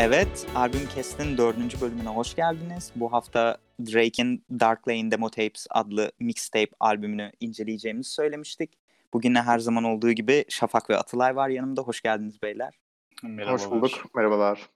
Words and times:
Evet, 0.00 0.46
Albüm 0.54 0.88
Kest'in 0.94 1.38
dördüncü 1.38 1.80
bölümüne 1.80 2.08
hoş 2.08 2.34
geldiniz. 2.34 2.92
Bu 2.96 3.12
hafta 3.12 3.58
Drake'in 3.80 4.44
Dark 4.60 4.88
Lane 4.88 5.10
Demo 5.10 5.30
Tapes 5.30 5.66
adlı 5.70 6.12
mixtape 6.20 6.70
albümünü 6.80 7.32
inceleyeceğimizi 7.40 8.10
söylemiştik. 8.10 8.78
Bugün 9.12 9.34
de 9.34 9.42
her 9.42 9.58
zaman 9.58 9.84
olduğu 9.84 10.12
gibi 10.12 10.44
Şafak 10.48 10.90
ve 10.90 10.96
Atılay 10.96 11.36
var 11.36 11.48
yanımda. 11.48 11.82
Hoş 11.82 12.00
geldiniz 12.00 12.42
beyler. 12.42 12.78
Merhabalar. 13.22 13.60
Hoş 13.60 13.70
bulduk, 13.70 14.14
merhabalar. 14.14 14.68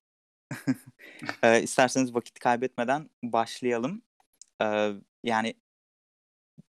ee, 1.43 1.63
isterseniz 1.63 2.15
vakit 2.15 2.39
kaybetmeden 2.39 3.11
başlayalım. 3.23 4.03
Ee, 4.63 4.93
yani 5.25 5.55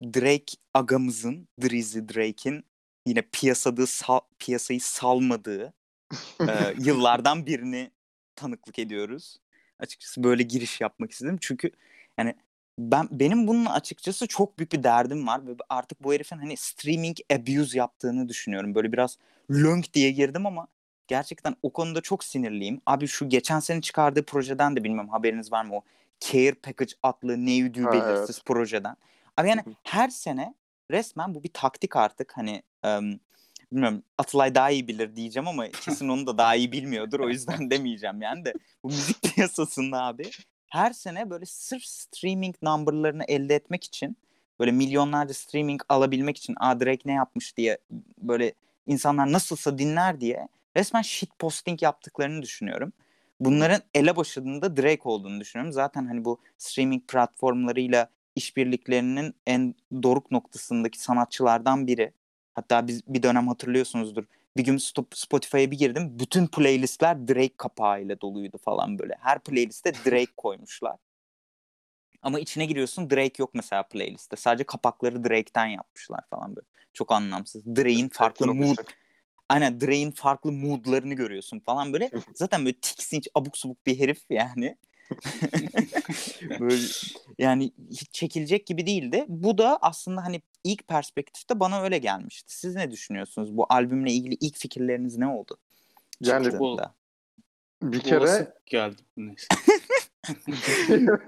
Drake 0.05 0.57
agamızın, 0.75 1.49
Drizzy 1.63 1.99
Drake'in 1.99 2.65
yine 3.07 3.23
piyasada 3.23 3.87
sal, 3.87 4.21
piyasayı 4.39 4.81
salmadığı 4.81 5.73
e, 6.41 6.75
yıllardan 6.79 7.47
birini 7.47 7.91
tanıklık 8.37 8.79
ediyoruz. 8.79 9.37
Açıkçası 9.79 10.25
böyle 10.25 10.43
giriş 10.43 10.81
yapmak 10.81 11.11
istedim. 11.11 11.39
Çünkü 11.41 11.71
yani 12.19 12.35
ben 12.79 13.09
benim 13.11 13.47
bunun 13.47 13.65
açıkçası 13.65 14.27
çok 14.27 14.59
büyük 14.59 14.73
bir 14.73 14.83
derdim 14.83 15.27
var 15.27 15.47
ve 15.47 15.51
artık 15.69 16.03
bu 16.03 16.13
herifin 16.15 16.39
hani 16.39 16.57
streaming 16.57 17.17
abuse 17.33 17.79
yaptığını 17.79 18.29
düşünüyorum. 18.29 18.75
Böyle 18.75 18.93
biraz 18.93 19.19
lönk 19.51 19.95
diye 19.95 20.11
girdim 20.11 20.47
ama 20.47 20.69
gerçekten 21.13 21.57
o 21.63 21.73
konuda 21.73 22.01
çok 22.01 22.25
sinirliyim. 22.25 22.81
Abi 22.87 23.09
şu 23.09 23.29
geçen 23.29 23.61
sene 23.61 23.81
çıkardığı 23.81 24.25
projeden 24.25 24.77
de 24.77 24.85
bilmem 24.85 25.09
haberiniz 25.09 25.53
var 25.53 25.65
mı 25.65 25.77
o 25.77 25.83
Care 26.21 26.55
Package 26.55 26.93
adlı 27.03 27.47
ne 27.47 27.53
yüdüğü 27.53 27.87
belirsiz 27.87 28.37
evet. 28.37 28.45
projeden. 28.45 28.97
Abi 29.37 29.49
yani 29.49 29.63
her 29.83 30.09
sene 30.09 30.55
resmen 30.91 31.35
bu 31.35 31.43
bir 31.43 31.53
taktik 31.53 31.97
artık 31.97 32.33
hani 32.37 32.63
um, 32.85 33.21
bilmiyorum 33.73 34.03
Atılay 34.19 34.55
daha 34.55 34.71
iyi 34.71 34.89
bilir 34.89 35.17
diyeceğim 35.17 35.49
ama 35.49 35.69
kesin 35.85 36.09
onu 36.09 36.27
da 36.27 36.39
daha 36.39 36.55
iyi 36.55 36.73
bilmiyordur. 36.73 37.21
O 37.21 37.29
yüzden 37.29 37.71
demeyeceğim 37.71 38.23
yani 38.23 38.45
de 38.45 38.53
bu 38.85 38.89
müzik 38.89 39.23
piyasasında 39.35 40.03
abi 40.03 40.31
her 40.69 40.93
sene 40.93 41.31
böyle 41.31 41.47
sırf 41.47 41.85
streaming 41.85 42.55
numberlarını 42.63 43.25
elde 43.25 43.55
etmek 43.55 43.85
için 43.85 44.17
böyle 44.61 44.73
milyonlarca 44.73 45.35
streaming 45.35 45.83
alabilmek 45.89 46.37
için 46.37 46.55
Aa 46.61 46.81
Drake 46.81 47.03
ne 47.05 47.13
yapmış 47.13 47.57
diye 47.57 47.79
böyle 48.19 48.53
insanlar 48.87 49.33
nasılsa 49.33 49.79
dinler 49.79 50.21
diye 50.21 50.49
resmen 50.77 51.03
shit 51.03 51.39
posting 51.39 51.83
yaptıklarını 51.83 52.43
düşünüyorum. 52.43 52.93
Bunların 53.41 53.81
ele 53.95 54.17
başında 54.17 54.77
Drake 54.77 55.01
olduğunu 55.05 55.41
düşünüyorum. 55.41 55.73
Zaten 55.73 56.07
hani 56.07 56.25
bu 56.25 56.39
streaming 56.59 57.09
platformlarıyla 57.09 58.09
işbirliklerinin 58.37 59.35
en 59.47 59.75
doruk 60.03 60.31
noktasındaki 60.31 60.99
sanatçılardan 61.01 61.87
biri. 61.87 62.13
Hatta 62.55 62.87
biz 62.87 63.07
bir 63.07 63.23
dönem 63.23 63.49
hatırlıyorsunuzdur. 63.49 64.25
Bir 64.57 64.65
gün 64.65 64.77
Spotify'a 65.15 65.71
bir 65.71 65.79
girdim. 65.79 66.19
Bütün 66.19 66.47
playlistler 66.47 67.29
Drake 67.29 67.57
kapağıyla 67.57 68.21
doluydu 68.21 68.59
falan 68.59 68.99
böyle. 68.99 69.15
Her 69.21 69.39
playliste 69.39 69.95
Drake 69.95 70.33
koymuşlar. 70.37 70.97
Ama 72.23 72.41
içine 72.41 72.67
giriyorsun 72.67 73.11
Drake 73.11 73.35
yok 73.39 73.51
mesela 73.55 73.83
playlistte. 73.83 74.37
Sadece 74.37 74.65
kapakları 74.65 75.25
Drake'ten 75.25 75.67
yapmışlar 75.67 76.21
falan 76.31 76.57
böyle. 76.57 76.67
Çok 76.93 77.13
anlamsız. 77.13 77.67
Drake'in 77.67 78.09
farklı 78.09 78.55
mood 78.55 78.77
Aynen 79.53 79.81
Drake'in 79.81 80.11
farklı 80.11 80.53
moodlarını 80.53 81.15
görüyorsun 81.15 81.61
falan 81.61 81.93
böyle. 81.93 82.11
Zaten 82.35 82.65
böyle 82.65 82.77
tiksinç 82.81 83.29
abuk 83.35 83.59
subuk 83.59 83.87
bir 83.87 83.99
herif 83.99 84.21
yani. 84.31 84.77
böyle 86.61 86.83
yani 87.39 87.73
hiç 87.91 88.13
çekilecek 88.13 88.67
gibi 88.67 88.87
değildi. 88.87 89.25
Bu 89.29 89.59
da 89.59 89.79
aslında 89.83 90.25
hani 90.25 90.43
ilk 90.65 90.89
perspektifte 90.89 91.61
bana 91.61 91.83
öyle 91.83 91.99
gelmişti. 91.99 92.59
Siz 92.59 92.75
ne 92.75 92.91
düşünüyorsunuz? 92.91 93.57
Bu 93.57 93.67
albümle 93.69 94.13
ilgili 94.13 94.35
ilk 94.35 94.57
fikirleriniz 94.57 95.19
ne 95.19 95.27
oldu? 95.27 95.57
Yani 96.21 96.59
bu 96.59 96.81
bir 97.83 98.01
kere 98.01 98.55
geldi. 98.67 99.03
Neyse. 99.17 99.47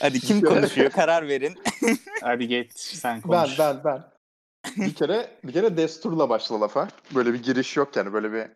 Hadi 0.00 0.20
kim 0.20 0.40
konuşuyor? 0.40 0.90
Karar 0.90 1.28
verin. 1.28 1.54
Hadi 2.20 2.48
geç 2.48 2.72
sen 2.72 3.20
konuş. 3.20 3.58
Ben 3.58 3.76
ben 3.76 3.84
ben. 3.84 4.17
Bir 4.76 4.94
kere 4.94 5.30
bir 5.44 5.52
kere 5.52 5.76
desturla 5.76 6.28
başla 6.28 6.60
lafa. 6.60 6.88
Böyle 7.14 7.32
bir 7.32 7.42
giriş 7.42 7.76
yok 7.76 7.96
yani 7.96 8.12
böyle 8.12 8.32
bir 8.32 8.46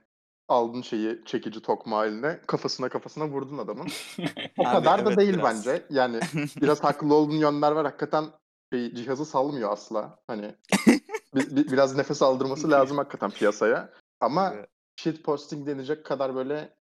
aldın 0.49 0.83
şeyi 0.83 1.25
çekici 1.25 1.63
tokma 1.63 2.07
eline 2.07 2.41
kafasına 2.47 2.89
kafasına 2.89 3.29
vurdun 3.29 3.59
adamın. 3.59 3.89
O 4.59 4.67
Abi, 4.67 4.73
kadar 4.73 5.05
da 5.07 5.09
evet, 5.09 5.19
değil 5.19 5.35
biraz. 5.35 5.67
bence. 5.67 5.87
Yani 5.91 6.21
biraz 6.63 6.85
haklı 6.85 7.15
olduğun 7.15 7.37
yönler 7.37 7.73
var. 7.73 7.85
Hakikaten 7.85 8.25
şey, 8.73 8.95
cihazı 8.95 9.25
salmıyor 9.25 9.73
asla. 9.73 10.19
Hani 10.27 10.55
bir, 11.35 11.57
bir, 11.57 11.73
biraz 11.73 11.97
nefes 11.97 12.23
aldırması 12.23 12.71
lazım 12.71 12.97
hakikaten 12.99 13.31
piyasaya. 13.31 13.91
Ama 14.21 14.53
evet. 14.55 14.69
shit 14.97 15.25
posting 15.25 15.67
denecek 15.67 16.07
kadar 16.07 16.35
böyle 16.35 16.75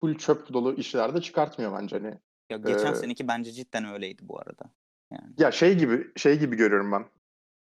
full 0.00 0.18
çöp 0.18 0.52
dolu 0.52 0.74
işler 0.74 1.14
de 1.14 1.20
çıkartmıyor 1.20 1.80
bence 1.80 1.98
hani. 1.98 2.18
Ya 2.50 2.56
geçen 2.56 2.92
ee, 2.92 2.96
seneki 2.96 3.28
bence 3.28 3.52
cidden 3.52 3.84
öyleydi 3.92 4.28
bu 4.28 4.38
arada. 4.38 4.64
Yani. 5.12 5.32
Ya 5.38 5.52
şey 5.52 5.78
gibi 5.78 6.12
şey 6.16 6.38
gibi 6.38 6.56
görüyorum 6.56 6.92
ben. 6.92 7.04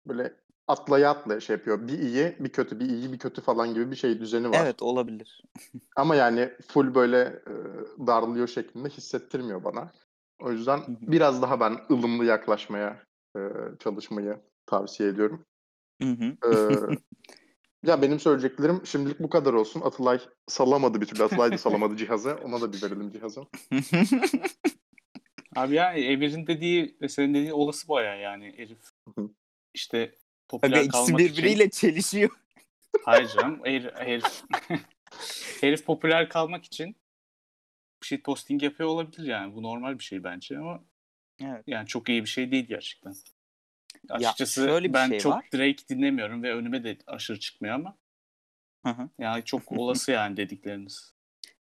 Böyle 0.06 0.34
atlaya 0.68 1.10
atlaya 1.10 1.40
şey 1.40 1.56
yapıyor. 1.56 1.88
Bir 1.88 1.98
iyi, 1.98 2.36
bir 2.40 2.48
kötü, 2.48 2.80
bir 2.80 2.86
iyi, 2.86 3.12
bir 3.12 3.18
kötü 3.18 3.40
falan 3.40 3.74
gibi 3.74 3.90
bir 3.90 3.96
şey 3.96 4.20
düzeni 4.20 4.50
var. 4.50 4.58
Evet 4.62 4.82
olabilir. 4.82 5.42
Ama 5.96 6.14
yani 6.14 6.52
full 6.68 6.94
böyle 6.94 7.20
e, 7.20 7.54
darlıyor 8.06 8.48
şeklinde 8.48 8.88
hissettirmiyor 8.88 9.64
bana. 9.64 9.92
O 10.40 10.52
yüzden 10.52 10.80
biraz 10.88 11.42
daha 11.42 11.60
ben 11.60 11.78
ılımlı 11.90 12.24
yaklaşmaya 12.24 13.02
e, 13.36 13.40
çalışmayı 13.78 14.40
tavsiye 14.66 15.08
ediyorum. 15.08 15.44
Ee, 16.02 16.36
ya 17.86 18.02
benim 18.02 18.20
söyleyeceklerim 18.20 18.80
şimdilik 18.86 19.20
bu 19.20 19.30
kadar 19.30 19.52
olsun. 19.52 19.80
Atılay 19.80 20.20
salamadı 20.46 21.00
bir 21.00 21.06
türlü. 21.06 21.22
Atılay 21.22 21.52
da 21.52 21.58
salamadı 21.58 21.96
cihazı. 21.96 22.38
Ona 22.44 22.60
da 22.60 22.72
bir 22.72 22.82
verelim 22.82 23.12
cihazı. 23.12 23.40
Abi 25.56 25.74
ya 25.74 25.92
Emir'in 25.92 26.46
dediği 26.46 26.96
ve 27.02 27.08
senin 27.08 27.34
dediği 27.34 27.52
olası 27.52 27.88
baya 27.88 28.14
yani 28.14 28.54
herif. 28.56 28.78
işte 29.74 30.14
popüler 30.52 30.78
Aga, 30.78 30.88
kalmak 30.88 31.08
ikisi 31.08 31.18
birbiriyle 31.18 31.64
için... 31.64 31.88
çelişiyor. 31.88 32.30
Hayır 33.04 33.28
canım. 33.36 33.60
Herif, 33.64 33.94
herif, 33.94 34.42
herif 35.60 35.84
popüler 35.86 36.28
kalmak 36.28 36.64
için 36.64 36.96
shit 38.02 38.24
posting 38.24 38.62
yapıyor 38.62 38.88
olabilir 38.88 39.26
yani. 39.26 39.54
Bu 39.54 39.62
normal 39.62 39.98
bir 39.98 40.04
şey 40.04 40.24
bence 40.24 40.58
ama 40.58 40.84
evet. 41.40 41.64
yani 41.66 41.86
çok 41.86 42.08
iyi 42.08 42.22
bir 42.22 42.28
şey 42.28 42.52
değil 42.52 42.66
gerçekten. 42.66 43.14
Açıkçası 44.08 44.60
ya 44.60 44.66
şöyle 44.66 44.92
ben 44.92 45.08
şey 45.08 45.18
çok 45.18 45.32
var. 45.32 45.44
Drake 45.54 45.88
dinlemiyorum 45.88 46.42
ve 46.42 46.54
önüme 46.54 46.84
de 46.84 46.98
aşırı 47.06 47.40
çıkmıyor 47.40 47.74
ama. 47.74 47.96
Hı 48.86 48.90
hı. 48.92 49.08
Yani 49.18 49.44
çok 49.44 49.72
olası 49.72 50.12
yani 50.12 50.36
dedikleriniz. 50.36 51.14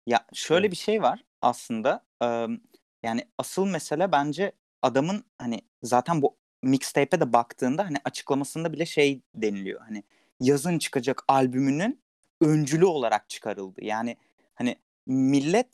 Ya 0.07 0.27
şöyle 0.35 0.67
evet. 0.67 0.73
bir 0.73 0.77
şey 0.77 1.03
var 1.03 1.25
aslında. 1.43 2.07
yani 3.03 3.29
asıl 3.39 3.67
mesele 3.67 4.13
bence 4.13 4.53
adamın 4.83 5.25
hani 5.39 5.61
zaten 5.83 6.23
bu 6.23 6.37
mixtape'e 6.63 7.21
de 7.21 7.33
baktığında 7.33 7.85
hani 7.85 7.97
açıklamasında 8.05 8.73
bile 8.73 8.87
şey 8.87 9.21
deniliyor. 9.35 9.81
Hani 9.81 10.03
yazın 10.41 10.79
çıkacak 10.79 11.25
albümünün 11.29 12.01
öncülü 12.41 12.85
olarak 12.85 13.29
çıkarıldı. 13.29 13.85
Yani 13.85 14.17
hani 14.55 14.77
millet 15.07 15.69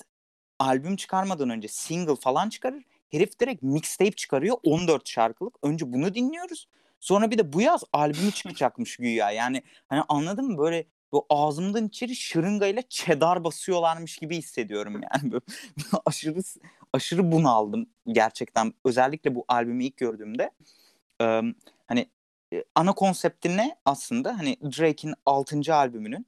albüm 0.58 0.96
çıkarmadan 0.96 1.50
önce 1.50 1.68
single 1.68 2.16
falan 2.16 2.48
çıkarır. 2.48 2.82
Herif 3.10 3.40
direkt 3.40 3.62
mixtape 3.62 4.12
çıkarıyor 4.12 4.56
14 4.62 5.08
şarkılık. 5.08 5.54
Önce 5.62 5.92
bunu 5.92 6.14
dinliyoruz. 6.14 6.68
Sonra 7.00 7.30
bir 7.30 7.38
de 7.38 7.52
bu 7.52 7.60
yaz 7.60 7.84
albümü 7.92 8.32
çıkacakmış 8.32 8.96
güya. 8.96 9.30
Yani 9.30 9.62
hani 9.88 10.02
anladın 10.08 10.50
mı 10.50 10.58
böyle 10.58 10.86
bu 11.12 11.26
ağzımdan 11.30 11.86
içeri 11.86 12.16
şırıngayla 12.16 12.82
çedar 12.88 13.44
basıyorlarmış 13.44 14.16
gibi 14.16 14.36
hissediyorum 14.36 15.00
yani. 15.12 15.32
Böyle, 15.32 15.44
aşırı 16.06 16.40
aşırı 16.92 17.32
bunaldım 17.32 17.86
gerçekten. 18.06 18.74
Özellikle 18.84 19.34
bu 19.34 19.44
albümü 19.48 19.84
ilk 19.84 19.96
gördüğümde. 19.96 20.50
Ee, 21.24 21.54
hani 21.86 22.06
ana 22.74 22.92
konsepti 22.92 23.56
ne 23.56 23.76
aslında? 23.84 24.38
Hani 24.38 24.56
Drake'in 24.62 25.14
6. 25.26 25.74
albümünün 25.74 26.26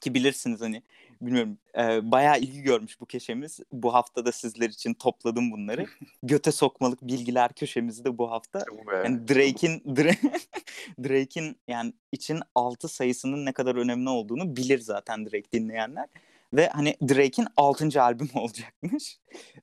ki 0.00 0.14
bilirsiniz 0.14 0.60
hani 0.60 0.82
bilmiyorum 1.20 1.58
e, 1.78 2.10
bayağı 2.10 2.38
ilgi 2.38 2.62
görmüş 2.62 3.00
bu 3.00 3.06
köşemiz. 3.06 3.60
Bu 3.72 3.94
hafta 3.94 4.26
da 4.26 4.32
sizler 4.32 4.68
için 4.68 4.94
topladım 4.94 5.52
bunları. 5.52 5.86
Göte 6.22 6.52
sokmalık 6.52 7.02
bilgiler 7.02 7.52
köşemizi 7.52 8.04
de 8.04 8.18
bu 8.18 8.30
hafta. 8.30 8.64
Yani 9.04 9.28
Drake'in 9.28 9.82
Drake'in 11.04 11.56
yani 11.68 11.92
için 12.12 12.40
6 12.54 12.88
sayısının 12.88 13.46
ne 13.46 13.52
kadar 13.52 13.76
önemli 13.76 14.08
olduğunu 14.08 14.56
bilir 14.56 14.78
zaten 14.78 15.26
Drake 15.26 15.52
dinleyenler. 15.52 16.06
Ve 16.52 16.68
hani 16.68 16.96
Drake'in 17.08 17.48
6. 17.56 18.02
albüm 18.02 18.30
olacakmış. 18.34 19.18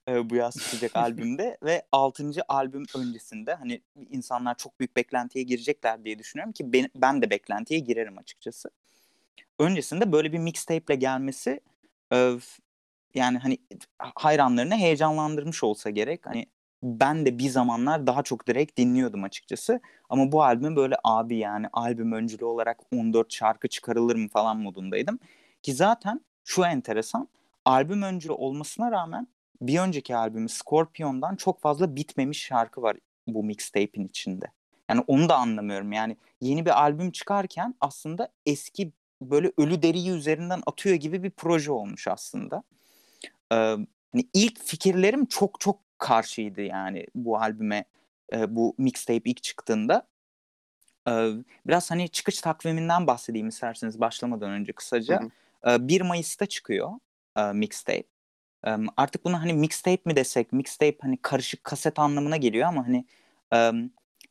E, 0.07 0.29
bu 0.29 0.35
yaz 0.35 0.57
çıkacak 0.57 0.95
albümde 0.95 1.57
ve 1.63 1.83
6. 1.91 2.31
albüm 2.47 2.83
öncesinde 2.97 3.53
hani 3.53 3.81
insanlar 4.09 4.57
çok 4.57 4.79
büyük 4.79 4.95
beklentiye 4.95 5.45
girecekler 5.45 6.05
diye 6.05 6.19
düşünüyorum 6.19 6.53
ki 6.53 6.73
ben, 6.73 6.89
ben 6.95 7.21
de 7.21 7.29
beklentiye 7.29 7.79
girerim 7.79 8.17
açıkçası 8.17 8.69
öncesinde 9.59 10.11
böyle 10.11 10.33
bir 10.33 10.37
mixtape'le 10.39 10.95
gelmesi 10.95 11.59
e, 12.13 12.37
yani 13.15 13.37
hani 13.37 13.57
hayranlarını 13.97 14.75
heyecanlandırmış 14.75 15.63
olsa 15.63 15.89
gerek. 15.89 16.25
Hani 16.25 16.45
ben 16.83 17.25
de 17.25 17.37
bir 17.37 17.49
zamanlar 17.49 18.07
daha 18.07 18.23
çok 18.23 18.47
direkt 18.47 18.77
dinliyordum 18.77 19.23
açıkçası. 19.23 19.79
Ama 20.09 20.31
bu 20.31 20.43
albüm 20.43 20.75
böyle 20.75 20.95
abi 21.03 21.37
yani 21.37 21.67
albüm 21.73 22.11
öncülü 22.11 22.45
olarak 22.45 22.79
14 22.95 23.33
şarkı 23.33 23.67
çıkarılır 23.67 24.15
mı 24.15 24.29
falan 24.29 24.57
modundaydım. 24.57 25.19
Ki 25.61 25.73
zaten 25.73 26.21
şu 26.43 26.65
enteresan 26.65 27.27
albüm 27.65 28.01
öncülü 28.01 28.33
olmasına 28.33 28.91
rağmen 28.91 29.27
bir 29.61 29.79
önceki 29.79 30.15
albümü 30.15 30.49
Scorpion'dan 30.49 31.35
çok 31.35 31.61
fazla 31.61 31.95
bitmemiş 31.95 32.41
şarkı 32.41 32.81
var 32.81 32.97
bu 33.27 33.43
mixtape'in 33.43 34.07
içinde. 34.07 34.45
Yani 34.89 35.03
onu 35.07 35.29
da 35.29 35.35
anlamıyorum. 35.35 35.91
Yani 35.91 36.17
yeni 36.41 36.65
bir 36.65 36.81
albüm 36.81 37.11
çıkarken 37.11 37.75
aslında 37.81 38.29
eski 38.45 38.91
böyle 39.21 39.51
ölü 39.57 39.81
deriyi 39.81 40.09
üzerinden 40.09 40.61
atıyor 40.65 40.95
gibi 40.95 41.23
bir 41.23 41.29
proje 41.31 41.71
olmuş 41.71 42.07
aslında. 42.07 42.63
Ee, 43.51 43.55
hani 44.13 44.27
ilk 44.33 44.63
fikirlerim 44.63 45.25
çok 45.25 45.59
çok 45.59 45.79
karşıydı 45.97 46.61
yani 46.61 47.07
bu 47.15 47.37
albüme 47.37 47.85
e, 48.33 48.55
bu 48.55 48.75
mixtape 48.77 49.29
ilk 49.29 49.43
çıktığında. 49.43 50.07
Ee, 51.07 51.29
biraz 51.67 51.91
hani 51.91 52.09
çıkış 52.09 52.41
takviminden 52.41 53.07
bahsedeyim 53.07 53.47
isterseniz 53.47 53.99
başlamadan 53.99 54.51
önce 54.51 54.73
kısaca. 54.73 55.21
Hı 55.21 55.25
hı. 55.25 55.29
Ee, 55.67 55.87
1 55.87 56.01
Mayıs'ta 56.01 56.45
çıkıyor 56.45 56.91
mixtape. 57.53 58.03
Artık 58.97 59.25
bunu 59.25 59.41
hani 59.41 59.53
mixtape 59.53 60.01
mi 60.05 60.15
desek, 60.15 60.53
mixtape 60.53 60.97
hani 61.01 61.17
karışık 61.21 61.63
kaset 61.63 61.99
anlamına 61.99 62.37
geliyor 62.37 62.67
ama 62.67 62.87
hani 62.87 63.05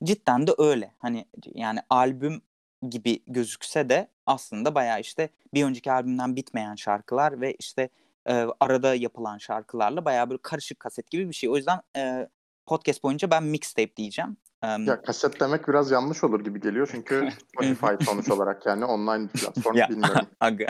cidden 0.04 0.46
de 0.46 0.52
öyle. 0.58 0.94
Hani 0.98 1.26
yani 1.54 1.78
albüm 1.90 2.42
gibi 2.90 3.22
gözükse 3.26 3.88
de 3.88 4.08
aslında 4.26 4.74
bayağı 4.74 5.00
işte 5.00 5.28
bir 5.54 5.64
önceki 5.64 5.92
albümden 5.92 6.36
bitmeyen 6.36 6.74
şarkılar 6.74 7.40
ve 7.40 7.54
işte 7.54 7.88
e, 8.26 8.46
arada 8.60 8.94
yapılan 8.94 9.38
şarkılarla 9.38 10.04
bayağı 10.04 10.30
bir 10.30 10.38
karışık 10.38 10.80
kaset 10.80 11.10
gibi 11.10 11.28
bir 11.28 11.34
şey. 11.34 11.50
O 11.50 11.56
yüzden 11.56 11.80
e, 11.96 12.28
podcast 12.66 13.02
boyunca 13.02 13.30
ben 13.30 13.44
mixtape 13.44 13.96
diyeceğim. 13.96 14.36
Um, 14.64 14.86
ya 14.86 15.02
kaset 15.02 15.40
demek 15.40 15.68
biraz 15.68 15.90
yanlış 15.90 16.24
olur 16.24 16.44
gibi 16.44 16.60
geliyor 16.60 16.88
çünkü 16.92 17.28
Spotify 17.48 18.04
sonuç 18.04 18.30
olarak 18.30 18.66
yani 18.66 18.84
online 18.84 19.24
bir 19.24 19.40
platform 19.40 19.76
ya, 19.76 19.88
bilmiyorum. 19.88 20.26
Aga. 20.40 20.66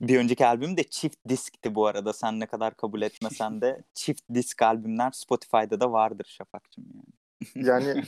bir 0.00 0.18
önceki 0.18 0.46
albüm 0.46 0.76
de 0.76 0.84
çift 0.84 1.18
diskti 1.28 1.74
bu 1.74 1.86
arada. 1.86 2.12
Sen 2.12 2.40
ne 2.40 2.46
kadar 2.46 2.76
kabul 2.76 3.02
etmesen 3.02 3.60
de 3.60 3.82
çift 3.94 4.22
disk 4.34 4.62
albümler 4.62 5.10
Spotify'da 5.10 5.80
da 5.80 5.92
vardır 5.92 6.26
Şafak'cığım 6.38 6.84
yani. 6.94 7.06
Yani 7.68 8.04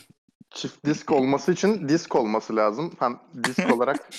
çift 0.51 0.85
disk 0.85 1.13
olması 1.13 1.53
için 1.53 1.89
disk 1.89 2.17
olması 2.17 2.57
lazım. 2.57 2.93
Ben 3.01 3.19
disk 3.45 3.73
olarak 3.73 4.11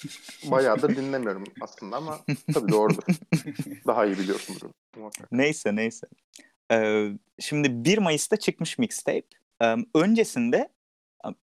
bayağı 0.52 0.82
da 0.82 0.90
dinlemiyorum 0.90 1.44
aslında 1.62 1.98
ama 1.98 2.20
tabii 2.54 2.72
doğrudur. 2.72 3.04
Daha 3.88 4.06
iyi 4.06 4.18
biliyorsun 4.18 4.58
bunu. 4.96 5.12
Neyse 5.32 5.76
neyse. 5.76 6.08
Ee, 6.72 7.10
şimdi 7.40 7.86
1 7.86 7.98
Mayıs'ta 7.98 8.38
çıkmış 8.38 8.78
mixtape. 8.78 9.24
Ee, 9.62 9.76
öncesinde 9.96 10.70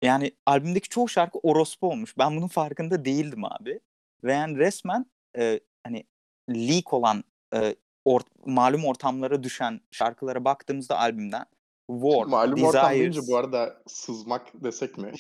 yani 0.03 0.33
albümdeki 0.47 0.89
çoğu 0.89 1.09
şarkı 1.09 1.39
orospu 1.39 1.91
olmuş. 1.91 2.19
Ben 2.19 2.37
bunun 2.37 2.49
farkında 2.49 3.05
değildim 3.05 3.45
abi. 3.45 3.81
Ve 4.25 4.33
yani 4.33 4.59
resmen 4.59 5.07
e, 5.39 5.61
hani 5.85 6.05
leak 6.51 6.93
olan 6.93 7.25
e, 7.55 7.77
or, 8.05 8.21
malum 8.47 8.85
ortamlara 8.85 9.43
düşen 9.43 9.81
şarkılara 9.91 10.45
baktığımızda 10.45 10.99
albümden 10.99 11.47
War, 11.87 12.27
Malum 12.27 12.57
Desires... 12.57 12.75
ortam 12.75 12.93
deyince 12.93 13.21
bu 13.29 13.37
arada 13.37 13.83
sızmak 13.87 14.65
desek 14.65 14.99
mi? 14.99 15.13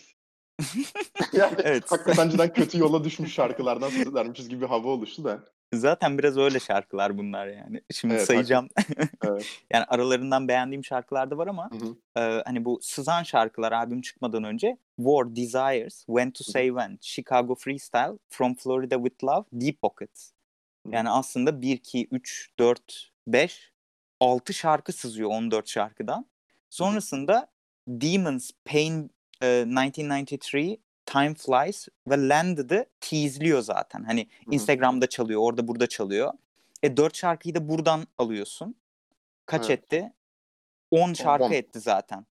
yani 1.33 1.57
evet. 1.65 1.85
hakikaten 1.93 2.29
cidden 2.29 2.53
kötü 2.53 2.79
yola 2.79 3.05
düşmüş 3.05 3.33
şarkılardan 3.33 3.91
söz 3.91 4.07
edermişiz 4.07 4.49
gibi 4.49 4.61
bir 4.61 4.67
hava 4.67 4.89
oluştu 4.89 5.25
da. 5.25 5.41
Zaten 5.75 6.19
biraz 6.19 6.37
öyle 6.39 6.61
şarkılar 6.61 7.19
bunlar 7.19 7.47
yani. 7.47 7.83
Şimdi 7.93 8.15
evet, 8.15 8.27
sayacağım. 8.27 8.69
evet. 9.25 9.47
yani 9.73 9.85
aralarından 9.85 10.49
beğendiğim 10.49 10.85
şarkılar 10.85 11.31
da 11.31 11.39
var 11.39 11.47
ama 11.47 11.71
e, 12.17 12.21
hani 12.21 12.65
bu 12.65 12.79
sızan 12.83 13.23
şarkılar 13.23 13.73
albüm 13.73 14.01
çıkmadan 14.01 14.45
önce 14.45 14.79
War, 14.97 15.37
Desires, 15.37 16.07
When 16.07 16.31
to 16.31 16.45
Say 16.45 16.67
When, 16.67 16.99
Chicago 17.01 17.55
Freestyle, 17.55 18.19
From 18.29 18.55
Florida 18.55 18.97
With 18.97 19.25
Love, 19.25 19.45
Deep 19.53 19.83
Pockets. 19.83 20.31
Yani 20.91 21.11
aslında 21.11 21.63
1, 21.63 21.73
2, 21.77 22.09
3, 22.11 22.51
4, 22.59 23.11
5, 23.27 23.73
6 24.21 24.55
şarkı 24.55 24.93
sızıyor 24.93 25.31
14 25.31 25.69
şarkıdan. 25.69 26.27
Sonrasında 26.71 27.49
Demons, 27.89 28.51
Pain 28.65 29.11
e, 29.43 29.65
1993, 29.67 30.79
Time 31.07 31.35
Flies 31.35 31.89
ve 32.09 32.29
Landed'ı 32.29 32.87
teaseliyor 33.01 33.61
zaten. 33.61 34.05
Hani 34.05 34.29
Instagram'da 34.51 35.07
çalıyor, 35.07 35.41
orada 35.41 35.69
burada 35.69 35.87
çalıyor. 35.87 36.33
E 36.83 36.97
dört 36.97 37.17
şarkıyı 37.17 37.55
da 37.55 37.69
buradan 37.69 38.07
alıyorsun. 38.19 38.75
Kaç 39.47 39.71
evet. 39.71 39.79
etti? 39.79 40.13
10 40.91 41.13
şarkı 41.13 41.45
10. 41.45 41.53
etti 41.53 41.81
zaten. 41.81 42.27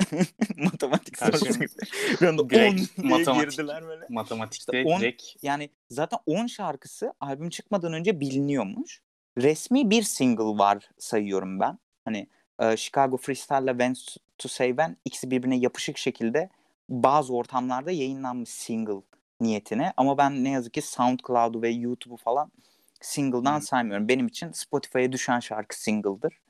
matematik 0.56 1.18
sorusu 1.18 1.44
direkt 2.50 2.98
matematik, 3.04 3.56
girdiler 3.56 3.86
böyle. 3.86 4.06
Matematikte 4.08 4.82
işte 4.82 4.94
on, 4.94 5.00
direkt. 5.00 5.22
Yani 5.42 5.70
zaten 5.90 6.18
10 6.26 6.46
şarkısı 6.46 7.12
albüm 7.20 7.50
çıkmadan 7.50 7.92
önce 7.92 8.20
biliniyormuş. 8.20 9.02
Resmi 9.38 9.90
bir 9.90 10.02
single 10.02 10.58
var 10.58 10.90
sayıyorum 10.98 11.60
ben. 11.60 11.78
Hani 12.04 12.28
e, 12.58 12.76
Chicago 12.76 13.16
Freestyle 13.16 13.64
ile 13.64 13.70
When 13.70 13.94
to 14.38 14.48
Say 14.48 14.68
When 14.68 14.96
ikisi 15.04 15.30
birbirine 15.30 15.56
yapışık 15.56 15.98
şekilde 15.98 16.48
bazı 16.88 17.34
ortamlarda 17.34 17.90
yayınlanmış 17.90 18.48
single 18.48 19.02
niyetine. 19.40 19.92
Ama 19.96 20.18
ben 20.18 20.44
ne 20.44 20.50
yazık 20.50 20.74
ki 20.74 20.82
SoundCloud'u 20.82 21.62
ve 21.62 21.70
YouTube'u 21.70 22.16
falan 22.16 22.52
single'dan 23.00 23.54
hmm. 23.54 23.62
saymıyorum. 23.62 24.08
Benim 24.08 24.26
için 24.26 24.52
Spotify'a 24.52 25.12
düşen 25.12 25.40
şarkı 25.40 25.82
single'dır. 25.82 26.40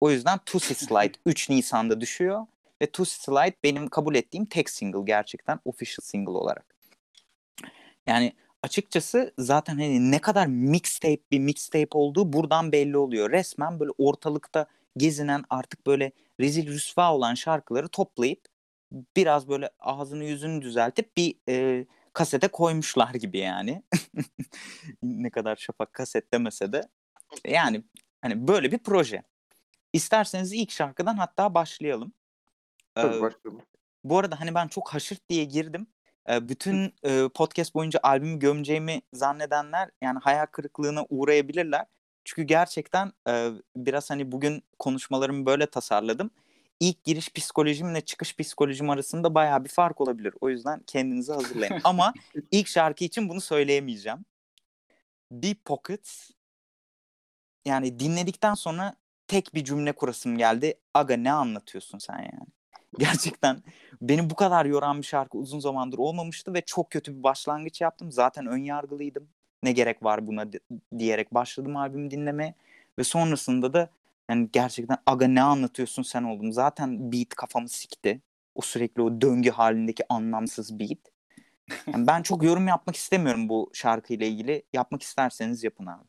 O 0.00 0.10
yüzden 0.10 0.38
Tusi 0.46 0.74
Slide 0.74 1.12
3 1.26 1.50
Nisan'da 1.50 2.00
düşüyor. 2.00 2.46
Ve 2.82 2.90
Tusi 2.90 3.22
Slide 3.22 3.56
benim 3.64 3.88
kabul 3.88 4.14
ettiğim 4.14 4.44
tek 4.44 4.70
single 4.70 5.04
gerçekten 5.04 5.60
official 5.64 6.02
single 6.02 6.30
olarak. 6.30 6.74
Yani 8.06 8.32
açıkçası 8.62 9.32
zaten 9.38 9.72
hani 9.72 10.10
ne 10.10 10.18
kadar 10.18 10.46
mixtape 10.46 11.20
bir 11.30 11.38
mixtape 11.38 11.88
olduğu 11.92 12.32
buradan 12.32 12.72
belli 12.72 12.96
oluyor. 12.96 13.30
Resmen 13.30 13.80
böyle 13.80 13.92
ortalıkta 13.98 14.66
gezinen 14.96 15.44
artık 15.50 15.86
böyle 15.86 16.12
rezil 16.40 16.66
rüsva 16.66 17.14
olan 17.14 17.34
şarkıları 17.34 17.88
toplayıp 17.88 18.44
biraz 19.16 19.48
böyle 19.48 19.70
ağzını 19.80 20.24
yüzünü 20.24 20.62
düzeltip 20.62 21.16
bir 21.16 21.34
e, 21.48 21.86
kasete 22.12 22.48
koymuşlar 22.48 23.14
gibi 23.14 23.38
yani. 23.38 23.82
ne 25.02 25.30
kadar 25.30 25.56
şafak 25.56 25.92
kaset 25.92 26.32
demese 26.32 26.72
de. 26.72 26.88
Yani 27.46 27.84
hani 28.22 28.48
böyle 28.48 28.72
bir 28.72 28.78
proje. 28.78 29.22
İsterseniz 29.92 30.52
ilk 30.52 30.70
şarkıdan 30.70 31.16
hatta 31.16 31.54
başlayalım. 31.54 32.12
Tabii 32.94 33.20
başlayalım. 33.20 33.62
Bu 34.04 34.18
arada 34.18 34.40
hani 34.40 34.54
ben 34.54 34.68
çok 34.68 34.88
haşırt 34.94 35.28
diye 35.28 35.44
girdim. 35.44 35.86
bütün 36.28 36.94
e, 37.02 37.28
podcast 37.34 37.74
boyunca 37.74 38.00
albümü 38.02 38.38
gömeceğimi 38.38 39.02
zannedenler 39.12 39.90
yani 40.02 40.18
hayal 40.18 40.46
kırıklığına 40.46 41.06
uğrayabilirler. 41.08 41.86
Çünkü 42.24 42.42
gerçekten 42.42 43.12
e, 43.28 43.50
biraz 43.76 44.10
hani 44.10 44.32
bugün 44.32 44.62
konuşmalarımı 44.78 45.46
böyle 45.46 45.66
tasarladım. 45.66 46.30
İlk 46.80 47.04
giriş 47.04 47.32
psikolojimle 47.32 48.00
çıkış 48.00 48.36
psikolojim 48.36 48.90
arasında 48.90 49.34
baya 49.34 49.64
bir 49.64 49.68
fark 49.68 50.00
olabilir. 50.00 50.34
O 50.40 50.48
yüzden 50.48 50.82
kendinizi 50.86 51.32
hazırlayın. 51.32 51.80
Ama 51.84 52.14
ilk 52.50 52.68
şarkı 52.68 53.04
için 53.04 53.28
bunu 53.28 53.40
söyleyemeyeceğim. 53.40 54.24
Deep 55.32 55.64
Pockets 55.64 56.30
yani 57.64 57.98
dinledikten 57.98 58.54
sonra 58.54 58.96
tek 59.26 59.54
bir 59.54 59.64
cümle 59.64 59.92
kurasım 59.92 60.38
geldi. 60.38 60.74
Aga 60.94 61.16
ne 61.16 61.32
anlatıyorsun 61.32 61.98
sen 61.98 62.18
yani? 62.18 62.46
Gerçekten 62.98 63.62
beni 64.00 64.30
bu 64.30 64.34
kadar 64.34 64.64
yoran 64.64 64.98
bir 64.98 65.06
şarkı 65.06 65.38
uzun 65.38 65.60
zamandır 65.60 65.98
olmamıştı 65.98 66.54
ve 66.54 66.60
çok 66.60 66.90
kötü 66.90 67.18
bir 67.18 67.22
başlangıç 67.22 67.80
yaptım. 67.80 68.12
Zaten 68.12 68.46
ön 68.46 68.64
yargılıydım 68.64 69.28
ne 69.62 69.72
gerek 69.72 70.02
var 70.02 70.26
buna 70.26 70.46
diyerek 70.98 71.34
başladım 71.34 71.76
albümü 71.76 72.10
dinlemeye 72.10 72.54
ve 72.98 73.04
sonrasında 73.04 73.72
da 73.72 73.90
yani 74.30 74.48
gerçekten 74.52 74.98
aga 75.06 75.26
ne 75.26 75.42
anlatıyorsun 75.42 76.02
sen 76.02 76.22
oldum. 76.22 76.52
Zaten 76.52 77.12
beat 77.12 77.28
kafamı 77.28 77.68
sikti. 77.68 78.20
O 78.54 78.60
sürekli 78.62 79.02
o 79.02 79.20
döngü 79.20 79.50
halindeki 79.50 80.04
anlamsız 80.08 80.78
beat. 80.78 80.98
Yani 81.86 82.06
ben 82.06 82.22
çok 82.22 82.42
yorum 82.42 82.68
yapmak 82.68 82.96
istemiyorum 82.96 83.48
bu 83.48 83.70
şarkıyla 83.72 84.26
ilgili. 84.26 84.62
Yapmak 84.72 85.02
isterseniz 85.02 85.64
yapın 85.64 85.86
abi. 85.86 86.04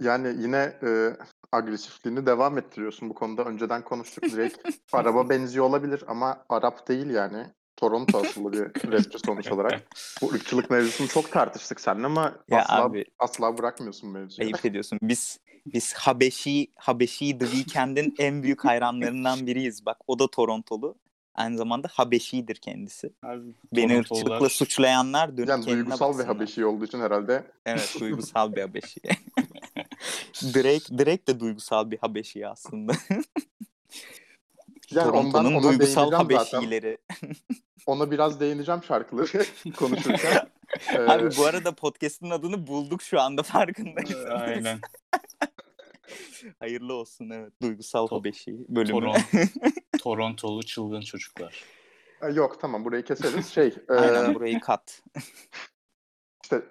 Yani 0.00 0.42
yine 0.42 0.72
e, 0.82 1.16
agresifliğini 1.52 2.26
devam 2.26 2.58
ettiriyorsun 2.58 3.10
bu 3.10 3.14
konuda. 3.14 3.44
Önceden 3.44 3.82
konuştuk 3.84 4.24
direkt. 4.24 4.68
araba 4.92 5.28
benziyor 5.28 5.64
olabilir 5.64 6.04
ama 6.06 6.44
Arap 6.48 6.88
değil 6.88 7.10
yani. 7.10 7.46
Toronto 7.76 8.18
asıllı 8.18 8.52
bir 8.52 8.58
rapçi 8.92 9.18
sonuç 9.26 9.52
olarak. 9.52 9.82
Bu 10.22 10.32
ırkçılık 10.32 10.70
mevzusunu 10.70 11.08
çok 11.08 11.32
tartıştık 11.32 11.80
seninle 11.80 12.06
ama 12.06 12.34
ya 12.50 12.58
asla, 12.58 12.82
abi, 12.82 13.04
asla 13.18 13.58
bırakmıyorsun 13.58 14.10
mevzuyu. 14.10 14.46
Ayıp 14.46 14.64
ediyorsun. 14.64 14.98
Biz 15.02 15.40
biz 15.66 15.94
Habeşi, 15.94 16.72
Habeşi 16.76 17.38
The 17.38 17.46
Weeknd'in 17.46 18.14
en 18.18 18.42
büyük 18.42 18.64
hayranlarından 18.64 19.46
biriyiz. 19.46 19.86
Bak 19.86 19.98
o 20.06 20.18
da 20.18 20.30
Torontolu. 20.30 20.94
Aynı 21.34 21.56
zamanda 21.56 21.88
Habeşi'dir 21.92 22.54
kendisi. 22.56 23.12
Abi, 23.22 23.42
Beni 23.72 23.98
ırkçılıkla 23.98 24.48
suçlayanlar 24.48 25.36
dönüp 25.36 25.48
yani 25.48 25.64
kendine 25.64 25.84
duygusal 25.84 26.08
baksınlar. 26.08 26.28
bir 26.28 26.34
Habeşi 26.34 26.64
olduğu 26.64 26.84
için 26.84 27.00
herhalde. 27.00 27.44
Evet 27.66 27.96
duygusal 28.00 28.56
bir 28.56 28.60
Habeşi. 28.60 29.00
Drake, 30.42 30.98
Drake 30.98 31.26
de 31.26 31.40
duygusal 31.40 31.90
bir 31.90 31.98
Habeşi 31.98 32.48
aslında. 32.48 32.92
Yani 34.90 35.10
ondan 35.10 35.30
Toronto'nun 35.32 35.54
ona 35.54 35.62
duygusal. 35.62 36.12
Habeşileri. 36.12 36.98
Ona 37.86 38.10
biraz 38.10 38.40
değineceğim 38.40 38.82
şarkıları 38.82 39.44
konuşurken. 39.76 40.48
Ee, 40.92 40.98
Abi 40.98 41.36
bu 41.38 41.44
arada 41.46 41.74
podcast'ın 41.74 42.30
adını 42.30 42.66
bulduk 42.66 43.02
şu 43.02 43.20
anda 43.20 43.42
farkındayız. 43.42 44.24
Aynen. 44.30 44.80
Hayırlı 46.60 46.94
olsun 46.94 47.30
evet. 47.30 47.52
Duygusal 47.62 48.06
To- 48.06 48.18
Habeşi 48.18 48.56
bölümü. 48.68 48.98
Toron- 48.98 49.48
Torontolu 49.98 50.62
çılgın 50.62 51.00
çocuklar. 51.00 51.64
e, 52.22 52.32
yok 52.32 52.60
tamam 52.60 52.84
burayı 52.84 53.04
keseriz. 53.04 53.46
Şey, 53.48 53.74
e, 53.90 53.92
Aynen 53.92 54.34
burayı 54.34 54.60
kat. 54.60 55.02
işte 56.44 56.62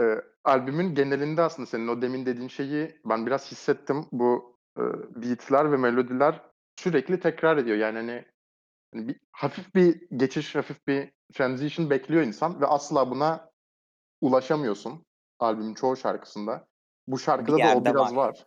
e, 0.00 0.04
albümün 0.44 0.94
genelinde 0.94 1.42
aslında 1.42 1.66
senin 1.66 1.88
o 1.88 2.02
demin 2.02 2.26
dediğin 2.26 2.48
şeyi 2.48 3.00
ben 3.04 3.26
biraz 3.26 3.50
hissettim. 3.52 4.06
Bu 4.12 4.56
e, 4.78 4.82
beatler 5.22 5.72
ve 5.72 5.76
melodiler 5.76 6.40
sürekli 6.82 7.20
tekrar 7.20 7.56
ediyor. 7.56 7.76
Yani 7.76 7.98
hani, 7.98 8.24
hani 8.94 9.08
bir, 9.08 9.20
hafif 9.32 9.74
bir 9.74 10.08
geçiş, 10.16 10.54
hafif 10.54 10.86
bir 10.86 11.12
transition 11.34 11.90
bekliyor 11.90 12.22
insan 12.22 12.60
ve 12.60 12.66
asla 12.66 13.10
buna 13.10 13.50
ulaşamıyorsun 14.20 15.06
albümün 15.38 15.74
çoğu 15.74 15.96
şarkısında. 15.96 16.66
Bu 17.06 17.18
şarkıda 17.18 17.56
Bir 17.56 17.64
da 17.64 17.76
o 17.76 17.84
biraz 17.84 18.16
var. 18.16 18.28
var. 18.28 18.44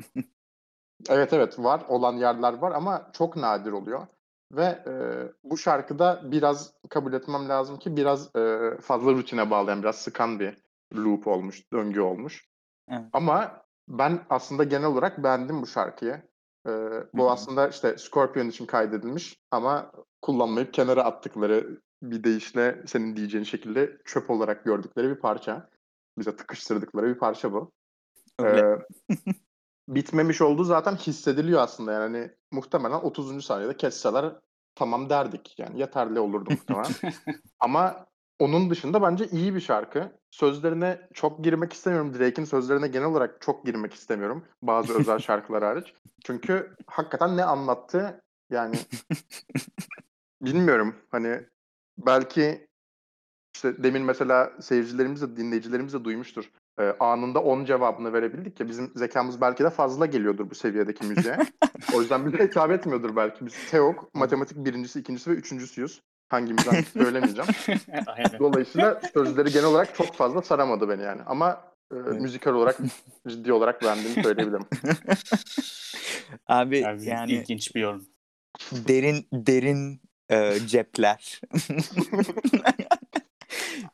evet 1.09 1.33
evet 1.33 1.59
var. 1.59 1.81
Olan 1.87 2.13
yerler 2.17 2.53
var 2.53 2.71
ama 2.71 3.09
çok 3.13 3.35
nadir 3.35 3.71
oluyor. 3.71 4.07
Ve 4.51 4.63
e, 4.63 4.93
bu 5.43 5.57
şarkıda 5.57 6.31
biraz 6.31 6.73
kabul 6.89 7.13
etmem 7.13 7.49
lazım 7.49 7.79
ki 7.79 7.97
biraz 7.97 8.35
e, 8.35 8.71
fazla 8.81 9.11
rutine 9.11 9.49
bağlayan, 9.49 9.81
biraz 9.81 9.95
sıkan 9.95 10.39
bir 10.39 10.57
loop 10.95 11.27
olmuş, 11.27 11.71
döngü 11.73 12.01
olmuş. 12.01 12.49
Evet. 12.89 13.05
Ama 13.13 13.65
ben 13.87 14.19
aslında 14.29 14.63
genel 14.63 14.87
olarak 14.87 15.23
beğendim 15.23 15.61
bu 15.61 15.67
şarkıyı. 15.67 16.21
E, 16.67 16.71
bu 17.13 17.31
aslında 17.31 17.67
işte 17.67 17.97
Scorpion 17.97 18.49
için 18.49 18.65
kaydedilmiş 18.65 19.37
ama 19.51 19.91
kullanmayıp 20.21 20.73
kenara 20.73 21.03
attıkları 21.03 21.81
bir 22.03 22.23
deyişle 22.23 22.83
senin 22.87 23.15
diyeceğin 23.15 23.43
şekilde 23.43 23.97
çöp 24.05 24.29
olarak 24.29 24.65
gördükleri 24.65 25.09
bir 25.09 25.19
parça. 25.19 25.69
Bize 26.17 26.35
tıkıştırdıkları 26.35 27.07
bir 27.07 27.19
parça 27.19 27.53
bu. 27.53 27.71
Öyle. 28.39 28.85
Ee, 29.09 29.15
bitmemiş 29.87 30.41
olduğu 30.41 30.63
zaten 30.63 30.95
hissediliyor 30.95 31.61
aslında 31.61 31.91
yani 31.91 32.01
hani 32.01 32.31
muhtemelen 32.51 32.99
30. 32.99 33.45
saniyede 33.45 33.77
kesseler 33.77 34.35
tamam 34.75 35.09
derdik 35.09 35.55
yani 35.57 35.79
yeterli 35.79 36.19
olurdu 36.19 36.49
muhtemelen. 36.51 37.13
Ama 37.59 38.05
onun 38.39 38.69
dışında 38.69 39.01
bence 39.01 39.27
iyi 39.27 39.55
bir 39.55 39.59
şarkı. 39.59 40.11
Sözlerine 40.31 41.01
çok 41.13 41.43
girmek 41.43 41.73
istemiyorum. 41.73 42.13
Drake'in 42.19 42.45
sözlerine 42.45 42.87
genel 42.87 43.07
olarak 43.07 43.41
çok 43.41 43.65
girmek 43.65 43.93
istemiyorum. 43.93 44.45
Bazı 44.61 44.99
özel 44.99 45.19
şarkılar 45.27 45.63
hariç. 45.63 45.93
Çünkü 46.25 46.75
hakikaten 46.87 47.37
ne 47.37 47.43
anlattı 47.43 48.21
yani 48.49 48.75
bilmiyorum. 50.41 50.95
Hani 51.11 51.41
belki 51.97 52.67
işte 53.55 53.83
demin 53.83 54.01
mesela 54.01 54.53
seyircilerimiz 54.61 55.21
de 55.21 55.37
dinleyicilerimiz 55.37 55.93
de 55.93 56.03
duymuştur. 56.03 56.51
Ee, 56.79 56.95
anında 56.99 57.39
10 57.43 57.65
cevabını 57.65 58.13
verebildik 58.13 58.59
ya 58.59 58.67
bizim 58.67 58.91
zekamız 58.95 59.41
belki 59.41 59.63
de 59.63 59.69
fazla 59.69 60.05
geliyordur 60.05 60.49
bu 60.49 60.55
seviyedeki 60.55 61.05
müziğe. 61.05 61.37
o 61.95 62.01
yüzden 62.01 62.25
bize 62.25 62.43
hitap 62.43 62.71
etmiyordur 62.71 63.15
belki. 63.15 63.45
Biz 63.45 63.71
Teok, 63.71 64.15
matematik 64.15 64.65
birincisi, 64.65 64.99
ikincisi 64.99 65.31
ve 65.31 65.33
üçüncüsüyüz. 65.33 66.01
Hangimiz 66.29 66.67
hangisi 66.67 66.91
söylemeyeceğim. 66.91 67.49
Dolayısıyla 68.39 69.01
sözleri 69.13 69.51
genel 69.51 69.65
olarak 69.65 69.95
çok 69.95 70.15
fazla 70.15 70.41
saramadı 70.41 70.89
beni 70.89 71.03
yani. 71.03 71.21
Ama 71.25 71.63
e, 71.91 71.95
Evet. 71.95 72.21
müzikal 72.21 72.53
olarak 72.53 72.77
ciddi 73.27 73.53
olarak 73.53 73.81
beğendiğimi 73.81 74.23
söyleyebilirim. 74.23 74.65
Abi 76.47 76.79
Yani, 76.79 77.05
yani 77.05 77.31
ilginç 77.31 77.75
bir 77.75 77.81
yorum. 77.81 78.05
derin 78.71 79.27
derin 79.33 80.01
e, 80.29 80.59
cepler. 80.67 81.41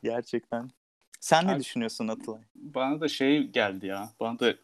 Gerçekten. 0.02 0.70
Sen 1.20 1.46
ne 1.46 1.52
Abi- 1.52 1.60
düşünüyorsun 1.60 2.08
Atılay? 2.08 2.40
Bana 2.54 3.00
da 3.00 3.08
şey 3.08 3.42
geldi 3.48 3.86
ya. 3.86 4.08
Bana 4.20 4.38
da 4.38 4.54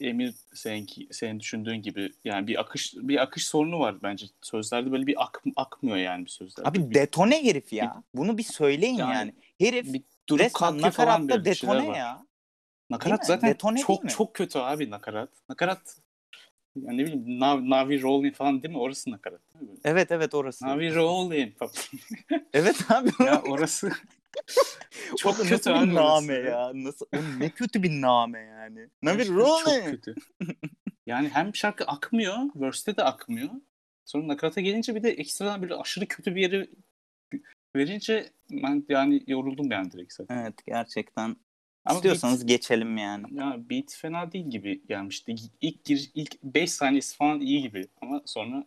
Emir 0.00 0.34
seninki, 0.54 1.08
senin 1.10 1.40
düşündüğün 1.40 1.82
gibi 1.82 2.12
yani 2.24 2.46
bir 2.46 2.60
akış 2.60 2.94
bir 2.96 3.22
akış 3.22 3.46
sorunu 3.46 3.78
var 3.78 4.02
bence. 4.02 4.26
Sözlerde 4.42 4.92
böyle 4.92 5.06
bir 5.06 5.22
ak, 5.24 5.42
akmıyor 5.56 5.96
yani 5.96 6.24
bir 6.24 6.30
sözler. 6.30 6.64
Abi 6.64 6.90
bir, 6.90 6.94
detone 6.94 7.44
herif 7.44 7.72
ya. 7.72 8.02
Bunu 8.14 8.38
bir 8.38 8.42
söyleyin 8.42 8.94
yani. 8.94 9.14
Yani 9.14 9.34
Herif 9.60 9.92
bir 9.92 10.02
durup 10.28 10.44
resmen 10.44 10.80
nakaratta 10.80 11.40
bir 11.40 11.44
detone 11.44 11.86
var. 11.86 11.96
ya. 11.96 12.26
Nakarat 12.90 13.26
zaten 13.26 13.50
Detone 13.50 13.78
çok 13.78 14.08
çok 14.08 14.34
kötü 14.34 14.58
abi 14.58 14.90
nakarat. 14.90 15.30
Nakarat 15.48 15.96
yani 16.76 16.98
ne 16.98 17.04
bileyim 17.04 17.40
Navi, 17.40 17.70
Navi 17.70 18.02
Rolling 18.02 18.34
falan 18.34 18.62
değil 18.62 18.74
mi? 18.74 18.80
Orası 18.80 19.10
nakarat 19.10 19.40
değil 19.54 19.70
mi? 19.70 19.76
Evet 19.84 20.12
evet 20.12 20.34
orası. 20.34 20.66
Navi 20.66 20.94
Rolling. 20.94 21.52
Evet 22.52 22.90
abi. 22.90 23.10
ya 23.24 23.42
orası 23.42 23.92
çok 25.18 25.36
Oğlum 25.36 25.48
kötü 25.48 25.70
bir 25.70 25.94
name 25.94 26.34
ya. 26.34 26.70
Nasıl 26.74 27.06
o 27.14 27.18
ne 27.38 27.50
kötü 27.50 27.82
bir 27.82 28.00
name 28.00 28.40
yani. 28.40 28.88
Navi 29.02 29.16
Gerçekten 29.16 29.44
Çok 29.44 29.84
kötü. 29.84 30.14
Yani 31.06 31.28
hem 31.28 31.54
şarkı 31.54 31.84
akmıyor, 31.84 32.36
verse'te 32.56 32.96
de 32.96 33.04
akmıyor. 33.04 33.50
Sonra 34.04 34.28
nakarata 34.28 34.60
gelince 34.60 34.94
bir 34.94 35.02
de 35.02 35.10
ekstradan 35.10 35.62
böyle 35.62 35.74
aşırı 35.74 36.06
kötü 36.06 36.34
bir 36.34 36.40
yeri 36.40 36.70
verince 37.76 38.30
ben 38.50 38.84
yani 38.88 39.22
yoruldum 39.26 39.70
yani 39.70 39.92
direkt 39.92 40.12
zaten. 40.12 40.38
Evet 40.38 40.66
gerçekten. 40.66 41.36
Ama 41.84 41.96
İstiyorsanız 41.96 42.40
beat, 42.40 42.48
geçelim 42.48 42.96
yani. 42.96 43.24
ya 43.30 43.56
beat 43.70 43.94
fena 43.94 44.32
değil 44.32 44.50
gibi 44.50 44.86
gelmişti. 44.86 45.34
İlk 45.60 45.84
gir, 45.84 46.10
ilk 46.14 46.42
5 46.42 46.72
saniyesi 46.72 47.16
falan 47.16 47.40
iyi 47.40 47.62
gibi 47.62 47.88
ama 48.02 48.22
sonra 48.26 48.66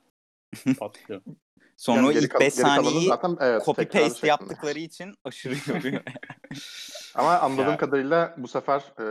patlıyor. 0.79 1.21
Sonra 1.79 1.98
Yani 1.98 2.07
o 2.07 2.12
ilk 2.12 2.31
kal- 2.31 2.39
5 2.39 2.55
geri 2.55 2.63
kalanı 2.63 2.83
saniyeyi 2.86 3.07
zaten, 3.07 3.38
evet, 3.39 3.65
copy 3.65 3.83
paste 3.83 4.27
yaptıkları 4.27 4.79
için 4.79 5.13
aşırı 5.24 5.55
yoruyor. 5.71 6.03
Ama 7.15 7.39
anladığım 7.39 7.69
Ya. 7.71 7.77
kadarıyla 7.77 8.36
bu 8.38 8.48
sefer 8.48 8.79
e, 9.00 9.05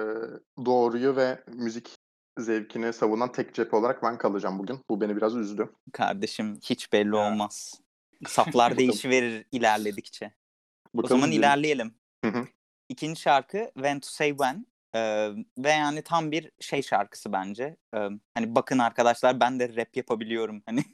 doğruyu 0.65 1.17
ve 1.17 1.45
müzik 1.47 1.95
zevkini 2.39 2.93
savunan 2.93 3.33
tek 3.33 3.55
cephe 3.55 3.77
olarak 3.77 4.03
ben 4.03 4.19
kalacağım 4.19 4.59
bugün. 4.59 4.81
Bu 4.91 5.01
beni 5.01 5.17
biraz 5.17 5.37
üzdü. 5.37 5.69
Kardeşim 5.93 6.59
hiç 6.63 6.93
belli 6.93 7.17
Ya. 7.17 7.31
olmaz. 7.31 7.81
Saflar 8.27 8.77
değişiverir 8.79 9.47
ilerledikçe. 9.53 10.35
O 10.95 10.99
Bakalım 10.99 11.09
zaman 11.09 11.31
diyelim. 11.31 11.49
ilerleyelim. 11.49 11.95
Hı 12.25 12.31
hı. 12.31 12.45
İkinci 12.89 13.21
şarkı 13.21 13.71
When 13.75 14.01
to 14.01 14.09
Say 14.09 14.31
When. 14.31 14.67
Ee, 14.95 15.31
ve 15.59 15.71
yani 15.71 16.03
tam 16.03 16.31
bir 16.33 16.51
şey 16.61 16.83
şarkısı 16.83 17.33
bence. 17.33 17.77
Ee, 17.95 18.09
hani 18.35 18.55
bakın 18.55 18.79
arkadaşlar 18.79 19.41
ben 19.41 19.61
de 19.61 19.77
rap 19.77 19.97
yapabiliyorum. 19.97 20.63
Hani 20.67 20.85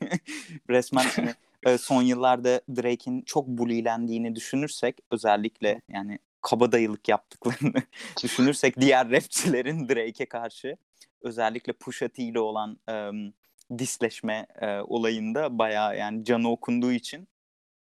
resmen 0.71 1.04
hani, 1.16 1.35
e, 1.64 1.78
son 1.78 2.02
yıllarda 2.02 2.61
Drake'in 2.76 3.23
çok 3.23 3.49
bullylendiğini 3.49 4.35
düşünürsek 4.35 4.99
özellikle 5.11 5.80
yani 5.88 6.18
kabadayılık 6.42 7.09
yaptıklarını 7.09 7.83
düşünürsek 8.23 8.80
diğer 8.80 9.11
rapçilerin 9.11 9.88
Drake'e 9.88 10.26
karşı 10.26 10.76
özellikle 11.23 11.73
Pusha 11.73 12.09
T 12.09 12.23
ile 12.23 12.40
olan 12.40 12.78
e, 12.88 13.11
disleşme 13.78 14.47
e, 14.61 14.80
olayında 14.80 15.59
bayağı 15.59 15.99
yani 15.99 16.25
canı 16.25 16.50
okunduğu 16.50 16.92
için 16.92 17.28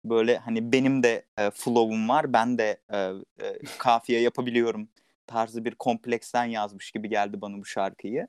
böyle 0.05 0.37
hani 0.37 0.71
benim 0.71 1.03
de 1.03 1.25
e, 1.37 1.51
flow'um 1.51 2.09
var 2.09 2.33
ben 2.33 2.57
de 2.57 2.77
e, 2.93 2.97
e, 2.97 3.59
kafiye 3.77 4.21
yapabiliyorum 4.21 4.89
tarzı 5.27 5.65
bir 5.65 5.75
kompleksten 5.75 6.45
yazmış 6.45 6.91
gibi 6.91 7.09
geldi 7.09 7.41
bana 7.41 7.57
bu 7.57 7.65
şarkıyı. 7.65 8.27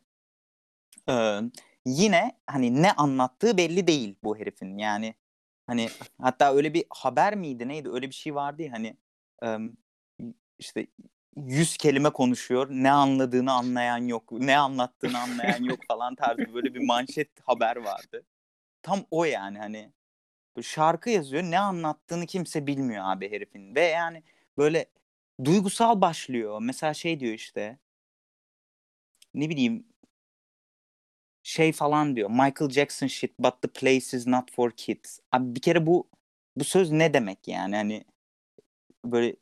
Ee, 1.08 1.40
yine 1.86 2.32
hani 2.46 2.82
ne 2.82 2.92
anlattığı 2.92 3.56
belli 3.56 3.86
değil 3.86 4.16
bu 4.24 4.38
herifin 4.38 4.78
yani 4.78 5.14
hani 5.66 5.88
hatta 6.20 6.54
öyle 6.54 6.74
bir 6.74 6.84
haber 6.90 7.34
miydi 7.36 7.68
neydi 7.68 7.90
öyle 7.90 8.08
bir 8.08 8.14
şey 8.14 8.34
vardı 8.34 8.62
ya 8.62 8.72
hani 8.72 8.96
işte 10.58 10.86
yüz 11.36 11.76
kelime 11.76 12.10
konuşuyor 12.10 12.68
ne 12.70 12.90
anladığını 12.90 13.52
anlayan 13.52 14.06
yok 14.06 14.32
ne 14.32 14.58
anlattığını 14.58 15.18
anlayan 15.18 15.64
yok 15.64 15.78
falan 15.88 16.14
tarzı 16.14 16.54
böyle 16.54 16.74
bir 16.74 16.86
manşet 16.86 17.40
haber 17.40 17.76
vardı. 17.76 18.26
Tam 18.82 19.04
o 19.10 19.24
yani 19.24 19.58
hani 19.58 19.92
şarkı 20.62 21.10
yazıyor 21.10 21.42
ne 21.42 21.58
anlattığını 21.58 22.26
kimse 22.26 22.66
bilmiyor 22.66 23.04
abi 23.06 23.32
herifin 23.32 23.74
ve 23.74 23.80
yani 23.80 24.22
böyle 24.58 24.86
duygusal 25.44 26.00
başlıyor. 26.00 26.58
Mesela 26.62 26.94
şey 26.94 27.20
diyor 27.20 27.32
işte 27.32 27.78
ne 29.34 29.48
bileyim 29.48 29.86
şey 31.44 31.72
falan 31.72 32.16
diyor. 32.16 32.30
Michael 32.30 32.70
Jackson 32.70 33.06
shit 33.06 33.38
but 33.38 33.62
the 33.62 33.68
place 33.68 34.16
is 34.16 34.26
not 34.26 34.52
for 34.52 34.70
kids. 34.70 35.18
Abi 35.32 35.54
bir 35.54 35.60
kere 35.60 35.86
bu 35.86 36.08
bu 36.56 36.64
söz 36.64 36.90
ne 36.90 37.14
demek 37.14 37.48
yani 37.48 37.76
hani 37.76 38.04
böyle 39.04 39.36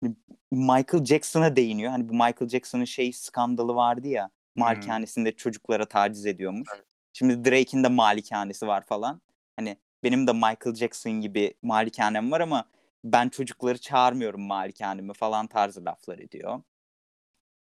Michael 0.50 1.04
Jackson'a 1.04 1.56
değiniyor. 1.56 1.90
Hani 1.90 2.08
bu 2.08 2.12
Michael 2.12 2.48
Jackson'ın 2.48 2.84
şey 2.84 3.12
skandalı 3.12 3.74
vardı 3.74 4.08
ya 4.08 4.30
malikanesinde 4.56 5.32
çocuklara 5.32 5.88
taciz 5.88 6.26
ediyormuş. 6.26 6.68
Şimdi 7.12 7.44
Drake'in 7.50 7.84
de 7.84 7.88
malikanesi 7.88 8.66
var 8.66 8.86
falan. 8.86 9.20
Hani 9.56 9.76
benim 10.04 10.26
de 10.26 10.32
Michael 10.32 10.74
Jackson 10.74 11.12
gibi 11.12 11.54
malikanem 11.62 12.30
var 12.30 12.40
ama 12.40 12.64
ben 13.04 13.28
çocukları 13.28 13.78
çağırmıyorum 13.78 14.40
malikaneme 14.40 15.12
falan 15.12 15.46
tarzı 15.46 15.84
laflar 15.84 16.18
ediyor. 16.18 16.62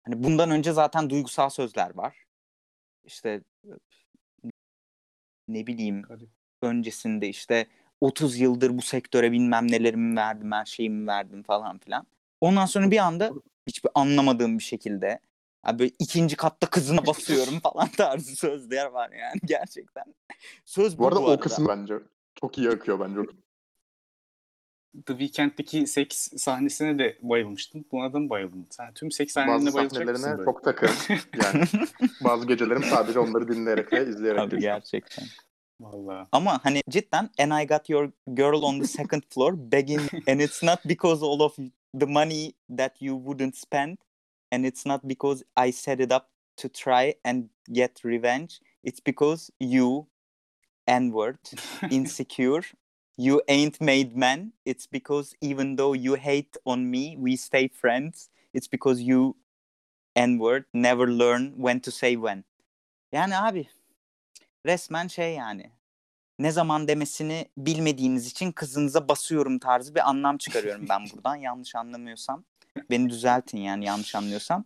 Hani 0.02 0.22
bundan 0.24 0.50
önce 0.50 0.72
zaten 0.72 1.10
duygusal 1.10 1.50
sözler 1.50 1.94
var. 1.94 2.23
İşte 3.04 3.42
ne 5.48 5.66
bileyim 5.66 6.02
öncesinde 6.62 7.28
işte 7.28 7.66
30 8.00 8.38
yıldır 8.38 8.78
bu 8.78 8.82
sektöre 8.82 9.32
bilmem 9.32 9.70
nelerimi 9.70 10.16
verdim, 10.16 10.52
her 10.52 10.64
şeyimi 10.64 11.06
verdim 11.06 11.42
falan 11.42 11.78
filan. 11.78 12.06
Ondan 12.40 12.66
sonra 12.66 12.90
bir 12.90 12.98
anda 12.98 13.30
hiçbir 13.66 13.90
anlamadığım 13.94 14.58
bir 14.58 14.64
şekilde 14.64 15.20
Abi 15.64 15.78
böyle 15.78 15.92
ikinci 15.98 16.36
katta 16.36 16.70
kızına 16.70 17.06
basıyorum 17.06 17.60
falan 17.62 17.88
tarzı 17.88 18.36
sözler 18.36 18.86
var 18.86 19.10
yani 19.10 19.40
gerçekten. 19.44 20.04
Söz 20.64 20.98
bu, 20.98 21.02
bu 21.02 21.06
arada 21.06 21.20
bu 21.20 21.24
o 21.24 21.28
arada. 21.28 21.40
kısım 21.40 21.68
bence 21.68 21.94
çok 22.34 22.58
iyi 22.58 22.70
akıyor 22.70 23.00
bence. 23.00 23.20
The 25.06 25.18
Weeknd'deki 25.18 25.86
seks 25.86 26.28
sahnesine 26.36 26.98
de 26.98 27.18
bayılmıştın. 27.22 27.86
Buna 27.92 28.12
da 28.12 28.18
mı 28.18 28.30
bayıldın? 28.30 28.66
Sen 28.70 28.94
tüm 28.94 29.10
seks 29.10 29.32
sahnelerine 29.32 29.66
Bazı 29.66 29.76
bayılacak 29.76 30.08
mısın 30.08 30.30
böyle? 30.32 30.44
çok 30.44 30.64
takığım. 30.64 30.90
Yani 31.44 31.64
bazı 32.24 32.46
gecelerim 32.46 32.82
sadece 32.82 33.18
onları 33.18 33.48
dinleyerek 33.48 33.92
ve 33.92 34.06
izleyerek 34.08 34.40
Abi 34.40 34.50
geçiyor. 34.50 34.74
gerçekten. 34.74 35.24
Vallahi. 35.80 36.28
Ama 36.32 36.60
hani 36.62 36.82
cidden 36.90 37.30
and 37.38 37.62
I 37.62 37.66
got 37.66 37.90
your 37.90 38.10
girl 38.26 38.62
on 38.62 38.80
the 38.80 38.86
second 38.86 39.22
floor 39.30 39.54
begging 39.72 40.00
and 40.28 40.40
it's 40.40 40.62
not 40.62 40.78
because 40.88 41.26
all 41.26 41.40
of 41.40 41.56
the 42.00 42.06
money 42.06 42.52
that 42.78 43.02
you 43.02 43.16
wouldn't 43.18 43.56
spend 43.56 43.98
and 44.52 44.64
it's 44.64 44.86
not 44.86 45.00
because 45.04 45.44
I 45.68 45.72
set 45.72 46.00
it 46.00 46.12
up 46.12 46.24
to 46.56 46.68
try 46.68 47.14
and 47.24 47.44
get 47.72 48.04
revenge. 48.04 48.60
It's 48.84 49.00
because 49.06 49.52
you 49.60 50.06
N-word, 50.86 51.38
insecure, 51.90 52.62
you 53.18 53.40
ain't 53.48 53.80
made 53.80 54.16
man. 54.16 54.52
It's 54.64 54.86
because 54.92 55.34
even 55.40 55.76
though 55.76 55.96
you 55.96 56.16
hate 56.16 56.56
on 56.64 56.90
me, 56.90 57.16
we 57.16 57.36
stay 57.36 57.68
friends. 57.68 58.28
It's 58.52 58.72
because 58.72 59.00
you 59.00 59.36
N-word 60.16 60.64
never 60.72 61.08
learn 61.08 61.52
when 61.56 61.80
to 61.80 61.90
say 61.90 62.14
when. 62.14 62.44
Yani 63.12 63.38
abi 63.38 63.68
resmen 64.66 65.06
şey 65.06 65.34
yani 65.34 65.70
ne 66.38 66.52
zaman 66.52 66.88
demesini 66.88 67.48
bilmediğiniz 67.58 68.26
için 68.26 68.52
kızınıza 68.52 69.08
basıyorum 69.08 69.58
tarzı 69.58 69.94
bir 69.94 70.08
anlam 70.08 70.38
çıkarıyorum 70.38 70.88
ben 70.88 71.04
buradan 71.12 71.36
yanlış 71.46 71.74
anlamıyorsam. 71.74 72.44
Beni 72.90 73.10
düzeltin 73.10 73.58
yani 73.58 73.84
yanlış 73.84 74.14
anlıyorsam. 74.14 74.64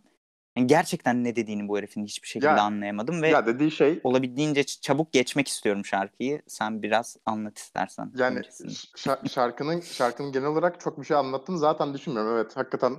Yani 0.59 0.67
gerçekten 0.67 1.23
ne 1.23 1.35
dediğini 1.35 1.67
bu 1.67 1.77
herifin 1.77 2.05
hiçbir 2.05 2.27
şekilde 2.27 2.47
Ya- 2.47 2.61
anlayamadım 2.61 3.21
ve 3.21 3.29
Ya 3.29 3.45
dediği 3.45 3.71
şey 3.71 3.99
olabildiğince 4.03 4.63
çabuk 4.63 5.13
geçmek 5.13 5.47
istiyorum 5.47 5.85
şarkıyı. 5.85 6.41
Sen 6.47 6.81
biraz 6.81 7.17
anlat 7.25 7.57
istersen. 7.57 8.11
yani 8.15 8.41
şarkının 9.29 9.81
şarkının 9.81 10.31
genel 10.31 10.47
olarak 10.47 10.79
çok 10.79 10.99
bir 10.99 11.05
şey 11.05 11.17
anlattığını 11.17 11.57
zaten 11.57 11.93
düşünmüyorum. 11.93 12.33
Evet 12.35 12.57
hakikaten 12.57 12.97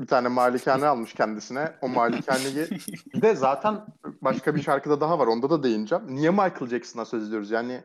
bir 0.00 0.06
tane 0.06 0.28
malikane 0.28 0.86
almış 0.86 1.14
kendisine. 1.14 1.72
O 1.82 1.88
malikaneyi 1.88 2.66
bir 3.14 3.22
de 3.22 3.34
zaten 3.34 3.86
başka 4.22 4.54
bir 4.54 4.62
şarkıda 4.62 5.00
daha 5.00 5.18
var. 5.18 5.26
Onda 5.26 5.50
da 5.50 5.62
değineceğim. 5.62 6.04
Niye 6.08 6.30
Michael 6.30 6.66
Jackson'a 6.66 7.04
söz 7.04 7.28
ediyoruz? 7.28 7.50
Yani 7.50 7.84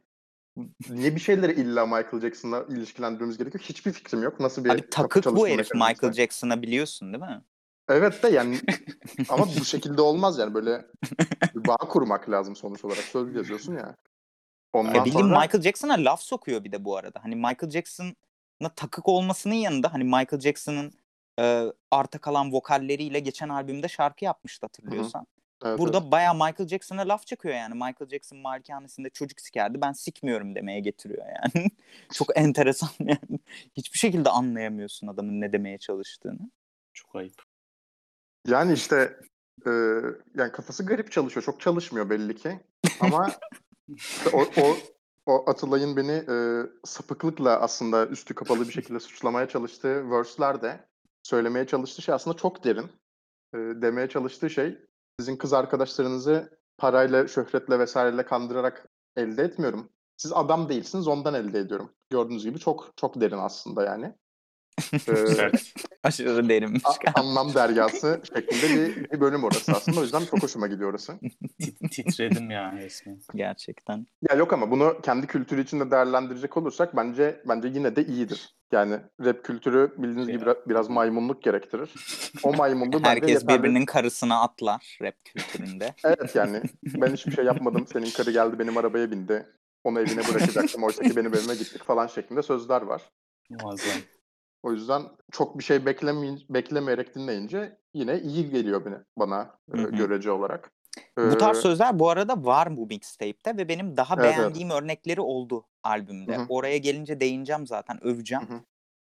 niye 0.89 1.15
bir 1.15 1.21
şeyleri 1.21 1.51
illa 1.61 1.85
Michael 1.85 2.21
Jackson'la 2.21 2.65
ilişkilendirmemiz 2.69 3.37
gerekiyor? 3.37 3.63
Hiçbir 3.63 3.91
fikrim 3.91 4.23
yok. 4.23 4.39
Nasıl 4.39 4.63
bir 4.63 4.69
Abi 4.69 4.89
takık 4.89 5.25
bu 5.25 5.47
herif? 5.47 5.73
Michael 5.73 6.13
Jackson'a 6.13 6.61
biliyorsun 6.61 7.13
değil 7.13 7.23
mi? 7.23 7.41
Evet 7.89 8.23
de 8.23 8.29
yani 8.29 8.59
ama 9.29 9.45
bu 9.59 9.65
şekilde 9.65 10.01
olmaz 10.01 10.37
yani 10.39 10.53
böyle 10.53 10.85
bir 11.55 11.67
bağ 11.67 11.77
kurmak 11.77 12.29
lazım 12.29 12.55
sonuç 12.55 12.85
olarak. 12.85 13.03
Söz 13.03 13.35
yazıyorsun 13.35 13.73
ya. 13.75 13.95
Ondan 14.73 14.93
Ya 14.93 15.05
bildiğin 15.05 15.25
sonra 15.25 15.39
Michael 15.39 15.61
Jackson'a 15.63 15.93
laf 15.93 16.21
sokuyor 16.21 16.63
bir 16.63 16.71
de 16.71 16.85
bu 16.85 16.97
arada. 16.97 17.19
Hani 17.23 17.35
Michael 17.35 17.69
Jackson'a 17.69 18.69
takık 18.75 19.07
olmasının 19.07 19.53
yanında 19.53 19.93
hani 19.93 20.03
Michael 20.03 20.39
Jackson'ın 20.39 20.93
e, 21.39 21.65
arta 21.91 22.17
kalan 22.17 22.51
vokalleriyle 22.51 23.19
geçen 23.19 23.49
albümde 23.49 23.87
şarkı 23.87 24.25
yapmıştı 24.25 24.65
hatırlıyorsan. 24.65 25.27
evet, 25.65 25.79
Burada 25.79 25.97
evet. 25.97 26.11
bayağı 26.11 26.33
Michael 26.33 26.67
Jackson'a 26.67 27.01
laf 27.01 27.27
çakıyor 27.27 27.55
yani. 27.55 27.73
Michael 27.73 28.09
Jackson 28.11 28.39
malikanesinde 28.39 29.09
çocuk 29.09 29.41
sikerdi 29.41 29.81
ben 29.81 29.91
sikmiyorum 29.91 30.55
demeye 30.55 30.79
getiriyor 30.79 31.25
yani. 31.25 31.67
Çok 32.13 32.37
enteresan 32.37 32.89
yani. 32.99 33.39
Hiçbir 33.77 33.99
şekilde 33.99 34.29
anlayamıyorsun 34.29 35.07
adamın 35.07 35.41
ne 35.41 35.53
demeye 35.53 35.77
çalıştığını. 35.77 36.51
Çok 36.93 37.15
ayıp. 37.15 37.50
Yani 38.47 38.73
işte 38.73 39.19
e, 39.67 39.71
yani 40.35 40.51
kafası 40.51 40.85
garip 40.85 41.11
çalışıyor. 41.11 41.43
Çok 41.43 41.61
çalışmıyor 41.61 42.09
belli 42.09 42.35
ki. 42.35 42.59
Ama 42.99 43.31
işte 43.95 44.29
o, 44.33 44.41
o, 44.61 44.77
o 45.25 45.49
Atılay'ın 45.49 45.97
beni 45.97 46.11
e, 46.11 46.65
sapıklıkla 46.85 47.59
aslında 47.59 48.07
üstü 48.07 48.35
kapalı 48.35 48.67
bir 48.67 48.73
şekilde 48.73 48.99
suçlamaya 48.99 49.49
çalıştığı 49.49 50.11
verse'ler 50.11 50.61
de 50.61 50.85
söylemeye 51.23 51.67
çalıştığı 51.67 52.01
şey 52.01 52.15
aslında 52.15 52.37
çok 52.37 52.63
derin. 52.63 52.91
E, 53.53 53.57
demeye 53.57 54.09
çalıştığı 54.09 54.49
şey 54.49 54.77
sizin 55.19 55.37
kız 55.37 55.53
arkadaşlarınızı 55.53 56.59
parayla, 56.77 57.27
şöhretle 57.27 57.79
vesaireyle 57.79 58.25
kandırarak 58.25 58.89
elde 59.15 59.43
etmiyorum. 59.43 59.89
Siz 60.17 60.33
adam 60.33 60.69
değilsiniz 60.69 61.07
ondan 61.07 61.33
elde 61.33 61.59
ediyorum. 61.59 61.91
Gördüğünüz 62.09 62.43
gibi 62.43 62.59
çok 62.59 62.93
çok 62.95 63.21
derin 63.21 63.37
aslında 63.37 63.83
yani. 63.83 64.15
E, 64.93 64.97
Sert. 65.15 65.73
Aşırı 66.03 66.49
derinmiş. 66.49 66.83
a- 66.85 67.19
anlam 67.19 67.53
deryası 67.53 68.21
şeklinde 68.35 68.75
bir, 68.75 69.11
bir 69.11 69.21
bölüm 69.21 69.43
orası 69.43 69.71
aslında. 69.71 69.99
O 69.99 70.03
yüzden 70.03 70.25
çok 70.25 70.43
hoşuma 70.43 70.67
gidiyor 70.67 70.89
orası. 70.89 71.19
Tit- 71.61 71.89
titredim 71.91 72.51
ya 72.51 72.71
resmen. 72.77 73.19
Gerçekten. 73.35 74.07
Ya 74.29 74.35
yok 74.35 74.53
ama 74.53 74.71
bunu 74.71 74.97
kendi 75.03 75.27
kültürü 75.27 75.63
içinde 75.63 75.91
değerlendirecek 75.91 76.57
olursak 76.57 76.95
bence 76.95 77.41
bence 77.47 77.67
yine 77.67 77.95
de 77.95 78.05
iyidir. 78.05 78.55
Yani 78.71 78.99
rap 79.25 79.43
kültürü 79.43 79.93
bildiğiniz 79.97 80.27
gibi 80.27 80.41
biraz, 80.41 80.55
biraz 80.69 80.89
maymunluk 80.89 81.43
gerektirir. 81.43 81.89
O 82.43 82.53
maymunluğu 82.53 82.93
bence 82.93 83.07
Herkes 83.09 83.29
yeterli. 83.29 83.59
birbirinin 83.59 83.85
karısına 83.85 84.41
atlar 84.41 84.97
rap 85.01 85.15
kültüründe. 85.25 85.93
Evet 86.03 86.35
yani 86.35 86.61
ben 86.85 87.13
hiçbir 87.13 87.31
şey 87.31 87.45
yapmadım. 87.45 87.87
Senin 87.93 88.11
karı 88.11 88.31
geldi 88.31 88.59
benim 88.59 88.77
arabaya 88.77 89.11
bindi. 89.11 89.45
Onu 89.83 89.99
evine 89.99 90.27
bırakacaktım. 90.27 90.83
Oysa 90.83 91.03
ki 91.03 91.15
benim 91.15 91.33
evime 91.35 91.55
gittik 91.55 91.83
falan 91.83 92.07
şeklinde 92.07 92.43
sözler 92.43 92.81
var. 92.81 93.01
Muazzam. 93.49 93.97
O 94.63 94.71
yüzden 94.71 95.03
çok 95.31 95.59
bir 95.59 95.63
şey 95.63 95.85
beklemeyin, 95.85 96.43
beklemeyerek 96.49 97.15
dinleyince 97.15 97.77
yine 97.93 98.19
iyi 98.19 98.49
geliyor 98.49 98.85
bana, 98.85 99.05
bana 99.17 99.55
e, 99.73 99.97
görece 99.97 100.31
olarak. 100.31 100.71
Bu 101.17 101.37
tarz 101.37 101.57
sözler 101.57 101.99
bu 101.99 102.09
arada 102.09 102.45
var 102.45 102.77
bu 102.77 102.85
mixtape'te 102.85 103.57
ve 103.57 103.67
benim 103.67 103.97
daha 103.97 104.15
Evet, 104.15 104.25
evet. 104.25 104.37
beğendiğim 104.37 104.69
örnekleri 104.69 105.21
oldu 105.21 105.65
albümde. 105.83 106.37
Hı 106.37 106.41
hı. 106.41 106.45
Oraya 106.49 106.77
gelince 106.77 107.19
değineceğim 107.19 107.67
zaten, 107.67 108.03
öveceğim. 108.03 108.49
Hı 108.49 108.53
hı. 108.53 108.59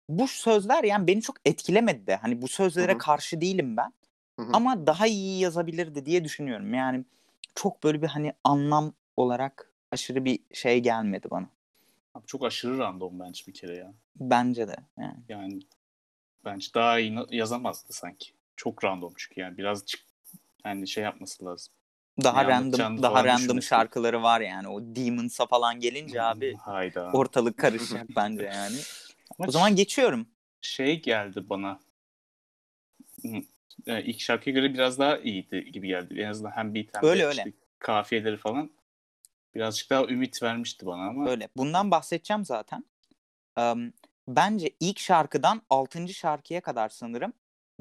Bu 0.08 0.28
sözler 0.28 0.84
yani 0.84 1.06
beni 1.06 1.22
çok 1.22 1.36
etkilemedi 1.44 2.06
de. 2.06 2.16
Hani 2.16 2.42
bu 2.42 2.48
sözlere 2.48 2.92
Hı 2.92 2.94
hı. 2.94 2.98
karşı 2.98 3.40
değilim 3.40 3.76
ben. 3.76 3.92
Hı 4.38 4.42
hı. 4.42 4.50
Ama 4.52 4.86
daha 4.86 5.06
iyi 5.06 5.40
yazabilirdi 5.40 6.06
diye 6.06 6.24
düşünüyorum. 6.24 6.74
Yani 6.74 7.04
çok 7.54 7.84
böyle 7.84 8.02
bir 8.02 8.06
hani 8.06 8.32
anlam 8.44 8.92
olarak 9.16 9.72
aşırı 9.90 10.24
bir 10.24 10.38
şey 10.52 10.80
gelmedi 10.80 11.30
bana. 11.30 11.46
Abi 12.14 12.26
çok 12.26 12.44
aşırı 12.44 12.78
random 12.78 13.20
bence 13.20 13.44
bir 13.46 13.52
kere 13.54 13.76
ya. 13.76 13.94
Bence 14.16 14.68
de 14.68 14.76
yani. 14.98 15.16
Yani 15.28 15.58
bence 16.44 16.68
daha 16.74 16.98
iyi 16.98 17.18
yazamazdı 17.30 17.92
sanki. 17.92 18.32
Çok 18.56 18.84
random 18.84 19.12
çünkü 19.16 19.40
yani 19.40 19.58
biraz 19.58 19.84
yani 20.64 20.88
şey 20.88 21.04
yapması 21.04 21.44
lazım. 21.44 21.74
Daha 22.22 22.42
Ne 22.42 22.48
random 22.48 23.02
daha 23.02 23.24
random 23.24 23.36
düşünmesi. 23.42 23.68
şarkıları 23.68 24.22
var 24.22 24.40
yani. 24.40 24.68
O 24.68 24.80
Demons'a 24.82 25.46
falan 25.46 25.80
gelince 25.80 26.22
abi 26.22 26.54
Hayda. 26.60 27.10
ortalık 27.12 27.58
karışacak 27.58 28.06
bence 28.16 28.42
yani. 28.44 28.76
Ama 29.38 29.48
O 29.48 29.50
zaman 29.50 29.76
geçiyorum. 29.76 30.28
şey 30.60 31.02
geldi 31.02 31.48
bana. 31.48 31.80
E, 33.86 34.02
ilk 34.04 34.20
şarkıya 34.20 34.54
göre 34.54 34.74
biraz 34.74 34.98
daha 34.98 35.18
iyiydi 35.18 35.72
gibi 35.72 35.88
geldi. 35.88 36.20
En 36.20 36.28
azından 36.28 36.50
hem 36.50 36.74
beat 36.74 36.86
hem 36.94 37.04
Öyle, 37.04 37.22
de 37.22 37.26
öyle. 37.26 37.36
işte 37.46 37.52
kafiyeleri 37.78 38.36
falan. 38.36 38.70
Birazcık 39.54 39.90
daha 39.90 40.04
ümit 40.04 40.42
vermişti 40.42 40.86
bana 40.86 41.08
ama 41.08 41.30
Öyle. 41.30 41.48
Bundan 41.56 41.90
bahsedeceğim 41.90 42.44
zaten. 42.44 42.84
Em, 43.58 43.92
bence 44.28 44.70
ilk 44.80 44.98
şarkıdan 44.98 45.62
6. 45.70 46.08
şarkıya 46.08 46.60
kadar 46.60 46.88
sanırım 46.88 47.32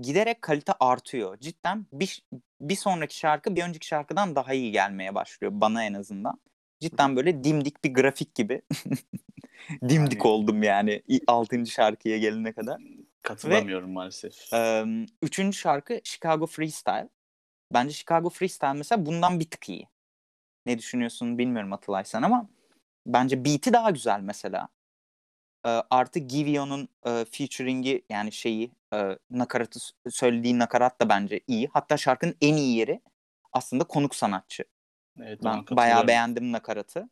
giderek 0.02 0.42
kalite 0.42 0.74
artıyor. 0.80 1.38
Cidden 1.40 1.86
bir, 1.94 2.24
bir 2.62 2.76
sonraki 2.76 3.18
şarkı 3.18 3.56
bir 3.56 3.64
önceki 3.64 3.88
şarkıdan 3.88 4.36
daha 4.36 4.54
iyi 4.54 4.72
gelmeye 4.72 5.16
başlıyor 5.16 5.52
bana 5.56 5.84
en 5.86 5.94
azından. 5.94 6.40
Cidden 6.80 7.16
böyle 7.16 7.44
dimdik 7.44 7.84
bir 7.84 7.94
grafik 7.94 8.36
gibi. 8.36 8.62
Dimdik 9.90 10.14
Yani- 10.20 10.28
oldum 10.28 10.64
yani 10.64 11.04
6. 11.28 11.66
şarkıya 11.66 12.18
gelene 12.18 12.54
kadar. 12.54 12.82
katılamıyorum 13.22 13.92
maalesef. 13.92 14.54
Em, 14.54 15.06
üçüncü 15.22 15.58
şarkı 15.58 16.00
Chicago 16.04 16.46
Freestyle. 16.48 17.10
Bence 17.74 17.94
Chicago 17.94 18.30
Freestyle 18.30 18.74
mesela 18.74 19.06
bundan 19.06 19.40
bir 19.40 19.50
tık 19.50 19.70
iyi. 19.70 19.88
Ne 20.68 20.78
düşünüyorsun 20.78 21.38
bilmiyorum 21.38 21.74
Atılay 21.74 22.06
sen 22.06 22.22
ama 22.22 22.50
bence 23.06 23.46
beat'i 23.46 23.74
daha 23.74 23.90
güzel 23.90 24.20
mesela. 24.22 24.68
Ee, 25.66 25.70
artı 25.90 26.20
Givion'un 26.20 26.90
e, 27.06 27.26
featuring'i 27.32 28.02
yani 28.10 28.32
şeyi 28.32 28.72
e, 28.94 29.18
nakaratı 29.32 29.80
söylediği 30.10 30.60
nakarat 30.60 31.02
da 31.02 31.10
bence 31.10 31.40
iyi. 31.48 31.70
Hatta 31.74 31.98
şarkının 31.98 32.36
en 32.42 32.56
iyi 32.56 32.78
yeri 32.78 33.02
aslında 33.54 33.84
konuk 33.84 34.16
sanatçı. 34.16 34.64
Evet, 35.20 35.40
Ben 35.44 35.66
bayağı 35.72 36.08
beğendim 36.08 36.52
nakaratı. 36.52 37.10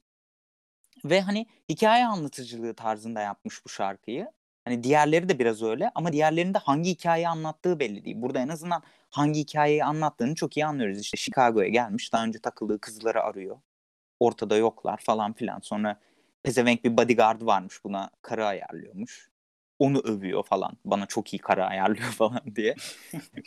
Ve 1.05 1.21
hani 1.21 1.45
hikaye 1.69 2.05
anlatıcılığı 2.05 2.73
tarzında 2.73 3.21
yapmış 3.21 3.65
bu 3.65 3.69
şarkıyı. 3.69 4.31
Hani 4.65 4.83
diğerleri 4.83 5.29
de 5.29 5.39
biraz 5.39 5.63
öyle 5.63 5.91
ama 5.95 6.13
diğerlerinde 6.13 6.57
hangi 6.57 6.89
hikayeyi 6.89 7.27
anlattığı 7.27 7.79
belli 7.79 8.05
değil. 8.05 8.21
Burada 8.21 8.39
en 8.39 8.47
azından 8.47 8.83
hangi 9.15 9.39
hikayeyi 9.39 9.83
anlattığını 9.83 10.35
çok 10.35 10.57
iyi 10.57 10.65
anlıyoruz. 10.65 10.99
İşte 10.99 11.17
Chicago'ya 11.17 11.69
gelmiş 11.69 12.13
daha 12.13 12.23
önce 12.23 12.39
takıldığı 12.39 12.79
kızları 12.79 13.23
arıyor. 13.23 13.57
Ortada 14.19 14.57
yoklar 14.57 14.97
falan 14.97 15.33
filan. 15.33 15.59
Sonra 15.59 15.99
pezevenk 16.43 16.83
bir 16.83 16.97
bodyguard 16.97 17.41
varmış 17.41 17.83
buna 17.83 18.09
karı 18.21 18.45
ayarlıyormuş. 18.45 19.29
Onu 19.79 19.99
övüyor 19.99 20.43
falan. 20.43 20.77
Bana 20.85 21.05
çok 21.05 21.33
iyi 21.33 21.39
karı 21.39 21.65
ayarlıyor 21.65 22.11
falan 22.11 22.41
diye. 22.55 22.75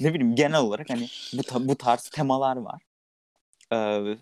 ne 0.01 0.15
bileyim 0.15 0.35
genel 0.35 0.61
olarak 0.61 0.91
hani 0.91 1.09
bu, 1.33 1.43
ta- 1.43 1.69
bu 1.69 1.77
tarz 1.77 2.09
temalar 2.09 2.57
var. 2.57 2.83
Ee, 3.73 4.17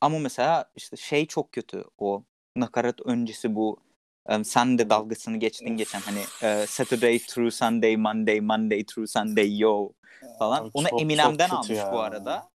ama 0.00 0.18
mesela 0.18 0.70
işte 0.76 0.96
şey 0.96 1.26
çok 1.26 1.52
kötü 1.52 1.84
o 1.98 2.24
nakarat 2.56 3.00
öncesi 3.00 3.54
bu 3.54 3.80
um, 4.28 4.44
sen 4.44 4.78
de 4.78 4.90
dalgasını 4.90 5.36
geçtin 5.36 5.76
geçen 5.76 6.00
hani 6.00 6.20
uh, 6.20 6.66
Saturday 6.66 7.18
through 7.18 7.52
Sunday, 7.52 7.96
Monday, 7.96 8.40
Monday 8.40 8.84
through 8.84 9.08
Sunday 9.08 9.58
yo 9.58 9.90
falan. 10.38 10.62
Abi 10.64 10.70
Onu 10.74 10.88
çok- 10.88 11.00
Eminem'den 11.02 11.48
çok 11.48 11.56
almış 11.58 11.70
ya. 11.78 11.92
bu 11.92 12.00
arada. 12.00 12.50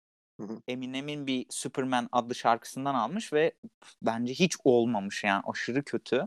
Eminem'in 0.69 1.27
bir 1.27 1.47
Superman 1.51 2.09
adlı 2.13 2.35
şarkısından 2.35 2.95
almış 2.95 3.33
ve 3.33 3.53
bence 4.03 4.35
hiç 4.35 4.57
olmamış 4.65 5.25
yani 5.25 5.43
aşırı 5.47 5.85
kötü. 5.85 6.27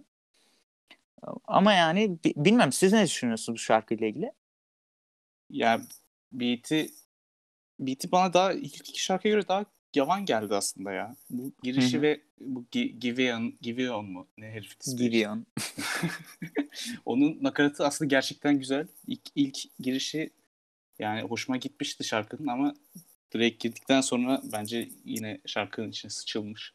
Ama 1.46 1.74
yani 1.74 2.18
bi- 2.24 2.34
bilmem 2.36 2.72
siz 2.72 2.94
ne 2.94 3.06
düşünüyorsunuz 3.06 3.56
bu 3.56 3.60
şarkıyla 3.60 4.08
ilgili? 4.08 4.32
Yani 5.50 5.84
beat'i 6.32 6.90
beat'i 7.80 8.12
bana 8.12 8.34
daha 8.34 8.54
ilk 8.54 8.90
iki 8.90 9.04
şarkıya 9.04 9.34
göre 9.34 9.48
daha 9.48 9.66
yavan 9.96 10.26
geldi 10.26 10.56
aslında 10.56 10.92
ya. 10.92 11.16
Bu 11.30 11.54
girişi 11.64 11.94
Hı 11.94 11.98
hı. 11.98 12.02
ve 12.02 12.22
bu 12.40 12.66
Gi- 12.72 13.00
Giveon, 13.00 13.54
Giveon 13.62 14.06
mu? 14.06 14.28
Ne 14.38 14.46
herif 14.52 14.76
ismi? 14.82 14.98
Gideon. 14.98 15.46
Onun 17.06 17.40
nakaratı 17.42 17.86
aslında 17.86 18.10
gerçekten 18.10 18.60
güzel. 18.60 18.88
İlk, 19.08 19.22
ilk 19.36 19.58
girişi 19.80 20.30
yani 21.00 21.22
hoşuma 21.22 21.58
gitmişti 21.58 22.04
şarkının 22.04 22.48
ama 22.48 22.76
Drake 23.36 23.50
girdikten 23.50 24.02
sonra 24.02 24.42
bence 24.52 24.90
yine 25.06 25.42
şarkının 25.46 25.90
içine 25.90 26.12
sıçılmış. 26.12 26.74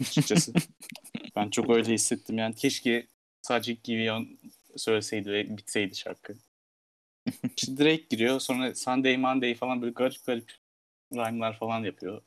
Açıkçası. 0.00 0.52
ben 1.36 1.50
çok 1.50 1.70
öyle 1.70 1.92
hissettim. 1.92 2.38
Yani 2.38 2.54
keşke 2.54 3.06
sadece 3.42 3.72
Giveon 3.72 4.38
söyleseydi 4.76 5.32
ve 5.32 5.56
bitseydi 5.56 5.96
şarkı. 5.96 6.34
İşte 7.56 7.78
Drake 7.78 8.06
giriyor 8.10 8.40
sonra 8.40 8.74
Sunday 8.74 9.16
Monday 9.16 9.54
falan 9.54 9.82
böyle 9.82 9.92
garip 9.92 10.26
garip 10.26 10.52
rhyme'lar 11.12 11.58
falan 11.58 11.84
yapıyor. 11.84 12.22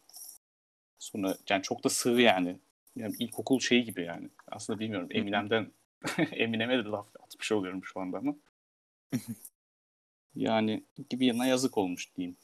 Sonra 1.00 1.38
yani 1.50 1.62
çok 1.64 1.84
da 1.84 1.90
sığ 1.90 2.10
yani. 2.10 2.60
Yani 2.96 3.16
ilkokul 3.20 3.60
şeyi 3.60 3.84
gibi 3.84 4.02
yani. 4.02 4.30
Aslında 4.48 4.80
bilmiyorum. 4.80 5.08
Eminem'den 5.12 5.72
Eminem'e 6.32 6.78
de 6.78 6.84
laf 6.84 7.08
atmış 7.20 7.52
oluyorum 7.52 7.82
şu 7.84 8.00
anda 8.00 8.18
ama. 8.18 8.36
yani 10.36 10.84
gibi 11.10 11.26
yanına 11.26 11.46
yazık 11.46 11.78
olmuş 11.78 12.16
diyeyim. 12.16 12.38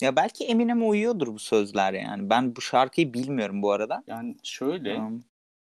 Ya 0.00 0.16
belki 0.16 0.44
Eminem'e 0.44 0.84
uyuyordur 0.84 1.26
bu 1.26 1.38
sözler 1.38 1.92
yani. 1.92 2.30
Ben 2.30 2.56
bu 2.56 2.60
şarkıyı 2.60 3.14
bilmiyorum 3.14 3.62
bu 3.62 3.72
arada. 3.72 4.02
Yani 4.06 4.36
şöyle 4.42 4.96
Um, 4.96 5.24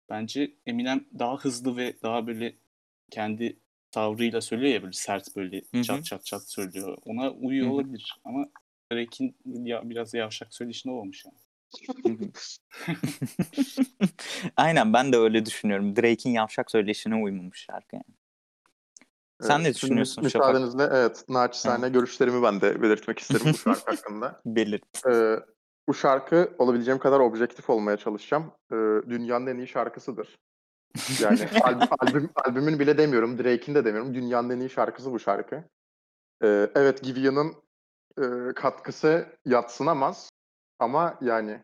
bence 0.10 0.52
Eminem 0.66 1.06
daha 1.20 1.38
hızlı 1.38 1.78
ve 1.78 1.94
daha 2.04 2.28
böyle 2.28 2.56
kendi 3.12 3.58
tavrıyla 3.92 4.42
söylüyor 4.42 4.74
ya 4.74 4.82
böyle 4.82 4.94
sert 4.94 5.36
böyle 5.36 5.62
Hı 5.76 5.84
çat 5.84 6.06
çat 6.06 6.26
çat 6.26 6.50
söylüyor. 6.50 6.98
Ona 7.06 7.32
uyuyor 7.32 7.66
Hı 7.66 7.70
hı. 7.70 7.74
olabilir 7.74 8.20
ama 8.26 8.50
Drake'in 8.92 9.36
ya, 9.46 9.90
biraz 9.90 10.14
yavşak 10.14 10.54
söyleyişinde 10.54 10.94
olmuş 10.94 11.26
yani. 11.26 11.38
Aynen 14.58 14.94
ben 14.94 15.14
de 15.14 15.18
öyle 15.18 15.46
düşünüyorum. 15.46 15.96
Drake'in 15.96 16.34
yavşak 16.34 16.72
söyleyişine 16.72 17.16
uymamış 17.16 17.60
şarkı 17.60 17.96
yani. 17.96 18.18
Sen 19.42 19.60
ne 19.60 19.64
şimdi 19.64 19.76
düşünüyorsun 19.76 20.24
mü- 20.24 20.30
Şafak? 20.30 20.48
Müsaadenizle 20.48 20.98
evet 20.98 21.26
naçizane 21.30 21.90
görüşlerimi 21.90 22.44
ben 22.44 22.62
de 22.62 22.82
belirtmek 22.82 23.20
isterim 23.20 23.46
bu 23.54 23.58
şarkı 23.58 23.92
hakkında. 23.92 24.42
Belirt. 24.46 25.06
Ee, 25.06 25.40
bu 25.88 25.94
şarkı 25.94 26.56
olabileceğim 26.58 27.00
kadar 27.00 27.20
objektif 27.20 27.70
olmaya 27.70 27.98
çalışacağım. 27.98 28.52
Ee, 28.72 28.76
dünyanın 29.10 29.48
en 29.48 29.58
iyi 29.58 29.68
şarkısıdır. 29.68 30.38
Yani 31.22 31.40
albüm, 31.62 31.88
albüm, 32.00 32.30
albümün 32.36 32.80
bile 32.80 32.98
demiyorum, 32.98 33.38
Drake'in 33.38 33.76
de 33.76 33.86
demiyorum. 33.86 34.14
Dünyanın 34.14 34.50
en 34.50 34.60
iyi 34.60 34.70
şarkısı 34.70 35.12
bu 35.12 35.20
şarkı. 35.20 35.64
Ee, 36.44 36.70
evet 36.76 37.04
Givia'nın 37.04 37.54
e, 38.22 38.54
katkısı 38.56 39.26
yatsınamaz. 39.46 40.30
Ama 40.80 41.18
yani 41.22 41.64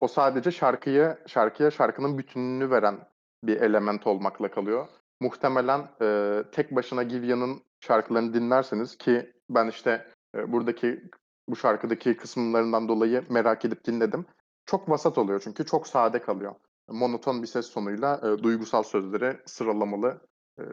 o 0.00 0.08
sadece 0.08 0.50
şarkıyı, 0.50 1.18
şarkıya 1.26 1.70
şarkının 1.70 2.18
bütününü 2.18 2.70
veren 2.70 3.08
bir 3.44 3.60
element 3.60 4.06
olmakla 4.06 4.50
kalıyor. 4.50 4.88
Muhtemelen 5.20 5.88
e, 6.02 6.38
tek 6.52 6.76
başına 6.76 7.02
Givia'nın 7.02 7.62
şarkılarını 7.80 8.34
dinlerseniz 8.34 8.98
ki 8.98 9.32
ben 9.50 9.68
işte 9.68 10.06
e, 10.36 10.52
buradaki 10.52 11.10
bu 11.48 11.56
şarkıdaki 11.56 12.16
kısımlarından 12.16 12.88
dolayı 12.88 13.24
merak 13.30 13.64
edip 13.64 13.84
dinledim. 13.84 14.26
Çok 14.66 14.90
vasat 14.90 15.18
oluyor 15.18 15.40
çünkü 15.44 15.66
çok 15.66 15.86
sade 15.86 16.20
kalıyor. 16.20 16.54
Monoton 16.88 17.42
bir 17.42 17.46
ses 17.46 17.70
tonuyla 17.70 18.20
e, 18.22 18.42
duygusal 18.42 18.82
sözleri 18.82 19.40
sıralamalı 19.46 20.20
e, 20.58 20.64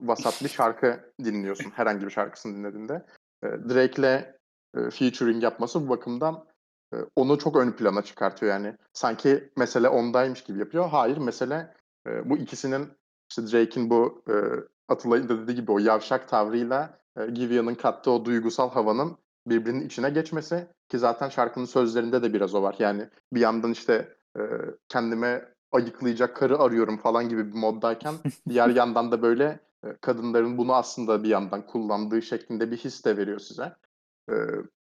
vasat 0.00 0.42
bir 0.44 0.48
şarkı 0.48 1.12
dinliyorsun 1.24 1.70
herhangi 1.70 2.06
bir 2.06 2.10
şarkısını 2.10 2.56
dinlediğinde. 2.56 3.06
E, 3.42 3.48
Drake'le 3.48 4.34
e, 4.76 4.90
featuring 4.90 5.42
yapması 5.42 5.86
bu 5.86 5.88
bakımdan 5.88 6.44
onu 7.16 7.38
çok 7.38 7.56
ön 7.56 7.72
plana 7.72 8.02
çıkartıyor 8.02 8.52
yani. 8.52 8.76
Sanki 8.92 9.50
mesele 9.56 9.88
ondaymış 9.88 10.44
gibi 10.44 10.58
yapıyor. 10.58 10.88
Hayır 10.88 11.16
mesele 11.16 11.74
e, 12.06 12.30
bu 12.30 12.36
ikisinin 12.36 12.88
işte 13.30 13.42
Drake'in 13.52 13.90
bu 13.90 14.22
e, 14.28 14.34
Atılay'ın 14.88 15.28
da 15.28 15.42
dediği 15.42 15.54
gibi 15.54 15.72
o 15.72 15.78
yavşak 15.78 16.28
tavrıyla 16.28 16.98
e, 17.16 17.26
Givia'nın 17.26 17.74
kattığı 17.74 18.10
o 18.10 18.24
duygusal 18.24 18.70
havanın 18.70 19.16
birbirinin 19.46 19.86
içine 19.86 20.10
geçmesi 20.10 20.66
ki 20.88 20.98
zaten 20.98 21.28
şarkının 21.28 21.64
sözlerinde 21.64 22.22
de 22.22 22.32
biraz 22.32 22.54
o 22.54 22.62
var. 22.62 22.76
Yani 22.78 23.08
bir 23.32 23.40
yandan 23.40 23.70
işte 23.70 24.16
e, 24.38 24.40
kendime 24.88 25.54
ayıklayacak 25.72 26.36
karı 26.36 26.58
arıyorum 26.58 26.96
falan 26.96 27.28
gibi 27.28 27.48
bir 27.48 27.58
moddayken 27.58 28.14
diğer 28.48 28.68
yandan 28.68 29.12
da 29.12 29.22
böyle 29.22 29.60
e, 29.84 29.96
kadınların 30.00 30.58
bunu 30.58 30.74
aslında 30.74 31.22
bir 31.22 31.28
yandan 31.28 31.66
kullandığı 31.66 32.22
şeklinde 32.22 32.70
bir 32.70 32.76
his 32.76 33.04
de 33.04 33.16
veriyor 33.16 33.38
size. 33.38 33.76
E, 34.30 34.34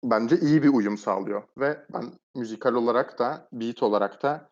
bence 0.04 0.40
iyi 0.40 0.62
bir 0.62 0.68
uyum 0.68 0.98
sağlıyor 0.98 1.42
ve 1.58 1.86
ben 1.94 2.04
müzikal 2.34 2.74
olarak 2.74 3.18
da 3.18 3.48
beat 3.52 3.82
olarak 3.82 4.22
da 4.22 4.50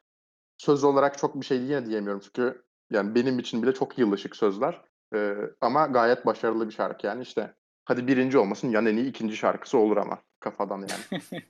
söz 0.56 0.84
olarak 0.84 1.18
çok 1.18 1.40
bir 1.40 1.46
şey 1.46 1.58
yine 1.58 1.86
diyemiyorum 1.86 2.20
çünkü 2.24 2.62
yani 2.90 3.14
benim 3.14 3.38
için 3.38 3.62
bile 3.62 3.74
çok 3.74 3.98
yılışık 3.98 4.36
sözler 4.36 4.90
E, 5.14 5.34
ama 5.60 5.86
gayet 5.86 6.26
başarılı 6.26 6.66
bir 6.68 6.72
şarkı 6.72 7.06
yani 7.06 7.22
işte 7.22 7.54
hadi 7.84 8.06
birinci 8.06 8.38
olmasın 8.38 8.68
yan 8.70 8.86
en 8.86 8.96
iyi 8.96 9.08
ikinci 9.08 9.36
şarkısı 9.36 9.78
olur 9.78 9.96
ama 9.96 10.18
kafadan 10.40 10.78
yani. 10.88 11.22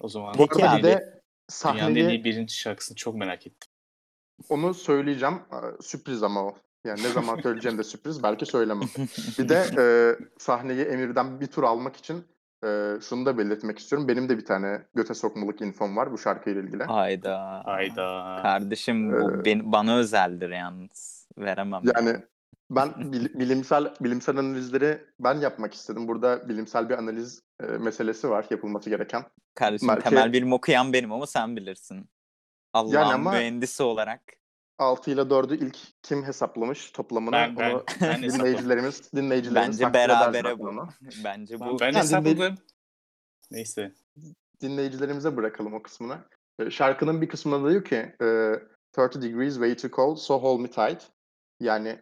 O 0.00 0.08
zaman 0.08 0.34
Bu 0.38 0.42
arada 0.42 0.78
bir 0.78 0.82
de 0.82 1.22
dünyanın 1.64 1.94
en 1.94 2.08
iyi 2.08 2.24
birinci 2.24 2.54
şarkısını 2.54 2.96
çok 2.96 3.14
merak 3.14 3.46
ettim. 3.46 3.70
onu 4.48 4.74
söyleyeceğim. 4.74 5.38
Sürpriz 5.80 6.22
ama 6.22 6.44
o. 6.44 6.56
Yani 6.86 7.02
ne 7.02 7.08
zaman 7.08 7.40
söyleyeceğim 7.40 7.78
de 7.78 7.84
sürpriz. 7.84 8.22
Belki 8.22 8.46
söylemem. 8.46 8.88
Bir 9.38 9.48
de 9.48 9.64
e, 9.78 9.84
sahneyi 10.38 10.80
Emir'den 10.84 11.40
bir 11.40 11.46
tur 11.46 11.62
almak 11.62 11.96
için 11.96 12.24
e, 12.64 12.92
şunu 13.08 13.26
da 13.26 13.38
belirtmek 13.38 13.78
istiyorum. 13.78 14.08
Benim 14.08 14.28
de 14.28 14.38
bir 14.38 14.44
tane 14.44 14.82
göte 14.94 15.14
sokmalık 15.14 15.60
infom 15.60 15.96
var 15.96 16.12
bu 16.12 16.18
şarkıyla 16.18 16.62
ilgili. 16.62 16.84
Hayda. 16.84 17.62
Hayda. 17.64 18.38
Kardeşim 18.42 19.12
bu 19.12 19.30
Ee, 19.32 19.44
ben, 19.44 19.72
bana 19.72 19.96
özeldir 19.96 20.50
yalnız. 20.50 21.28
Veremem. 21.38 21.82
Yani 21.96 22.16
ben 22.70 22.88
bil- 23.12 23.38
bilimsel 23.38 23.94
bilimsel 24.00 24.36
analizleri 24.36 24.98
ben 25.20 25.34
yapmak 25.34 25.74
istedim. 25.74 26.08
Burada 26.08 26.48
bilimsel 26.48 26.88
bir 26.88 26.98
analiz 26.98 27.42
e, 27.62 27.66
meselesi 27.66 28.30
var 28.30 28.46
yapılması 28.50 28.90
gereken. 28.90 29.24
Kardeşim 29.54 29.88
belki- 29.88 30.02
temel 30.02 30.32
bilim 30.32 30.52
okuyan 30.52 30.92
benim 30.92 31.12
ama 31.12 31.26
sen 31.26 31.56
bilirsin. 31.56 32.08
Allah'ın 32.72 33.12
ama- 33.14 33.32
mühendisi 33.32 33.82
olarak. 33.82 34.20
6 34.78 35.10
ile 35.10 35.20
4'ü 35.20 35.66
ilk 35.66 35.78
kim 36.02 36.24
hesaplamış 36.24 36.90
toplamını 36.90 37.32
Ben, 37.32 37.56
ben, 37.56 37.70
onu 37.70 37.84
ben 38.00 38.22
dinleyicilerimiz 38.22 39.12
dinleyicilerimiz 39.12 39.80
Bence 39.80 39.94
berabere 39.94 40.58
bu. 40.58 40.68
onu. 40.68 40.88
Bence 41.24 41.60
Ben, 41.60 41.68
bu 41.68 41.80
ben 41.80 41.86
Yani 41.86 41.98
hesapladım. 41.98 42.54
Neyse. 43.50 43.92
dinleyicilerimize 44.60 45.36
bırakalım 45.36 45.74
o 45.74 45.82
kısmını. 45.82 46.18
Ee, 46.58 46.70
Şarkının 46.70 47.22
bir 47.22 47.28
kısmında 47.28 47.70
diyor 47.70 47.84
ki 47.84 48.14
e, 48.22 49.02
30 49.02 49.22
degrees 49.22 49.54
way 49.54 49.76
too 49.76 49.90
cold 49.90 50.16
so 50.16 50.42
hold 50.42 50.60
me 50.60 50.70
tight. 50.70 51.02
Yani 51.60 51.98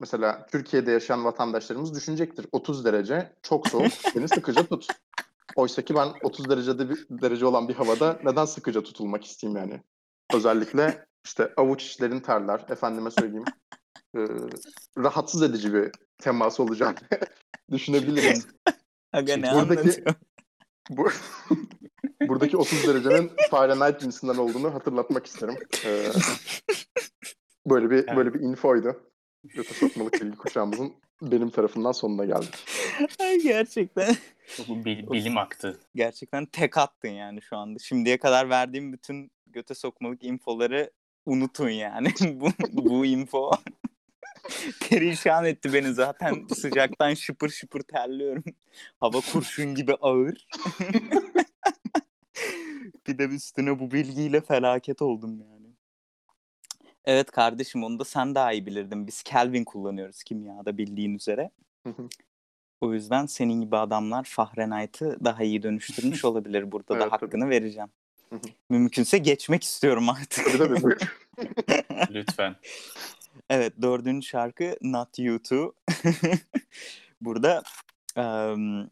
mesela 0.00 0.46
Türkiye'de 0.46 0.90
yaşayan 0.90 1.24
vatandaşlarımız 1.24 1.94
düşünecektir. 1.94 2.46
30 2.52 2.84
derece 2.84 3.32
çok 3.42 3.68
soğuk 3.68 3.92
beni 4.16 4.28
sıkıca 4.28 4.66
tut. 4.66 4.86
Oysa 5.56 5.82
ki 5.82 5.94
ben 5.94 6.08
30 6.22 6.50
derecede 6.50 6.90
bir 6.90 7.06
derece 7.10 7.46
olan 7.46 7.68
bir 7.68 7.74
havada 7.74 8.20
neden 8.24 8.44
sıkıca 8.44 8.82
tutulmak 8.82 9.24
isteyeyim 9.24 9.60
yani? 9.60 9.82
Özellikle 10.34 11.07
işte 11.24 11.52
avuç 11.56 11.84
içlerin 11.86 12.20
terler, 12.20 12.60
efendime 12.68 13.10
söyleyeyim. 13.10 13.44
e, 14.16 14.20
rahatsız 14.98 15.42
edici 15.42 15.74
bir 15.74 15.90
teması 16.18 16.62
olacağını 16.62 16.94
düşünebiliriz. 17.70 18.46
Aga 19.12 19.36
ne 19.36 19.54
Buradaki-? 19.54 20.04
Bu 20.90 21.08
buradaki 22.28 22.56
30 22.56 22.86
derecenin 22.86 23.32
Fahrenheit 23.50 24.00
cinsinden 24.00 24.36
olduğunu 24.36 24.74
hatırlatmak 24.74 25.26
isterim. 25.26 25.54
Ee, 25.84 26.06
böyle 27.66 27.90
bir 27.90 27.96
Evet. 27.96 28.16
böyle 28.16 28.34
bir 28.34 28.40
infoydu. 28.40 29.10
Göte 29.44 29.74
sokmalık 29.74 30.22
bilgi 30.22 30.36
kuşağımızın 30.36 30.94
benim 31.22 31.50
tarafından 31.50 31.92
sonuna 31.92 32.24
geldik. 32.24 32.54
Gerçekten. 33.42 34.16
Bu 34.68 34.84
bil- 34.84 35.10
bilim 35.10 35.38
aktı. 35.38 35.80
Gerçekten 35.94 36.46
tek 36.46 36.78
attın 36.78 37.08
yani 37.08 37.42
şu 37.42 37.56
anda. 37.56 37.78
Şimdiye 37.78 38.18
kadar 38.18 38.50
verdiğim 38.50 38.92
bütün 38.92 39.30
göte 39.46 39.74
sokmalık 39.74 40.24
infoları 40.24 40.90
unutun 41.28 41.68
yani. 41.68 42.08
bu, 42.40 42.48
bu 42.72 43.06
info 43.06 43.50
perişan 44.90 45.44
etti 45.44 45.72
beni 45.72 45.92
zaten. 45.94 46.46
Sıcaktan 46.54 47.14
şıpır 47.14 47.48
şıpır 47.48 47.80
terliyorum. 47.80 48.44
Hava 49.00 49.20
kurşun 49.32 49.74
gibi 49.74 49.94
ağır. 49.94 50.48
bir 53.06 53.18
de 53.18 53.24
üstüne 53.24 53.78
bu 53.78 53.90
bilgiyle 53.90 54.40
felaket 54.40 55.02
oldum 55.02 55.40
yani. 55.40 55.66
Evet 57.04 57.30
kardeşim 57.30 57.84
onu 57.84 57.98
da 57.98 58.04
sen 58.04 58.34
daha 58.34 58.52
iyi 58.52 58.66
bilirdin. 58.66 59.06
Biz 59.06 59.22
Kelvin 59.22 59.64
kullanıyoruz 59.64 60.22
kimyada 60.22 60.78
bildiğin 60.78 61.14
üzere. 61.14 61.50
o 62.80 62.92
yüzden 62.94 63.26
senin 63.26 63.60
gibi 63.60 63.76
adamlar 63.76 64.24
Fahrenheit'ı 64.24 65.24
daha 65.24 65.42
iyi 65.44 65.62
dönüştürmüş 65.62 66.24
olabilir. 66.24 66.72
Burada 66.72 66.94
Evet, 66.94 67.04
da 67.06 67.08
tabii. 67.10 67.20
hakkını 67.26 67.50
vereceğim. 67.50 67.88
Mümkünse 68.70 69.18
geçmek 69.18 69.62
istiyorum 69.62 70.08
artık. 70.08 70.44
Tabii 70.46 70.58
tabii. 70.58 70.82
buyur. 70.82 70.98
Lütfen. 72.10 72.56
Evet 73.50 73.72
dördüncü 73.82 74.28
şarkı 74.28 74.76
Not 74.82 75.18
You 75.18 75.38
Too. 75.38 75.74
Burada 77.20 77.62
em, 78.16 78.90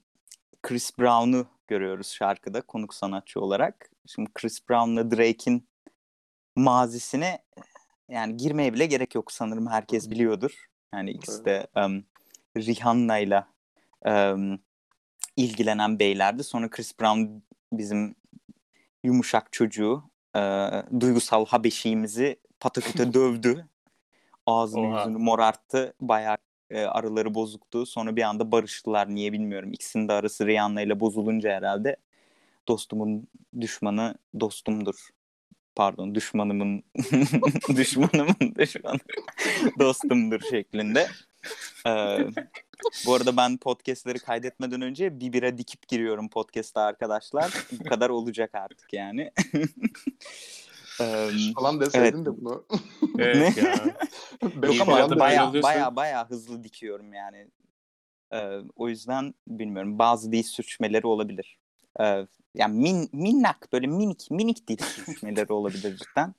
Chris 0.62 0.98
Brown'u 0.98 1.46
görüyoruz 1.68 2.08
şarkıda 2.08 2.60
konuk 2.60 2.94
sanatçı 2.94 3.40
olarak. 3.40 3.90
Şimdi 4.06 4.30
Chris 4.34 4.68
Brown'la 4.68 5.10
Drake'in 5.10 5.68
mazisine 6.56 7.38
yani 8.08 8.36
girmeye 8.36 8.74
bile 8.74 8.86
gerek 8.86 9.14
yok 9.14 9.32
sanırım 9.32 9.66
herkes 9.66 10.10
biliyordur. 10.10 10.66
Yani 10.94 11.10
ikisi 11.10 11.44
de 11.44 11.66
em, 11.76 12.04
Rihanna'yla 12.56 13.48
em, 14.04 14.58
ilgilenen 15.36 15.98
beylerdi. 15.98 16.44
Sonra 16.44 16.70
Chris 16.70 17.00
Brown 17.00 17.42
bizim 17.72 18.14
yumuşak 19.06 19.52
çocuğu 19.52 20.02
e, 20.36 20.40
duygusal 21.00 21.46
habeşiğimizi 21.46 22.36
pataküte 22.60 23.12
dövdü. 23.14 23.68
Ağzını 24.46 24.88
Oha. 24.88 24.98
yüzünü 24.98 25.18
morarttı. 25.18 25.94
Bayağı 26.00 26.36
e, 26.70 26.84
araları 26.84 27.34
bozuktu. 27.34 27.86
Sonra 27.86 28.16
bir 28.16 28.22
anda 28.22 28.52
barıştılar. 28.52 29.14
Niye 29.14 29.32
bilmiyorum. 29.32 29.72
İkisinin 29.72 30.08
de 30.08 30.12
arası 30.12 30.46
Rihanna 30.46 30.82
ile 30.82 31.00
bozulunca 31.00 31.50
herhalde 31.50 31.96
dostumun 32.68 33.28
düşmanı 33.60 34.14
dostumdur. 34.40 35.08
Pardon 35.74 36.14
düşmanımın 36.14 36.82
düşmanımın 37.76 38.54
düşmanı 38.58 38.98
dostumdur 39.78 40.40
şeklinde. 40.50 41.08
Ee, 41.86 42.18
bu 43.06 43.14
arada 43.14 43.36
ben 43.36 43.56
podcastleri 43.56 44.18
kaydetmeden 44.18 44.82
önce 44.82 45.20
bir 45.20 45.32
bira 45.32 45.58
dikip 45.58 45.88
giriyorum 45.88 46.28
podcast'a 46.28 46.80
arkadaşlar. 46.80 47.52
Bu 47.72 47.84
kadar 47.84 48.10
olacak 48.10 48.54
artık 48.54 48.92
yani. 48.92 49.30
Ee, 51.00 51.30
Falan 51.54 51.80
deseydin 51.80 52.24
de 52.24 52.36
bunu. 52.36 52.66
Evet 53.18 53.56
ya. 53.56 53.74
Yok 54.62 54.80
ama 54.80 55.18
baya 55.18 55.52
baya 55.62 55.96
baya 55.96 56.30
hızlı 56.30 56.64
dikiyorum 56.64 57.12
yani. 57.14 57.48
Ee, 58.32 58.58
o 58.76 58.88
yüzden 58.88 59.34
bilmiyorum 59.48 59.98
bazı 59.98 60.32
dil 60.32 60.42
sürçmeleri 60.42 61.06
olabilir. 61.06 61.58
Ee, 62.00 62.26
yani 62.54 62.78
min, 62.78 63.08
minnak 63.12 63.68
böyle 63.72 63.86
minik 63.86 64.30
minik 64.30 64.68
dil 64.68 64.78
sürçmeleri 64.78 65.52
olabilir 65.52 65.96
cidden. 65.96 66.34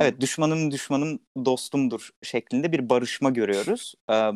Evet 0.00 0.20
düşmanım 0.20 0.70
düşmanım 0.70 1.18
dostumdur 1.44 2.10
şeklinde 2.22 2.72
bir 2.72 2.88
barışma 2.88 3.30
görüyoruz. 3.30 3.94
Ee, 4.10 4.30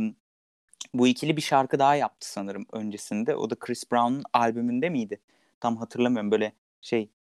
bu 0.94 1.07
ikili 1.07 1.37
bir 1.37 1.42
şarkı 1.42 1.79
daha 1.79 1.94
yaptı 1.94 2.33
sanırım 2.33 2.66
öncesinde. 2.72 3.37
O 3.37 3.50
da 3.50 3.55
Chris 3.55 3.92
Brown'un 3.92 4.22
albümünde 4.33 4.88
miydi? 4.88 5.20
Tam 5.61 5.77
hatırlamıyorum 5.77 6.31
böyle 6.31 6.53
şey 6.81 7.11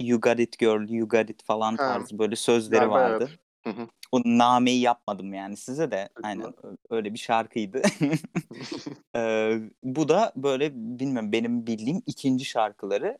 You 0.00 0.20
Got 0.20 0.40
It 0.40 0.58
Girl, 0.58 0.88
You 0.88 1.08
Got 1.08 1.30
It 1.30 1.44
falan 1.44 1.76
tarzı 1.76 2.18
böyle 2.18 2.36
sözleri 2.36 2.80
Galiba 2.80 2.94
vardı. 2.94 3.28
evet. 3.28 3.38
Hı 3.76 3.82
hı. 3.82 3.88
O 4.12 4.20
nameyi 4.24 4.80
yapmadım 4.80 5.34
yani 5.34 5.56
size 5.56 5.90
de 5.90 6.08
Peki. 6.16 6.28
aynen 6.28 6.52
öyle 6.90 7.14
bir 7.14 7.18
şarkıydı. 7.18 7.82
Ee, 9.16 9.58
bu 9.82 10.08
da 10.08 10.32
böyle 10.36 10.72
bilmiyorum 10.74 11.32
benim 11.32 11.66
bildiğim 11.66 12.02
ikinci 12.06 12.44
şarkıları. 12.44 13.18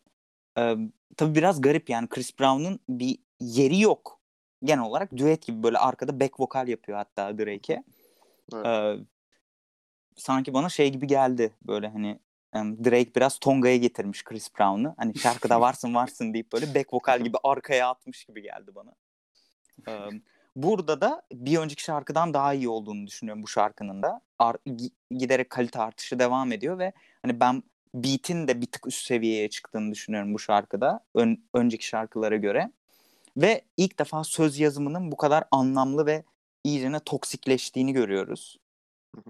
Ee, 0.58 0.76
tabii 1.16 1.34
biraz 1.34 1.60
garip 1.60 1.90
yani 1.90 2.08
Chris 2.08 2.38
Brown'un 2.38 2.80
bir 2.88 3.18
yeri 3.40 3.80
yok. 3.80 4.21
Genel 4.64 4.84
olarak 4.84 5.16
düet 5.16 5.46
gibi 5.46 5.62
böyle 5.62 5.78
arkada 5.78 6.20
back 6.20 6.40
vokal 6.40 6.68
yapıyor 6.68 6.98
hatta 6.98 7.38
Drake'e. 7.38 7.82
Evet. 8.54 8.66
Ee, 8.66 8.96
sanki 10.16 10.54
bana 10.54 10.68
şey 10.68 10.92
gibi 10.92 11.06
geldi 11.06 11.52
böyle 11.62 11.88
hani 11.88 12.18
Drake 12.54 13.14
biraz 13.14 13.38
Tonga'ya 13.38 13.76
getirmiş 13.76 14.24
Chris 14.24 14.48
Brown'u. 14.58 14.94
Hani 14.96 15.18
şarkıda 15.18 15.60
varsın 15.60 15.94
varsın 15.94 16.34
deyip 16.34 16.52
böyle 16.52 16.74
back 16.74 16.94
vokal 16.94 17.20
gibi 17.20 17.36
arkaya 17.44 17.88
atmış 17.88 18.24
gibi 18.24 18.42
geldi 18.42 18.74
bana. 18.74 18.92
Ee, 19.88 20.20
burada 20.56 21.00
da 21.00 21.22
bir 21.32 21.58
önceki 21.58 21.82
şarkıdan 21.82 22.34
daha 22.34 22.54
iyi 22.54 22.68
olduğunu 22.68 23.06
düşünüyorum 23.06 23.42
bu 23.42 23.48
şarkının 23.48 24.02
da. 24.02 24.20
Ar- 24.38 24.58
gi- 24.66 24.92
giderek 25.10 25.50
kalite 25.50 25.78
artışı 25.78 26.18
devam 26.18 26.52
ediyor 26.52 26.78
ve 26.78 26.92
hani 27.22 27.40
ben 27.40 27.62
beat'in 27.94 28.48
de 28.48 28.60
bir 28.60 28.66
tık 28.66 28.86
üst 28.86 29.06
seviyeye 29.06 29.50
çıktığını 29.50 29.92
düşünüyorum 29.92 30.34
bu 30.34 30.38
şarkıda 30.38 31.00
ön- 31.14 31.44
önceki 31.54 31.86
şarkılara 31.86 32.36
göre. 32.36 32.72
Ve 33.36 33.62
ilk 33.76 33.98
defa 33.98 34.24
söz 34.24 34.58
yazımının 34.58 35.12
bu 35.12 35.16
kadar 35.16 35.44
anlamlı 35.50 36.06
ve 36.06 36.24
iyicene 36.64 37.00
toksikleştiğini 37.00 37.92
görüyoruz. 37.92 38.58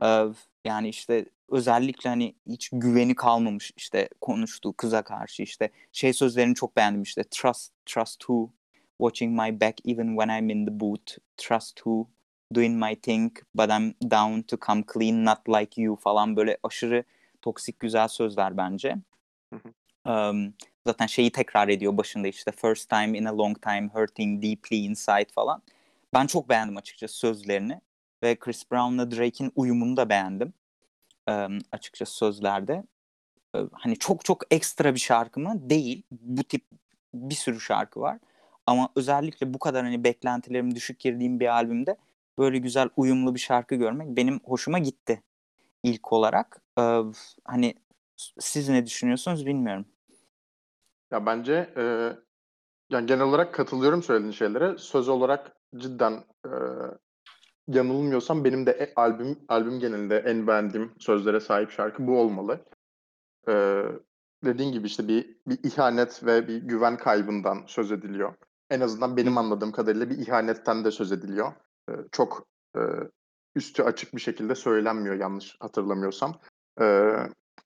Ee, 0.02 0.24
yani 0.64 0.88
işte 0.88 1.26
özellikle 1.48 2.10
hani 2.10 2.34
hiç 2.46 2.70
güveni 2.72 3.14
kalmamış 3.14 3.72
işte 3.76 4.08
konuştuğu 4.20 4.72
kıza 4.72 5.02
karşı 5.02 5.42
işte 5.42 5.70
şey 5.92 6.12
sözlerini 6.12 6.54
çok 6.54 6.76
beğendim 6.76 7.02
işte 7.02 7.24
trust 7.30 7.72
trust 7.86 8.20
who? 8.20 8.50
Watching 8.98 9.40
my 9.40 9.60
back 9.60 9.88
even 9.88 10.16
when 10.16 10.38
I'm 10.38 10.50
in 10.50 10.66
the 10.66 10.80
booth 10.80 11.18
trust 11.36 11.76
who? 11.76 12.08
Doing 12.54 12.84
my 12.84 13.00
thing 13.00 13.38
but 13.54 13.70
I'm 13.70 13.94
down 14.10 14.40
to 14.40 14.56
come 14.66 14.84
clean 14.94 15.24
not 15.24 15.48
like 15.48 15.82
you. 15.82 15.96
falan 15.96 16.36
böyle 16.36 16.58
aşırı 16.62 17.04
toksik 17.42 17.80
güzel 17.80 18.08
sözler 18.08 18.56
bence. 18.56 18.96
Um, 20.06 20.54
zaten 20.86 21.06
şeyi 21.06 21.32
tekrar 21.32 21.68
ediyor 21.68 21.96
başında 21.96 22.28
işte 22.28 22.52
first 22.52 22.90
time 22.90 23.18
in 23.18 23.24
a 23.24 23.38
long 23.38 23.62
time 23.62 23.88
hurting 23.92 24.42
deeply 24.42 24.84
inside 24.84 25.26
falan. 25.34 25.62
Ben 26.14 26.26
çok 26.26 26.48
beğendim 26.48 26.76
açıkçası 26.76 27.14
sözlerini 27.16 27.80
ve 28.22 28.36
Chris 28.36 28.70
Brown'la 28.72 29.10
Drake'in 29.10 29.52
uyumunu 29.56 29.96
da 29.96 30.08
beğendim 30.08 30.52
um, 31.30 31.58
açıkçası 31.72 32.14
sözlerde. 32.16 32.84
Ee, 33.56 33.58
Hani 33.72 33.98
çok 33.98 34.24
çok 34.24 34.42
ekstra 34.50 34.94
bir 34.94 35.00
şarkı 35.00 35.40
mı? 35.40 35.70
Değil. 35.70 36.02
Bu 36.10 36.44
tip 36.44 36.64
bir 37.14 37.34
sürü 37.34 37.60
şarkı 37.60 38.00
var. 38.00 38.18
Ama 38.66 38.88
özellikle 38.96 39.54
bu 39.54 39.58
kadar 39.58 39.84
hani 39.84 40.04
beklentilerim 40.04 40.74
düşük 40.74 41.00
girdiğim 41.00 41.40
bir 41.40 41.46
albümde 41.46 41.96
böyle 42.38 42.58
güzel 42.58 42.88
uyumlu 42.96 43.34
bir 43.34 43.40
şarkı 43.40 43.74
görmek 43.74 44.16
benim 44.16 44.40
hoşuma 44.44 44.78
gitti 44.78 45.22
ilk 45.82 46.12
olarak. 46.12 46.62
Ee, 46.78 47.00
hani 47.44 47.74
siz 48.38 48.68
ne 48.68 48.86
düşünüyorsunuz 48.86 49.46
bilmiyorum. 49.46 49.86
Ya 51.12 51.26
bence 51.26 51.72
e, 51.76 52.12
yani 52.90 53.06
genel 53.06 53.24
olarak 53.24 53.54
katılıyorum 53.54 54.02
söylediğin 54.02 54.32
şeylere. 54.32 54.78
Söz 54.78 55.08
olarak 55.08 55.52
cidden 55.76 56.24
e, 56.46 56.50
yanılmıyorsam 57.68 58.44
benim 58.44 58.66
de 58.66 58.70
e- 58.70 58.92
albüm 58.96 59.38
albüm 59.48 59.80
genelinde 59.80 60.18
en 60.18 60.46
beğendiğim 60.46 60.92
sözlere 60.98 61.40
sahip 61.40 61.70
şarkı 61.70 62.06
bu 62.06 62.20
olmalı. 62.20 62.64
E, 63.48 63.82
dediğin 64.44 64.72
gibi 64.72 64.86
işte 64.86 65.08
bir 65.08 65.36
bir 65.46 65.58
ihanet 65.64 66.26
ve 66.26 66.48
bir 66.48 66.56
güven 66.56 66.96
kaybından 66.96 67.64
söz 67.66 67.92
ediliyor. 67.92 68.34
En 68.70 68.80
azından 68.80 69.16
benim 69.16 69.38
anladığım 69.38 69.72
kadarıyla 69.72 70.10
bir 70.10 70.18
ihanetten 70.18 70.84
de 70.84 70.90
söz 70.90 71.12
ediliyor. 71.12 71.52
E, 71.90 71.92
çok 72.12 72.46
e, 72.76 72.80
üstü 73.54 73.82
açık 73.82 74.14
bir 74.14 74.20
şekilde 74.20 74.54
söylenmiyor 74.54 75.14
yanlış 75.14 75.56
hatırlamıyorsam. 75.60 76.40
E, 76.80 76.84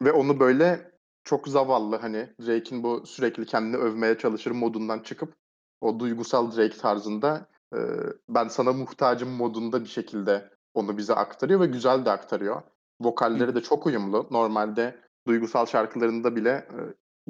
ve 0.03 0.13
onu 0.13 0.41
böyle 0.41 0.96
çok 1.27 1.49
zavallı 1.49 1.97
hani 1.97 2.29
Drake'in 2.41 2.83
bu 2.83 3.07
sürekli 3.07 3.47
kendini 3.47 3.77
övmeye 3.77 4.19
çalışır 4.19 4.51
modundan 4.51 4.99
çıkıp 4.99 5.35
o 5.81 6.01
duygusal 6.01 6.57
Drake 6.57 6.77
tarzında 6.77 7.47
e, 7.75 7.79
ben 8.29 8.49
sana 8.49 8.73
muhtacım 8.73 9.31
modunda 9.31 9.81
bir 9.85 9.89
şekilde 9.89 10.51
onu 10.75 10.99
bize 10.99 11.15
aktarıyor 11.15 11.61
ve 11.61 11.67
güzel 11.67 12.05
de 12.05 12.11
aktarıyor. 12.11 12.63
Vokalleri 13.01 13.55
de 13.55 13.61
çok 13.61 13.87
uyumlu. 13.87 14.27
Normalde 14.31 15.01
duygusal 15.27 15.67
şarkılarında 15.67 16.37
bile 16.37 16.51
e, 16.51 16.79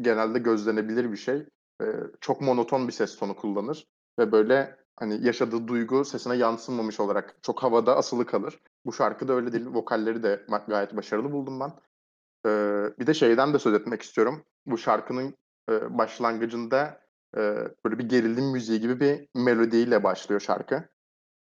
genelde 0.01 0.39
gözlenebilir 0.39 1.13
bir 1.13 1.17
şey. 1.17 1.47
E, 1.83 1.87
çok 2.21 2.41
monoton 2.41 2.89
bir 2.89 2.93
ses 2.93 3.19
tonu 3.19 3.37
kullanır 3.37 3.87
ve 4.19 4.33
böyle 4.33 4.77
hani 4.97 5.27
yaşadığı 5.27 5.69
duygu 5.69 6.05
sesine 6.05 6.37
yansımamış 6.37 7.01
olarak 7.01 7.37
çok 7.43 7.63
havada 7.63 7.97
asılı 7.97 8.27
kalır. 8.27 8.61
Bu 8.87 8.93
şarkıda 8.93 9.33
öyle 9.33 9.53
değil. 9.53 9.67
Vokalleri 9.67 10.23
de 10.23 10.47
gayet 10.69 10.97
başarılı 10.97 11.33
buldum 11.33 11.61
ben. 11.61 11.73
Ee, 12.47 12.91
bir 12.99 13.07
de 13.07 13.15
şeyden 13.15 13.55
de 13.55 13.59
söz 13.59 13.75
etmek 13.75 14.03
istiyorum. 14.03 14.45
Bu 14.67 14.79
şarkının 14.79 15.35
e, 15.71 15.99
başlangıcında 15.99 17.01
e, 17.37 17.41
böyle 17.85 17.99
bir 17.99 18.09
gerilim 18.09 18.45
müziği 18.45 18.81
gibi 18.81 19.01
bir 19.01 19.29
melodiyle 19.35 20.05
başlıyor 20.05 20.41
şarkı. 20.41 20.89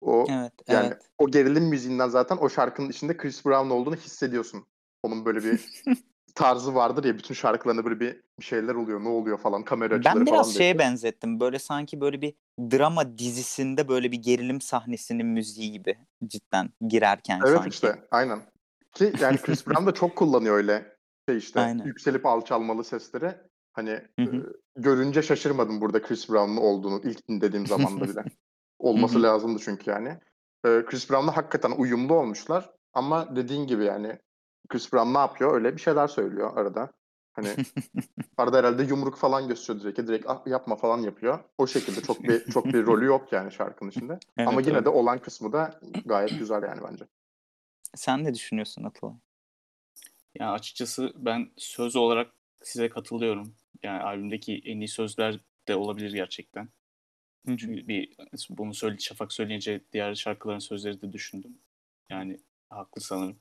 O 0.01 0.25
Evet, 0.29 0.53
yani 0.67 0.87
evet. 0.87 1.01
o 1.17 1.31
gerilim 1.31 1.63
müziğinden 1.63 2.09
zaten 2.09 2.37
o 2.37 2.49
şarkının 2.49 2.89
içinde 2.89 3.17
Chris 3.17 3.45
Brown 3.45 3.69
olduğunu 3.69 3.95
hissediyorsun. 3.95 4.65
Onun 5.03 5.25
böyle 5.25 5.43
bir 5.43 5.65
tarzı 6.35 6.75
vardır 6.75 7.03
ya 7.03 7.17
bütün 7.17 7.33
şarkılarında 7.33 7.85
böyle 7.85 7.99
bir, 7.99 8.21
şeyler 8.41 8.75
oluyor. 8.75 9.03
Ne 9.03 9.07
oluyor 9.09 9.37
falan 9.37 9.63
kamera 9.63 9.95
açıları 9.95 10.15
Ben 10.15 10.25
biraz 10.25 10.35
falan 10.35 10.43
şeye 10.43 10.59
değişiyor. 10.59 10.79
benzettim. 10.79 11.39
Böyle 11.39 11.59
sanki 11.59 12.01
böyle 12.01 12.21
bir 12.21 12.33
drama 12.59 13.17
dizisinde 13.17 13.87
böyle 13.87 14.11
bir 14.11 14.17
gerilim 14.17 14.61
sahnesinin 14.61 15.25
müziği 15.25 15.71
gibi 15.71 15.97
cidden 16.27 16.69
girerken 16.87 17.41
Evet 17.45 17.57
sanki. 17.57 17.69
işte 17.69 18.07
aynen. 18.11 18.41
Ki 18.97 19.13
yani 19.21 19.37
Chris 19.37 19.67
Brown 19.67 19.85
da 19.85 19.93
çok 19.93 20.15
kullanıyor 20.15 20.55
öyle 20.55 20.97
şey 21.29 21.37
işte 21.37 21.59
Aynen. 21.59 21.85
yükselip 21.85 22.25
alçalmalı 22.25 22.83
sesleri. 22.83 23.35
Hani 23.73 23.89
e, 24.19 24.23
görünce 24.75 25.21
şaşırmadım 25.21 25.81
burada 25.81 26.01
Chris 26.01 26.29
Brown'un 26.29 26.57
olduğunu 26.57 27.01
ilk 27.03 27.27
dinlediğim 27.27 27.67
zamanda 27.67 28.09
bile. 28.09 28.23
Olması 28.79 29.23
lazımdı 29.23 29.59
çünkü 29.65 29.89
yani. 29.91 30.09
E, 30.65 30.85
Chris 30.85 31.09
Brown'la 31.09 31.37
hakikaten 31.37 31.71
uyumlu 31.71 32.13
olmuşlar. 32.13 32.69
Ama 32.93 33.35
dediğin 33.35 33.67
gibi 33.67 33.85
yani 33.85 34.19
Chris 34.69 34.93
Brown 34.93 35.13
ne 35.13 35.17
yapıyor? 35.17 35.53
Öyle 35.53 35.75
bir 35.75 35.81
şeyler 35.81 36.07
söylüyor 36.07 36.57
arada. 36.57 36.91
Hani 37.33 37.47
arada 38.37 38.57
herhalde 38.57 38.83
yumruk 38.83 39.17
falan 39.17 39.47
gösteriyor 39.47 39.83
direkt. 39.83 40.09
Direkt 40.09 40.25
"Ah, 40.29 40.47
yapma 40.47 40.75
falan 40.75 40.97
yapıyor. 40.97 41.39
O 41.57 41.67
şekilde 41.67 42.01
çok 42.01 42.23
bir 42.23 42.51
çok 42.51 42.65
bir 42.65 42.85
rolü 42.85 43.05
yok 43.05 43.33
yani 43.33 43.51
şarkının 43.51 43.89
içinde. 43.89 44.19
Evet, 44.37 44.49
Ama 44.49 44.61
yine 44.61 44.73
evet. 44.73 44.85
de 44.85 44.89
olan 44.89 45.19
kısmı 45.19 45.53
da 45.53 45.79
gayet 46.05 46.39
güzel 46.39 46.63
yani 46.63 46.81
bence. 46.91 47.05
Sen 47.97 48.23
ne 48.23 48.33
düşünüyorsun 48.33 48.83
Atılay? 48.83 49.13
Ya 50.39 50.51
açıkçası 50.51 51.13
ben 51.15 51.51
söz 51.57 51.95
olarak 51.95 52.31
size 52.63 52.89
katılıyorum. 52.89 53.55
Yani 53.83 54.01
albümdeki 54.03 54.61
en 54.65 54.79
iyi 54.79 54.87
sözler 54.87 55.39
de 55.67 55.75
olabilir 55.75 56.13
gerçekten. 56.13 56.69
Çünkü 57.47 57.87
bir 57.87 58.15
bunu 58.49 58.73
söyle 58.73 58.97
Şafak 58.99 59.33
söyleyince 59.33 59.81
diğer 59.93 60.15
şarkıların 60.15 60.59
sözleri 60.59 61.01
de 61.01 61.13
düşündüm. 61.13 61.57
Yani 62.09 62.39
haklı 62.69 63.01
sanırım. 63.01 63.39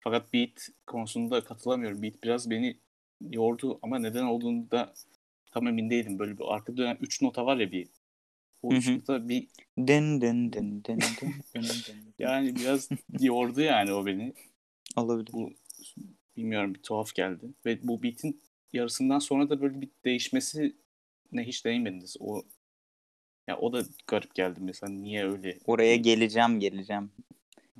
Fakat 0.00 0.32
beat 0.32 0.68
konusunda 0.86 1.44
katılamıyorum. 1.44 2.02
Beat 2.02 2.22
biraz 2.24 2.50
beni 2.50 2.80
yordu 3.20 3.78
ama 3.82 3.98
neden 3.98 4.24
olduğunu 4.24 4.70
da 4.70 4.94
tam 5.52 5.66
emin 5.66 5.90
değilim. 5.90 6.18
Böyle 6.18 6.38
bir 6.38 6.44
arka 6.54 6.76
dönen 6.76 6.98
3 7.00 7.22
nota 7.22 7.46
var 7.46 7.56
ya 7.56 7.72
bir. 7.72 7.88
O 8.66 8.74
nota 8.74 9.28
bir 9.28 9.48
dın 9.78 10.20
dın 10.20 10.52
dın 10.52 10.84
dın 10.84 11.00
dın. 11.00 11.34
yani 12.18 12.56
biraz 12.56 12.88
yordu 13.20 13.60
yani 13.60 13.92
o 13.92 14.06
beni. 14.06 14.32
Olabilir. 14.96 15.32
Bu 15.32 15.50
bilmiyorum 16.36 16.74
bir 16.74 16.82
tuhaf 16.82 17.14
geldi. 17.14 17.46
Ve 17.66 17.78
bu 17.82 18.02
beat'in 18.02 18.40
yarısından 18.72 19.18
sonra 19.18 19.50
da 19.50 19.60
böyle 19.60 19.80
bir 19.80 19.88
değişmesi 20.04 20.76
ne 21.32 21.44
hiç 21.44 21.64
değinmediniz. 21.64 22.16
O 22.20 22.42
ya 23.48 23.58
o 23.58 23.72
da 23.72 23.82
garip 24.06 24.34
geldi 24.34 24.60
mesela 24.62 24.92
niye 24.92 25.24
öyle 25.24 25.58
Oraya 25.66 25.96
geleceğim 25.96 26.60
geleceğim. 26.60 27.10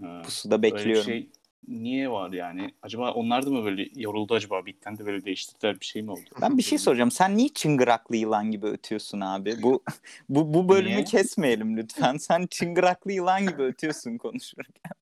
Ha, 0.01 0.23
Pusuda 0.25 0.55
öyle 0.55 0.63
bir 0.63 0.73
bekliyorum. 0.73 1.05
şey 1.05 1.31
niye 1.69 2.11
var 2.11 2.33
yani? 2.33 2.75
Acaba 2.83 3.13
onlar 3.13 3.47
da 3.47 3.51
mı 3.51 3.65
böyle 3.65 3.89
yoruldu 3.95 4.35
acaba 4.35 4.67
beat'ten 4.67 4.99
de 4.99 5.07
böyle 5.07 5.25
değiştirdiler 5.25 5.81
bir 5.81 5.85
şey 5.85 6.03
mi 6.03 6.11
oldu? 6.11 6.31
Ben 6.41 6.59
bir 6.59 6.63
şey 6.63 6.79
soracağım. 6.79 7.11
Sen 7.11 7.37
niye 7.37 7.49
çıngıraklı 7.49 8.17
yılan 8.17 8.51
gibi 8.51 8.67
ötüyorsun 8.67 9.21
abi? 9.21 9.63
Bu 9.63 9.83
bu 10.29 10.55
bu 10.55 10.69
bölümü 10.69 10.95
Niye? 10.95 11.05
kesmeyelim 11.05 11.77
lütfen. 11.77 12.17
Sen 12.17 12.47
çıngıraklı 12.47 13.13
yılan 13.13 13.47
gibi 13.47 13.63
ötüyorsun 13.63 14.19
konuşurken. 14.19 14.93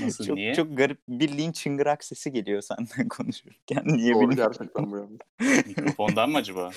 Nasıl 0.00 0.24
çok 0.26 0.36
niye? 0.36 0.54
çok 0.54 0.76
garip 0.76 0.98
bildiğin 1.08 1.52
çıngırak 1.52 2.04
sesi 2.04 2.32
geliyor 2.32 2.62
senden 2.62 3.08
konuşurken. 3.08 3.82
Niye 3.86 4.14
Doğru 4.14 4.30
bilmiyorum. 4.30 4.52
gerçekten 4.58 4.90
bu. 4.90 5.08
Mikrofondan 5.66 6.30
mı 6.30 6.38
acaba? 6.38 6.70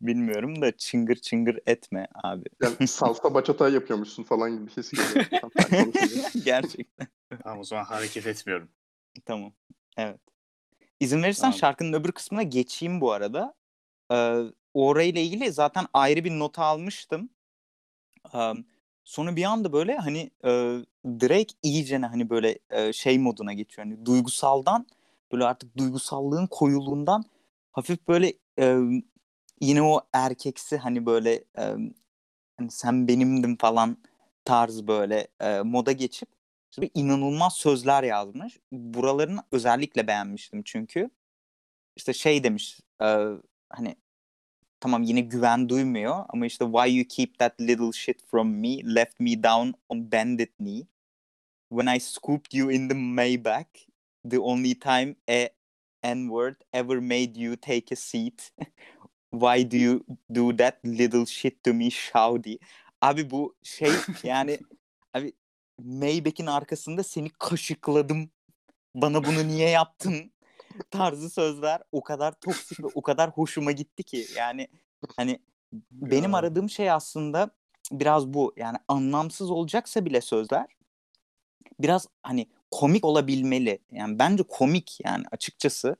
Bilmiyorum 0.00 0.62
da 0.62 0.76
çıngır 0.76 1.16
çıngır 1.16 1.58
etme 1.66 2.08
abi. 2.14 2.44
Yani 2.62 2.88
salsa 2.88 3.34
bachata 3.34 3.68
yapıyormuşsun 3.68 4.22
falan 4.22 4.52
gibi 4.52 4.66
bir 4.66 4.70
his 4.70 4.90
geliyor. 4.90 5.26
Gerçekten. 6.44 7.08
Tamam 7.42 7.58
o 7.58 7.64
zaman 7.64 7.84
hareket 7.84 8.26
etmiyorum. 8.26 8.68
Tamam. 9.24 9.52
Evet. 9.96 10.20
İzin 11.00 11.22
verirsen 11.22 11.40
Tamam. 11.40 11.58
şarkının 11.58 11.92
öbür 11.92 12.12
kısmına 12.12 12.42
geçeyim 12.42 13.00
bu 13.00 13.12
arada. 13.12 13.54
Ee, 14.12 14.40
orayla 14.74 15.20
ilgili 15.20 15.52
zaten 15.52 15.86
ayrı 15.92 16.24
bir 16.24 16.30
nota 16.30 16.64
almıştım. 16.64 17.30
Ee, 18.34 18.52
sonra 19.04 19.36
bir 19.36 19.44
anda 19.44 19.72
böyle 19.72 19.96
hani 19.96 20.30
e, 20.44 20.50
Drake 21.06 21.54
iyicene 21.62 22.06
hani 22.06 22.30
böyle 22.30 22.58
e, 22.70 22.92
şey 22.92 23.18
moduna 23.18 23.52
geçiyor. 23.52 23.86
Hani 23.86 24.06
duygusaldan 24.06 24.86
böyle 25.32 25.44
artık 25.44 25.76
duygusallığın 25.76 26.46
koyuluğundan 26.46 27.24
hafif 27.72 28.08
böyle 28.08 28.32
e, 28.58 28.78
yine 29.60 29.82
o 29.82 30.00
erkeksi 30.12 30.76
hani 30.76 31.06
böyle 31.06 31.34
e, 31.34 31.62
hani 32.56 32.70
sen 32.70 33.08
benimdin 33.08 33.56
falan 33.56 33.96
tarz 34.44 34.86
böyle 34.86 35.28
e, 35.40 35.60
moda 35.60 35.92
geçip 35.92 36.28
işte 36.70 36.90
inanılmaz 36.94 37.54
sözler 37.54 38.02
yazmış. 38.02 38.58
Buralarını 38.72 39.42
özellikle 39.52 40.06
beğenmiştim 40.06 40.62
çünkü. 40.62 41.10
İşte 41.96 42.12
şey 42.12 42.44
demiş 42.44 42.80
e, 43.02 43.26
hani 43.70 43.96
tamam 44.80 45.02
yine 45.02 45.20
güven 45.20 45.68
duymuyor 45.68 46.24
ama 46.28 46.46
işte 46.46 46.64
why 46.64 46.96
you 46.96 47.06
keep 47.08 47.38
that 47.38 47.60
little 47.60 47.92
shit 47.92 48.26
from 48.30 48.48
me 48.48 48.94
left 48.94 49.20
me 49.20 49.42
down 49.42 49.72
on 49.88 50.12
bended 50.12 50.48
knee 50.58 50.86
when 51.68 51.96
I 51.96 52.00
scooped 52.00 52.52
you 52.52 52.70
in 52.70 52.88
the 52.88 52.94
Maybach 52.94 53.86
the 54.30 54.38
only 54.38 54.74
time 54.74 55.16
a 55.30 55.48
n-word 56.02 56.56
ever 56.72 56.98
made 57.00 57.40
you 57.40 57.56
take 57.56 57.92
a 57.92 57.96
seat 57.96 58.52
why 59.40 59.70
do 59.70 59.76
you 59.76 60.00
do 60.34 60.56
that 60.56 60.84
little 60.84 61.26
shit 61.26 61.64
to 61.64 61.74
me 61.74 61.90
shawty 61.90 62.54
abi 63.00 63.30
bu 63.30 63.56
şey 63.62 63.90
yani 64.22 64.58
abi 65.14 65.32
Maybach'in 65.82 66.46
arkasında 66.46 67.02
seni 67.02 67.30
kaşıkladım. 67.30 68.30
Bana 68.94 69.24
bunu 69.24 69.48
niye 69.48 69.68
yaptın? 69.68 70.32
Tarzı 70.90 71.30
sözler 71.30 71.82
o 71.92 72.02
kadar 72.02 72.32
toksik 72.40 72.80
ve 72.84 72.86
o 72.94 73.02
kadar 73.02 73.30
hoşuma 73.30 73.72
gitti 73.72 74.02
ki 74.02 74.26
yani 74.36 74.68
hani 75.16 75.38
benim 75.90 76.30
Ya. 76.32 76.36
aradığım 76.38 76.70
şey 76.70 76.90
aslında 76.90 77.50
biraz 77.92 78.26
bu. 78.26 78.52
Yani 78.56 78.76
anlamsız 78.88 79.50
olacaksa 79.50 80.04
bile 80.04 80.20
sözler 80.20 80.66
biraz 81.80 82.06
hani 82.22 82.46
komik 82.70 83.04
olabilmeli. 83.04 83.78
Yani 83.92 84.18
bence 84.18 84.42
komik 84.42 84.98
yani 85.04 85.24
açıkçası 85.30 85.96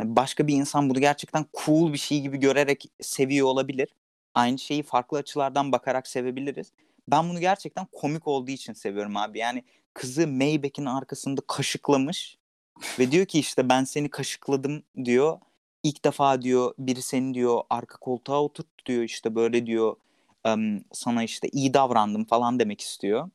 Yani 0.00 0.16
başka 0.16 0.46
bir 0.46 0.54
insan 0.54 0.90
bunu 0.90 1.00
gerçekten 1.00 1.46
cool 1.64 1.92
bir 1.92 1.98
şey 1.98 2.20
gibi 2.20 2.36
görerek 2.36 2.84
seviyor 3.00 3.46
olabilir. 3.46 3.88
Aynı 4.34 4.58
şeyi 4.58 4.82
farklı 4.82 5.18
açılardan 5.18 5.72
bakarak 5.72 6.08
sevebiliriz. 6.08 6.72
Ben 7.08 7.28
bunu 7.28 7.40
gerçekten 7.40 7.86
komik 7.92 8.28
olduğu 8.28 8.50
için 8.50 8.72
seviyorum 8.72 9.16
abi. 9.16 9.38
Yani 9.38 9.64
kızı 9.94 10.26
Maybach'in 10.26 10.86
arkasında 10.86 11.40
kaşıklamış 11.46 12.38
ve 12.98 13.10
diyor 13.10 13.26
ki 13.26 13.38
işte 13.38 13.68
ben 13.68 13.84
seni 13.84 14.08
kaşıkladım 14.08 14.82
diyor. 15.04 15.38
İlk 15.82 16.04
defa 16.04 16.42
diyor 16.42 16.74
biri 16.78 17.02
seni 17.02 17.34
diyor 17.34 17.62
arka 17.70 17.96
koltuğa 17.96 18.42
oturttu 18.42 18.84
diyor. 18.86 19.02
İşte 19.02 19.34
böyle 19.34 19.66
diyor. 19.66 19.96
Sana 20.92 21.22
işte 21.22 21.48
iyi 21.52 21.74
davrandım 21.74 22.24
falan 22.24 22.58
demek 22.58 22.80
istiyor. 22.80 23.30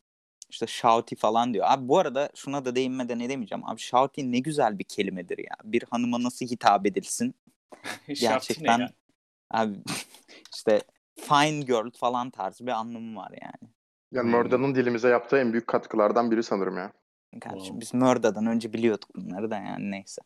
İşte 0.49 0.67
shouty 0.67 1.15
falan 1.15 1.53
diyor. 1.53 1.65
Abi 1.69 1.88
bu 1.88 1.99
arada 1.99 2.29
şuna 2.36 2.65
da 2.65 2.75
değinmeden 2.75 3.19
edemeyeceğim. 3.19 3.65
Abi 3.69 3.79
shouty 3.79 4.21
ne 4.23 4.39
güzel 4.39 4.79
bir 4.79 4.84
kelimedir 4.84 5.38
ya. 5.38 5.55
Bir 5.63 5.84
hanıma 5.91 6.23
nasıl 6.23 6.45
hitap 6.45 6.86
edilsin? 6.86 7.36
Gerçekten 8.08 8.79
ya? 8.79 8.89
abi 9.51 9.75
işte 10.55 10.81
fine 11.15 11.60
girl 11.60 11.91
falan 11.99 12.29
tarzı 12.29 12.67
bir 12.67 12.71
anlamı 12.71 13.15
var 13.19 13.31
yani. 13.41 13.71
Yani 14.12 14.25
Hmm. 14.25 14.31
Murda'nın 14.31 14.75
dilimize 14.75 15.10
yaptığı 15.10 15.38
en 15.38 15.51
büyük 15.53 15.67
katkılardan 15.67 16.31
biri 16.31 16.43
sanırım 16.43 16.77
ya. 16.77 16.91
Kardeşim 17.41 17.65
Wow. 17.65 17.81
biz 17.81 17.93
Murda'dan 17.93 18.45
önce 18.45 18.73
biliyorduk 18.73 19.15
bunları 19.15 19.51
da 19.51 19.55
yani 19.58 19.91
neyse. 19.91 20.21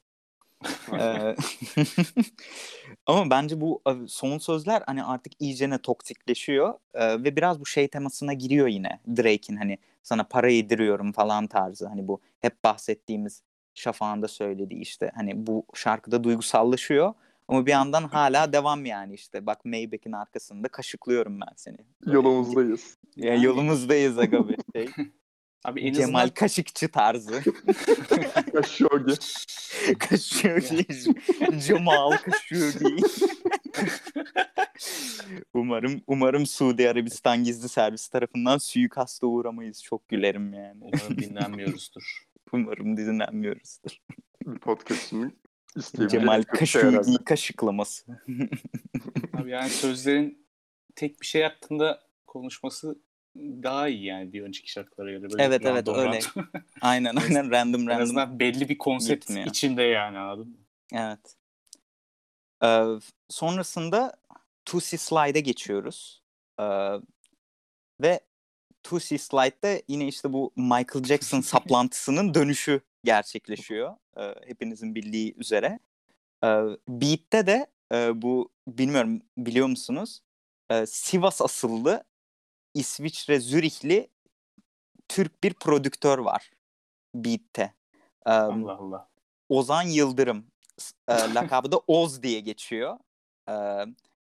Ama 3.06 3.30
bence 3.30 3.62
bu 3.62 3.82
son 4.08 4.38
sözler 4.38 4.84
hani 4.86 5.04
artık 5.04 5.34
iyicene 5.42 5.78
toksikleşiyor 5.78 6.74
Ee, 6.94 7.24
ve 7.24 7.36
biraz 7.36 7.60
bu 7.60 7.66
şey 7.66 7.88
temasına 7.88 8.34
giriyor 8.34 8.68
yine 8.68 9.00
Drake'in 9.18 9.56
hani 9.58 9.78
sana 10.04 10.24
para 10.24 10.50
yediriyorum 10.50 11.12
falan 11.12 11.48
tarzı 11.48 11.88
hani 11.88 12.08
bu 12.08 12.22
hep 12.40 12.64
bahsettiğimiz 12.64 13.44
Şafak'ın 13.74 14.22
da 14.22 14.28
söylediği 14.28 14.82
işte 14.82 15.12
hani 15.16 15.48
bu 15.48 15.66
şarkıda 15.74 16.24
duygusallaşıyor 16.24 17.14
ama 17.48 17.66
bir 17.66 17.72
yandan 17.72 18.04
hala 18.04 18.54
devam 18.54 18.86
yani 18.86 19.14
işte 19.14 19.46
bak 19.46 19.66
Maybach'in 19.66 20.12
arkasında 20.12 20.68
kaşıklıyorum 20.68 21.40
ben 21.42 21.54
seni. 21.56 21.78
Yolumuzdayız. 22.06 22.98
Ya 23.16 23.34
Yani- 23.34 23.46
yolumuzdayız 23.46 24.20
aga 24.20 24.50
bir 24.50 24.58
şey. 24.76 24.90
Abi 25.64 25.82
en 25.82 25.94
Cemal 25.94 26.20
azından 26.20 26.34
Kaşıkçı 26.34 26.92
tarzı. 26.92 27.44
Khashoggi. 28.54 29.14
Kaşıkçı. 30.00 30.86
Cemal 31.68 32.12
Kaşıkçı. 32.18 32.96
umarım 35.54 36.02
umarım 36.08 36.46
Suudi 36.46 36.90
Arabistan 36.90 37.44
gizli 37.44 37.70
servis 37.70 38.08
tarafından 38.08 38.58
suikasta 38.58 39.28
uğramayız. 39.28 39.84
Çok 39.84 40.10
gülerim 40.10 40.54
yani. 40.54 40.80
umarım 40.82 41.18
dinlenmiyoruzdur. 41.18 42.28
Umarım 42.52 42.98
dinlenmiyoruzdur. 42.98 43.92
İsteyebileceği 45.76 46.22
Cemal. 46.22 46.44
Kaşıkçı'yı 46.44 47.18
kaşıklaması. 47.26 48.22
Abi 49.34 49.52
yani 49.52 49.70
sözlerin 49.70 50.46
tek 50.96 51.22
bir 51.22 51.26
şey 51.26 51.44
hakkında 51.44 52.02
konuşması 52.28 53.00
daha 53.64 53.88
iyi 53.88 54.06
yani 54.06 54.34
bir 54.34 54.42
önceki 54.42 54.72
şarkılara 54.72 55.12
göre. 55.12 55.22
Böyle 55.32 55.44
Evet 55.44 55.66
evet 55.66 55.88
random 55.88 56.00
öyle. 56.00 56.20
Aynen 56.82 57.16
aynen 57.16 57.52
random 57.52 57.82
en 57.82 57.88
random. 57.88 58.04
azından 58.04 58.40
belli 58.40 58.70
bir 58.70 58.78
konsept 58.78 59.28
gitmiyor. 59.28 59.48
içinde 59.48 59.84
yani 59.84 60.18
anladın 60.18 60.48
mı? 60.48 60.58
Evet. 60.94 61.36
Ee, 62.64 62.86
sonrasında 63.30 64.18
Tusi 64.66 64.98
Slide'e 64.98 65.40
geçiyoruz. 65.42 66.24
Ee, 66.60 66.64
ve 68.02 68.20
Tusi 68.84 69.18
Slide'de 69.18 69.84
yine 69.88 70.08
işte 70.08 70.34
bu 70.34 70.54
Michael 70.56 71.04
Jackson 71.04 71.42
saplantısının 71.54 72.34
dönüşü 72.34 72.82
gerçekleşiyor. 73.04 73.96
Ee, 74.18 74.36
hepinizin 74.48 74.96
bildiği 74.96 75.36
üzere. 75.38 75.80
Ee, 76.44 76.48
Beat'te 76.88 77.48
de 77.48 77.68
e, 77.94 78.22
bu 78.22 78.52
bilmiyorum 78.68 79.22
biliyor 79.38 79.68
musunuz? 79.68 80.22
Ee, 80.72 80.86
Sivas 80.86 81.42
asıllı 81.42 82.04
İsviçre 82.74 83.40
Zürihli 83.40 84.10
Türk 85.08 85.44
bir 85.44 85.54
prodüktör 85.54 86.20
var 86.20 86.52
Beat'te. 87.16 87.74
Ee, 88.26 88.32
Allah 88.32 88.74
Allah. 88.74 89.10
Ozan 89.50 89.84
Yıldırım 89.84 90.46
e, 91.08 91.14
lakabı 91.34 91.72
da 91.72 91.78
Oz 91.88 92.24
diye 92.24 92.40
geçiyor. 92.40 92.98
E, 93.50 93.54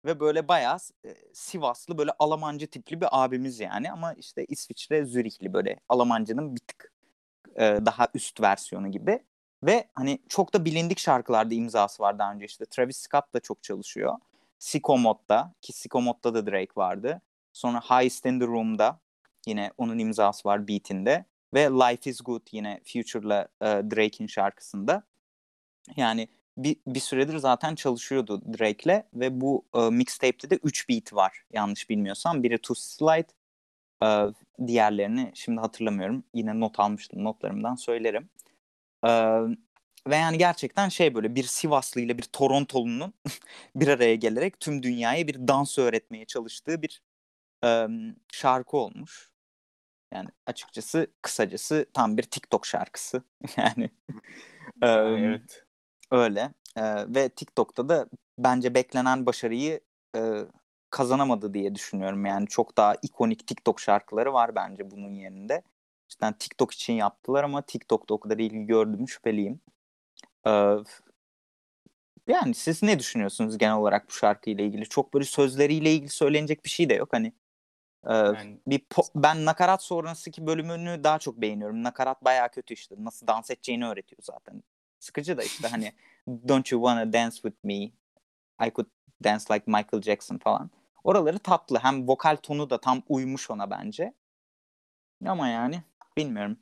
ve 0.05 0.19
böyle 0.19 0.47
bayağı 0.47 0.77
e, 1.05 1.15
Sivaslı 1.33 1.97
böyle 1.97 2.11
Almancı 2.19 2.67
tipli 2.67 3.01
bir 3.01 3.07
abimiz 3.11 3.59
yani 3.59 3.91
ama 3.91 4.13
işte 4.13 4.45
İsviçre 4.45 5.05
Zürihli 5.05 5.53
böyle 5.53 5.79
Almancının 5.89 6.55
bir 6.55 6.61
tık 6.61 6.93
e, 7.55 7.61
daha 7.85 8.07
üst 8.13 8.41
versiyonu 8.41 8.91
gibi. 8.91 9.23
Ve 9.63 9.89
hani 9.93 10.19
çok 10.29 10.53
da 10.53 10.65
bilindik 10.65 10.99
şarkılarda 10.99 11.53
imzası 11.53 12.03
var 12.03 12.19
daha 12.19 12.33
önce 12.33 12.45
işte 12.45 12.65
Travis 12.65 12.97
Scott 12.97 13.33
da 13.33 13.39
çok 13.39 13.63
çalışıyor. 13.63 14.15
Sicko 14.59 14.97
Mode'da 14.97 15.53
ki 15.61 15.73
Sicko 15.73 16.01
Mode'da 16.01 16.33
da 16.33 16.45
Drake 16.51 16.71
vardı. 16.75 17.21
Sonra 17.53 17.81
Highest 17.81 18.25
in 18.25 18.39
the 18.39 18.47
Room'da 18.47 18.99
yine 19.47 19.71
onun 19.77 19.99
imzası 19.99 20.49
var 20.49 20.67
beatinde. 20.67 21.25
Ve 21.53 21.61
Life 21.61 22.09
is 22.09 22.21
Good 22.21 22.47
yine 22.51 22.81
Future'la 22.93 23.47
e, 23.61 23.65
Drake'in 23.65 24.27
şarkısında. 24.27 25.03
Yani 25.95 26.27
bir, 26.57 26.75
bir 26.87 26.99
süredir 26.99 27.37
zaten 27.37 27.75
çalışıyordu 27.75 28.41
Drake'le 28.59 29.03
ve 29.13 29.41
bu 29.41 29.65
e, 29.75 29.89
mixtape'te 29.89 30.49
de 30.49 30.59
3 30.63 30.89
beat 30.89 31.13
var 31.13 31.45
yanlış 31.53 31.89
bilmiyorsam. 31.89 32.43
Biri 32.43 32.57
To 32.57 32.73
Slide, 32.75 33.27
e, 34.03 34.07
diğerlerini 34.67 35.31
şimdi 35.33 35.59
hatırlamıyorum. 35.61 36.23
Yine 36.33 36.59
not 36.59 36.79
almıştım 36.79 37.23
notlarımdan 37.23 37.75
söylerim. 37.75 38.29
E, 39.05 39.09
ve 40.07 40.15
yani 40.15 40.37
gerçekten 40.37 40.89
şey 40.89 41.15
böyle 41.15 41.35
bir 41.35 41.43
Sivaslı 41.43 42.01
ile 42.01 42.17
bir 42.17 42.23
Torontolu'nun 42.23 43.13
bir 43.75 43.87
araya 43.87 44.15
gelerek 44.15 44.59
tüm 44.59 44.83
dünyaya 44.83 45.27
bir 45.27 45.47
dans 45.47 45.77
öğretmeye 45.77 46.25
çalıştığı 46.25 46.81
bir 46.81 47.01
e, 47.63 47.87
şarkı 48.31 48.77
olmuş. 48.77 49.31
Yani 50.13 50.29
açıkçası 50.45 51.07
kısacası 51.21 51.85
tam 51.93 52.17
bir 52.17 52.23
TikTok 52.23 52.65
şarkısı. 52.65 53.23
yani 53.57 53.89
e, 54.81 54.87
evet. 54.87 55.65
Öyle. 56.11 56.53
Ve 57.07 57.29
TikTok'ta 57.29 57.89
da 57.89 58.07
bence 58.37 58.73
beklenen 58.73 59.25
başarıyı 59.25 59.79
e, 60.15 60.45
kazanamadı 60.89 61.53
diye 61.53 61.75
düşünüyorum. 61.75 62.25
Yani 62.25 62.47
çok 62.47 62.77
daha 62.77 62.95
ikonik 63.01 63.47
TikTok 63.47 63.79
şarkıları 63.79 64.33
var 64.33 64.55
bence 64.55 64.91
bunun 64.91 65.13
yerinde. 65.13 65.61
İşte 66.09 66.33
TikTok 66.39 66.73
için 66.73 66.93
yaptılar 66.93 67.43
ama 67.43 67.61
TikTok'ta 67.61 68.13
o 68.13 68.19
kadar 68.19 68.37
ilgi 68.37 68.65
gördüğümü 68.65 69.07
şüpheliyim. 69.07 69.59
Ee, 70.47 70.75
yani 72.27 72.53
siz 72.53 72.83
ne 72.83 72.99
düşünüyorsunuz 72.99 73.57
genel 73.57 73.75
olarak 73.75 74.09
bu 74.09 74.13
şarkıyla 74.13 74.63
ilgili? 74.63 74.89
Çok 74.89 75.13
böyle 75.13 75.25
sözleriyle 75.25 75.93
ilgili 75.93 76.09
söylenecek 76.09 76.65
bir 76.65 76.69
şey 76.69 76.89
de 76.89 76.93
yok. 76.93 77.09
Hani 77.11 77.33
Yani 78.05 78.57
bir 78.67 78.81
ben 79.15 79.45
nakarat 79.45 79.83
sonrasındaki 79.83 80.47
bölümünü 80.47 81.03
daha 81.03 81.19
çok 81.19 81.41
beğeniyorum. 81.41 81.83
Nakarat 81.83 82.23
bayağı 82.23 82.49
kötü 82.49 82.73
işte. 82.73 82.95
Nasıl 82.97 83.27
dans 83.27 83.51
edeceğini 83.51 83.87
öğretiyor 83.87 84.21
zaten. 84.23 84.63
Sıkıcı 84.99 85.37
da 85.37 85.43
işte 85.43 85.67
hani 85.67 85.93
Don't 86.27 86.71
you 86.71 86.81
wanna 86.81 87.13
dance 87.13 87.35
with 87.35 87.57
me? 87.63 87.75
I 88.67 88.71
could 88.75 88.87
dance 89.23 89.45
like 89.53 89.63
Michael 89.67 90.01
Jackson 90.01 90.37
falan. 90.37 90.69
Oraları 91.03 91.39
tatlı. 91.39 91.79
Hem 91.79 92.07
vokal 92.07 92.35
tonu 92.35 92.69
da 92.69 92.81
tam 92.81 93.01
uymuş 93.09 93.49
ona 93.51 93.71
bence. 93.71 94.13
Ama 95.25 95.47
yani 95.47 95.83
bilmiyorum. 96.17 96.57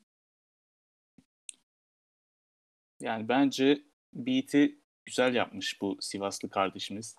yani 3.02 3.30
bence 3.30 3.82
beat'i 4.14 4.80
güzel 5.06 5.36
yapmış 5.36 5.82
bu 5.82 5.98
Sivaslı 6.02 6.50
kardeşimiz. 6.50 7.16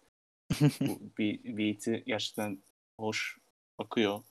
bu 0.80 1.00
beat'i 1.44 2.02
gerçekten 2.06 2.62
hoş 2.98 3.38
akıyor. 3.80 4.22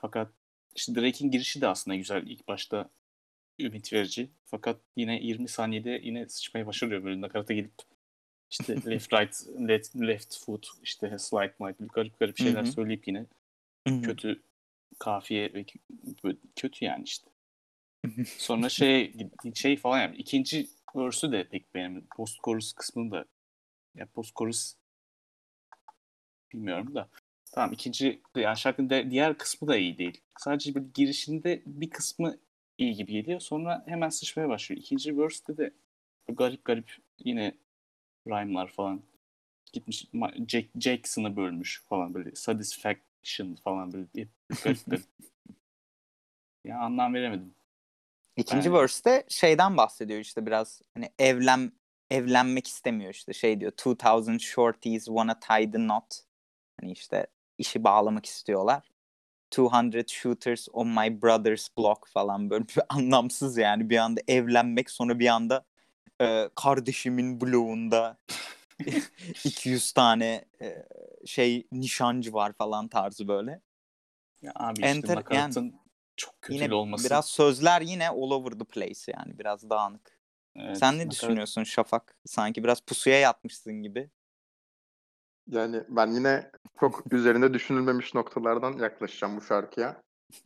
Fakat 0.00 0.32
işte 0.74 0.94
Drake'in 0.94 1.30
girişi 1.30 1.60
de 1.60 1.68
aslında 1.68 1.96
güzel. 1.96 2.26
İlk 2.26 2.48
başta 2.48 2.90
ümit 3.58 3.92
verici. 3.92 4.30
Fakat 4.44 4.80
yine 4.96 5.20
20 5.22 5.48
saniyede 5.48 6.00
yine 6.02 6.28
sıçmayı 6.28 6.66
başarıyor 6.66 7.04
böyle 7.04 7.20
nakarata 7.20 7.54
gidip 7.54 7.72
işte 8.50 8.74
left 8.86 9.12
right 9.12 9.46
left, 9.68 9.96
left 9.96 10.44
foot 10.44 10.68
işte 10.82 11.18
slide 11.18 11.54
might 11.60 11.94
garip 11.94 12.18
garip 12.18 12.38
şeyler 12.38 12.62
Hı 12.62 12.68
hı. 12.68 12.72
söyleyip 12.72 13.08
yine 13.08 13.26
kötü 14.02 14.42
kafiye 14.98 15.54
ve 15.54 15.64
kötü 16.56 16.84
yani 16.84 17.04
işte. 17.04 17.30
Sonra 18.26 18.68
şey 18.68 19.12
şey 19.54 19.76
falan 19.76 20.00
yani 20.00 20.16
ikinci 20.16 20.68
verse'ü 20.96 21.32
de 21.32 21.48
pek 21.48 21.74
beğenmedim. 21.74 22.08
Post 22.16 22.42
chorus 22.44 22.72
kısmını 22.72 23.10
da 23.10 23.24
ya 23.94 24.06
post 24.06 24.34
chorus 24.36 24.74
bilmiyorum 26.52 26.94
da 26.94 27.08
tamam 27.56 27.72
ikinci 27.72 28.20
yani 28.36 28.56
şarkının 28.56 28.90
de- 28.90 29.10
diğer 29.10 29.38
kısmı 29.38 29.68
da 29.68 29.76
iyi 29.76 29.98
değil. 29.98 30.20
Sadece 30.38 30.74
bir 30.74 30.80
girişinde 30.94 31.62
bir 31.66 31.90
kısmı 31.90 32.38
iyi 32.78 32.94
gibi 32.94 33.12
geliyor. 33.12 33.40
Sonra 33.40 33.84
hemen 33.86 34.08
sıçmaya 34.08 34.48
başlıyor. 34.48 34.80
İkinci 34.82 35.18
verse'de 35.18 35.56
de 35.56 35.70
garip 36.28 36.64
garip 36.64 36.96
yine 37.18 37.54
rhyme'lar 38.26 38.68
falan 38.68 39.02
gitmiş 39.72 40.06
Jack, 40.48 40.68
Jackson'ı 40.80 41.36
bölmüş 41.36 41.82
falan 41.88 42.14
böyle 42.14 42.34
satisfaction 42.34 43.54
falan 43.54 43.92
böyle 43.92 44.06
garip 44.64 44.78
garip. 44.86 45.04
ya 46.64 46.78
anlam 46.78 47.14
veremedim. 47.14 47.54
İkinci 48.36 48.70
Ben- 48.72 48.78
verse'te 48.78 49.24
şeyden 49.28 49.76
bahsediyor 49.76 50.20
işte 50.20 50.46
biraz 50.46 50.82
hani 50.94 51.10
evlen 51.18 51.72
evlenmek 52.10 52.66
istemiyor 52.66 53.14
işte 53.14 53.32
şey 53.32 53.60
diyor 53.60 53.72
2000 53.72 54.38
shorties 54.38 55.04
wanna 55.04 55.40
tie 55.40 55.70
the 55.70 55.78
knot. 55.78 56.20
Hani 56.80 56.92
işte 56.92 57.26
işi 57.58 57.84
bağlamak 57.84 58.26
istiyorlar. 58.26 58.90
200 59.50 60.08
shooters 60.10 60.68
on 60.72 60.88
my 60.88 61.22
brother's 61.22 61.68
block 61.78 62.08
falan 62.08 62.50
böyle 62.50 62.64
bir 62.68 62.78
anlamsız 62.88 63.56
yani 63.58 63.90
bir 63.90 63.96
anda 63.96 64.20
evlenmek 64.28 64.90
sonra 64.90 65.18
bir 65.18 65.26
anda 65.28 65.64
e, 66.20 66.50
kardeşimin 66.54 67.40
bloğunda 67.40 68.16
200 69.44 69.92
tane 69.92 70.44
e, 70.60 70.86
şey 71.26 71.66
nişancı 71.72 72.32
var 72.32 72.52
falan 72.52 72.88
tarzı 72.88 73.28
böyle. 73.28 73.60
Ya 74.42 74.52
abi 74.54 74.72
işte 74.80 74.86
Enter- 74.88 75.14
nakaratın 75.14 75.74
çok 76.16 76.42
kötü 76.42 76.62
Yine 76.64 76.74
olması. 76.74 77.04
biraz 77.04 77.26
sözler 77.26 77.80
yine 77.80 78.08
all 78.08 78.30
over 78.30 78.50
the 78.50 78.64
place 78.64 79.12
yani 79.18 79.38
biraz 79.38 79.70
dağınık. 79.70 80.18
Evet, 80.56 80.78
Sen 80.78 80.94
ne 80.98 81.02
nakarat- 81.02 81.10
düşünüyorsun 81.10 81.64
Şafak? 81.64 82.16
Sanki 82.26 82.64
biraz 82.64 82.80
pusuya 82.80 83.18
yatmışsın 83.18 83.82
gibi. 83.82 84.10
Yani 85.48 85.82
ben 85.88 86.06
yine 86.06 86.50
çok 86.80 87.02
üzerinde 87.12 87.54
düşünülmemiş 87.54 88.14
noktalardan 88.14 88.72
yaklaşacağım 88.72 89.36
bu 89.36 89.40
şarkıya. 89.40 90.02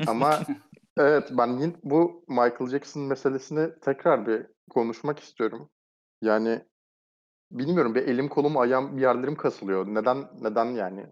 Ama 0.06 0.40
evet 0.96 1.28
ben 1.30 1.46
yine 1.46 1.72
bu 1.84 2.24
Michael 2.28 2.70
Jackson 2.70 3.02
meselesini 3.02 3.80
tekrar 3.80 4.26
bir 4.26 4.46
konuşmak 4.70 5.18
istiyorum. 5.18 5.70
Yani 6.22 6.64
bilmiyorum 7.50 7.94
bir 7.94 8.08
elim 8.08 8.28
kolum 8.28 8.56
ayağım 8.56 8.96
bir 8.96 9.02
yerlerim 9.02 9.36
kasılıyor. 9.36 9.86
Neden 9.86 10.28
neden 10.40 10.64
yani? 10.64 11.06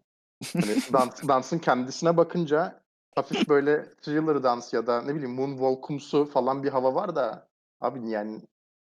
Hani 0.53 0.77
dans, 0.93 1.29
dansın 1.29 1.59
kendisine 1.59 2.17
bakınca 2.17 2.83
hafif 3.15 3.49
böyle 3.49 3.95
thriller 3.95 4.43
dans 4.43 4.73
ya 4.73 4.87
da 4.87 5.03
ne 5.03 5.15
bileyim 5.15 5.35
moonwalk'umsu 5.35 6.25
falan 6.25 6.63
bir 6.63 6.69
hava 6.69 6.95
var 6.95 7.17
da 7.17 7.49
abi 7.81 8.11
yani 8.11 8.41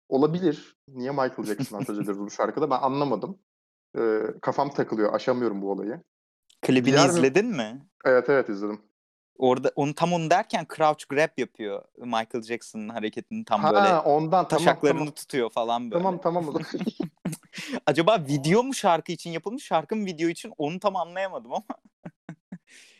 olabilir. 0.09 0.75
Niye 0.87 1.11
Michael 1.11 1.43
Jackson'dan 1.43 1.83
söz 1.83 1.99
ediyoruz 1.99 2.21
bu 2.21 2.29
şarkıda 2.29 2.69
ben 2.69 2.79
anlamadım. 2.81 3.39
Ee, 3.97 4.19
kafam 4.41 4.69
takılıyor. 4.69 5.13
Aşamıyorum 5.13 5.61
bu 5.61 5.71
olayı. 5.71 6.01
Klibini 6.61 6.95
Diğer 6.95 7.09
izledin 7.09 7.45
mi? 7.45 7.81
Evet 8.05 8.29
evet 8.29 8.49
izledim. 8.49 8.81
Orada 9.37 9.71
onu 9.75 9.93
tam 9.95 10.13
onu 10.13 10.29
derken 10.29 10.67
crouch 10.75 11.05
grab 11.09 11.29
yapıyor 11.37 11.83
Michael 11.97 12.41
Jackson'ın 12.41 12.89
hareketini 12.89 13.45
tam 13.45 13.61
ha 13.61 13.73
böyle 13.73 13.93
ondan 13.95 14.47
tamam 14.47 14.47
taşaklarını 14.47 14.97
tamam. 14.97 15.13
tutuyor 15.13 15.49
falan 15.49 15.91
böyle. 15.91 16.03
Tamam 16.03 16.21
tamam. 16.21 16.45
Acaba 17.85 18.25
video 18.27 18.63
mu 18.63 18.73
şarkı 18.73 19.11
için 19.11 19.29
yapılmış, 19.29 19.63
şarkı 19.63 19.95
mı 19.95 20.05
video 20.05 20.29
için 20.29 20.53
onu 20.57 20.79
tam 20.79 20.95
anlayamadım 20.95 21.53
ama. 21.53 21.63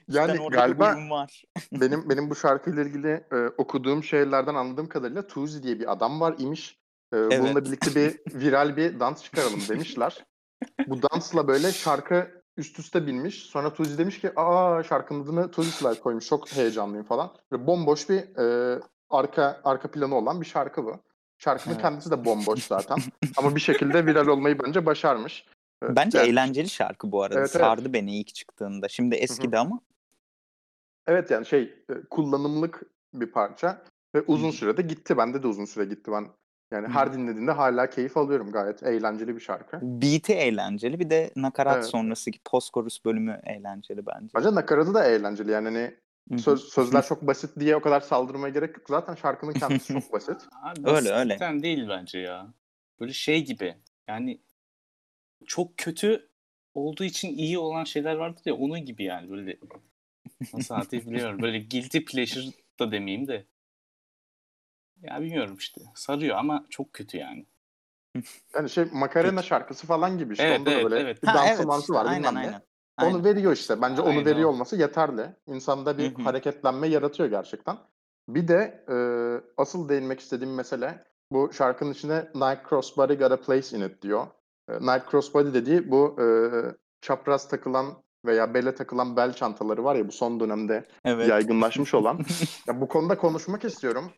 Yani 0.08 0.38
galiba- 0.38 1.10
var. 1.10 1.44
benim 1.72 2.10
benim 2.10 2.30
bu 2.30 2.36
şarkıyla 2.36 2.84
ilgili 2.84 3.24
e, 3.32 3.36
okuduğum 3.58 4.04
şeylerden 4.04 4.56
anladığım 4.56 4.90
kadarıyla 4.90 5.28
Tuzi 5.28 5.64
diye 5.64 5.80
bir 5.80 5.92
adam 5.92 6.22
var 6.22 6.36
imiş. 6.40 6.80
E, 7.14 7.18
Bununla 7.18 7.66
birlikte 7.66 7.96
bir 7.96 8.20
viral 8.40 8.78
bir 8.78 9.00
dans 9.00 9.24
çıkaralım 9.24 9.60
demişler. 9.70 10.26
Bu 10.88 11.02
dansla 11.02 11.48
böyle 11.48 11.72
şarkı 11.72 12.44
üst 12.58 12.80
üste 12.80 13.08
binmiş. 13.08 13.44
Sonra 13.44 13.74
Tuzi 13.74 13.98
demiş 13.98 14.22
ki 14.22 14.32
aa 14.36 14.84
şarkının 14.84 15.24
adını 15.24 15.52
Tuzi 15.52 15.72
Slide 15.72 16.00
koymuş. 16.00 16.28
Çok 16.28 16.52
heyecanlıyım 16.52 17.06
falan. 17.06 17.32
Böyle 17.52 17.68
bomboş 17.68 18.10
bir 18.10 18.38
e, 18.38 18.80
arka 19.10 19.62
arka 19.64 19.92
planı 19.92 20.16
olan 20.16 20.42
bir 20.42 20.46
şarkı 20.46 20.86
bu. 20.86 21.00
Şarkının 21.38 21.74
Evet. 21.74 21.82
kendisi 21.82 22.12
de 22.12 22.26
bomboş 22.26 22.64
zaten. 22.64 22.98
Ama 23.38 23.56
bir 23.56 23.62
şekilde 23.62 24.06
viral 24.06 24.28
olmayı 24.28 24.60
bence 24.60 24.86
başarmış. 24.86 25.46
E, 25.84 25.96
Bence 25.96 26.18
yani- 26.18 26.30
eğlenceli 26.30 26.70
şarkı 26.70 27.12
bu 27.12 27.24
arada. 27.24 27.40
Evet, 27.40 27.52
evet. 27.56 27.62
Sardı 27.66 27.94
beni 27.94 28.20
ilk 28.20 28.36
çıktığında. 28.36 28.88
Şimdi 28.90 29.16
eskidi 29.16 29.58
ama. 29.58 29.80
Evet 31.08 31.32
yani 31.32 31.46
şey 31.46 31.62
e, 31.90 31.94
kullanımlık 32.10 32.84
bir 33.14 33.32
parça 33.32 33.82
ve 34.16 34.22
uzun 34.28 34.52
sürede 34.52 34.82
gitti. 34.82 35.18
Bende 35.18 35.44
de 35.44 35.48
uzun 35.48 35.66
süre 35.66 35.86
gitti. 35.86 36.12
Ben 36.12 36.28
yani 36.74 36.88
Hı. 36.88 36.92
her 36.92 37.14
dinlediğimde 37.14 37.52
hala 37.52 37.90
keyif 37.90 38.18
alıyorum. 38.18 38.52
Gayet 38.52 38.84
eğlenceli 38.84 39.36
bir 39.36 39.40
şarkı. 39.40 39.80
Beat'i 39.82 40.34
eğlenceli. 40.34 41.00
Bir 41.00 41.10
de 41.10 41.32
nakarat 41.36 41.76
Evet. 41.76 41.86
sonrasındaki 41.86 42.40
post-chorus 42.40 43.06
bölümü 43.06 43.42
eğlenceli 43.44 44.06
bence. 44.06 44.28
Bence 44.36 44.56
nakaratı 44.56 44.94
da 44.94 45.06
eğlenceli. 45.06 45.52
Yani 45.52 45.66
hani 45.66 45.96
Hı 46.30 46.36
hı. 46.36 46.40
söz, 46.40 46.64
sözler 46.64 47.06
çok 47.06 47.28
basit 47.28 47.60
diye 47.60 47.76
o 47.76 47.82
kadar 47.82 48.02
saldırmaya 48.02 48.54
gerek 48.54 48.78
yok. 48.78 48.86
Zaten 48.90 49.16
şarkının 49.16 49.54
kendisi 49.54 49.94
çok 49.94 50.14
basit. 50.14 50.42
Abi 50.64 50.90
Öyle, 50.90 51.10
öyle. 51.12 51.64
değil 51.64 51.86
bence 51.90 52.20
ya. 52.20 52.54
Böyle 53.00 53.14
şey 53.14 53.46
gibi. 53.46 53.76
Yani 54.08 54.42
çok 55.46 55.78
kötü 55.78 56.30
olduğu 56.74 57.04
için 57.04 57.38
iyi 57.38 57.58
olan 57.58 57.84
şeyler 57.84 58.16
vardır 58.16 58.42
ya 58.46 58.56
onun 58.56 58.86
gibi 58.86 59.04
yani 59.04 59.30
böyle 59.30 59.58
nasıl 60.54 60.76
anlatabiliyorum 60.76 61.42
böyle 61.42 61.60
guilty 61.60 62.00
pleasure 62.00 62.46
da 62.80 62.92
demeyeyim 62.92 63.28
de 63.28 63.46
ya 65.04 65.22
bilmiyorum 65.22 65.56
işte 65.60 65.82
sarıyor 65.96 66.38
ama 66.38 66.66
çok 66.70 66.94
kötü 66.94 67.18
yani. 67.18 67.46
Yani 68.56 68.70
şey 68.70 68.86
Macarena 68.94 69.42
şarkısı 69.42 69.88
falan 69.88 70.18
gibi 70.18 70.34
işte. 70.34 70.44
Evet, 70.46 70.60
Onda 70.60 70.70
da 70.70 70.74
evet, 70.74 70.84
böyle 70.84 71.00
evet. 71.00 71.24
bir 71.24 71.28
Ha, 71.28 71.34
dansı 71.34 71.54
evet 71.56 71.66
mansı 71.66 71.82
işte, 71.82 71.94
var 71.94 72.06
aynen 72.06 72.20
bilmem 72.20 72.36
ne. 72.36 72.40
aynen. 72.40 72.62
Onu 73.02 73.08
Aynen. 73.08 73.24
veriyor 73.24 73.54
işte. 73.54 73.82
Bence 73.82 74.02
onu 74.02 74.10
Aynen 74.10 74.26
veriyor 74.26 74.50
olması 74.50 74.76
yeterli. 74.76 75.36
İnsanda 75.48 75.98
bir 75.98 76.16
Hı 76.16 76.18
hı. 76.18 76.24
hareketlenme 76.24 76.88
yaratıyor 76.88 77.30
gerçekten. 77.30 77.78
Bir 78.28 78.48
de 78.48 78.86
e, 78.90 78.96
asıl 79.58 79.90
değinmek 79.90 80.20
istediğim 80.20 80.56
mesele 80.56 81.04
bu 81.32 81.54
şarkının 81.54 81.94
içinde 81.94 82.32
Night 82.36 82.70
Crossbody 82.70 83.14
got 83.14 83.32
a 83.32 83.42
place 83.42 83.78
in 83.78 83.82
it 83.82 84.02
diyor. 84.02 84.28
E, 84.70 84.74
Night 84.74 85.12
Crossbody 85.12 85.54
dediği 85.54 85.92
bu 85.92 86.22
e, 86.22 86.26
çapraz 87.02 87.48
takılan 87.50 88.04
veya 88.26 88.54
bele 88.54 88.76
takılan 88.76 89.16
bel 89.16 89.34
çantaları 89.34 89.84
var 89.84 89.96
ya 89.96 90.08
bu 90.08 90.12
son 90.12 90.40
dönemde 90.40 90.86
Evet. 91.06 91.30
yaygınlaşmış 91.30 91.94
olan. 91.94 92.20
Ya 92.68 92.82
bu 92.82 92.88
konuda 92.88 93.18
konuşmak 93.18 93.66
istiyorum. 93.66 94.12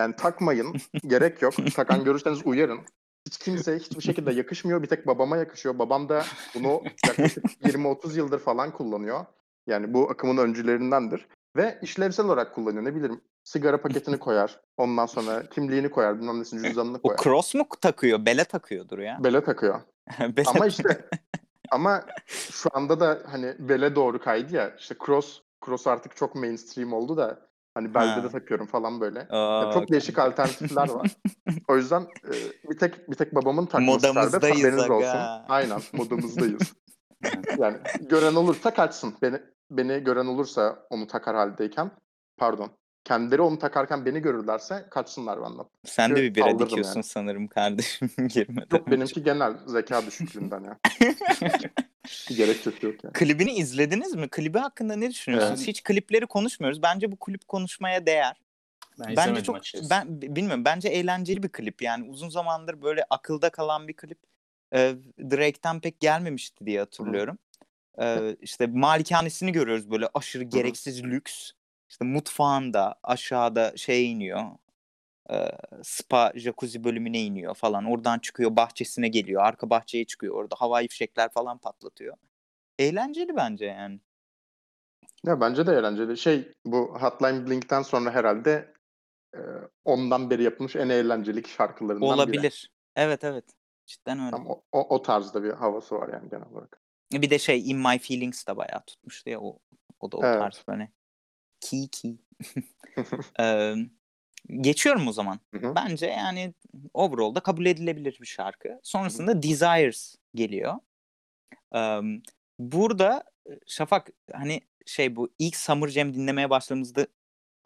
Yani 0.00 0.16
takmayın. 0.16 0.74
gerek 1.06 1.42
yok. 1.42 1.54
Takan 1.74 2.04
görürseniz 2.04 2.40
uyarın. 2.44 2.80
Hiç 3.26 3.38
kimseye 3.38 3.78
hiçbir 3.78 4.00
şekilde 4.02 4.32
yakışmıyor. 4.32 4.82
Bir 4.82 4.86
tek 4.86 5.06
babama 5.06 5.36
yakışıyor. 5.36 5.78
Babam 5.78 6.08
da 6.08 6.24
bunu 6.54 6.82
yaklaşık 7.06 7.44
20-30 7.62 8.16
yıldır 8.16 8.38
falan 8.38 8.70
kullanıyor. 8.70 9.24
Yani 9.66 9.94
bu 9.94 10.10
akımın 10.10 10.36
öncülerindendir. 10.36 11.26
Ve 11.56 11.78
işlevsel 11.82 12.26
olarak 12.26 12.54
kullanıyor. 12.54 12.84
Ne 12.84 12.94
bileyim 12.94 13.20
sigara 13.44 13.80
paketini 13.80 14.18
koyar. 14.18 14.60
Ondan 14.76 15.06
sonra 15.06 15.46
kimliğini 15.46 15.90
koyar. 15.90 16.18
Bilmem 16.18 16.40
nesini 16.40 16.66
cüzdanını 16.66 16.96
O 16.96 17.02
koyar. 17.02 17.18
cross 17.18 17.54
mu 17.54 17.66
takıyor? 17.80 18.26
Bele 18.26 18.44
takıyordur 18.44 18.98
ya. 18.98 19.18
Bele 19.24 19.44
takıyor. 19.44 19.80
Bele 20.20 20.48
Ama 20.48 20.66
işte 20.66 21.08
ama 21.70 22.04
şu 22.26 22.68
anda 22.72 23.00
da 23.00 23.22
hani 23.30 23.54
bele 23.58 23.94
doğru 23.94 24.20
kaydı 24.20 24.56
ya. 24.56 24.76
İşte 24.78 24.94
cross 25.06 25.40
cross 25.66 25.86
artık 25.86 26.16
çok 26.16 26.34
mainstream 26.34 26.92
oldu 26.92 27.16
da 27.16 27.49
hani 27.74 27.94
belde 27.94 28.22
de 28.22 28.28
takıyorum 28.28 28.66
falan 28.66 29.00
böyle. 29.00 29.28
Aa, 29.30 29.62
Yani 29.62 29.74
çok 29.74 29.90
değişik 29.90 30.18
alternatifler 30.18 30.88
var. 30.88 31.10
O 31.68 31.76
yüzden 31.76 32.02
e, 32.02 32.32
bir 32.70 32.78
tek 32.78 33.10
bir 33.10 33.14
tek 33.16 33.34
babamın 33.34 33.66
takması 33.66 34.00
serbest. 34.00 34.16
Modamızdayız 34.16 34.58
Haberiniz 34.58 34.82
aga. 34.82 34.94
olsun. 34.94 35.18
Aynen 35.48 35.80
modamızdayız. 35.92 36.72
Evet. 37.24 37.58
yani 37.58 37.76
gören 38.00 38.34
olursa 38.34 38.74
kaçsın. 38.74 39.14
Beni 39.22 39.40
beni 39.70 40.04
gören 40.04 40.26
olursa 40.26 40.86
onu 40.90 41.06
takar 41.06 41.36
haldeyken 41.36 41.90
pardon. 42.36 42.70
Kendileri 43.04 43.42
onu 43.42 43.58
takarken 43.58 44.06
beni 44.06 44.20
görürlerse 44.20 44.86
kaçsınlar 44.90 45.42
benden. 45.42 45.64
Sen 45.84 46.10
de 46.10 46.14
Çünkü 46.14 46.22
bir 46.22 46.34
bira 46.34 46.58
dikiyorsun 46.58 46.94
yani. 46.94 47.04
sanırım 47.04 47.48
kardeşim 47.48 48.10
girmeden 48.28 48.76
Yok 48.76 48.90
benimki 48.90 49.22
genel 49.22 49.54
zeka 49.66 50.02
düşüklüğünden 50.06 50.64
ya. 50.64 50.78
Gerek 52.28 52.66
yok 52.66 52.82
yok 52.82 53.04
yani. 53.04 53.12
Klibini 53.12 53.52
izlediniz 53.52 54.14
mi? 54.14 54.28
Klibi 54.28 54.58
hakkında 54.58 54.96
ne 54.96 55.10
düşünüyorsunuz? 55.10 55.58
Evet. 55.60 55.68
Hiç 55.68 55.82
klipleri 55.82 56.26
konuşmuyoruz. 56.26 56.82
Bence 56.82 57.12
bu 57.12 57.16
klip 57.16 57.48
konuşmaya 57.48 58.06
değer. 58.06 58.40
Ben 58.98 59.16
Bence 59.16 59.42
çok 59.42 59.56
açıkçası. 59.56 59.90
ben 59.90 60.22
bilmiyorum. 60.22 60.64
Bence 60.64 60.88
eğlenceli 60.88 61.42
bir 61.42 61.48
klip. 61.48 61.82
Yani 61.82 62.10
uzun 62.10 62.28
zamandır 62.28 62.82
böyle 62.82 63.04
akılda 63.10 63.50
kalan 63.50 63.88
bir 63.88 63.94
klip. 63.94 64.18
Ee, 64.74 64.94
Drake'ten 65.18 65.80
pek 65.80 66.00
gelmemişti 66.00 66.66
diye 66.66 66.78
hatırlıyorum. 66.78 67.38
Ee, 68.00 68.36
işte 68.40 68.66
malikanesini 68.66 69.52
görüyoruz 69.52 69.90
böyle 69.90 70.08
aşırı 70.14 70.42
gereksiz 70.42 71.04
lüks. 71.04 71.50
İşte 71.90 72.04
mutfağında 72.04 72.94
aşağıda 73.02 73.76
şey 73.76 74.12
iniyor. 74.12 74.44
Spa 75.82 76.32
jacuzzi 76.34 76.84
bölümüne 76.84 77.20
iniyor 77.20 77.54
falan. 77.54 77.84
Oradan 77.84 78.18
çıkıyor 78.18 78.56
bahçesine 78.56 79.08
geliyor. 79.08 79.42
Arka 79.42 79.70
bahçeye 79.70 80.04
çıkıyor. 80.04 80.34
Orada 80.34 80.54
havai 80.58 80.88
fişekler 80.88 81.32
falan 81.32 81.58
patlatıyor. 81.58 82.16
Eğlenceli 82.78 83.36
bence 83.36 83.66
yani. 83.66 84.00
Ya 85.24 85.40
bence 85.40 85.66
de 85.66 85.72
eğlenceli. 85.72 86.16
Şey 86.16 86.52
bu 86.64 87.02
Hotline 87.02 87.46
Blink'ten 87.46 87.82
sonra 87.82 88.10
herhalde 88.10 88.74
e, 89.34 89.40
ondan 89.84 90.30
beri 90.30 90.42
yapılmış 90.42 90.76
en 90.76 90.88
eğlenceli 90.88 91.48
şarkılarından 91.48 92.00
biri. 92.08 92.14
Olabilir. 92.14 92.70
Evet 92.96 93.24
evet. 93.24 93.44
Cidden 93.86 94.18
öyle. 94.20 94.30
Tam 94.30 94.46
o, 94.46 94.62
o, 94.72 94.94
o 94.94 95.02
tarzda 95.02 95.42
bir 95.42 95.50
havası 95.50 95.94
var 95.94 96.08
yani 96.12 96.30
genel 96.30 96.48
olarak. 96.52 96.80
Bir 97.12 97.30
de 97.30 97.38
şey 97.38 97.70
In 97.70 97.78
My 97.78 97.98
Feelings 97.98 98.46
da 98.46 98.56
bayağı 98.56 98.84
tutmuştu 98.86 99.30
ya 99.30 99.40
o, 99.40 99.58
o 100.00 100.12
da 100.12 100.16
o 100.16 100.24
Evet. 100.24 100.38
tarz 100.38 100.64
böyle. 100.68 100.92
Ki 101.60 101.88
ki. 101.90 102.16
Ee, 103.40 103.74
geçiyorum 104.60 105.08
o 105.08 105.12
zaman. 105.12 105.40
Hı 105.54 105.68
hı. 105.68 105.74
Bence 105.74 106.06
yani 106.06 106.54
overall'da 106.94 107.40
kabul 107.40 107.66
edilebilir 107.66 108.18
bir 108.20 108.26
şarkı. 108.26 108.80
Sonrasında 108.82 109.42
Desires 109.42 110.16
geliyor. 110.34 110.74
Ee, 111.74 112.00
burada 112.58 113.24
Şafak 113.66 114.10
hani 114.32 114.60
şey 114.86 115.16
bu 115.16 115.30
ilk 115.38 115.56
Summer 115.56 115.88
Jam 115.88 116.14
dinlemeye 116.14 116.50
başladığımızda 116.50 117.06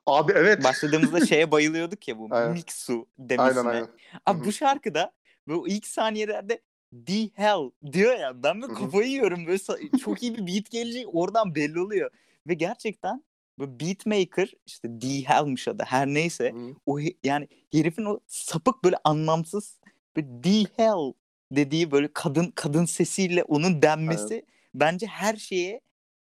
Abi 0.06 0.32
evet. 0.32 0.64
başladığımızda 0.64 1.26
şeye 1.26 1.50
bayılıyorduk 1.50 2.08
ya 2.08 2.18
bu 2.18 2.28
Aynen. 2.30 2.52
Mixu 2.52 3.06
demesine. 3.18 3.60
aynen 3.60 3.70
aynen. 3.70 3.88
Abi 4.26 4.38
Hı 4.38 4.42
hı. 4.42 4.46
bu 4.46 4.52
şarkıda 4.52 5.12
bu 5.48 5.68
ilk 5.68 5.86
saniyelerde 5.86 6.60
The 7.06 7.28
Hell 7.34 7.70
diyor 7.92 8.18
ya 8.18 8.42
ben 8.42 8.62
hı. 8.62 8.74
kafayı 8.74 9.08
yiyorum 9.08 9.46
böyle 9.46 9.58
çok 9.98 10.22
iyi 10.22 10.34
bir 10.36 10.46
beat 10.46 10.70
gelecek 10.70 11.06
oradan 11.12 11.54
belli 11.54 11.80
oluyor. 11.80 12.10
Ve 12.46 12.54
gerçekten 12.54 13.24
bu 13.58 13.80
beatmaker 13.80 14.52
işte 14.66 14.98
The 14.98 15.08
Hell'miş 15.08 15.68
adı 15.68 15.82
her 15.86 16.06
neyse 16.06 16.52
Hı. 16.52 16.74
o 16.86 16.98
yani 17.24 17.48
herifin 17.72 18.04
o 18.04 18.20
sapık 18.26 18.84
böyle 18.84 18.96
anlamsız 19.04 19.80
böyle 20.16 20.28
The 20.42 20.64
Hell 20.76 21.12
dediği 21.52 21.90
böyle 21.90 22.12
kadın 22.12 22.52
kadın 22.54 22.84
sesiyle 22.84 23.42
onun 23.42 23.82
denmesi 23.82 24.46
bence 24.74 25.06
her 25.06 25.36
şeye 25.36 25.80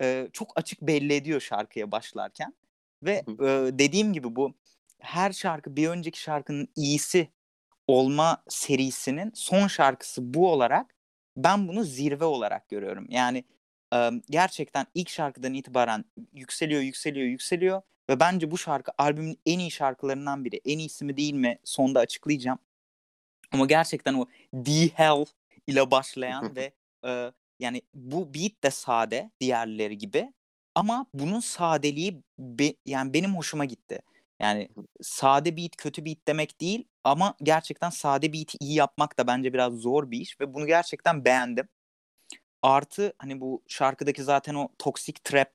e, 0.02 0.28
çok 0.34 0.52
açık 0.56 0.82
belli 0.82 1.14
ediyor 1.14 1.42
şarkıya 1.42 1.92
başlarken. 1.92 2.54
Ve 3.04 3.24
e, 3.28 3.48
dediğim 3.80 4.14
gibi 4.14 4.36
bu 4.36 4.54
her 5.00 5.32
şarkı 5.32 5.76
bir 5.76 5.88
önceki 5.88 6.22
şarkının 6.22 6.68
iyisi 6.76 7.30
olma 7.88 8.44
serisinin 8.50 9.32
son 9.36 9.68
şarkısı 9.68 10.34
bu 10.34 10.52
olarak 10.52 10.96
ben 11.38 11.68
bunu 11.68 11.84
zirve 11.84 12.26
olarak 12.26 12.70
görüyorum. 12.70 13.06
Yani 13.10 13.44
e, 13.94 14.12
gerçekten 14.30 14.86
ilk 14.96 15.10
şarkıdan 15.10 15.54
itibaren 15.54 16.06
yükseliyor, 16.34 16.82
yükseliyor, 16.82 17.28
yükseliyor 17.28 17.82
ve 18.10 18.20
bence 18.20 18.52
bu 18.52 18.58
şarkı 18.58 18.92
albümün 18.98 19.40
en 19.46 19.60
iyi 19.60 19.72
şarkılarından 19.72 20.46
biri. 20.46 20.62
En 20.66 20.80
iyisi 20.80 21.06
mi 21.06 21.18
değil 21.18 21.34
mi 21.34 21.60
sonda 21.64 22.00
açıklayacağım. 22.00 22.60
Ama 23.52 23.66
gerçekten 23.66 24.14
o 24.14 24.26
The 24.66 24.88
Hell 24.88 25.26
ile 25.68 25.92
başlayan 25.92 26.56
ve 26.56 26.72
e, 27.06 27.32
yani 27.60 27.82
bu 27.94 28.34
beat 28.34 28.64
de 28.64 28.72
sade 28.72 29.32
diğerleri 29.40 29.98
gibi 29.98 30.34
ama 30.76 31.06
bunun 31.14 31.40
sadeliği 31.40 32.22
be- 32.40 32.76
yani 32.86 33.14
benim 33.14 33.36
hoşuma 33.36 33.66
gitti. 33.66 34.00
Yani 34.40 34.70
sade 35.02 35.58
beat 35.58 35.76
kötü 35.78 36.06
beat 36.06 36.18
demek 36.28 36.62
değil 36.62 36.88
ama 37.04 37.36
gerçekten 37.44 37.90
sade 37.90 38.34
beat'i 38.34 38.58
iyi 38.60 38.74
yapmak 38.76 39.18
da 39.18 39.28
bence 39.28 39.54
biraz 39.54 39.74
zor 39.74 40.12
bir 40.12 40.20
iş 40.22 40.40
ve 40.42 40.54
bunu 40.54 40.68
gerçekten 40.68 41.26
beğendim. 41.26 41.68
Artı 42.62 43.14
hani 43.18 43.42
bu 43.42 43.64
şarkıdaki 43.68 44.24
zaten 44.24 44.56
o 44.56 44.70
toxic 44.80 45.14
trap 45.24 45.52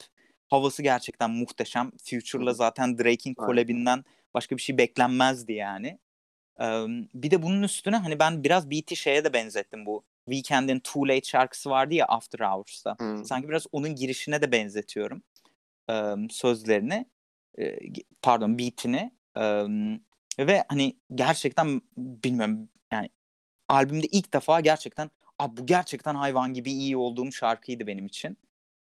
havası 0.49 0.83
gerçekten 0.83 1.31
muhteşem. 1.31 1.91
Future'la 2.05 2.55
zaten 2.55 2.99
Drake'in 2.99 3.35
Aynen. 3.39 3.47
collab'inden 3.47 4.05
başka 4.35 4.57
bir 4.57 4.63
şey 4.63 4.79
beklenmezdi 4.79 5.53
yani. 5.53 5.99
Eee, 6.61 6.87
bir 7.15 7.31
de 7.31 7.43
bunun 7.43 7.63
üstüne 7.63 7.97
hani 7.97 8.19
ben 8.19 8.45
biraz 8.45 8.71
beat'i 8.71 8.97
şeye 8.97 9.25
de 9.25 9.33
benzettim 9.33 9.87
bu. 9.87 10.05
Weekend'in 10.25 10.79
Too 10.81 11.09
Late 11.09 11.25
şarkısı 11.29 11.71
vardı 11.71 11.95
ya 11.95 12.07
After 12.07 12.39
Hours'ta. 12.41 12.97
Hı. 13.01 13.25
Sanki 13.25 13.49
biraz 13.49 13.67
onun 13.73 13.95
girişine 13.95 14.43
de 14.43 14.53
benzetiyorum 14.53 15.23
eee, 15.89 16.15
sözlerini. 16.31 17.07
Ge- 17.59 18.05
pardon 18.23 18.59
beat'ini. 18.59 19.11
Eee, 19.37 19.67
ve 20.39 20.65
hani 20.69 20.97
gerçekten 21.15 21.81
bilmiyorum 21.97 22.69
yani 22.93 23.11
albümde 23.69 24.07
ilk 24.07 24.35
defa 24.35 24.61
gerçekten 24.61 25.11
Aa, 25.39 25.57
bu 25.57 25.67
gerçekten 25.67 26.15
hayvan 26.15 26.55
gibi 26.55 26.73
iyi 26.73 26.97
olduğum 26.97 27.33
şarkıydı 27.33 27.87
benim 27.87 28.07
için. 28.07 28.39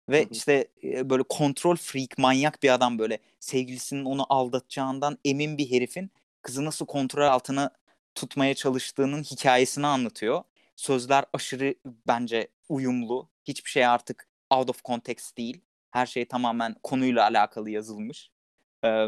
Ve 0.08 0.20
hı 0.22 0.24
hı. 0.24 0.28
işte 0.32 0.68
böyle 0.82 1.22
kontrol 1.22 1.76
freak 1.76 2.18
manyak 2.18 2.62
bir 2.62 2.74
adam 2.74 2.98
böyle 2.98 3.18
sevgilisinin 3.40 4.04
onu 4.04 4.26
aldatacağından 4.28 5.18
emin 5.24 5.58
bir 5.58 5.70
herifin 5.70 6.10
kızı 6.42 6.64
nasıl 6.64 6.86
kontrol 6.86 7.26
altına 7.26 7.70
tutmaya 8.14 8.54
çalıştığının 8.54 9.22
hikayesini 9.22 9.86
anlatıyor. 9.86 10.42
Sözler 10.76 11.24
aşırı 11.32 11.74
bence 12.06 12.48
uyumlu. 12.68 13.28
Hiçbir 13.44 13.70
şey 13.70 13.86
artık 13.86 14.28
out 14.50 14.70
of 14.70 14.84
context 14.84 15.36
değil. 15.38 15.60
Her 15.90 16.06
şey 16.06 16.24
tamamen 16.24 16.76
konuyla 16.82 17.24
alakalı 17.24 17.70
yazılmış. 17.70 18.30
Ee, 18.84 19.06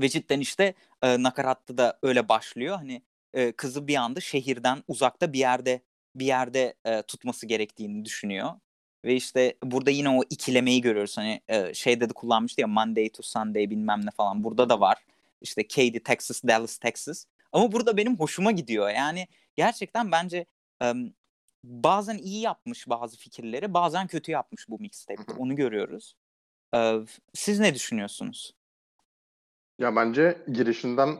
ve 0.00 0.08
cidden 0.08 0.40
işte 0.40 0.74
e, 1.02 1.22
nakaratta 1.22 1.78
da 1.78 1.98
öyle 2.02 2.28
başlıyor. 2.28 2.76
Hani 2.76 3.02
e, 3.32 3.52
kızı 3.52 3.88
bir 3.88 3.96
anda 3.96 4.20
şehirden 4.20 4.82
uzakta 4.88 5.32
bir 5.32 5.38
yerde 5.38 5.82
bir 6.18 6.26
yerde 6.26 6.74
e, 6.84 7.02
tutması 7.02 7.46
gerektiğini 7.46 8.04
düşünüyor. 8.04 8.50
Ve 9.04 9.14
işte 9.14 9.54
burada 9.64 9.90
yine 9.90 10.08
o 10.08 10.22
ikilemeyi 10.30 10.80
görüyoruz. 10.80 11.18
Hani 11.18 11.40
e, 11.48 11.74
şeyde 11.74 12.08
de 12.08 12.12
kullanmıştı 12.12 12.60
ya 12.60 12.66
Monday 12.66 13.08
to 13.08 13.22
Sunday 13.22 13.70
bilmem 13.70 14.06
ne 14.06 14.10
falan. 14.10 14.44
Burada 14.44 14.68
da 14.68 14.80
var. 14.80 14.98
İşte 15.40 15.68
Katy, 15.68 15.98
Texas, 15.98 16.44
Dallas, 16.44 16.78
Texas. 16.78 17.24
Ama 17.52 17.72
burada 17.72 17.96
benim 17.96 18.16
hoşuma 18.16 18.50
gidiyor. 18.50 18.90
Yani 18.90 19.28
gerçekten 19.56 20.12
bence 20.12 20.46
e, 20.82 20.92
bazen 21.64 22.18
iyi 22.18 22.40
yapmış 22.40 22.88
bazı 22.88 23.16
fikirleri, 23.16 23.74
bazen 23.74 24.06
kötü 24.06 24.32
yapmış 24.32 24.68
bu 24.68 24.78
mixtape'te. 24.78 25.32
Onu 25.32 25.56
görüyoruz. 25.56 26.14
E, 26.74 26.94
siz 27.34 27.60
ne 27.60 27.74
düşünüyorsunuz? 27.74 28.54
Ya 29.78 29.96
bence 29.96 30.38
girişinden 30.52 31.18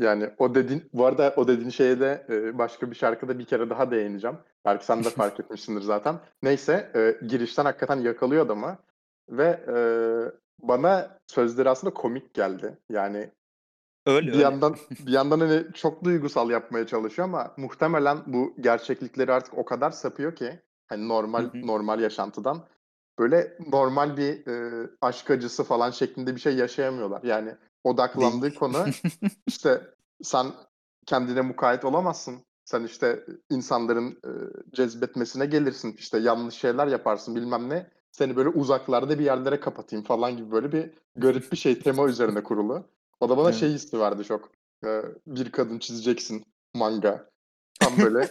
yani 0.00 0.30
o 0.38 0.54
dediğin, 0.54 0.88
bu 0.92 1.06
arada 1.06 1.34
o 1.36 1.48
dediğin 1.48 1.70
şeye 1.70 2.00
de 2.00 2.26
e, 2.28 2.58
başka 2.58 2.90
bir 2.90 2.96
şarkıda 2.96 3.38
bir 3.38 3.44
kere 3.44 3.70
daha 3.70 3.90
değineceğim. 3.90 4.36
Belki 4.64 4.84
sen 4.84 5.04
de 5.04 5.10
fark 5.10 5.40
etmişsindir 5.40 5.82
zaten. 5.82 6.20
Neyse 6.42 6.90
e, 6.94 7.26
girişten 7.26 7.64
hakikaten 7.64 8.00
yakalıyor 8.00 8.46
adamı 8.46 8.78
ve 9.28 9.60
e, 9.68 9.76
bana 10.62 11.18
sözleri 11.26 11.68
aslında 11.68 11.94
komik 11.94 12.34
geldi. 12.34 12.78
Yani 12.88 13.30
öyle, 14.06 14.26
bir 14.26 14.32
öyle. 14.32 14.42
yandan 14.42 14.76
bir 15.06 15.12
yandan 15.12 15.40
hani 15.40 15.64
çok 15.74 16.04
duygusal 16.04 16.50
yapmaya 16.50 16.86
çalışıyor 16.86 17.28
ama 17.28 17.54
muhtemelen 17.56 18.18
bu 18.26 18.54
gerçeklikleri 18.60 19.32
artık 19.32 19.58
o 19.58 19.64
kadar 19.64 19.90
sapıyor 19.90 20.36
ki 20.36 20.60
hani 20.86 21.08
normal 21.08 21.50
normal 21.54 22.00
yaşantıdan 22.00 22.64
böyle 23.18 23.56
normal 23.72 24.16
bir 24.16 24.46
e, 24.46 24.86
aşk 25.00 25.30
acısı 25.30 25.64
falan 25.64 25.90
şeklinde 25.90 26.34
bir 26.34 26.40
şey 26.40 26.56
yaşayamıyorlar. 26.56 27.22
Yani 27.22 27.54
odaklandığı 27.84 28.54
konu 28.54 28.84
işte 29.46 29.80
sen 30.22 30.46
kendine 31.06 31.40
mukayyet 31.40 31.84
olamazsın. 31.84 32.44
Sen 32.64 32.84
işte 32.84 33.24
insanların 33.50 34.10
e, 34.10 34.30
cezbetmesine 34.72 35.46
gelirsin. 35.46 35.96
İşte 35.98 36.18
yanlış 36.18 36.54
şeyler 36.54 36.86
yaparsın 36.86 37.36
bilmem 37.36 37.68
ne. 37.68 37.90
Seni 38.12 38.36
böyle 38.36 38.48
uzaklarda 38.48 39.18
bir 39.18 39.24
yerlere 39.24 39.60
kapatayım 39.60 40.04
falan 40.04 40.36
gibi 40.36 40.50
böyle 40.50 40.72
bir 40.72 40.90
garip 41.16 41.52
bir 41.52 41.56
şey 41.56 41.80
tema 41.80 42.08
üzerine 42.08 42.42
kurulu. 42.42 42.84
O 43.20 43.28
da 43.28 43.36
bana 43.36 43.48
evet. 43.48 43.60
şey 43.60 43.70
hissi 43.70 44.00
verdi 44.00 44.24
çok. 44.24 44.50
Ee, 44.84 45.02
bir 45.26 45.52
kadın 45.52 45.78
çizeceksin 45.78 46.44
manga. 46.74 47.30
Tam 47.80 47.98
böyle 47.98 48.28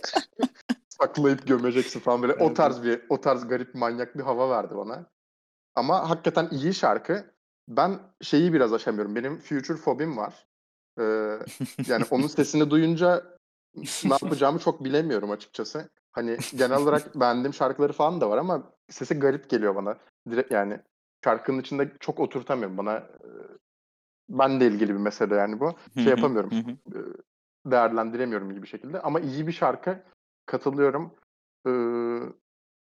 saklayıp 0.90 1.48
gömeceksin 1.48 2.00
falan 2.00 2.22
böyle. 2.22 2.34
Evet. 2.34 2.52
O 2.52 2.54
tarz 2.54 2.84
bir 2.84 3.02
o 3.10 3.22
tarz 3.22 3.48
garip 3.48 3.76
manyak 3.76 4.18
bir 4.18 4.24
hava 4.24 4.50
verdi 4.50 4.76
bana. 4.76 5.06
Ama 5.76 6.10
hakikaten 6.10 6.48
iyi 6.52 6.74
şarkı. 6.74 7.34
Ben 7.70 8.00
şeyi 8.22 8.54
biraz 8.54 8.74
aşamıyorum. 8.74 9.16
Benim 9.16 9.38
future 9.38 9.78
fobim 9.78 10.18
var. 10.18 10.48
Ee, 11.00 11.04
yani 11.88 12.06
onun 12.12 12.28
sesini 12.28 12.70
duyunca 12.70 13.38
ne 13.76 14.14
yapacağımı 14.22 14.60
çok 14.60 14.84
bilemiyorum 14.84 15.32
açıkçası. 15.32 15.90
Hani 16.12 16.38
genel 16.56 16.78
olarak 16.78 17.20
beğendiğim 17.20 17.54
şarkıları 17.54 17.94
falan 17.94 18.22
da 18.22 18.30
var 18.30 18.38
ama 18.38 18.64
sesi 18.90 19.20
garip 19.20 19.50
geliyor 19.50 19.76
bana. 19.76 19.98
Direkt 20.30 20.52
yani 20.52 20.80
şarkının 21.24 21.62
içinde 21.62 21.92
çok 22.00 22.20
oturtamıyorum 22.20 22.78
bana. 22.78 23.04
Ben 24.30 24.60
de 24.60 24.68
ilgili 24.68 24.94
bir 24.94 25.00
mesele 25.00 25.36
yani 25.36 25.60
bu. 25.60 25.76
Şey 25.94 26.06
yapamıyorum. 26.06 26.52
değerlendiremiyorum 27.66 28.52
iyi 28.52 28.64
bir 28.64 28.68
şekilde. 28.68 29.02
Ama 29.02 29.20
iyi 29.20 29.48
bir 29.48 29.52
şarkı. 29.52 30.04
Katılıyorum. 30.46 31.16
Ee, 31.68 31.72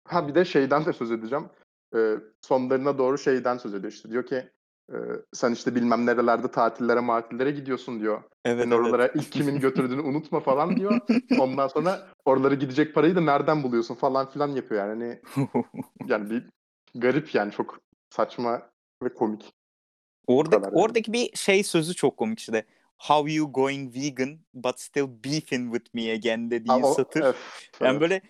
ha 0.08 0.28
bir 0.28 0.36
de 0.36 0.46
şeyden 0.46 0.86
de 0.86 0.94
söz 0.94 1.12
edeceğim. 1.12 1.50
Ee, 1.96 2.18
sonlarına 2.42 2.98
doğru 2.98 3.18
şeyden 3.18 3.58
söz 3.58 3.74
ediyor 3.74 3.94
işte. 3.94 4.10
Diyor 4.10 4.26
ki 4.26 4.50
sen 5.34 5.52
işte 5.52 5.76
bilmem 5.76 6.06
nerelerde 6.06 6.52
tatillere 6.52 7.00
matillere 7.00 7.52
gidiyorsun 7.52 8.00
diyor. 8.00 8.24
Evet, 8.46 8.74
oralara 8.74 9.06
evet. 9.06 9.16
ilk 9.16 9.32
kimin 9.32 9.60
götürdüğünü 9.60 10.02
unutma 10.02 10.40
falan 10.40 10.78
diyor. 10.78 11.00
Ondan 11.40 11.68
sonra 11.68 12.08
oralara 12.26 12.54
gidecek 12.54 12.96
parayı 12.96 13.16
da 13.16 13.22
nereden 13.22 13.64
buluyorsun 13.64 13.96
falan 13.96 14.30
filan 14.30 14.48
yapıyor 14.48 14.88
yani. 14.88 15.20
Hani, 15.36 15.50
yani 16.08 16.30
bir 16.30 16.50
garip 16.96 17.36
yani 17.36 17.52
çok 17.52 17.80
saçma 18.10 18.70
ve 19.04 19.14
komik. 19.14 19.54
Orada, 20.28 20.56
yani. 20.56 20.68
Oradaki 20.68 21.14
bir 21.14 21.36
şey 21.36 21.64
sözü 21.64 21.94
çok 21.94 22.18
komik 22.18 22.40
işte. 22.40 22.66
How 22.98 23.34
you 23.34 23.54
going 23.54 23.96
vegan 23.96 24.40
but 24.54 24.80
still 24.80 25.08
beefing 25.24 25.74
with 25.76 25.96
me 25.96 26.12
again 26.12 26.52
dediği 26.52 26.72
Aa, 26.72 26.94
satır. 26.94 27.22
Evet, 27.22 27.36
yani 27.82 27.92
evet. 27.92 28.02
böyle 28.02 28.22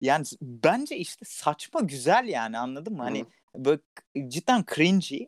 yani 0.00 0.24
bence 0.42 0.96
işte 0.96 1.24
saçma 1.24 1.80
güzel 1.80 2.28
yani 2.28 2.58
anladın 2.58 2.96
mı? 2.96 3.02
Hani 3.02 3.26
böyle 3.54 3.80
cidden 4.28 4.64
cringy 4.74 5.26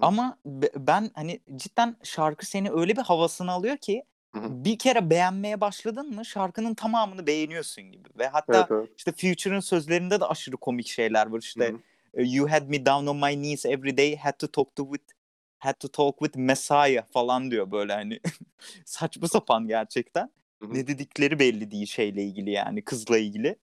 ama 0.00 0.38
ben 0.76 1.10
hani 1.14 1.40
cidden 1.56 1.96
şarkı 2.02 2.46
seni 2.46 2.70
öyle 2.70 2.96
bir 2.96 3.02
havasını 3.02 3.52
alıyor 3.52 3.76
ki 3.76 4.04
Hı-hı. 4.34 4.64
bir 4.64 4.78
kere 4.78 5.10
beğenmeye 5.10 5.60
başladın 5.60 6.14
mı 6.14 6.24
şarkının 6.24 6.74
tamamını 6.74 7.26
beğeniyorsun 7.26 7.84
gibi. 7.84 8.08
Ve 8.18 8.28
hatta 8.28 8.58
evet, 8.58 8.70
evet. 8.70 8.88
işte 8.96 9.12
Future'ın 9.12 9.60
sözlerinde 9.60 10.20
de 10.20 10.24
aşırı 10.24 10.56
komik 10.56 10.86
şeyler 10.86 11.26
var. 11.26 11.38
İşte 11.38 11.68
Hı-hı. 11.68 12.26
You 12.26 12.50
had 12.50 12.68
me 12.68 12.86
down 12.86 13.06
on 13.06 13.16
my 13.16 13.34
knees 13.34 13.66
every 13.66 13.96
day, 13.96 14.16
had 14.16 14.32
to 14.38 14.46
talk 14.46 14.76
to 14.76 14.84
with 14.84 15.16
had 15.58 15.74
to 15.74 15.88
talk 15.88 16.18
with 16.18 16.38
Messiah 16.38 17.04
falan 17.12 17.50
diyor 17.50 17.70
böyle 17.70 17.92
hani 17.92 18.20
saçma 18.84 19.28
sapan 19.28 19.68
gerçekten. 19.68 20.30
Hı-hı. 20.62 20.74
Ne 20.74 20.86
dedikleri 20.86 21.38
belli 21.38 21.70
değil 21.70 21.86
şeyle 21.86 22.22
ilgili 22.22 22.50
yani 22.50 22.84
kızla 22.84 23.18
ilgili. 23.18 23.56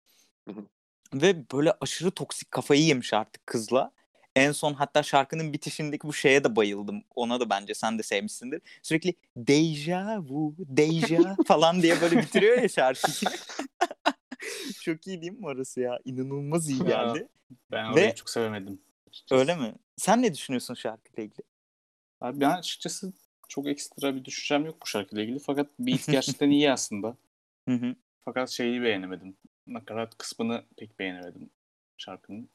Hı-hı. 0.48 0.66
Ve 1.14 1.50
böyle 1.54 1.74
aşırı 1.82 2.12
toksik 2.12 2.52
kafayı 2.52 2.82
yemiş 2.82 3.14
artık 3.14 3.48
kızla. 3.48 3.92
En 4.36 4.52
son 4.52 4.74
hatta 4.74 5.04
şarkının 5.04 5.54
bitişindeki 5.54 6.08
bu 6.08 6.14
şeye 6.14 6.44
de 6.44 6.56
bayıldım. 6.56 7.04
Ona 7.16 7.40
da 7.40 7.50
bence 7.50 7.74
sen 7.74 8.00
de 8.00 8.04
sevmişsindir. 8.04 8.62
Sürekli 8.82 9.14
deja 9.38 10.20
vu, 10.20 10.56
deja 10.60 11.36
falan 11.48 11.82
diye 11.82 12.02
böyle 12.02 12.18
bitiriyor 12.18 12.62
ya 12.62 12.70
şarkıyı. 12.70 13.32
çok 14.82 15.08
iyi 15.08 15.22
değil 15.22 15.32
mi 15.32 15.46
orası 15.46 15.82
ya? 15.82 16.00
İnanılmaz 16.06 16.70
iyi 16.70 16.86
geldi. 16.86 17.28
Ben 17.72 17.86
orayı 17.86 18.08
Ve... 18.08 18.16
çok 18.16 18.30
sevemedim. 18.30 18.82
Açıkçası. 19.08 19.40
Öyle 19.40 19.56
mi? 19.56 19.76
Sen 19.98 20.22
ne 20.22 20.34
düşünüyorsun 20.34 20.74
şarkıyla 20.74 21.24
ilgili? 21.24 21.46
Abi 22.22 22.40
ben 22.40 22.50
açıkçası 22.50 23.14
çok 23.48 23.68
ekstra 23.68 24.16
bir 24.16 24.26
düşüncem 24.26 24.66
yok 24.66 24.82
bu 24.82 24.86
şarkıyla 24.86 25.24
ilgili. 25.24 25.40
Fakat 25.40 25.68
beat 25.80 26.08
gerçekten 26.08 26.50
iyi 26.50 26.72
aslında. 26.72 27.18
Fakat 28.26 28.50
şeyi 28.50 28.82
beğenemedim. 28.82 29.38
Nakarat 29.68 30.18
kısmını 30.18 30.64
pek 30.78 31.00
beğenemedim 31.00 31.50
şarkının. 31.98 32.50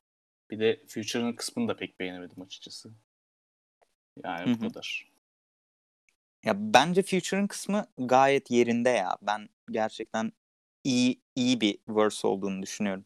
Bir 0.51 0.61
de 0.61 0.83
Future'ın 0.89 1.33
kısmını 1.33 1.69
da 1.69 1.77
pek 1.77 2.01
beğenemedim 2.01 2.43
açıkçası. 2.43 2.91
Yani 4.25 4.51
Hı-hı. 4.51 4.61
bu 4.61 4.69
kadar. 4.69 5.13
Ya 6.45 6.55
bence 6.57 7.03
Future'ın 7.03 7.47
kısmı 7.47 7.87
gayet 7.99 8.51
yerinde 8.51 8.89
ya. 8.89 9.19
Ben 9.23 9.49
gerçekten 9.71 10.33
iyi 10.85 11.21
iyi 11.35 11.61
bir 11.61 11.79
verse 11.89 12.27
olduğunu 12.27 12.63
düşünüyorum. 12.63 13.05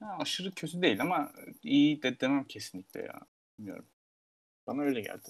Ya 0.00 0.16
aşırı 0.18 0.54
kötü 0.54 0.82
değil 0.82 1.00
ama 1.00 1.32
iyi 1.62 2.02
de 2.02 2.20
demem 2.20 2.44
kesinlikle 2.44 3.00
ya. 3.00 3.20
Bilmiyorum. 3.58 3.86
Bana 4.66 4.82
öyle 4.82 5.00
geldi. 5.00 5.28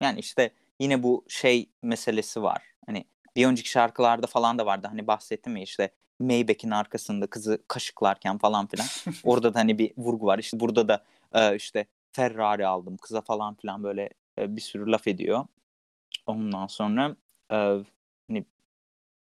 Yani 0.00 0.20
işte 0.20 0.54
yine 0.80 1.02
bu 1.02 1.24
şey 1.28 1.70
meselesi 1.82 2.42
var. 2.42 2.62
Hani 2.86 3.04
bir 3.36 3.46
önceki 3.46 3.70
şarkılarda 3.70 4.26
falan 4.26 4.58
da 4.58 4.66
vardı. 4.66 4.86
Hani 4.90 5.06
bahsettim 5.06 5.56
ya 5.56 5.62
işte 5.62 5.90
Maybach'in 6.20 6.70
arkasında 6.70 7.26
kızı 7.26 7.62
kaşıklarken 7.68 8.38
falan 8.38 8.66
filan. 8.66 8.86
Orada 9.24 9.54
da 9.54 9.58
hani 9.58 9.78
bir 9.78 9.92
vurgu 9.96 10.26
var. 10.26 10.38
İşte 10.38 10.60
burada 10.60 10.88
da 10.88 11.04
e, 11.34 11.56
işte 11.56 11.86
Ferrari 12.12 12.66
aldım 12.66 12.96
kıza 12.96 13.20
falan 13.20 13.54
filan 13.54 13.82
böyle 13.82 14.10
e, 14.38 14.56
bir 14.56 14.60
sürü 14.60 14.90
laf 14.90 15.08
ediyor. 15.08 15.46
Ondan 16.26 16.66
sonra 16.66 17.16
e, 17.50 17.56
hani 18.28 18.44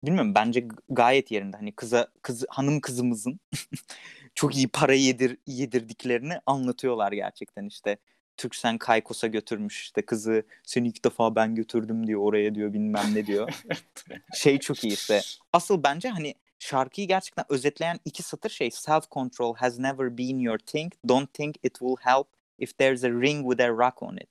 bilmiyorum 0.04 0.34
bence 0.34 0.68
gayet 0.88 1.30
yerinde. 1.30 1.56
Hani 1.56 1.72
kıza 1.72 2.08
kız 2.22 2.44
hanım 2.48 2.80
kızımızın 2.80 3.40
çok 4.34 4.56
iyi 4.56 4.68
para 4.68 4.94
yedir 4.94 5.38
yedirdiklerini 5.46 6.40
anlatıyorlar 6.46 7.12
gerçekten 7.12 7.66
işte. 7.66 7.98
Türksen 8.36 8.78
Kaykos'a 8.78 9.26
götürmüş 9.26 9.82
işte 9.82 10.02
kızı 10.02 10.42
seni 10.62 10.88
ilk 10.88 11.04
defa 11.04 11.34
ben 11.34 11.54
götürdüm 11.54 12.06
diyor 12.06 12.20
oraya 12.20 12.54
diyor 12.54 12.72
bilmem 12.72 13.14
ne 13.14 13.26
diyor. 13.26 13.62
şey 14.34 14.58
çok 14.58 14.84
iyi 14.84 14.92
işte. 14.92 15.20
Asıl 15.52 15.82
bence 15.82 16.08
hani 16.08 16.34
şarkıyı 16.58 17.08
gerçekten 17.08 17.44
özetleyen 17.48 17.98
iki 18.04 18.22
satır 18.22 18.50
şey 18.50 18.70
self 18.70 19.10
control 19.10 19.54
has 19.54 19.78
never 19.78 20.18
been 20.18 20.38
your 20.38 20.58
thing 20.58 20.92
don't 21.08 21.34
think 21.34 21.56
it 21.62 21.78
will 21.78 21.96
help 22.00 22.28
if 22.58 22.78
there's 22.78 23.04
a 23.04 23.10
ring 23.10 23.50
with 23.50 23.64
a 23.64 23.68
rock 23.68 24.02
on 24.02 24.16
it. 24.16 24.28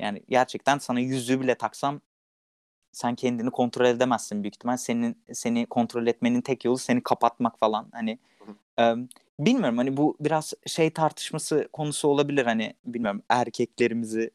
Yani 0.00 0.22
gerçekten 0.28 0.78
sana 0.78 1.00
yüzüğü 1.00 1.40
bile 1.40 1.54
taksam 1.54 2.00
sen 2.92 3.14
kendini 3.14 3.50
kontrol 3.50 3.86
edemezsin 3.86 4.42
büyük 4.42 4.54
ihtimal. 4.54 4.76
Senin 4.76 5.22
seni 5.32 5.66
kontrol 5.66 6.06
etmenin 6.06 6.40
tek 6.40 6.64
yolu 6.64 6.78
seni 6.78 7.02
kapatmak 7.02 7.58
falan. 7.58 7.88
Hani 7.92 8.18
e, 8.78 8.94
bilmiyorum 9.40 9.78
hani 9.78 9.96
bu 9.96 10.16
biraz 10.20 10.54
şey 10.66 10.90
tartışması 10.90 11.68
konusu 11.72 12.08
olabilir 12.08 12.44
hani 12.44 12.74
bilmiyorum 12.84 13.22
erkeklerimizi 13.28 14.30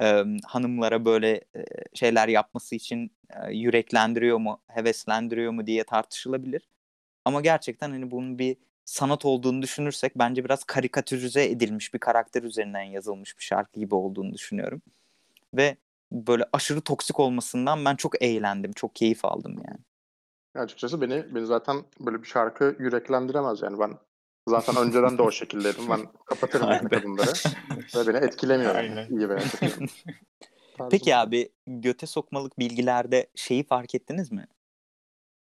e, 0.00 0.24
hanımlara 0.46 1.04
böyle 1.04 1.30
e, 1.30 1.64
şeyler 1.94 2.28
yapması 2.28 2.74
için 2.74 3.12
e, 3.30 3.52
yüreklendiriyor 3.52 4.38
mu, 4.38 4.60
heveslendiriyor 4.68 5.52
mu 5.52 5.66
diye 5.66 5.84
tartışılabilir. 5.84 6.68
Ama 7.24 7.40
gerçekten 7.40 7.90
hani 7.90 8.10
bunun 8.10 8.38
bir 8.38 8.56
sanat 8.84 9.24
olduğunu 9.24 9.62
düşünürsek 9.62 10.18
bence 10.18 10.44
biraz 10.44 10.64
karikatürize 10.64 11.44
edilmiş 11.44 11.94
bir 11.94 11.98
karakter 11.98 12.42
üzerinden 12.42 12.82
yazılmış 12.82 13.38
bir 13.38 13.44
şarkı 13.44 13.80
gibi 13.80 13.94
olduğunu 13.94 14.32
düşünüyorum. 14.32 14.82
Ve 15.54 15.76
böyle 16.12 16.44
aşırı 16.52 16.80
toksik 16.80 17.20
olmasından 17.20 17.84
ben 17.84 17.96
çok 17.96 18.22
eğlendim, 18.22 18.72
çok 18.72 18.96
keyif 18.96 19.24
aldım 19.24 19.56
yani. 19.68 19.78
Açıkçası 20.54 21.00
beni 21.00 21.34
beni 21.34 21.46
zaten 21.46 21.76
böyle 22.00 22.22
bir 22.22 22.26
şarkı 22.26 22.76
yüreklendiremez 22.78 23.62
yani 23.62 23.78
ben 23.78 23.98
zaten 24.48 24.76
önceden 24.76 25.18
de 25.18 25.22
o 25.22 25.30
şekildeydim. 25.30 25.90
Ben 25.90 26.00
kapatırım 26.24 26.70
yani 26.70 26.88
kadınları 26.88 27.32
ve 27.96 28.14
beni 28.14 28.24
etkilemiyor. 28.24 29.08
İyi 29.10 29.28
veya 29.28 29.38
kötü. 29.60 29.86
Peki 30.90 31.16
abi 31.16 31.52
göte 31.66 32.06
sokmalık 32.06 32.58
bilgilerde 32.58 33.30
şeyi 33.34 33.64
fark 33.64 33.94
ettiniz 33.94 34.32
mi? 34.32 34.46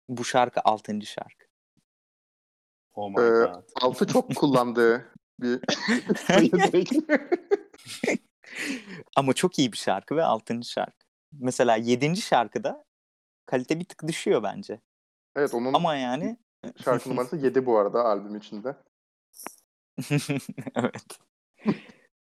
Bu 0.09 0.25
şarkı 0.25 0.61
6. 0.65 1.03
şarkı. 1.03 1.47
Oh 2.95 3.09
my 3.09 3.15
ee, 3.15 3.29
god. 3.29 3.63
Altı 3.83 4.07
çok 4.07 4.37
kullandığı 4.37 5.13
bir 5.41 5.61
Ama 9.17 9.33
çok 9.33 9.59
iyi 9.59 9.73
bir 9.73 9.77
şarkı 9.77 10.17
ve 10.17 10.25
6. 10.25 10.63
şarkı. 10.63 11.07
Mesela 11.33 11.77
7. 11.77 12.17
şarkıda 12.17 12.85
kalite 13.47 13.81
bir 13.81 13.85
tık 13.85 14.09
düşüyor 14.09 14.43
bence. 14.43 14.81
Evet 15.37 15.55
onun 15.55 15.75
Ama 15.75 15.97
yani 15.97 16.37
şarkı 16.85 17.11
numarası 17.11 17.37
7 17.37 17.67
bu 17.67 17.79
arada 17.79 18.05
albüm 18.05 18.37
içinde. 18.37 18.77
evet. 20.75 21.19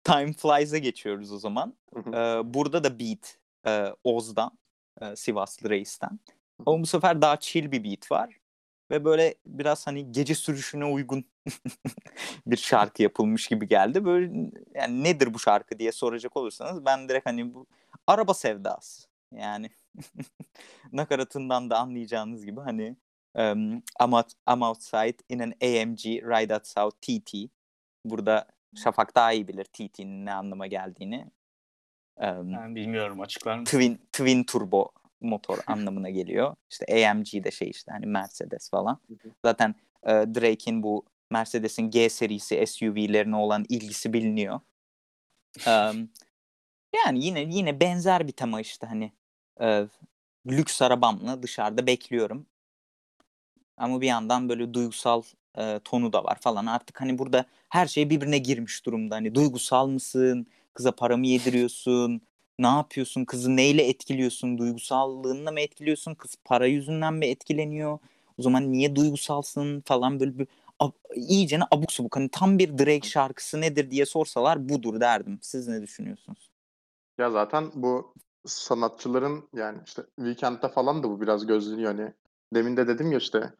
Time 0.04 0.32
Flies'a 0.32 0.78
geçiyoruz 0.78 1.32
o 1.32 1.38
zaman. 1.38 1.74
Ee, 1.96 2.40
burada 2.44 2.84
da 2.84 2.98
beat 2.98 3.38
e, 3.66 3.94
Oz'dan, 4.04 4.58
e, 5.00 5.16
Sivaslı 5.16 5.70
Reis'ten. 5.70 6.20
Ama 6.66 6.82
bu 6.82 6.86
sefer 6.86 7.22
daha 7.22 7.40
chill 7.40 7.72
bir 7.72 7.84
beat 7.84 8.10
var. 8.12 8.38
Ve 8.90 9.04
böyle 9.04 9.34
biraz 9.46 9.86
hani 9.86 10.12
gece 10.12 10.34
sürüşüne 10.34 10.84
uygun 10.84 11.24
bir 12.46 12.56
şarkı 12.56 13.02
yapılmış 13.02 13.48
gibi 13.48 13.68
geldi. 13.68 14.04
Böyle 14.04 14.50
yani 14.74 15.04
nedir 15.04 15.34
bu 15.34 15.38
şarkı 15.38 15.78
diye 15.78 15.92
soracak 15.92 16.36
olursanız 16.36 16.84
ben 16.84 17.08
direkt 17.08 17.26
hani 17.26 17.54
bu 17.54 17.66
araba 18.06 18.34
sevdası. 18.34 19.08
Yani 19.32 19.70
nakaratından 20.92 21.70
da 21.70 21.78
anlayacağınız 21.78 22.44
gibi 22.44 22.60
hani 22.60 22.96
um, 23.34 23.82
I'm, 24.00 24.12
out, 24.12 24.32
I'm 24.48 24.62
outside 24.62 25.16
in 25.28 25.38
an 25.38 25.52
AMG 25.62 26.04
ride 26.04 26.54
outside 26.54 26.90
TT. 27.00 27.53
Burada 28.04 28.46
Şafak 28.74 29.14
daha 29.14 29.32
iyi 29.32 29.48
bilir 29.48 29.64
TT'nin 29.64 30.26
ne 30.26 30.32
anlama 30.32 30.66
geldiğini. 30.66 31.30
Um, 32.16 32.52
ben 32.52 32.74
bilmiyorum 32.74 33.20
açıklar 33.20 33.58
mısın? 33.58 33.78
Twin, 33.78 34.00
twin 34.12 34.44
turbo 34.44 34.90
motor 35.20 35.58
anlamına 35.66 36.10
geliyor. 36.10 36.56
İşte 36.70 37.10
AMG 37.10 37.44
de 37.44 37.50
şey 37.50 37.70
işte 37.70 37.92
hani 37.92 38.06
Mercedes 38.06 38.70
falan. 38.70 39.00
Zaten 39.44 39.74
e, 40.02 40.10
Drake'in 40.10 40.82
bu 40.82 41.04
Mercedes'in 41.30 41.90
G 41.90 42.08
serisi 42.08 42.66
SUV'lerine 42.66 43.36
olan 43.36 43.64
ilgisi 43.68 44.12
biliniyor. 44.12 44.60
Um, 45.66 46.10
yani 46.94 47.24
yine 47.24 47.40
yine 47.40 47.80
benzer 47.80 48.26
bir 48.26 48.32
tema 48.32 48.60
işte 48.60 48.86
hani 48.86 49.12
e, 49.60 49.86
lüks 50.46 50.82
arabamla 50.82 51.42
dışarıda 51.42 51.86
bekliyorum. 51.86 52.46
Ama 53.76 54.00
bir 54.00 54.06
yandan 54.06 54.48
böyle 54.48 54.74
duygusal 54.74 55.22
e, 55.58 55.80
tonu 55.84 56.12
da 56.12 56.24
var 56.24 56.38
falan. 56.40 56.66
Artık 56.66 57.00
hani 57.00 57.18
burada 57.18 57.44
her 57.68 57.86
şey 57.86 58.10
birbirine 58.10 58.38
girmiş 58.38 58.86
durumda. 58.86 59.14
Hani 59.14 59.34
duygusal 59.34 59.86
mısın? 59.86 60.46
Kıza 60.74 60.92
para 60.92 61.16
mı 61.16 61.26
yediriyorsun? 61.26 62.20
Ne 62.58 62.66
yapıyorsun? 62.66 63.24
Kızı 63.24 63.56
neyle 63.56 63.88
etkiliyorsun? 63.88 64.58
Duygusallığınla 64.58 65.52
mı 65.52 65.60
etkiliyorsun? 65.60 66.14
Kız 66.14 66.36
para 66.44 66.66
yüzünden 66.66 67.14
mi 67.14 67.26
etkileniyor? 67.26 67.98
O 68.38 68.42
zaman 68.42 68.72
niye 68.72 68.96
duygusalsın 68.96 69.80
falan 69.80 70.20
böyle 70.20 70.38
bir 70.38 70.46
ab- 70.80 71.14
iyicene 71.14 71.62
abuk 71.70 71.92
subuk. 71.92 72.16
Hani 72.16 72.28
tam 72.28 72.58
bir 72.58 72.78
Drake 72.78 73.08
şarkısı 73.08 73.60
nedir 73.60 73.90
diye 73.90 74.06
sorsalar 74.06 74.68
budur 74.68 75.00
derdim. 75.00 75.38
Siz 75.42 75.68
ne 75.68 75.82
düşünüyorsunuz? 75.82 76.50
Ya 77.18 77.30
zaten 77.30 77.70
bu 77.74 78.14
sanatçıların 78.46 79.48
yani 79.54 79.78
işte 79.86 80.02
Weekend'de 80.16 80.68
falan 80.68 81.02
da 81.02 81.10
bu 81.10 81.20
biraz 81.20 81.46
gözleniyor 81.46 81.94
hani. 81.94 82.12
Demin 82.54 82.76
de 82.76 82.88
dedim 82.88 83.12
ya 83.12 83.18
işte 83.18 83.52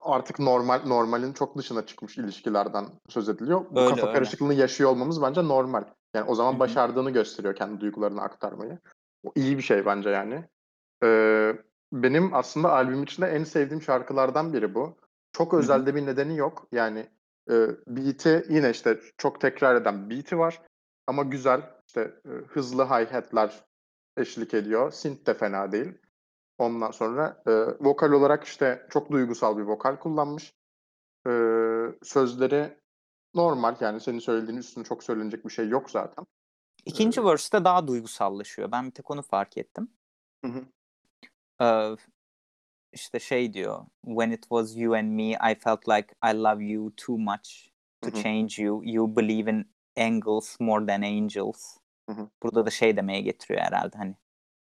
artık 0.00 0.38
normal 0.38 0.80
normalin 0.86 1.32
çok 1.32 1.58
dışına 1.58 1.86
çıkmış 1.86 2.18
ilişkilerden 2.18 2.86
söz 3.08 3.28
ediliyor. 3.28 3.64
Bu 3.70 3.80
Öyle, 3.80 3.90
kafa 3.90 4.06
öyle. 4.06 4.12
karışıklığını 4.12 4.54
yaşıyor 4.54 4.90
olmamız 4.90 5.22
bence 5.22 5.44
normal. 5.44 5.84
Yani 6.14 6.30
o 6.30 6.34
zaman 6.34 6.58
başardığını 6.58 7.10
gösteriyor 7.10 7.54
kendi 7.54 7.80
duygularını 7.80 8.22
aktarmayı. 8.22 8.78
O 9.24 9.32
iyi 9.34 9.56
bir 9.56 9.62
şey 9.62 9.86
bence 9.86 10.10
yani. 10.10 10.44
Ee, 11.04 11.56
benim 11.92 12.34
aslında 12.34 12.72
albüm 12.72 13.02
içinde 13.02 13.26
en 13.26 13.44
sevdiğim 13.44 13.82
şarkılardan 13.82 14.52
biri 14.52 14.74
bu. 14.74 14.96
Çok 15.32 15.54
özel 15.54 15.86
de 15.86 15.94
bir 15.94 16.06
nedeni 16.06 16.36
yok. 16.36 16.66
Yani 16.72 17.06
e, 17.50 17.66
beat'i 17.86 18.46
yine 18.48 18.70
işte 18.70 19.00
çok 19.18 19.40
tekrar 19.40 19.76
eden 19.76 20.10
beat'i 20.10 20.38
var. 20.38 20.62
Ama 21.06 21.22
güzel 21.22 21.60
işte 21.86 22.00
e, 22.00 22.28
hızlı 22.28 22.82
hi-hat'ler 22.82 23.50
eşlik 24.16 24.54
ediyor. 24.54 24.90
Synth 24.90 25.26
de 25.26 25.34
fena 25.34 25.72
değil. 25.72 25.92
Ondan 26.60 26.90
sonra 26.90 27.42
e, 27.46 27.50
vokal 27.80 28.12
olarak 28.12 28.44
işte 28.44 28.86
çok 28.90 29.10
duygusal 29.10 29.56
bir 29.58 29.62
vokal 29.62 29.96
kullanmış. 29.96 30.54
E, 31.26 31.30
sözleri 32.02 32.78
normal 33.34 33.76
yani 33.80 34.00
senin 34.00 34.18
söylediğin 34.18 34.58
üstüne 34.58 34.84
çok 34.84 35.04
söylenecek 35.04 35.44
bir 35.44 35.50
şey 35.50 35.68
yok 35.68 35.90
zaten. 35.90 36.26
İkinci 36.86 37.20
ee, 37.20 37.24
verse'te 37.24 37.64
daha 37.64 37.86
duygusallaşıyor. 37.86 38.72
Ben 38.72 38.86
bir 38.86 38.90
tek 38.90 39.10
onu 39.10 39.22
fark 39.22 39.58
ettim. 39.58 39.88
Hı 40.44 40.50
hı. 40.50 40.64
Ee, 41.64 41.96
işte 42.92 43.18
şey 43.20 43.52
diyor. 43.52 43.86
When 44.04 44.30
it 44.30 44.42
was 44.42 44.76
you 44.76 44.94
and 44.94 45.08
me, 45.08 45.30
I 45.30 45.54
felt 45.58 45.88
like 45.88 46.14
I 46.32 46.34
love 46.34 46.64
you 46.64 46.92
too 46.96 47.18
much 47.18 47.68
to 48.02 48.10
hı 48.10 48.16
hı. 48.16 48.22
change 48.22 48.62
you. 48.62 48.82
You 48.84 49.16
believe 49.16 49.50
in 49.50 49.70
angels 49.96 50.60
more 50.60 50.86
than 50.86 51.02
angels. 51.02 51.76
Hı 52.08 52.12
hı. 52.12 52.28
Burada 52.42 52.66
da 52.66 52.70
şey 52.70 52.96
demeye 52.96 53.20
getiriyor 53.20 53.60
herhalde 53.60 53.98
hani 53.98 54.16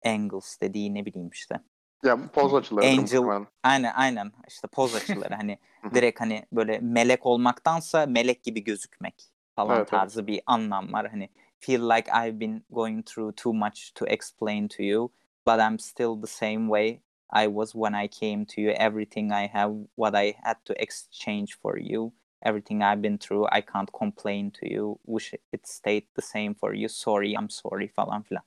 angles 0.06 0.62
dediği 0.62 0.94
ne 0.94 1.06
bileyim 1.06 1.30
işte. 1.30 1.60
Ya 2.06 2.18
poz 2.34 2.54
açıları. 2.54 2.86
Angel, 2.86 3.46
aynen 3.64 3.94
aynen 3.96 4.32
işte 4.48 4.68
poz 4.68 4.96
açıları 5.10 5.36
hani 5.36 5.58
direkt 5.94 6.22
hani 6.22 6.46
böyle 6.52 6.80
melek 6.80 7.26
olmaktansa 7.26 8.06
melek 8.06 8.44
gibi 8.44 8.64
gözükmek 8.64 9.24
falan 9.56 9.78
evet, 9.78 9.88
tarzı 9.88 10.20
evet. 10.20 10.28
bir 10.28 10.42
anlam 10.46 10.94
var. 10.94 11.10
Hani 11.10 11.30
feel 11.60 11.90
like 11.90 12.12
I've 12.12 12.40
been 12.40 12.64
going 12.70 13.06
through 13.06 13.36
too 13.36 13.54
much 13.54 13.94
to 13.96 14.06
explain 14.08 14.68
to 14.68 14.84
you 14.84 15.12
but 15.46 15.60
I'm 15.60 15.80
still 15.80 16.16
the 16.16 16.28
same 16.28 16.68
way 16.68 17.02
I 17.30 17.48
was 17.48 17.76
when 17.76 17.96
I 17.96 18.08
came 18.08 18.46
to 18.46 18.62
you. 18.62 18.72
Everything 18.72 19.32
I 19.32 19.48
have, 19.48 19.74
what 19.96 20.16
I 20.16 20.36
had 20.44 20.58
to 20.66 20.82
exchange 20.82 21.58
for 21.62 21.78
you, 21.78 22.14
everything 22.42 22.82
I've 22.82 23.02
been 23.02 23.18
through, 23.18 23.48
I 23.52 23.62
can't 23.62 23.92
complain 23.92 24.52
to 24.52 24.72
you. 24.72 25.00
Wish 25.06 25.34
it 25.34 25.68
stayed 25.68 26.06
the 26.16 26.22
same 26.22 26.56
for 26.56 26.74
you. 26.74 26.88
Sorry, 26.88 27.34
I'm 27.34 27.50
sorry 27.50 27.88
falan 27.88 28.24
filan. 28.24 28.44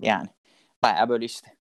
Yani 0.00 0.28
baya 0.82 1.08
böyle 1.08 1.24
işte 1.24 1.57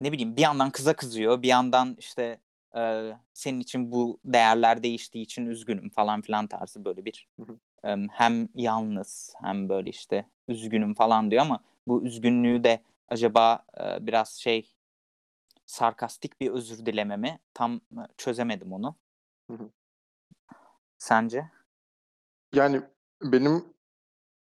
ne 0.00 0.12
bileyim 0.12 0.36
bir 0.36 0.42
yandan 0.42 0.70
kıza 0.70 0.96
kızıyor 0.96 1.42
bir 1.42 1.48
yandan 1.48 1.96
işte 1.98 2.40
e, 2.76 3.12
senin 3.32 3.60
için 3.60 3.92
bu 3.92 4.20
değerler 4.24 4.82
değiştiği 4.82 5.24
için 5.24 5.46
üzgünüm 5.46 5.90
falan 5.90 6.20
filan 6.20 6.46
tarzı 6.46 6.84
böyle 6.84 7.04
bir 7.04 7.28
e, 7.84 7.96
hem 8.10 8.48
yalnız 8.54 9.34
hem 9.42 9.68
böyle 9.68 9.90
işte 9.90 10.26
üzgünüm 10.48 10.94
falan 10.94 11.30
diyor 11.30 11.42
ama 11.42 11.60
bu 11.88 12.04
üzgünlüğü 12.04 12.64
de 12.64 12.82
acaba 13.08 13.64
e, 13.80 14.06
biraz 14.06 14.30
şey 14.30 14.72
sarkastik 15.66 16.40
bir 16.40 16.50
özür 16.50 16.86
dileme 16.86 17.16
mi 17.16 17.38
tam 17.54 17.80
çözemedim 18.16 18.72
onu. 18.72 18.96
Sence? 20.98 21.50
Yani 22.54 22.82
benim 23.22 23.75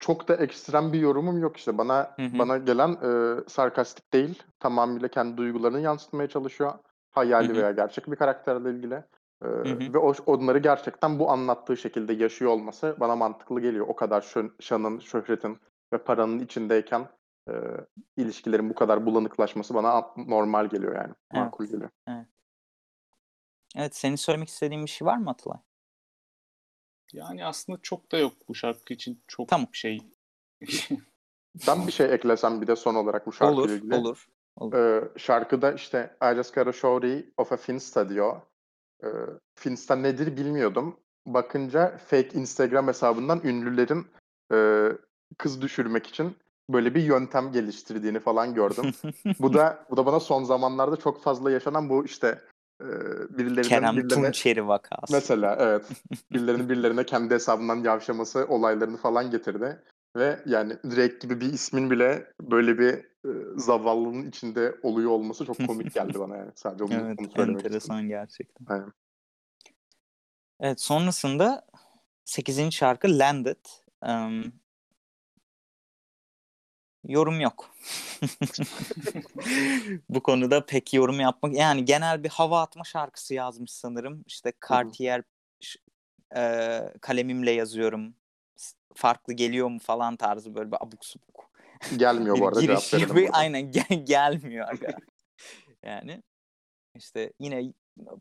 çok 0.00 0.28
da 0.28 0.36
ekstrem 0.36 0.92
bir 0.92 1.00
yorumum 1.00 1.38
yok 1.38 1.56
işte. 1.56 1.78
Bana 1.78 2.14
hı 2.16 2.22
hı. 2.22 2.38
bana 2.38 2.58
gelen 2.58 2.90
e, 2.90 3.40
sarkastik 3.48 4.12
değil. 4.12 4.42
Tamamıyla 4.60 5.08
kendi 5.08 5.36
duygularını 5.36 5.80
yansıtmaya 5.80 6.28
çalışıyor. 6.28 6.72
Hayali 7.10 7.48
hı 7.48 7.52
hı. 7.52 7.56
veya 7.56 7.70
gerçek 7.70 8.10
bir 8.10 8.16
karakterle 8.16 8.70
ilgili. 8.70 8.94
E, 9.44 9.46
hı 9.46 9.62
hı. 9.62 9.94
Ve 9.94 9.98
o, 9.98 10.14
onları 10.26 10.58
gerçekten 10.58 11.18
bu 11.18 11.30
anlattığı 11.30 11.76
şekilde 11.76 12.12
yaşıyor 12.12 12.50
olması 12.50 12.96
bana 13.00 13.16
mantıklı 13.16 13.60
geliyor. 13.60 13.86
O 13.88 13.96
kadar 13.96 14.20
şön, 14.20 14.52
şanın, 14.60 14.98
şöhretin 14.98 15.58
ve 15.92 15.98
paranın 15.98 16.38
içindeyken 16.38 17.08
e, 17.48 17.52
ilişkilerin 18.16 18.70
bu 18.70 18.74
kadar 18.74 19.06
bulanıklaşması 19.06 19.74
bana 19.74 20.06
normal 20.16 20.66
geliyor 20.66 20.94
yani. 20.94 21.14
Evet. 21.32 21.44
Makul 21.44 21.64
geliyor. 21.64 21.90
Evet. 22.08 22.26
Evet, 23.76 23.96
senin 23.96 24.16
söylemek 24.16 24.48
istediğin 24.48 24.84
bir 24.84 24.90
şey 24.90 25.06
var 25.06 25.16
mı 25.16 25.30
Atılay? 25.30 25.58
Yani 27.12 27.44
aslında 27.44 27.78
çok 27.82 28.12
da 28.12 28.18
yok 28.18 28.32
bu 28.48 28.54
şarkı 28.54 28.94
için 28.94 29.22
çok 29.26 29.48
tamam. 29.48 29.68
şey. 29.72 29.98
ben 31.66 31.86
bir 31.86 31.92
şey 31.92 32.14
eklesem 32.14 32.62
bir 32.62 32.66
de 32.66 32.76
son 32.76 32.94
olarak 32.94 33.26
bu 33.26 33.32
şarkıyla 33.32 33.62
olur, 33.62 33.70
ilgili. 33.70 33.94
Olur, 33.94 34.26
Ee, 34.74 35.00
şarkıda 35.16 35.72
işte 35.72 36.16
I 36.22 36.34
just 36.34 36.54
got 36.54 36.66
a 36.66 36.72
story 36.72 37.32
of 37.36 37.52
a 37.52 37.56
Finsta 37.56 38.08
diyor. 38.08 38.40
Ee, 39.04 39.06
Finsta 39.54 39.96
nedir 39.96 40.36
bilmiyordum. 40.36 40.96
Bakınca 41.26 41.96
fake 41.98 42.28
Instagram 42.28 42.88
hesabından 42.88 43.40
ünlülerin 43.44 44.06
e, 44.52 44.88
kız 45.38 45.62
düşürmek 45.62 46.06
için 46.06 46.36
böyle 46.70 46.94
bir 46.94 47.02
yöntem 47.02 47.52
geliştirdiğini 47.52 48.20
falan 48.20 48.54
gördüm. 48.54 48.92
bu 49.40 49.54
da 49.54 49.86
bu 49.90 49.96
da 49.96 50.06
bana 50.06 50.20
son 50.20 50.44
zamanlarda 50.44 50.96
çok 50.96 51.22
fazla 51.22 51.50
yaşanan 51.50 51.88
bu 51.88 52.04
işte 52.04 52.42
e, 52.80 52.86
birilerinin 53.38 53.68
Kerem 53.68 53.96
birilerine, 53.96 54.24
Tunçeri 54.24 54.66
vakası. 54.66 55.12
Mesela 55.12 55.56
evet. 55.60 55.84
Birilerinin 56.32 56.68
birilerine 56.68 57.06
kendi 57.06 57.34
hesabından 57.34 57.76
yavşaması 57.76 58.46
olaylarını 58.48 58.96
falan 58.96 59.30
getirdi. 59.30 59.82
Ve 60.16 60.42
yani 60.46 60.72
Drake 60.84 61.18
gibi 61.20 61.40
bir 61.40 61.52
ismin 61.52 61.90
bile 61.90 62.32
böyle 62.40 62.78
bir 62.78 62.94
e, 62.94 63.30
zavallının 63.56 64.28
içinde 64.28 64.74
oluyor 64.82 65.10
olması 65.10 65.44
çok 65.44 65.66
komik 65.66 65.94
geldi 65.94 66.18
bana 66.18 66.36
yani. 66.36 66.50
Sadece 66.54 66.84
onu, 66.84 66.94
evet, 66.94 67.18
onu 67.20 67.30
söylemek 67.30 67.64
enteresan 67.64 67.96
istedim. 67.96 68.08
gerçekten. 68.08 68.66
Aynen. 68.68 68.92
Evet 70.60 70.80
sonrasında 70.80 71.66
8. 72.24 72.74
şarkı 72.74 73.18
Landed. 73.18 73.64
Um, 74.02 74.52
yorum 77.08 77.40
yok. 77.40 77.70
Bu 80.08 80.22
konuda 80.22 80.66
pek 80.66 80.94
yorum 80.94 81.20
yapmak 81.20 81.54
yani 81.54 81.84
genel 81.84 82.24
bir 82.24 82.28
hava 82.28 82.62
atma 82.62 82.84
şarkısı 82.84 83.34
yazmış 83.34 83.70
sanırım. 83.70 84.24
İşte 84.26 84.52
Cartier 84.68 85.22
e, 86.36 86.80
kalemimle 87.00 87.50
yazıyorum. 87.50 88.14
Farklı 88.94 89.32
geliyor 89.32 89.68
mu 89.68 89.78
falan 89.78 90.16
tarzı 90.16 90.54
böyle 90.54 90.70
bir 90.72 90.76
abuk 90.76 91.04
subuk. 91.04 91.50
Gelmiyor 91.96 92.38
bu 92.40 92.46
arada 92.48 92.60
giriş 92.60 92.90
cevap 92.90 93.08
gibi, 93.08 93.28
Aynen 93.32 93.72
gel, 93.72 94.04
gelmiyor 94.04 94.68
aga. 94.68 94.96
yani 95.84 96.22
işte 96.94 97.32
yine 97.40 97.72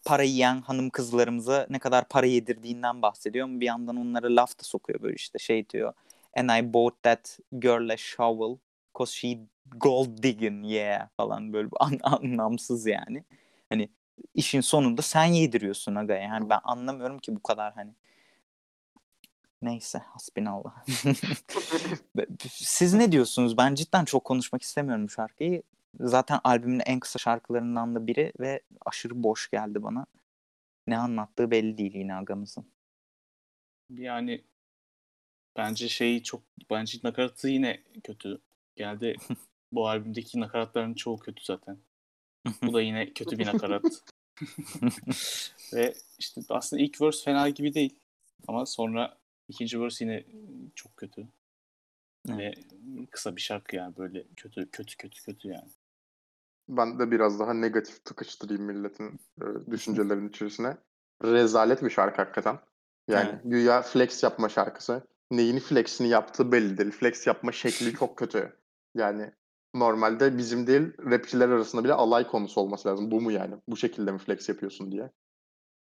para 0.06 0.24
yiyen 0.24 0.62
hanım 0.62 0.90
kızlarımıza 0.90 1.68
ne 1.70 1.80
kadar 1.80 2.08
para 2.08 2.26
yedirdiğinden 2.26 3.02
bahsediyor 3.02 3.46
ama 3.46 3.60
bir 3.60 3.66
yandan 3.66 3.96
onlara 3.96 4.36
laf 4.36 4.60
da 4.60 4.64
sokuyor 4.64 5.02
böyle 5.02 5.16
işte 5.16 5.40
şey 5.40 5.70
diyor. 5.70 5.94
And 6.38 6.50
I 6.50 6.74
bought 6.74 7.04
that 7.04 7.40
girl 7.60 7.90
a 7.90 7.98
shovel 7.98 8.58
cause 8.98 9.14
she 9.14 9.40
gold 9.68 10.24
digging 10.24 10.66
yeah 10.66 11.10
falan 11.18 11.54
böyle 11.54 11.70
an- 11.80 12.00
anlamsız 12.04 12.88
yani. 12.88 13.24
Hani 13.70 13.90
işin 14.34 14.62
sonunda 14.62 15.02
sen 15.02 15.26
yediriyorsun 15.26 15.96
aga 15.96 16.14
yani 16.14 16.50
ben 16.50 16.60
anlamıyorum 16.64 17.20
ki 17.20 17.36
bu 17.36 17.44
kadar 17.44 17.74
hani. 17.74 17.96
Neyse 19.62 19.98
hasbinallah. 19.98 20.86
Siz 22.50 22.94
ne 22.94 23.12
diyorsunuz? 23.12 23.58
Ben 23.58 23.76
cidden 23.76 24.06
çok 24.06 24.24
konuşmak 24.24 24.62
istemiyorum 24.62 25.06
bu 25.06 25.10
şarkıyı. 25.10 25.64
Zaten 26.00 26.40
albümün 26.44 26.82
en 26.86 27.00
kısa 27.00 27.20
şarkılarından 27.20 27.96
da 27.96 28.08
biri 28.08 28.34
ve 28.40 28.62
aşırı 28.86 29.24
boş 29.24 29.50
geldi 29.50 29.84
bana. 29.84 30.06
Ne 30.88 30.98
anlattığı 30.98 31.52
belli 31.52 31.78
değil 31.78 31.96
yine 31.96 32.16
agamızın. 32.16 32.66
Yani 33.90 34.44
bence 35.58 35.90
şey 35.90 36.24
çok 36.24 36.42
bence 36.70 37.00
nakaratı 37.04 37.48
yine 37.48 37.84
kötü 38.04 38.42
geldi. 38.76 39.16
Bu 39.72 39.88
albümdeki 39.88 40.40
nakaratların 40.40 40.94
çoğu 40.94 41.18
kötü 41.18 41.44
zaten. 41.44 41.78
Bu 42.64 42.74
da 42.74 42.82
yine 42.82 43.14
kötü 43.14 43.40
bir 43.40 43.46
nakarat. 43.46 43.84
Ve 45.74 45.94
işte 46.20 46.42
aslında 46.50 46.84
ilk 46.84 47.02
verse 47.02 47.24
fena 47.24 47.50
gibi 47.50 47.74
değil. 47.74 48.00
Ama 48.48 48.66
sonra 48.66 49.18
ikinci 49.48 49.82
verse 49.82 50.06
yine 50.06 50.24
çok 50.76 50.98
kötü. 50.98 51.28
Evet. 52.30 52.40
Ve 52.40 53.06
kısa 53.12 53.36
bir 53.36 53.42
şarkı 53.42 53.76
yani 53.76 53.98
böyle 53.98 54.24
kötü 54.36 54.72
kötü 54.72 54.98
kötü 54.98 55.24
kötü 55.24 55.48
yani. 55.48 55.70
Ben 56.70 57.00
de 57.00 57.12
biraz 57.12 57.40
daha 57.40 57.54
negatif 57.54 58.06
tıkıştırayım 58.06 58.64
milletin 58.64 59.20
e, 59.42 59.46
düşüncelerinin 59.72 60.30
içerisine. 60.30 60.78
Rezalet 61.24 61.84
bir 61.84 61.90
şarkı 61.90 62.22
hakikaten. 62.22 62.60
Yani 63.08 63.30
evet. 63.30 63.42
güya 63.44 63.82
flex 63.82 64.24
yapma 64.24 64.50
şarkısı. 64.50 65.08
Neyini 65.32 65.60
flexini 65.60 66.08
yaptığı 66.08 66.52
belli 66.52 66.78
değil. 66.78 66.92
Flex 66.92 67.28
yapma 67.28 67.52
şekli 67.52 67.94
çok 67.94 68.18
kötü. 68.18 68.54
Yani 68.96 69.32
normalde 69.74 70.38
bizim 70.38 70.68
değil 70.68 70.94
rapçiler 71.12 71.50
arasında 71.50 71.84
bile 71.84 71.94
alay 71.94 72.28
konusu 72.28 72.62
olması 72.62 72.88
lazım. 72.88 73.12
Bu 73.12 73.22
mu 73.22 73.32
yani? 73.32 73.56
Bu 73.68 73.78
şekilde 73.78 74.12
mi 74.12 74.18
flex 74.18 74.50
yapıyorsun 74.50 74.92
diye. 74.92 75.12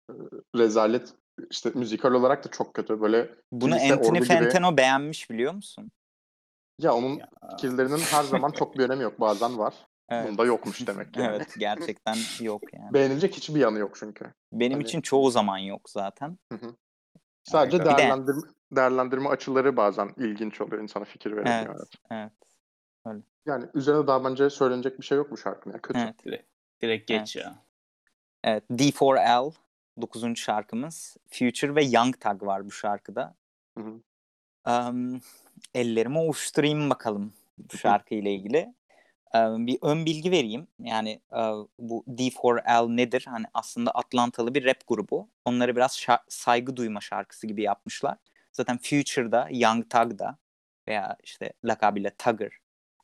E, 0.09 0.13
rezalet 0.55 1.13
işte 1.49 1.71
müzikal 1.75 2.13
olarak 2.13 2.45
da 2.45 2.51
çok 2.51 2.73
kötü. 2.73 3.01
Böyle 3.01 3.29
Bunu 3.51 3.75
Anthony 3.75 4.21
Fantano 4.23 4.69
gibi... 4.69 4.77
beğenmiş 4.77 5.29
biliyor 5.29 5.53
musun? 5.53 5.91
Ya 6.79 6.93
onun 6.93 7.15
ya. 7.15 7.29
fikirlerinin 7.51 7.97
her 7.97 8.23
zaman 8.23 8.51
çok 8.51 8.77
bir 8.77 8.83
önemi 8.83 9.03
yok. 9.03 9.19
Bazen 9.19 9.57
var. 9.57 9.73
Evet. 10.09 10.29
Bunda 10.29 10.45
yokmuş 10.45 10.87
demek 10.87 11.07
yani. 11.17 11.35
evet 11.35 11.55
gerçekten 11.57 12.15
yok 12.39 12.61
yani. 12.73 12.93
Beğenilecek 12.93 13.35
hiçbir 13.35 13.59
yanı 13.59 13.79
yok 13.79 13.95
çünkü. 13.99 14.33
Benim 14.53 14.73
hani... 14.73 14.83
için 14.83 15.01
çoğu 15.01 15.31
zaman 15.31 15.57
yok 15.57 15.89
zaten. 15.89 16.37
Hı 16.51 16.57
hı. 16.57 16.75
Sadece 17.43 17.77
evet. 17.77 17.85
değerlendirme, 17.85 18.41
de... 18.41 18.75
değerlendirme 18.75 19.29
açıları 19.29 19.77
bazen 19.77 20.13
ilginç 20.17 20.61
oluyor. 20.61 20.83
insana 20.83 21.03
fikir 21.03 21.31
verebiliyor. 21.31 21.75
Evet, 21.75 21.89
evet. 22.11 22.31
Öyle. 23.05 23.19
Yani 23.45 23.65
üzerine 23.73 24.07
daha 24.07 24.23
bence 24.23 24.49
söylenecek 24.49 24.99
bir 24.99 25.05
şey 25.05 25.17
yok 25.17 25.31
bu 25.31 25.37
şarkının. 25.37 25.73
Yani 25.73 25.81
kötü. 25.81 25.99
Evet. 25.99 26.25
Direkt, 26.25 26.45
direkt 26.81 27.07
geç 27.07 27.35
evet. 27.35 27.45
ya. 27.45 27.55
Evet. 28.43 28.63
D4L 28.71 29.53
9. 30.01 30.35
şarkımız. 30.35 31.17
Future 31.31 31.75
ve 31.75 31.83
Young 31.83 32.19
Tag 32.19 32.43
var 32.43 32.65
bu 32.65 32.71
şarkıda. 32.71 33.35
Hı 33.77 33.83
hı. 33.83 34.01
Um, 34.71 35.21
ellerimi 35.73 36.19
ovuşturayım 36.19 36.89
bakalım 36.89 37.33
bu 37.57 37.77
şarkıyla 37.77 38.31
ilgili. 38.31 38.73
Um, 39.33 39.67
bir 39.67 39.77
ön 39.81 40.05
bilgi 40.05 40.31
vereyim. 40.31 40.67
Yani 40.79 41.21
uh, 41.31 41.67
bu 41.79 42.03
D4L 42.07 42.97
nedir? 42.97 43.25
Hani 43.29 43.45
aslında 43.53 43.91
Atlantalı 43.91 44.55
bir 44.55 44.65
rap 44.65 44.87
grubu. 44.87 45.29
Onları 45.45 45.75
biraz 45.75 45.91
şa- 45.91 46.23
saygı 46.27 46.75
duyma 46.75 47.01
şarkısı 47.01 47.47
gibi 47.47 47.61
yapmışlar. 47.61 48.17
Zaten 48.51 48.77
Future'da, 48.77 49.47
Young 49.51 49.89
Thug'da 49.89 50.37
veya 50.87 51.17
işte 51.23 51.53
lakabıyla 51.63 52.11
Tugger. 52.17 52.51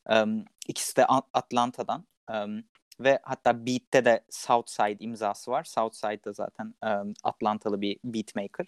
Um, 0.08 0.44
ikisi 0.68 0.96
de 0.96 1.06
Atlanta'dan. 1.06 2.04
Um, 2.30 2.64
ve 3.00 3.18
hatta 3.22 3.66
Beat'te 3.66 4.04
de 4.04 4.24
Southside 4.30 4.96
imzası 4.98 5.50
var. 5.50 5.64
Southside 5.64 6.24
da 6.24 6.32
zaten 6.32 6.74
um, 6.84 7.14
Atlantalı 7.24 7.80
bir 7.80 7.98
beatmaker. 8.04 8.66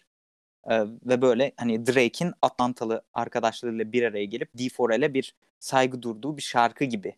Ee, 0.68 0.84
ve 1.06 1.22
böyle 1.22 1.52
hani 1.56 1.86
Drake'in 1.86 2.32
Atlantalı 2.42 3.02
arkadaşlarıyla 3.14 3.92
bir 3.92 4.02
araya 4.02 4.24
gelip 4.24 4.54
D4L'e 4.54 5.14
bir 5.14 5.34
saygı 5.60 6.02
durduğu 6.02 6.36
bir 6.36 6.42
şarkı 6.42 6.84
gibi 6.84 7.16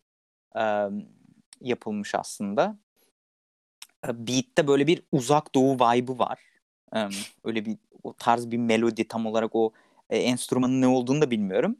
e, 0.55 0.63
yapılmış 1.61 2.15
aslında. 2.15 2.77
E, 4.07 4.27
beat'te 4.27 4.67
böyle 4.67 4.87
bir 4.87 5.03
uzak 5.11 5.55
doğu 5.55 5.75
vibe'ı 5.75 6.19
var. 6.19 6.39
E, 6.95 7.07
öyle 7.43 7.65
bir 7.65 7.77
o 8.03 8.13
tarz 8.13 8.51
bir 8.51 8.57
melodi 8.57 9.07
tam 9.07 9.25
olarak 9.25 9.55
o 9.55 9.71
e, 10.09 10.17
enstrümanın 10.17 10.81
ne 10.81 10.87
olduğunu 10.87 11.21
da 11.21 11.31
bilmiyorum. 11.31 11.77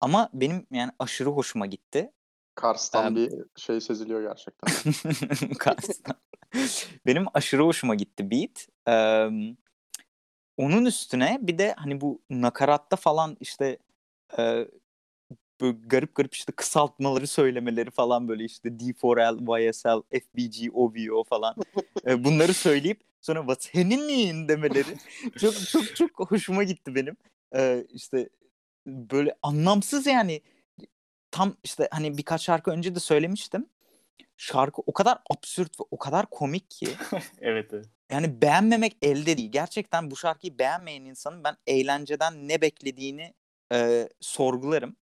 Ama 0.00 0.30
benim 0.32 0.66
yani 0.70 0.92
aşırı 0.98 1.28
hoşuma 1.28 1.66
gitti. 1.66 2.12
Kars'tan 2.54 3.12
ee, 3.12 3.16
bir 3.16 3.32
şey 3.56 3.80
seziliyor 3.80 4.22
gerçekten. 4.22 4.92
Kars'tan. 5.58 6.16
benim 7.06 7.26
aşırı 7.34 7.62
hoşuma 7.62 7.94
gitti 7.94 8.30
beat. 8.30 8.66
Ee, 8.88 9.56
onun 10.56 10.84
üstüne 10.84 11.38
bir 11.40 11.58
de 11.58 11.74
hani 11.76 12.00
bu 12.00 12.22
nakaratta 12.30 12.96
falan 12.96 13.36
işte 13.40 13.78
e, 14.38 14.66
böyle 15.60 15.78
garip 15.86 16.14
garip 16.14 16.34
işte 16.34 16.52
kısaltmaları 16.52 17.26
söylemeleri 17.26 17.90
falan 17.90 18.28
böyle 18.28 18.44
işte 18.44 18.68
D4L, 18.68 19.68
YSL, 19.68 20.02
FBG, 20.20 20.74
OVO 20.74 21.24
falan 21.24 21.54
e, 22.06 22.24
bunları 22.24 22.54
söyleyip 22.54 23.00
sonra 23.20 23.40
what's 23.40 23.68
happening 23.68 24.48
demeleri 24.48 24.96
çok 25.40 25.54
çok 25.66 25.96
çok 25.96 26.30
hoşuma 26.30 26.62
gitti 26.62 26.94
benim. 26.94 27.16
E, 27.56 27.86
işte 27.92 28.28
böyle 28.86 29.34
anlamsız 29.42 30.06
yani 30.06 30.42
tam 31.30 31.56
işte 31.64 31.88
hani 31.90 32.18
birkaç 32.18 32.42
şarkı 32.42 32.70
önce 32.70 32.94
de 32.94 33.00
söylemiştim. 33.00 33.66
Şarkı 34.36 34.82
o 34.86 34.92
kadar 34.92 35.18
absürt 35.30 35.80
ve 35.80 35.84
o 35.90 35.98
kadar 35.98 36.26
komik 36.26 36.70
ki. 36.70 36.88
evet 37.40 37.72
evet. 37.72 37.86
Yani 38.10 38.42
beğenmemek 38.42 38.96
elde 39.02 39.36
değil. 39.36 39.52
Gerçekten 39.52 40.10
bu 40.10 40.16
şarkıyı 40.16 40.58
beğenmeyen 40.58 41.04
insanın 41.04 41.44
ben 41.44 41.56
eğlenceden 41.66 42.48
ne 42.48 42.60
beklediğini 42.60 43.34
e, 43.72 44.08
sorgularım. 44.20 44.96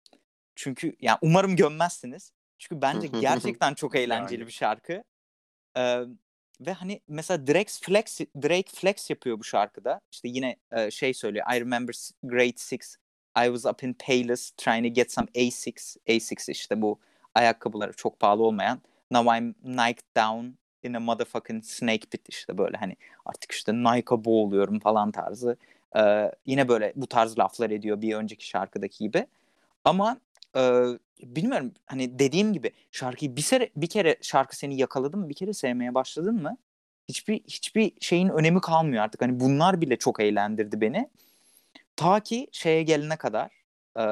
Çünkü 0.55 0.97
yani 1.01 1.19
umarım 1.23 1.57
gömmezsiniz. 1.57 2.33
Çünkü 2.59 2.83
bence 2.83 3.07
gerçekten 3.21 3.75
çok 3.75 3.97
eğlenceli 3.97 4.41
yani. 4.41 4.47
bir 4.47 4.53
şarkı. 4.53 5.05
Ee, 5.77 6.01
ve 6.61 6.73
hani 6.73 7.01
mesela 7.09 7.47
Drake 7.47 7.73
flex 7.83 8.21
Drake 8.21 8.71
flex 8.75 9.11
yapıyor 9.11 9.39
bu 9.39 9.45
şarkıda. 9.45 10.01
İşte 10.13 10.29
yine 10.29 10.57
e, 10.73 10.91
şey 10.91 11.15
söylüyor. 11.15 11.47
I 11.55 11.61
remember 11.61 11.95
grade 12.23 12.75
6. 12.75 12.77
I 13.37 13.47
was 13.47 13.67
up 13.67 13.85
in 13.85 13.95
Payless 13.95 14.53
trying 14.57 14.87
to 14.87 14.95
get 14.95 15.13
some 15.13 15.29
A6. 15.35 15.97
A6 16.07 16.51
işte 16.51 16.83
bu 16.83 16.99
ayakkabıları 17.35 17.93
çok 17.93 18.21
pahalı 18.21 18.43
olmayan. 18.43 18.81
Now 19.11 19.39
I'm 19.39 19.55
Nike 19.65 20.03
down 20.17 20.47
in 20.83 20.95
a 20.95 21.01
motherfucking 21.01 21.65
snake 21.65 22.07
pit 22.11 22.29
işte 22.29 22.59
böyle 22.59 22.77
hani 22.77 22.97
artık 23.25 23.53
işte 23.53 23.73
Nike'a 23.75 24.25
boğuluyorum 24.25 24.81
falan 24.81 25.13
tarzı. 25.13 25.57
Ee, 25.97 26.33
yine 26.47 26.69
böyle 26.69 26.93
bu 26.97 27.07
tarz 27.07 27.39
laflar 27.39 27.71
ediyor 27.71 28.03
bir 28.03 28.15
önceki 28.15 28.47
şarkıdaki 28.47 28.99
gibi. 29.05 29.27
Ama 29.85 30.21
e, 30.57 30.85
bilmiyorum 31.23 31.73
hani 31.87 32.19
dediğim 32.19 32.53
gibi 32.53 32.71
şarkıyı 32.91 33.37
bir 33.37 33.43
sere 33.43 33.71
bir 33.77 33.87
kere 33.87 34.17
şarkı 34.23 34.57
seni 34.57 34.77
yakaladı 34.77 35.17
mı 35.17 35.29
bir 35.29 35.35
kere 35.35 35.53
sevmeye 35.53 35.95
başladın 35.95 36.43
mı 36.43 36.57
hiçbir 37.09 37.41
hiçbir 37.45 37.93
şeyin 38.01 38.29
önemi 38.29 38.61
kalmıyor 38.61 39.05
artık. 39.05 39.23
Hani 39.23 39.41
bunlar 39.41 39.81
bile 39.81 39.97
çok 39.97 40.21
eğlendirdi 40.21 40.81
beni. 40.81 41.09
Ta 42.01 42.21
ki 42.21 42.49
şeye 42.53 42.83
gelene 42.83 43.17
kadar 43.17 43.51
e, 43.99 44.05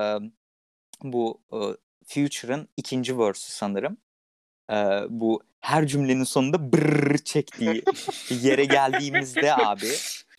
bu 1.02 1.40
e, 1.52 1.58
Future'ın 2.06 2.68
ikinci 2.76 3.18
verse'ü 3.18 3.52
sanırım. 3.52 3.96
E, 4.70 4.74
bu 5.08 5.42
her 5.60 5.86
cümlenin 5.86 6.24
sonunda 6.24 6.72
brrr 6.72 7.18
çektiği 7.18 7.82
yere 8.42 8.64
geldiğimizde 8.64 9.54
abi. 9.54 9.90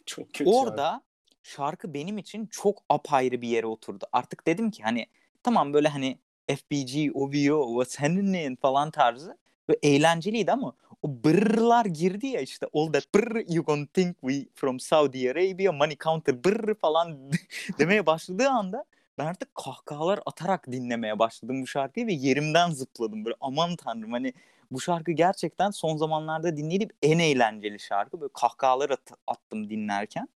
Çok 0.06 0.34
kötü 0.34 0.50
Orada 0.50 0.94
abi. 0.94 1.02
şarkı 1.44 1.94
benim 1.94 2.18
için 2.18 2.46
çok 2.46 2.84
apayrı 2.90 3.42
bir 3.42 3.48
yere 3.48 3.68
oturdu. 3.68 4.06
Artık 4.12 4.48
dedim 4.48 4.72
ki 4.72 4.84
hani 4.84 5.08
tamam 5.44 5.74
böyle 5.74 5.88
hani 5.88 6.20
FBG, 6.48 7.16
OVO, 7.16 7.68
What's 7.68 8.00
Happening 8.00 8.60
falan 8.60 8.92
tarzı 8.92 9.38
ve 9.70 9.80
eğlenceliydi 9.84 10.52
ama 10.52 10.74
o 11.02 11.24
brrrlar 11.24 11.86
girdi 11.86 12.28
ya 12.28 12.42
işte 12.42 12.68
all 12.74 12.92
that 12.94 13.16
brrr 13.16 13.44
you 13.50 13.66
gonna 13.66 13.86
think 13.94 14.20
we 14.22 14.46
from 14.56 14.80
Saudi 14.80 15.32
Arabia 15.32 15.72
money 15.72 15.98
counter 16.04 16.44
brrr 16.44 16.76
falan 16.76 17.18
demeye 17.80 18.06
başladığı 18.06 18.50
anda 18.50 18.86
ben 19.18 19.26
artık 19.26 19.56
kahkahalar 19.56 20.20
atarak 20.26 20.72
dinlemeye 20.72 21.20
başladım 21.20 21.62
bu 21.62 21.68
şarkıyı 21.68 22.08
ve 22.08 22.14
yerimden 22.14 22.72
zıpladım. 22.72 23.26
Böyle 23.26 23.36
aman 23.42 23.76
tanrım 23.76 24.12
hani 24.12 24.34
bu 24.72 24.82
şarkı 24.82 25.12
gerçekten 25.12 25.72
son 25.72 25.98
zamanlarda 25.98 26.58
dinlediğim 26.58 26.90
en 27.04 27.20
eğlenceli 27.20 27.80
şarkı. 27.80 28.22
Böyle 28.22 28.34
kahkahalar 28.34 28.90
at- 28.90 29.14
attım 29.28 29.70
dinlerken 29.70 30.28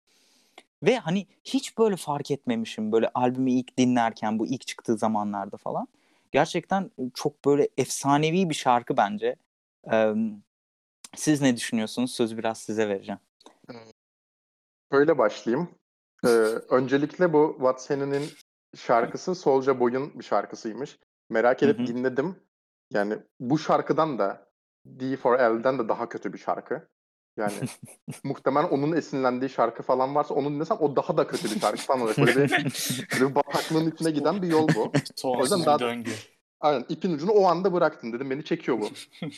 ve 0.83 0.99
hani 0.99 1.27
hiç 1.45 1.79
böyle 1.79 1.97
fark 1.97 2.31
etmemişim 2.31 2.93
böyle 2.93 3.11
albümü 3.15 3.51
ilk 3.51 3.79
dinlerken 3.79 4.39
bu 4.39 4.47
ilk 4.47 4.67
çıktığı 4.67 4.97
zamanlarda 4.97 5.57
falan. 5.57 5.89
Gerçekten 6.33 6.91
çok 7.15 7.45
böyle 7.45 7.69
efsanevi 7.77 8.51
bir 8.51 8.55
şarkı 8.55 8.97
bence. 8.97 9.37
Ee, 9.93 10.15
siz 11.17 11.41
ne 11.41 11.57
düşünüyorsunuz? 11.57 12.15
Sözü 12.15 12.39
biraz 12.39 12.59
size 12.59 12.89
vereceğim. 12.89 13.21
Böyle 14.93 15.19
başlayayım. 15.19 15.69
Ee, 16.25 16.29
öncelikle 16.71 17.33
bu 17.33 17.57
What's 17.59 17.91
şarkısı 18.77 19.35
Soulja 19.35 19.81
Boy'un 19.81 20.19
bir 20.19 20.25
şarkısıymış. 20.25 20.99
Merak 21.31 21.63
edip 21.63 21.79
Hı 21.79 21.83
hı. 21.83 21.87
dinledim. 21.87 22.37
Yani 22.91 23.19
bu 23.41 23.59
şarkıdan 23.59 24.19
da 24.19 24.53
D4L'den 24.87 25.79
de 25.79 25.89
daha 25.89 26.09
kötü 26.09 26.33
bir 26.33 26.39
şarkı. 26.39 26.89
Yani 27.37 27.55
muhtemelen 28.25 28.69
onun 28.69 28.97
esinlendiği 28.97 29.51
şarkı 29.51 29.83
falan 29.83 30.15
varsa 30.15 30.35
onu 30.35 30.51
dinlesem 30.51 30.77
o 30.81 30.97
daha 30.97 31.17
da 31.17 31.27
kötü 31.27 31.55
bir 31.55 31.61
şarkı 31.61 31.83
falan 31.83 32.01
olacak. 32.01 32.27
Böyle 32.27 32.45
bir, 32.45 32.65
bir 33.21 33.35
bataklığın 33.35 33.91
içine 33.91 34.11
giden 34.11 34.43
bir 34.43 34.49
yol 34.49 34.69
bu. 34.75 34.93
Sonsuz 35.17 35.53
yüzden 35.53 35.67
daha- 35.67 35.79
döngü. 35.79 36.11
Aynen 36.63 36.85
ipin 36.89 37.13
ucunu 37.13 37.31
o 37.33 37.45
anda 37.47 37.73
bıraktım 37.73 38.13
dedim 38.13 38.31
beni 38.31 38.45
çekiyor 38.45 38.81
bu. 38.81 38.89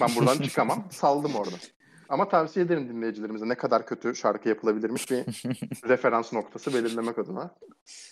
Ben 0.01 0.09
buradan 0.17 0.39
çıkamam. 0.43 0.89
Saldım 0.91 1.35
orada. 1.37 1.57
Ama 2.09 2.29
tavsiye 2.29 2.65
ederim 2.67 2.89
dinleyicilerimize 2.89 3.49
ne 3.49 3.55
kadar 3.55 3.87
kötü 3.87 4.15
şarkı 4.15 4.49
yapılabilirmiş 4.49 5.11
bir 5.11 5.17
referans 5.89 6.33
noktası 6.33 6.75
belirlemek 6.75 7.19
adına. 7.19 7.55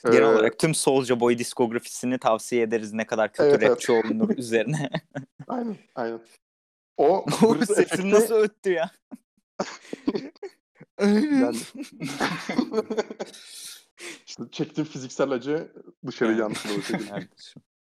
Genel 0.05 0.23
Ee, 0.23 0.27
olarak 0.27 0.59
tüm 0.59 0.75
Soulja 0.75 1.21
Boy 1.21 1.39
diskografisini 1.39 2.19
tavsiye 2.19 2.63
ederiz 2.63 2.93
ne 2.93 3.07
kadar 3.07 3.33
kötü 3.33 3.49
Evet, 3.49 3.59
evet. 3.63 3.71
rapçi 3.71 3.93
olunur 3.93 4.29
üzerine. 4.37 4.91
Aynen, 5.49 5.77
aynen. 5.95 6.21
O 6.97 7.27
sesim 7.67 7.75
efekti- 7.85 8.11
nasıl 8.11 8.35
öttü 8.35 8.71
ya? 8.73 8.91
yani 11.01 11.57
işte 14.27 14.43
çektiğim 14.53 14.89
fiziksel 14.89 15.31
acı 15.31 15.73
dışarı 16.07 16.29
Evet. 16.31 16.41
yansıdı 16.41 16.73
o 16.79 16.83
şekilde. 16.83 17.29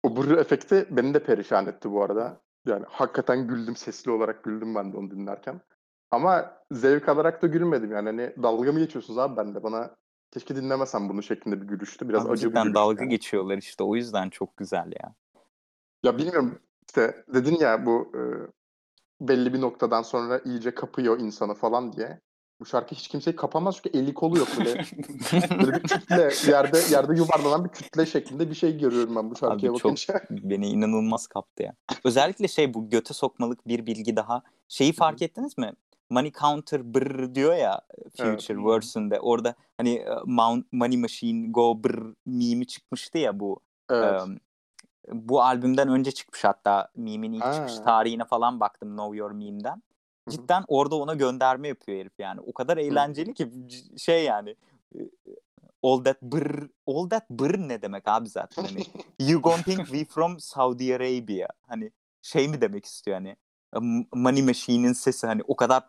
O 0.03 0.15
Brr 0.15 0.37
efekti 0.37 0.87
beni 0.89 1.13
de 1.13 1.23
perişan 1.23 1.67
etti 1.67 1.91
bu 1.91 2.03
arada. 2.03 2.41
Yani 2.65 2.85
hakikaten 2.89 3.47
güldüm, 3.47 3.75
sesli 3.75 4.11
olarak 4.11 4.43
güldüm 4.43 4.75
ben 4.75 4.93
de 4.93 4.97
onu 4.97 5.11
dinlerken. 5.11 5.61
Ama 6.11 6.57
zevk 6.71 7.09
alarak 7.09 7.41
da 7.41 7.47
gülmedim 7.47 7.91
yani. 7.91 8.05
Hani 8.05 8.43
dalga 8.43 8.71
mı 8.71 8.79
geçiyorsunuz 8.79 9.19
abi 9.19 9.37
ben 9.37 9.55
de 9.55 9.63
bana 9.63 9.95
keşke 10.31 10.55
dinlemesem 10.55 11.09
bunu 11.09 11.23
şeklinde 11.23 11.61
bir 11.61 11.67
gülüştü. 11.67 12.09
Biraz 12.09 12.25
Abi 12.25 12.33
acı 12.33 12.49
bir 12.49 12.55
gülüştü 12.55 12.73
dalga 12.73 13.01
yani. 13.01 13.09
geçiyorlar 13.09 13.57
işte 13.57 13.83
o 13.83 13.95
yüzden 13.95 14.29
çok 14.29 14.57
güzel 14.57 14.91
ya. 15.03 15.15
Ya 16.03 16.17
bilmiyorum 16.17 16.59
işte 16.87 17.25
dedin 17.33 17.57
ya 17.59 17.85
bu 17.85 18.11
e, 18.15 18.21
belli 19.27 19.53
bir 19.53 19.61
noktadan 19.61 20.01
sonra 20.01 20.41
iyice 20.45 20.75
kapıyor 20.75 21.19
insanı 21.19 21.53
falan 21.53 21.93
diye. 21.93 22.21
Bu 22.64 22.68
şarkı 22.68 22.95
hiç 22.95 23.07
kimseyi 23.07 23.36
kapamaz 23.36 23.76
çünkü 23.84 23.97
eli 23.97 24.14
kolu 24.14 24.38
yok 24.38 24.47
böyle. 24.57 24.70
böyle 25.66 25.84
bir 25.84 25.88
kütle 25.88 26.51
yerde 26.51 26.80
yerde 26.91 27.16
yuvarlanan 27.16 27.66
bir 27.66 27.70
kütle 27.70 28.05
şeklinde 28.05 28.49
bir 28.49 28.55
şey 28.55 28.78
görüyorum 28.78 29.16
ben 29.16 29.32
bu 29.32 29.36
şarkıya 29.36 29.72
Abi 29.72 29.80
çok 29.80 29.91
bakınca. 29.91 30.22
beni 30.30 30.68
inanılmaz 30.70 31.28
kaptı 31.28 31.64
ya. 31.64 31.74
Özellikle 32.03 32.47
şey 32.47 32.74
bu 32.74 32.89
göte 32.89 33.14
sokmalık 33.14 33.68
bir 33.68 33.86
bilgi 33.86 34.16
daha. 34.16 34.43
Şeyi 34.68 34.93
fark 34.93 35.22
ettiniz 35.22 35.57
mi? 35.57 35.74
Money 36.09 36.32
counter 36.32 36.93
brr 36.93 37.36
diyor 37.36 37.55
ya 37.55 37.82
Future 38.18 38.30
Evet. 38.30 38.66
verse'ünde. 38.66 39.20
Orada 39.20 39.55
hani 39.78 39.95
e, 39.95 40.09
Mount 40.26 40.74
Money 40.74 40.97
Machine 40.97 41.47
Go 41.51 41.84
brr 41.84 42.14
mimi 42.26 42.68
çıkmıştı 42.68 43.18
ya 43.18 43.39
bu. 43.39 43.59
Evet. 43.89 44.22
Em, 44.22 44.38
bu 45.11 45.41
albümden 45.41 45.88
önce 45.88 46.11
çıkmış 46.11 46.43
hatta 46.43 46.89
meme'in 46.95 47.34
ilk 47.34 47.43
Ha. 47.43 47.53
çıkış 47.53 47.76
tarihine 47.86 48.26
falan 48.26 48.59
baktım 48.59 48.89
Know 48.89 49.18
Your 49.18 49.32
Meme'den. 49.32 49.84
Cidden 50.30 50.63
orada 50.67 50.95
ona 50.95 51.13
gönderme 51.13 51.67
yapıyor 51.67 51.99
herif 51.99 52.19
yani. 52.19 52.41
O 52.41 52.53
kadar 52.53 52.78
eğlenceli 52.78 53.34
ki 53.34 53.49
şey 53.97 54.24
yani 54.24 54.55
all 55.84 56.03
that 56.03 56.21
brr 56.21 56.69
all 56.88 57.09
that 57.09 57.30
brr 57.30 57.57
ne 57.57 57.82
demek 57.82 58.07
abi 58.07 58.30
zaten 58.30 58.63
hani 58.63 58.86
you 59.19 59.41
gonna 59.41 59.63
think 59.63 59.86
we 59.88 60.05
from 60.05 60.39
Saudi 60.39 60.95
Arabia 60.95 61.47
hani 61.67 61.91
şey 62.21 62.47
mi 62.47 62.61
demek 62.61 62.86
istiyor 62.86 63.17
hani 63.17 63.36
Money 64.13 64.41
Machine'in 64.43 64.93
sesi 64.93 65.28
hani 65.28 65.41
o 65.47 65.55
kadar 65.55 65.84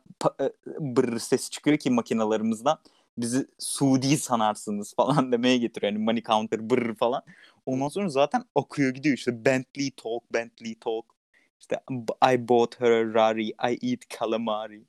brr 0.80 1.18
sesi 1.18 1.51
çıkıyor 1.51 1.76
ki 1.76 1.91
makinalarımızdan 1.91 2.78
bizi 3.18 3.47
Suudi 3.59 4.16
sanarsınız 4.16 4.95
falan 4.97 5.32
demeye 5.32 5.59
getiriyor. 5.59 5.93
Hani 5.93 6.05
money 6.05 6.22
counter 6.22 6.70
brr 6.70 6.95
falan. 6.95 7.22
Ondan 7.66 7.89
sonra 7.89 8.09
zaten 8.09 8.45
akıyor 8.55 8.95
gidiyor 8.95 9.16
işte 9.16 9.45
Bentley 9.45 9.91
talk, 9.91 10.32
Bentley 10.32 10.74
talk. 10.74 11.13
İşte 11.64 11.80
I 12.34 12.48
bought 12.48 12.80
her 12.80 12.90
a 12.90 13.14
Rari, 13.14 13.48
I 13.48 13.90
eat 13.90 14.00
calamari. 14.18 14.84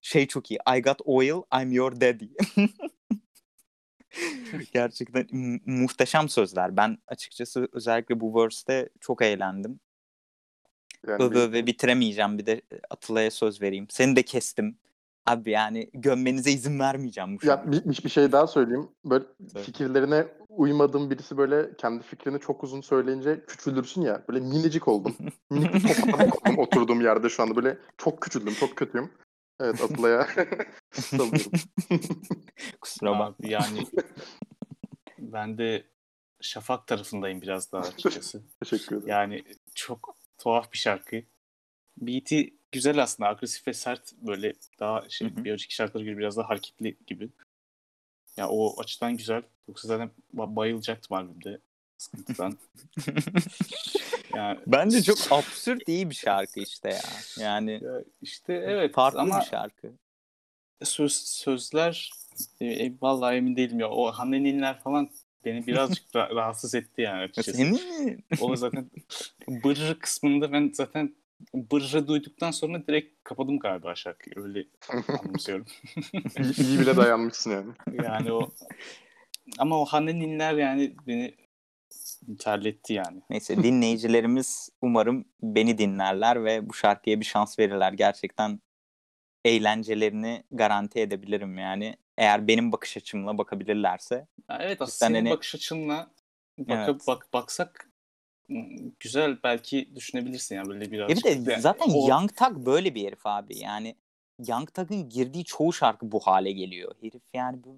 Şey 0.00 0.26
çok 0.26 0.50
iyi. 0.50 0.58
I 0.76 0.82
got 0.82 1.00
oil, 1.04 1.42
I'm 1.62 1.72
your 1.72 2.00
daddy. 2.00 2.26
Gerçekten 4.72 5.26
mu- 5.30 5.58
muhteşem 5.66 6.28
sözler. 6.28 6.76
Ben 6.76 6.98
açıkçası 7.06 7.68
özellikle 7.72 8.20
bu 8.20 8.42
verse'te 8.44 8.88
çok 9.00 9.22
eğlendim. 9.22 9.80
Yani 11.08 11.30
bir- 11.30 11.36
öve 11.36 11.66
bitiremeyeceğim. 11.66 12.38
Bir 12.38 12.46
de 12.46 12.62
Atıla'ya 12.90 13.30
söz 13.30 13.62
vereyim. 13.62 13.86
Seni 13.90 14.16
de 14.16 14.22
kestim. 14.22 14.78
Abi 15.26 15.50
yani 15.50 15.90
gömmenize 15.94 16.50
izin 16.50 16.78
vermeyeceğim 16.78 17.38
bu 17.42 17.46
Ya 17.46 17.72
bir, 17.72 17.84
bir- 17.84 18.04
bir 18.04 18.08
şey 18.08 18.32
daha 18.32 18.46
söyleyeyim. 18.46 18.88
Böyle 19.04 19.24
Söyle. 19.52 19.64
fikirlerine 19.66 20.26
uymadığım 20.48 21.10
birisi 21.10 21.36
böyle 21.36 21.76
kendi 21.76 22.02
fikrini 22.02 22.40
çok 22.40 22.64
uzun 22.64 22.80
söyleyince 22.80 23.44
küçülürsün 23.46 24.02
ya. 24.02 24.24
Böyle 24.28 24.40
minicik 24.40 24.88
oldum. 24.88 25.16
Minik 25.50 25.74
bir 25.74 25.94
toparlık 25.94 26.46
oldum 26.46 26.58
oturduğum 26.58 27.00
yerde 27.00 27.28
şu 27.28 27.42
anda. 27.42 27.56
Böyle 27.56 27.78
çok 27.98 28.22
küçüldüm, 28.22 28.54
çok 28.54 28.76
kötüyüm. 28.76 29.10
Evet 29.60 29.80
Atıla'ya 29.82 30.26
salıyorum. 30.92 31.52
Kusura 32.80 33.10
bakma. 33.10 33.24
Abi 33.26 33.50
yani 33.50 33.86
ben 35.18 35.58
de 35.58 35.84
Şafak 36.40 36.86
tarafındayım 36.86 37.42
biraz 37.42 37.72
daha 37.72 37.82
açıkçası. 37.82 38.42
Teşekkür 38.60 38.96
ederim. 38.96 39.08
Yani 39.08 39.44
çok 39.74 40.16
tuhaf 40.38 40.72
bir 40.72 40.78
şarkı. 40.78 41.22
Beat'i 41.98 42.55
güzel 42.72 43.02
aslında. 43.02 43.28
Agresif 43.28 43.66
ve 43.68 43.72
sert 43.72 44.12
böyle 44.12 44.52
daha 44.80 45.08
şey, 45.08 45.30
Hı 45.30 45.40
hı. 45.40 45.44
bir 45.44 45.52
önceki 45.52 45.74
şarkılara 45.74 46.04
göre 46.04 46.18
biraz 46.18 46.36
daha 46.36 46.48
hareketli 46.48 46.96
gibi. 47.06 47.28
Ya 48.36 48.48
o 48.48 48.80
açıdan 48.80 49.16
güzel. 49.16 49.42
Yoksa 49.68 49.88
zaten 49.88 50.10
ba- 50.36 50.56
bayılacaktım 50.56 51.16
albümde 51.16 51.58
sıkıntıdan. 51.98 52.58
yani, 54.34 54.60
Bence 54.66 55.02
çok 55.02 55.18
absürt 55.30 55.88
iyi 55.88 56.10
bir 56.10 56.14
şarkı 56.14 56.60
işte 56.60 56.88
ya. 56.88 57.00
Yani 57.38 57.80
ya 57.82 58.02
işte 58.22 58.52
evet 58.52 58.94
farklı 58.94 59.20
ama 59.20 59.40
bir 59.40 59.46
şarkı. 59.46 59.92
söz 60.84 61.12
sözler 61.12 62.10
e, 62.60 62.66
e, 62.66 62.92
vallahi 63.02 63.36
emin 63.36 63.56
değilim 63.56 63.80
ya. 63.80 63.90
O 63.90 64.12
Hanneninler 64.12 64.80
falan 64.80 65.10
beni 65.44 65.66
birazcık 65.66 66.14
ra- 66.14 66.34
rahatsız 66.34 66.74
etti 66.74 67.00
yani 67.02 67.18
Ya 67.20 67.24
açıkçası. 67.24 67.52
Senin 67.52 68.04
mi? 68.04 68.18
O 68.40 68.56
zaten 68.56 68.90
bırrı 69.48 69.98
kısmında 69.98 70.52
ben 70.52 70.70
zaten 70.74 71.16
bırrı 71.54 72.08
duyduktan 72.08 72.50
sonra 72.50 72.86
direkt 72.86 73.24
kapadım 73.24 73.58
galiba 73.58 73.94
şarkıyı. 73.94 74.34
Öyle 74.44 74.64
anımsıyorum. 75.22 75.66
İyi, 76.38 76.66
iyi 76.68 76.80
bile 76.80 76.96
dayanmışsın 76.96 77.50
yani. 77.50 77.72
Yani 78.04 78.32
o 78.32 78.50
ama 79.58 79.80
o 79.80 79.84
Hanneninler 79.84 80.54
yani 80.54 80.96
beni 81.06 81.34
terletti 82.38 82.92
yani. 82.92 83.22
Neyse 83.30 83.62
dinleyicilerimiz 83.62 84.68
umarım 84.82 85.24
beni 85.42 85.78
dinlerler 85.78 86.44
ve 86.44 86.68
bu 86.68 86.74
şarkıya 86.74 87.20
bir 87.20 87.24
şans 87.24 87.58
verirler. 87.58 87.92
Gerçekten 87.92 88.60
eğlencelerini 89.44 90.44
garanti 90.50 91.00
edebilirim 91.00 91.58
yani. 91.58 91.96
Eğer 92.18 92.48
benim 92.48 92.72
bakış 92.72 92.96
açımla 92.96 93.38
bakabilirlerse. 93.38 94.26
Ya 94.50 94.58
evet 94.60 94.82
aslında 94.82 95.08
senin 95.08 95.14
hani- 95.14 95.30
bakış 95.30 95.54
açınla 95.54 96.10
bakıp 96.58 96.88
Evet. 96.94 97.06
bak 97.06 97.26
baksak 97.32 97.85
güzel 99.00 99.38
belki 99.44 99.88
düşünebilirsin 99.94 100.56
yani 100.56 100.68
böyle 100.68 100.90
biraz. 100.90 101.10
Ya 101.10 101.16
bir 101.16 101.46
de 101.46 101.60
zaten 101.60 101.90
o... 101.90 102.08
Young 102.08 102.36
Thug 102.36 102.66
böyle 102.66 102.94
bir 102.94 103.06
herif 103.06 103.26
abi. 103.26 103.58
Yani 103.58 103.96
Young 104.48 104.72
Thug'ın 104.74 105.08
girdiği 105.08 105.44
çoğu 105.44 105.72
şarkı 105.72 106.12
bu 106.12 106.20
hale 106.20 106.52
geliyor. 106.52 106.94
Herif 107.00 107.22
yani 107.34 107.64
bu 107.64 107.76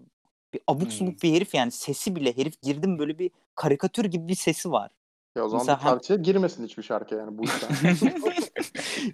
bir 0.54 0.60
abuk 0.66 0.92
subuk 0.92 1.12
hmm. 1.12 1.22
bir 1.22 1.36
herif 1.36 1.54
yani 1.54 1.70
sesi 1.70 2.16
bile 2.16 2.36
herif 2.36 2.62
girdim 2.62 2.98
böyle 2.98 3.18
bir 3.18 3.30
karikatür 3.54 4.04
gibi 4.04 4.28
bir 4.28 4.34
sesi 4.34 4.70
var. 4.70 4.90
Ya 5.36 5.44
o 5.44 5.48
zaman 5.48 5.66
Mesela, 5.66 5.78
bir 5.78 5.82
parçaya 5.82 6.16
girmesin 6.16 6.64
hiçbir 6.64 6.82
şarkı 6.82 7.14
yani 7.14 7.38
bu 7.38 7.42
yüzden. 7.42 8.10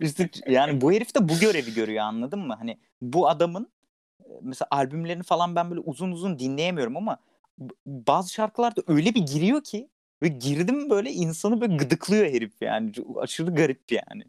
işte 0.01 0.31
yani 0.53 0.81
bu 0.81 0.93
herif 0.93 1.15
de 1.15 1.29
bu 1.29 1.39
görevi 1.39 1.75
görüyor 1.75 2.05
anladın 2.05 2.39
mı? 2.39 2.55
Hani 2.59 2.79
bu 3.03 3.29
adamın 3.29 3.69
mesela 4.41 4.69
albümlerini 4.71 5.23
falan 5.23 5.57
ben 5.57 5.71
böyle 5.71 5.81
uzun 5.81 6.13
uzun 6.13 6.39
dinleyemiyorum 6.39 6.97
ama 6.97 7.19
bazı 7.87 8.33
şarkılarda 8.33 8.83
öyle 8.87 9.15
bir 9.15 9.27
giriyor 9.27 9.65
ki 9.65 9.89
ve 10.25 10.29
girdim 10.29 10.91
böyle 10.91 11.13
insanı 11.13 11.61
böyle 11.61 11.77
gıdıklıyor 11.77 12.27
herif 12.27 12.53
yani. 12.61 12.93
Aşırı 13.17 13.55
garip 13.55 13.93
yani. 13.93 14.25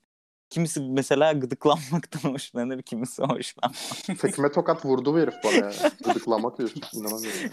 Kimisi 0.49 0.81
mesela 0.81 1.33
gıdıklanmaktan 1.33 2.19
hoşlanır, 2.33 2.81
kimisi 2.81 3.23
hoşlanmaz. 3.23 4.03
Tekme 4.21 4.51
tokat 4.51 4.85
vurdu 4.85 5.13
bu 5.13 5.19
herif 5.19 5.33
bana 5.43 5.53
ya. 5.53 5.71
Gıdıklamak 6.03 6.57
diyorsun. 6.57 6.81
İnanamıyorum. 6.93 7.51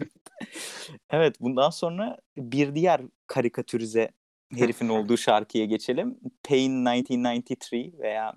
evet 1.10 1.40
bundan 1.40 1.70
sonra 1.70 2.18
bir 2.36 2.74
diğer 2.74 3.00
karikatürize 3.26 4.10
herifin 4.54 4.88
olduğu 4.88 5.16
şarkıya 5.16 5.64
geçelim. 5.64 6.18
Pain 6.48 6.86
1993 6.86 7.72
veya 7.98 8.34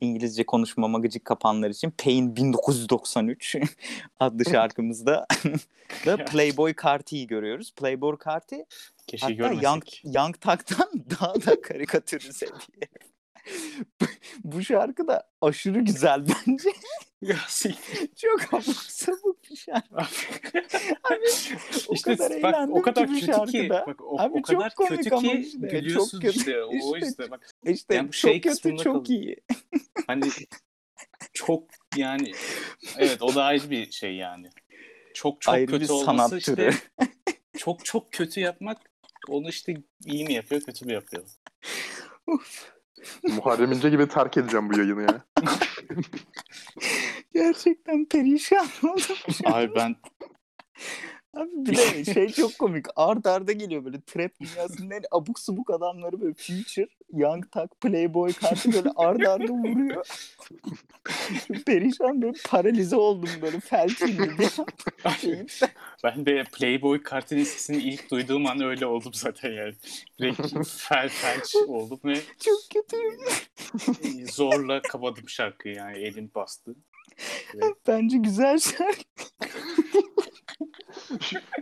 İngilizce 0.00 0.46
konuşmama 0.46 0.98
gıcık 0.98 1.24
kapanlar 1.24 1.70
için 1.70 1.90
Pain 1.90 2.36
1993 2.36 3.56
adlı 4.20 4.44
şarkımızda 4.44 5.26
da 6.06 6.24
Playboy 6.24 6.74
Carti'yi 6.82 7.26
görüyoruz. 7.26 7.74
Playboy 7.74 8.16
Carti 8.24 8.64
Keşke 9.06 9.36
hatta 9.36 9.52
Young, 9.62 9.84
Young 10.04 10.40
Thug'dan 10.40 10.88
daha 11.20 11.34
da 11.34 11.62
karikatürize 11.62 12.46
bir 12.46 12.88
Bu 14.44 14.62
şarkı 14.62 15.08
da 15.08 15.30
aşırı 15.40 15.80
güzel 15.80 16.24
bence. 16.28 16.70
Çok 18.16 18.54
abuk 18.54 18.76
sabuk 18.76 19.50
bir 19.50 19.56
şarkı. 19.56 19.96
Abi, 19.96 21.24
o 21.88 21.94
işte 21.94 22.16
kadar 22.16 22.42
bak 22.42 22.68
o 22.70 22.82
kadar 22.82 23.06
kötü 23.06 23.52
ki 23.52 23.68
bak 23.70 24.02
o, 24.02 24.20
Abi, 24.20 24.38
o 24.38 24.42
kadar 24.42 24.74
kötü 24.74 25.10
ki 25.10 25.42
işte. 25.46 25.66
gülüyorsun 25.66 26.20
çok 26.20 26.22
kötü. 26.22 26.38
işte 26.38 26.64
o 26.64 26.96
işte 26.96 27.30
bak. 27.30 27.54
İşte 27.64 27.94
yani 27.94 28.06
çok 28.06 28.14
şey 28.14 28.40
kötü 28.40 28.76
çok 28.76 28.84
kalın. 28.84 29.04
iyi. 29.04 29.36
Hani 30.06 30.30
çok 31.32 31.64
yani 31.96 32.32
evet 32.98 33.22
o 33.22 33.34
da 33.34 33.44
ayrı 33.44 33.70
bir 33.70 33.90
şey 33.90 34.14
yani. 34.14 34.50
Çok 35.14 35.40
çok 35.40 35.54
ayrı 35.54 35.66
kötü 35.66 35.92
olması 35.92 36.38
işte 36.38 36.70
çok 37.58 37.84
çok 37.84 38.12
kötü 38.12 38.40
yapmak 38.40 38.90
onu 39.28 39.48
işte 39.48 39.74
iyi 40.06 40.24
mi 40.24 40.32
yapıyor 40.32 40.60
kötü 40.60 40.84
mü 40.84 40.92
yapıyor? 40.92 41.22
Muharrem 43.28 43.72
İnce 43.72 43.90
gibi 43.90 44.08
terk 44.08 44.36
edeceğim 44.36 44.70
bu 44.70 44.78
yayını 44.78 45.02
ya. 45.02 45.24
Gerçekten 47.34 48.04
perişan 48.04 48.66
oldum. 48.82 49.16
Abi 49.44 49.74
ben 49.74 49.96
Abi 51.34 51.50
bir 51.52 51.76
de 51.76 52.04
şey 52.14 52.28
çok 52.28 52.58
komik. 52.58 52.86
Art 52.96 53.26
arda 53.26 53.52
geliyor 53.52 53.84
böyle 53.84 54.00
trap 54.00 54.40
dünyasının 54.40 54.90
en 54.90 55.02
abuk 55.10 55.38
subuk 55.38 55.70
adamları 55.70 56.20
böyle 56.20 56.34
Future, 56.34 56.88
Young 57.12 57.50
Thug, 57.52 57.70
Playboy 57.80 58.32
kartı 58.32 58.72
böyle 58.72 58.90
art 58.96 59.26
arda 59.26 59.52
vuruyor. 59.52 60.06
Perişan 61.66 62.22
böyle 62.22 62.38
paralize 62.48 62.96
oldum 62.96 63.30
böyle 63.42 63.60
felç 63.60 63.98
gibi. 63.98 64.48
ben 66.04 66.26
de 66.26 66.44
Playboy 66.52 67.02
kartının 67.02 67.44
sesini 67.44 67.76
ilk 67.76 68.10
duyduğum 68.10 68.46
an 68.46 68.62
öyle 68.62 68.86
oldum 68.86 69.12
zaten 69.14 69.52
yani. 69.52 69.74
Direkt 70.18 70.68
fel 70.68 71.08
felç 71.08 71.56
oldum 71.68 72.00
ve 72.04 72.14
çok 72.44 72.60
kötüyüm. 72.74 73.20
zorla 74.32 74.82
kapadım 74.82 75.28
şarkıyı 75.28 75.74
yani 75.74 75.98
elim 75.98 76.30
bastı. 76.34 76.76
Ve... 77.54 77.60
Bence 77.86 78.16
güzel 78.16 78.58
şarkı. 78.58 79.02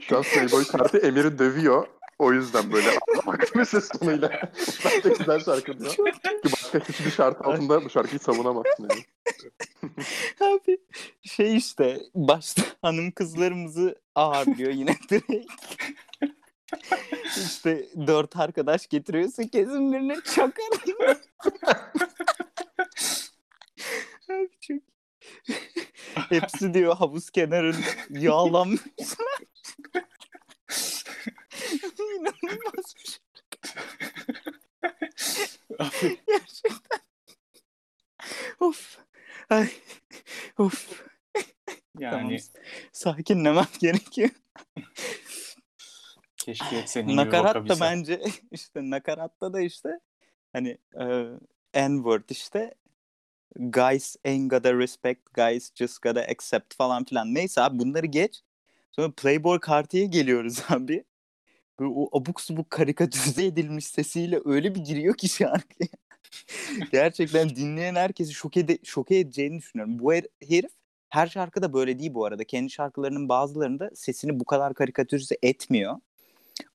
Şu 0.00 0.16
an 0.16 0.22
Playboy 0.22 0.64
kartı 0.64 0.98
Emir'i 0.98 1.38
dövüyor. 1.38 1.86
O 2.18 2.32
yüzden 2.32 2.72
böyle 2.72 2.88
ağlamak 2.90 3.54
bir 3.56 3.64
ses 3.64 3.88
tonuyla. 3.88 4.50
Bence 4.84 5.08
güzel 5.18 5.40
şarkı 5.40 5.78
diyor. 5.78 5.90
Ki 5.90 6.02
başka 6.52 6.78
hiçbir 6.78 7.10
şart 7.10 7.46
altında 7.46 7.84
bu 7.84 7.90
şarkıyı 7.90 8.18
savunamazsın 8.18 8.88
yani. 8.90 9.04
Abi 10.40 10.78
şey 11.22 11.56
işte 11.56 12.00
başta 12.14 12.62
hanım 12.82 13.10
kızlarımızı 13.10 13.94
ağırlıyor 14.14 14.70
yine 14.70 14.96
direkt. 15.10 15.52
İşte 17.36 17.86
dört 18.06 18.36
arkadaş 18.36 18.86
getiriyorsun 18.86 19.42
kesin 19.42 19.92
birine 19.92 20.16
çakar. 20.34 20.64
Abi 24.30 24.50
çok 24.60 24.82
Hepsi 26.28 26.74
diyor 26.74 26.96
havuz 26.96 27.30
kenarında 27.30 27.86
yağlanmış. 28.10 28.80
İnanılmaz 31.98 32.94
bir 32.96 33.04
şey. 33.04 33.18
Gerçekten. 36.26 37.00
Of. 38.60 38.98
Ay. 39.50 39.68
Of. 40.58 41.08
Yani 41.98 42.38
tamam. 42.38 42.64
sakinlemem 42.92 43.66
gerekiyor. 43.80 44.30
Keşke 46.36 46.86
senin 46.86 47.16
Nakarat 47.16 47.68
da 47.68 47.80
bence 47.80 48.22
işte 48.50 48.90
nakaratta 48.90 49.52
da 49.52 49.60
işte 49.60 50.00
hani 50.52 50.78
e, 51.74 51.86
N-word 51.88 52.28
işte 52.28 52.74
guys 53.56 54.16
ain't 54.24 54.50
gotta 54.50 54.78
respect, 54.78 55.34
guys 55.34 55.70
just 55.74 56.02
gotta 56.02 56.20
accept 56.20 56.74
falan 56.74 57.04
filan. 57.04 57.34
Neyse 57.34 57.60
abi 57.60 57.78
bunları 57.78 58.06
geç. 58.06 58.42
Sonra 58.92 59.12
Playboy 59.12 59.58
Carti'ye 59.66 60.06
geliyoruz 60.06 60.62
abi. 60.68 61.04
Böyle 61.80 61.92
o 61.94 62.18
abuk 62.20 62.40
subuk 62.40 62.70
karikatürize 62.70 63.46
edilmiş 63.46 63.86
sesiyle 63.86 64.40
öyle 64.44 64.74
bir 64.74 64.80
giriyor 64.80 65.16
ki 65.16 65.28
şarkıya. 65.28 65.88
Gerçekten 66.92 67.48
dinleyen 67.48 67.94
herkesi 67.94 68.32
şok, 68.34 68.56
ede 68.56 68.78
şoke 68.84 69.18
edeceğini 69.18 69.58
düşünüyorum. 69.58 69.98
Bu 69.98 70.14
her 70.14 70.24
herif 70.48 70.70
her 71.08 71.26
şarkıda 71.26 71.72
böyle 71.72 71.98
değil 71.98 72.14
bu 72.14 72.24
arada. 72.24 72.44
Kendi 72.44 72.70
şarkılarının 72.70 73.28
bazılarında 73.28 73.90
sesini 73.94 74.40
bu 74.40 74.44
kadar 74.44 74.74
karikatürize 74.74 75.38
etmiyor. 75.42 75.96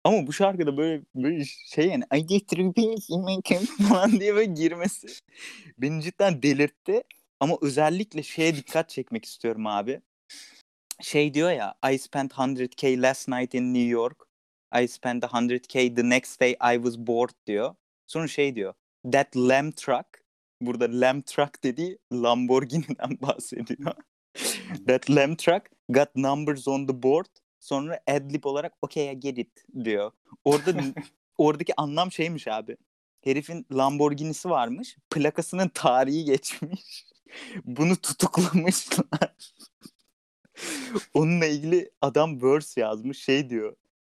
Ama 0.04 0.28
bu 0.28 0.34
şarkıda 0.34 0.78
böyle 0.78 1.04
böyle 1.16 1.46
şey 1.46 1.88
yani 1.88 2.04
I 2.16 2.26
get 2.26 2.52
falan 3.90 4.12
diye 4.12 4.36
böyle 4.36 4.54
girmesi 4.54 5.08
beni 5.78 6.02
cidden 6.02 6.44
delirtti. 6.44 7.04
Ama 7.40 7.58
özellikle 7.62 8.24
şeye 8.24 8.56
dikkat 8.56 8.90
çekmek 8.90 9.26
istiyorum 9.26 9.68
abi. 9.68 10.02
Şey 11.02 11.34
diyor 11.34 11.52
ya 11.52 11.76
I 11.92 12.00
spent 12.00 12.34
100k 12.34 13.02
last 13.02 13.28
night 13.28 13.54
in 13.54 13.74
New 13.74 13.90
York. 13.90 14.18
I 14.82 14.88
spent 14.88 15.24
100k 15.24 15.96
the 15.96 16.10
next 16.10 16.42
day 16.42 16.52
I 16.52 16.76
was 16.76 16.98
bored 16.98 17.34
diyor. 17.48 17.76
Sonra 18.08 18.28
şey 18.28 18.56
diyor. 18.56 18.74
That 19.12 19.38
lamb 19.38 19.72
truck. 19.76 20.08
Burada 20.62 21.02
lamb 21.02 21.22
truck 21.26 21.64
dediği 21.64 21.98
Lamborghini'den 22.14 23.18
bahsediyor. 23.22 23.94
That 24.88 25.10
lamb 25.10 25.36
truck 25.36 25.66
got 25.90 26.16
numbers 26.16 26.68
on 26.68 26.88
the 26.88 27.04
board 27.04 27.43
Sonra 27.64 28.00
adlib 28.08 28.44
olarak 28.44 28.74
okay 28.82 29.14
I 29.14 29.20
get 29.20 29.38
it 29.38 29.66
diyor. 29.84 30.12
Orada 30.46 30.74
oradaki 31.38 31.74
anlam 31.78 32.12
şeymiş 32.12 32.48
abi. 32.48 32.78
Herifin 33.22 33.66
Lamborghini'si 33.72 34.50
varmış. 34.50 34.98
Plakasının 35.10 35.68
tarihi 35.68 36.26
geçmiş. 36.26 37.06
Bunu 37.66 37.96
tutuklamışlar. 37.96 39.36
Onunla 41.14 41.46
ilgili 41.46 41.92
adam 42.02 42.42
verse 42.42 42.82
yazmış. 42.82 43.24
Şey 43.24 43.50
diyor. 43.50 43.76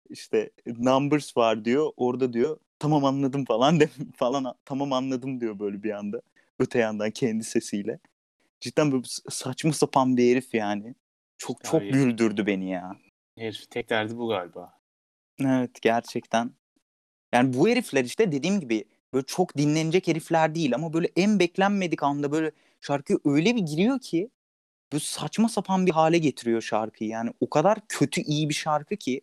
İşte 0.10 0.50
numbers 0.66 1.38
var 1.38 1.66
diyor. 1.66 1.92
Orada 1.98 2.34
diyor 2.34 2.58
tamam 2.80 3.06
anladım 3.06 3.46
falan 3.46 3.80
de 3.80 3.90
falan 4.16 4.56
tamam 4.66 4.94
anladım 4.94 5.42
diyor 5.42 5.60
böyle 5.60 5.84
bir 5.84 5.92
anda. 5.92 6.22
Öte 6.60 6.80
yandan 6.80 7.12
kendi 7.12 7.44
sesiyle. 7.44 8.00
Cidden 8.60 8.92
böyle 8.92 9.04
saçma 9.30 9.74
sapan 9.74 10.18
bir 10.18 10.32
herif 10.32 10.54
yani. 10.54 10.96
Çok 11.38 11.64
çok 11.64 11.82
güldürdü 11.82 12.46
beni 12.46 12.70
ya. 12.70 13.05
Herif 13.38 13.70
tek 13.70 13.90
derdi 13.90 14.18
bu 14.18 14.28
galiba. 14.28 14.74
Evet 15.40 15.82
gerçekten. 15.82 16.52
Yani 17.34 17.54
bu 17.54 17.70
herifler 17.70 18.04
işte 18.04 18.32
dediğim 18.32 18.60
gibi 18.60 18.86
böyle 19.14 19.26
çok 19.26 19.58
dinlenecek 19.58 20.08
herifler 20.08 20.56
değil 20.56 20.76
ama 20.76 20.94
böyle 20.94 21.12
en 21.16 21.40
beklenmedik 21.40 22.04
anda 22.04 22.32
böyle 22.32 22.52
şarkı 22.82 23.20
öyle 23.26 23.56
bir 23.56 23.62
giriyor 23.62 24.00
ki 24.00 24.30
bu 24.94 25.00
saçma 25.00 25.50
sapan 25.50 25.86
bir 25.86 25.92
hale 25.92 26.18
getiriyor 26.18 26.62
şarkıyı. 26.62 27.10
Yani 27.10 27.32
o 27.40 27.50
kadar 27.50 27.80
kötü 27.90 28.22
iyi 28.22 28.50
bir 28.50 28.54
şarkı 28.54 28.96
ki 28.96 29.22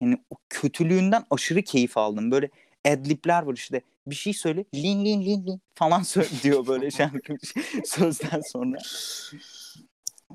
yani 0.00 0.16
o 0.30 0.34
kötülüğünden 0.48 1.24
aşırı 1.30 1.62
keyif 1.62 1.96
aldım. 1.98 2.30
Böyle 2.30 2.50
adlibler 2.86 3.42
var 3.42 3.54
işte 3.54 3.80
bir 4.06 4.14
şey 4.14 4.32
söyle 4.32 4.64
lin 4.74 5.04
lin 5.04 5.22
lin 5.22 5.46
lin 5.46 5.60
falan 5.74 6.02
söyle 6.02 6.28
diyor 6.42 6.66
böyle 6.66 6.90
şarkı 6.90 7.36
sözden 7.84 8.40
sonra. 8.52 8.78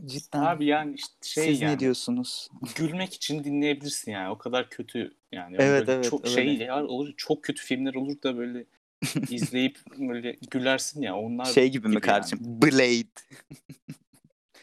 Cidden. 0.05 0.41
Abi 0.41 0.65
yani 0.65 0.95
işte 0.95 1.15
şey 1.22 1.45
Siz 1.45 1.61
yani 1.61 1.73
ne 1.76 1.80
diyorsunuz? 1.80 2.49
gülmek 2.76 3.13
için 3.13 3.43
dinleyebilirsin 3.43 4.11
yani. 4.11 4.30
O 4.30 4.38
kadar 4.38 4.69
kötü 4.69 5.18
yani. 5.31 5.55
Evet, 5.59 5.88
Böyle 5.88 5.91
evet, 5.91 6.09
Çok 6.09 6.26
öyle. 6.26 6.35
şeyler 6.35 6.69
olur. 6.81 7.13
Çok 7.18 7.43
kötü 7.43 7.63
filmler 7.63 7.93
olur 7.93 8.22
da 8.23 8.38
böyle 8.38 8.65
izleyip 9.30 9.80
böyle 9.97 10.31
gülersin 10.51 11.01
ya. 11.01 11.15
Onlar 11.15 11.45
Şey 11.45 11.69
gibi 11.69 11.88
mi 11.88 11.93
yani. 11.93 12.01
kardeşim? 12.01 12.39
Blade. 12.41 13.07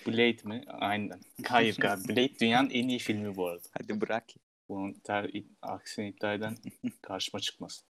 Blade 0.07 0.49
mi? 0.49 0.65
Aynen. 0.69 1.21
Hayır 1.47 1.85
abi. 1.85 2.09
Blade 2.09 2.39
dünyanın 2.41 2.71
en 2.71 2.89
iyi 2.89 2.99
filmi 2.99 3.37
bu 3.37 3.47
arada. 3.47 3.69
Hadi 3.79 4.01
bırak. 4.01 4.25
Bunun 4.69 4.93
ter, 4.93 5.31
aksini 5.63 6.09
iddia 6.09 6.35
eden 6.35 6.57
karşıma 7.03 7.41
çıkmasın. 7.41 7.87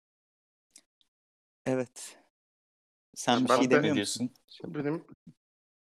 Evet. 1.65 2.17
Sen 3.15 3.43
bir 3.43 3.49
Ben 3.49 3.57
şey 3.57 3.69
demiyor 3.69 3.95
musun? 3.95 4.31
Benim 4.63 5.03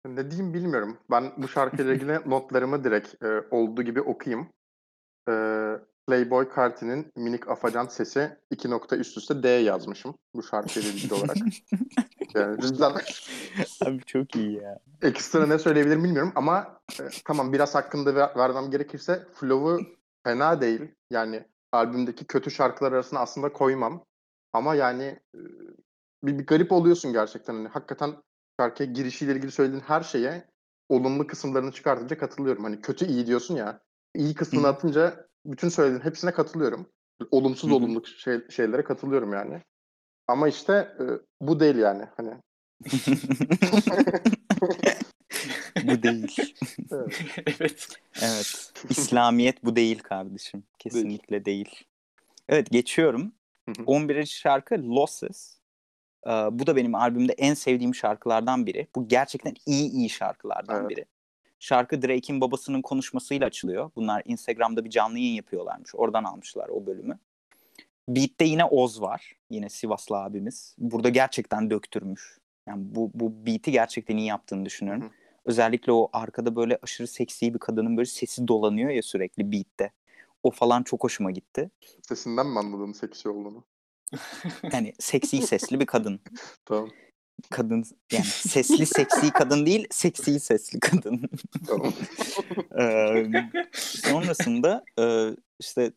ne 0.09 0.31
diyeyim 0.31 0.55
bilmiyorum. 0.55 0.99
Ben 1.11 1.33
bu 1.37 1.49
şarkıyla 1.49 1.95
ilgili 1.95 2.21
notlarımı 2.31 2.85
direkt 2.85 3.25
e, 3.25 3.43
olduğu 3.51 3.83
gibi 3.83 4.01
okuyayım. 4.01 4.49
E, 5.29 5.33
Playboy 6.07 6.49
Carti'nin 6.57 7.13
minik 7.17 7.49
afacan 7.49 7.87
sesi 7.87 8.37
iki 8.51 8.71
nokta 8.71 8.97
üst 8.97 9.19
üste 9.19 9.43
D 9.43 9.49
yazmışım 9.49 10.15
bu 10.35 10.43
şarkıyla 10.43 10.89
ilgili 10.91 11.15
olarak. 11.15 11.37
Yani 12.35 12.61
cidden 12.61 12.93
Abi 13.87 14.01
çok 14.07 14.37
iyi 14.37 14.53
ya. 14.53 14.79
ekstra 15.03 15.47
ne 15.47 15.59
söyleyebilirim 15.59 16.05
bilmiyorum 16.05 16.33
ama 16.35 16.81
e, 17.01 17.03
tamam 17.25 17.53
biraz 17.53 17.75
hakkında 17.75 18.15
ver- 18.15 18.37
vermem 18.37 18.71
gerekirse 18.71 19.27
flow'u 19.35 19.81
fena 20.25 20.61
değil. 20.61 20.81
Yani 21.11 21.45
albümdeki 21.73 22.25
kötü 22.25 22.51
şarkılar 22.51 22.93
arasına 22.93 23.21
aslında 23.21 23.53
koymam. 23.53 24.05
Ama 24.53 24.75
yani 24.75 25.03
e, 25.35 25.39
bir, 26.23 26.39
bir 26.39 26.47
garip 26.47 26.73
oluyorsun 26.73 27.13
gerçekten. 27.13 27.55
Hani 27.55 27.69
hakikaten 27.69 28.15
şarkıya 28.61 28.93
girişiyle 28.93 29.33
ilgili 29.33 29.51
söylediğin 29.51 29.83
her 29.83 30.03
şeye 30.03 30.45
olumlu 30.89 31.27
kısımlarını 31.27 31.73
çıkartınca 31.73 32.19
katılıyorum. 32.19 32.65
Hani 32.65 32.81
kötü 32.81 33.07
iyi 33.07 33.27
diyorsun 33.27 33.57
ya. 33.57 33.81
iyi 34.15 34.35
kısmını 34.35 34.67
Hı 34.67 34.71
atınca 34.71 35.27
bütün 35.47 35.69
söylediğin 35.69 36.05
hepsine 36.05 36.33
katılıyorum. 36.33 36.87
Olumsuz 37.31 37.71
Hı 37.71 37.75
olumlu 37.75 38.07
şey, 38.07 38.41
şeylere 38.51 38.85
katılıyorum 38.85 39.33
yani. 39.33 39.63
Ama 40.29 40.49
işte 40.49 40.73
e, 40.73 41.05
bu 41.41 41.61
değil 41.61 41.77
yani. 41.77 42.05
Hani 42.17 42.31
bu 45.85 46.03
değil. 46.03 46.37
evet. 46.93 47.23
evet. 47.61 47.89
Evet. 48.23 48.73
İslamiyet 48.91 49.65
bu 49.65 49.77
değil 49.77 49.99
kardeşim. 49.99 50.65
Kesinlikle 50.79 51.45
değil. 51.45 51.85
Evet 52.49 52.71
geçiyorum. 52.71 53.33
Hı 53.69 53.73
hı. 53.83 53.85
11. 53.87 54.25
şarkı 54.27 54.75
Losses. 54.75 55.56
Ee, 56.27 56.31
bu 56.31 56.67
da 56.67 56.77
benim 56.77 56.95
albümde 56.95 57.33
en 57.33 57.55
sevdiğim 57.55 57.95
şarkılardan 57.95 58.67
biri. 58.67 58.87
Bu 58.95 59.09
gerçekten 59.09 59.55
iyi 59.67 59.91
iyi 59.91 60.11
şarkılardan 60.11 60.81
Evet. 60.81 60.91
biri. 60.91 61.05
Şarkı 61.59 62.03
Drake'in 62.03 62.41
babasının 62.41 62.83
konuşmasıyla 62.83 63.47
açılıyor. 63.47 63.91
Bunlar 63.97 64.23
Instagram'da 64.25 64.85
bir 64.85 64.91
canlı 64.91 65.19
yayın 65.19 65.35
yapıyorlarmış. 65.35 65.95
Oradan 65.95 66.25
almışlar 66.25 66.69
o 66.69 66.87
bölümü. 66.87 67.19
Beat'te 68.09 68.45
yine 68.45 68.65
Oz 68.65 69.01
var. 69.01 69.33
Yine 69.51 69.69
Sivaslı 69.69 70.17
abimiz. 70.17 70.75
Burada 70.79 71.09
gerçekten 71.09 71.71
döktürmüş. 71.71 72.39
Yani 72.67 72.83
bu, 72.85 73.11
bu 73.15 73.47
beat'i 73.47 73.73
gerçekten 73.73 74.17
iyi 74.17 74.27
yaptığını 74.27 74.65
düşünüyorum. 74.65 75.03
Hı 75.03 75.07
hı. 75.07 75.11
Özellikle 75.45 75.93
o 75.93 76.09
arkada 76.13 76.57
böyle 76.57 76.79
aşırı 76.83 77.07
seksi 77.07 77.55
bir 77.55 77.59
kadının 77.59 77.97
böyle 77.97 78.07
sesi 78.07 78.49
dolanıyor 78.49 78.91
ya 78.91 79.03
sürekli 79.03 79.53
beat'te. 79.53 79.91
O 80.43 80.51
falan 80.51 80.83
çok 80.83 81.05
hoşuma 81.05 81.31
gitti. 81.31 81.71
Sesinden 82.03 82.47
mi 82.47 82.59
anladın 82.59 82.93
seksi 82.93 83.29
olduğunu? 83.29 83.65
Yani 84.73 84.93
seksi 84.99 85.43
sesli 85.43 85.81
bir 85.81 85.87
kadın. 85.87 86.21
Tamam. 86.65 86.91
Kadın 87.51 87.85
yani 88.13 88.25
sesli 88.25 88.87
seksi 88.87 89.31
kadın 89.31 89.67
değil, 89.67 89.87
seksi 89.91 90.41
sesli 90.41 90.81
kadın. 90.81 91.23
Tamam. 91.67 91.93
Eee, 92.79 93.31
sonrasında 93.75 94.85
eee, 94.99 95.37
işte 95.61 95.93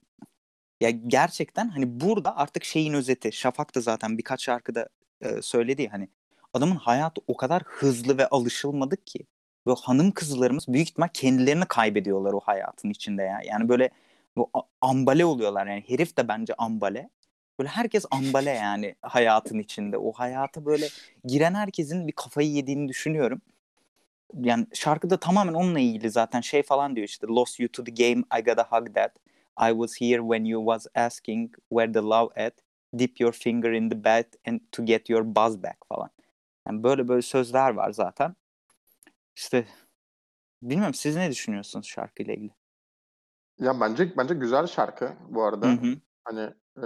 ya 0.81 0.89
gerçekten 0.89 1.69
hani 1.69 1.99
burada 1.99 2.37
artık 2.37 2.63
şeyin 2.63 2.93
özeti. 2.93 3.31
Şafak 3.31 3.75
da 3.75 3.81
zaten 3.81 4.17
birkaç 4.17 4.43
şarkıda 4.43 4.89
eee, 5.23 5.41
söyledi 5.41 5.81
ya 5.81 5.93
hani 5.93 6.09
adamın 6.53 6.75
hayatı 6.75 7.21
o 7.27 7.37
kadar 7.37 7.63
hızlı 7.65 8.17
ve 8.17 8.27
alışılmadık 8.27 9.07
ki. 9.07 9.19
Ve 9.67 9.71
hanım 9.81 10.11
kızlarımız 10.11 10.67
büyük 10.67 10.89
ihtimal 10.89 11.07
kendilerini 11.13 11.65
kaybediyorlar 11.65 12.33
o 12.33 12.39
hayatın 12.39 12.89
içinde 12.89 13.23
ya. 13.23 13.41
Yani 13.45 13.69
böyle 13.69 13.89
bu 14.37 14.51
ambale 14.81 15.25
oluyorlar 15.25 15.67
yani 15.67 15.83
herif 15.87 16.17
de 16.17 16.27
bence 16.27 16.53
ambale. 16.53 17.09
Böyle 17.59 17.69
herkes 17.69 18.05
ambale 18.11 18.49
yani 18.49 18.95
hayatın 19.01 19.59
içinde. 19.59 19.97
O 19.97 20.11
hayata 20.11 20.65
böyle 20.65 20.87
giren 21.23 21.53
herkesin 21.53 22.07
bir 22.07 22.11
kafayı 22.11 22.51
yediğini 22.51 22.87
düşünüyorum. 22.87 23.41
Yani 24.33 24.67
şarkıda 24.73 25.19
tamamen 25.19 25.53
onunla 25.53 25.79
ilgili 25.79 26.09
zaten 26.09 26.41
şey 26.41 26.63
falan 26.63 26.95
diyor 26.95 27.07
işte 27.07 27.27
lost 27.27 27.59
you 27.59 27.69
to 27.71 27.83
the 27.83 27.91
game 27.91 28.23
I 28.39 28.43
gotta 28.43 28.63
hug 28.63 28.95
that 28.95 29.15
I 29.69 29.71
was 29.71 30.01
here 30.01 30.21
when 30.21 30.45
you 30.45 30.61
was 30.61 30.87
asking 30.95 31.55
where 31.69 31.93
the 31.93 31.99
love 31.99 32.45
at 32.45 32.53
dip 32.99 33.21
your 33.21 33.31
finger 33.31 33.71
in 33.71 33.89
the 33.89 34.03
bed 34.03 34.25
and 34.47 34.59
to 34.71 34.85
get 34.85 35.09
your 35.09 35.25
buzz 35.25 35.63
back 35.63 35.77
falan. 35.87 36.09
Yani 36.67 36.83
böyle 36.83 37.07
böyle 37.07 37.21
sözler 37.21 37.69
var 37.69 37.91
zaten. 37.91 38.35
İşte 39.35 39.65
bilmiyorum 40.61 40.93
siz 40.93 41.15
ne 41.15 41.31
düşünüyorsunuz 41.31 41.87
şarkıyla 41.87 42.33
ilgili? 42.33 42.53
Ya 43.59 43.81
bence 43.81 44.17
bence 44.17 44.33
güzel 44.33 44.67
şarkı 44.67 45.13
bu 45.29 45.43
arada. 45.43 45.67
Hı 45.67 45.71
hı. 45.71 45.95
Hani 46.23 46.53
e, 46.77 46.85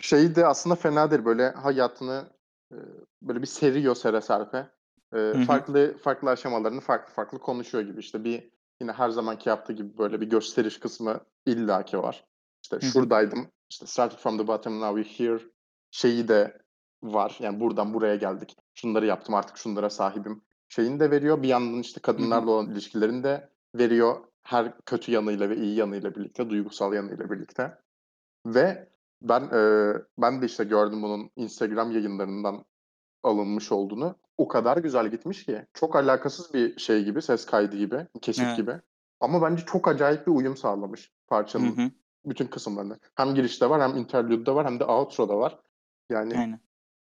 şeyi 0.00 0.34
de 0.34 0.46
aslında 0.46 0.74
fena 0.74 1.10
değil. 1.10 1.24
Böyle 1.24 1.50
hayatını 1.50 2.30
e, 2.72 2.76
böyle 3.22 3.42
bir 3.42 3.46
seriyor 3.46 3.94
sere 3.94 4.20
serpe. 4.20 4.70
E, 5.14 5.44
farklı 5.46 5.98
farklı 5.98 6.30
aşamalarını 6.30 6.80
farklı 6.80 7.14
farklı 7.14 7.38
konuşuyor 7.38 7.84
gibi. 7.84 8.00
İşte 8.00 8.24
bir 8.24 8.50
yine 8.80 8.92
her 8.92 9.10
zamanki 9.10 9.48
yaptığı 9.48 9.72
gibi 9.72 9.98
böyle 9.98 10.20
bir 10.20 10.26
gösteriş 10.26 10.80
kısmı 10.80 11.20
illaki 11.46 11.98
var. 11.98 12.24
İşte 12.62 12.76
Hı 12.76 12.86
hı. 12.86 12.90
şuradaydım. 12.90 13.48
İşte 13.70 13.86
started 13.86 14.18
from 14.18 14.38
the 14.38 14.46
bottom 14.46 14.80
now 14.80 15.02
we're 15.02 15.28
here. 15.28 15.42
Şeyi 15.90 16.28
de 16.28 16.58
var. 17.02 17.36
Yani 17.40 17.60
buradan 17.60 17.94
buraya 17.94 18.16
geldik. 18.16 18.56
Şunları 18.74 19.06
yaptım 19.06 19.34
artık 19.34 19.56
şunlara 19.56 19.90
sahibim. 19.90 20.42
Şeyini 20.68 21.00
de 21.00 21.10
veriyor. 21.10 21.42
Bir 21.42 21.48
yandan 21.48 21.80
işte 21.80 22.00
kadınlarla 22.00 22.50
olan 22.50 22.70
ilişkilerini 22.70 23.24
de 23.24 23.50
veriyor. 23.74 24.16
Her 24.42 24.78
kötü 24.78 25.12
yanıyla 25.12 25.50
ve 25.50 25.56
iyi 25.56 25.76
yanıyla 25.76 26.14
birlikte, 26.14 26.50
duygusal 26.50 26.94
yanıyla 26.94 27.30
birlikte. 27.30 27.78
Ve 28.46 28.89
ben 29.22 29.40
e, 29.42 29.92
ben 30.18 30.42
de 30.42 30.46
işte 30.46 30.64
gördüm 30.64 31.02
bunun 31.02 31.30
Instagram 31.36 31.90
yayınlarından 31.90 32.64
alınmış 33.22 33.72
olduğunu. 33.72 34.16
O 34.38 34.48
kadar 34.48 34.76
güzel 34.76 35.08
gitmiş 35.10 35.44
ki. 35.46 35.66
Çok 35.74 35.96
alakasız 35.96 36.54
bir 36.54 36.78
şey 36.78 37.04
gibi, 37.04 37.22
ses 37.22 37.46
kaydı 37.46 37.76
gibi, 37.76 38.06
kesit 38.22 38.44
Evet. 38.44 38.56
gibi. 38.56 38.72
Ama 39.20 39.42
bence 39.42 39.64
çok 39.66 39.88
acayip 39.88 40.26
bir 40.26 40.32
uyum 40.32 40.56
sağlamış 40.56 41.06
Hı 41.06 41.26
parçanın 41.28 41.76
hı. 41.76 41.90
bütün 42.24 42.46
kısımlarında. 42.46 42.98
Hem 43.14 43.34
girişte 43.34 43.70
var, 43.70 43.82
hem 43.82 43.96
interlude'da 43.96 44.54
var, 44.54 44.66
hem 44.66 44.80
de 44.80 44.84
outro'da 44.84 45.38
var. 45.38 45.58
Yani 46.10 46.38
Aynen. 46.38 46.60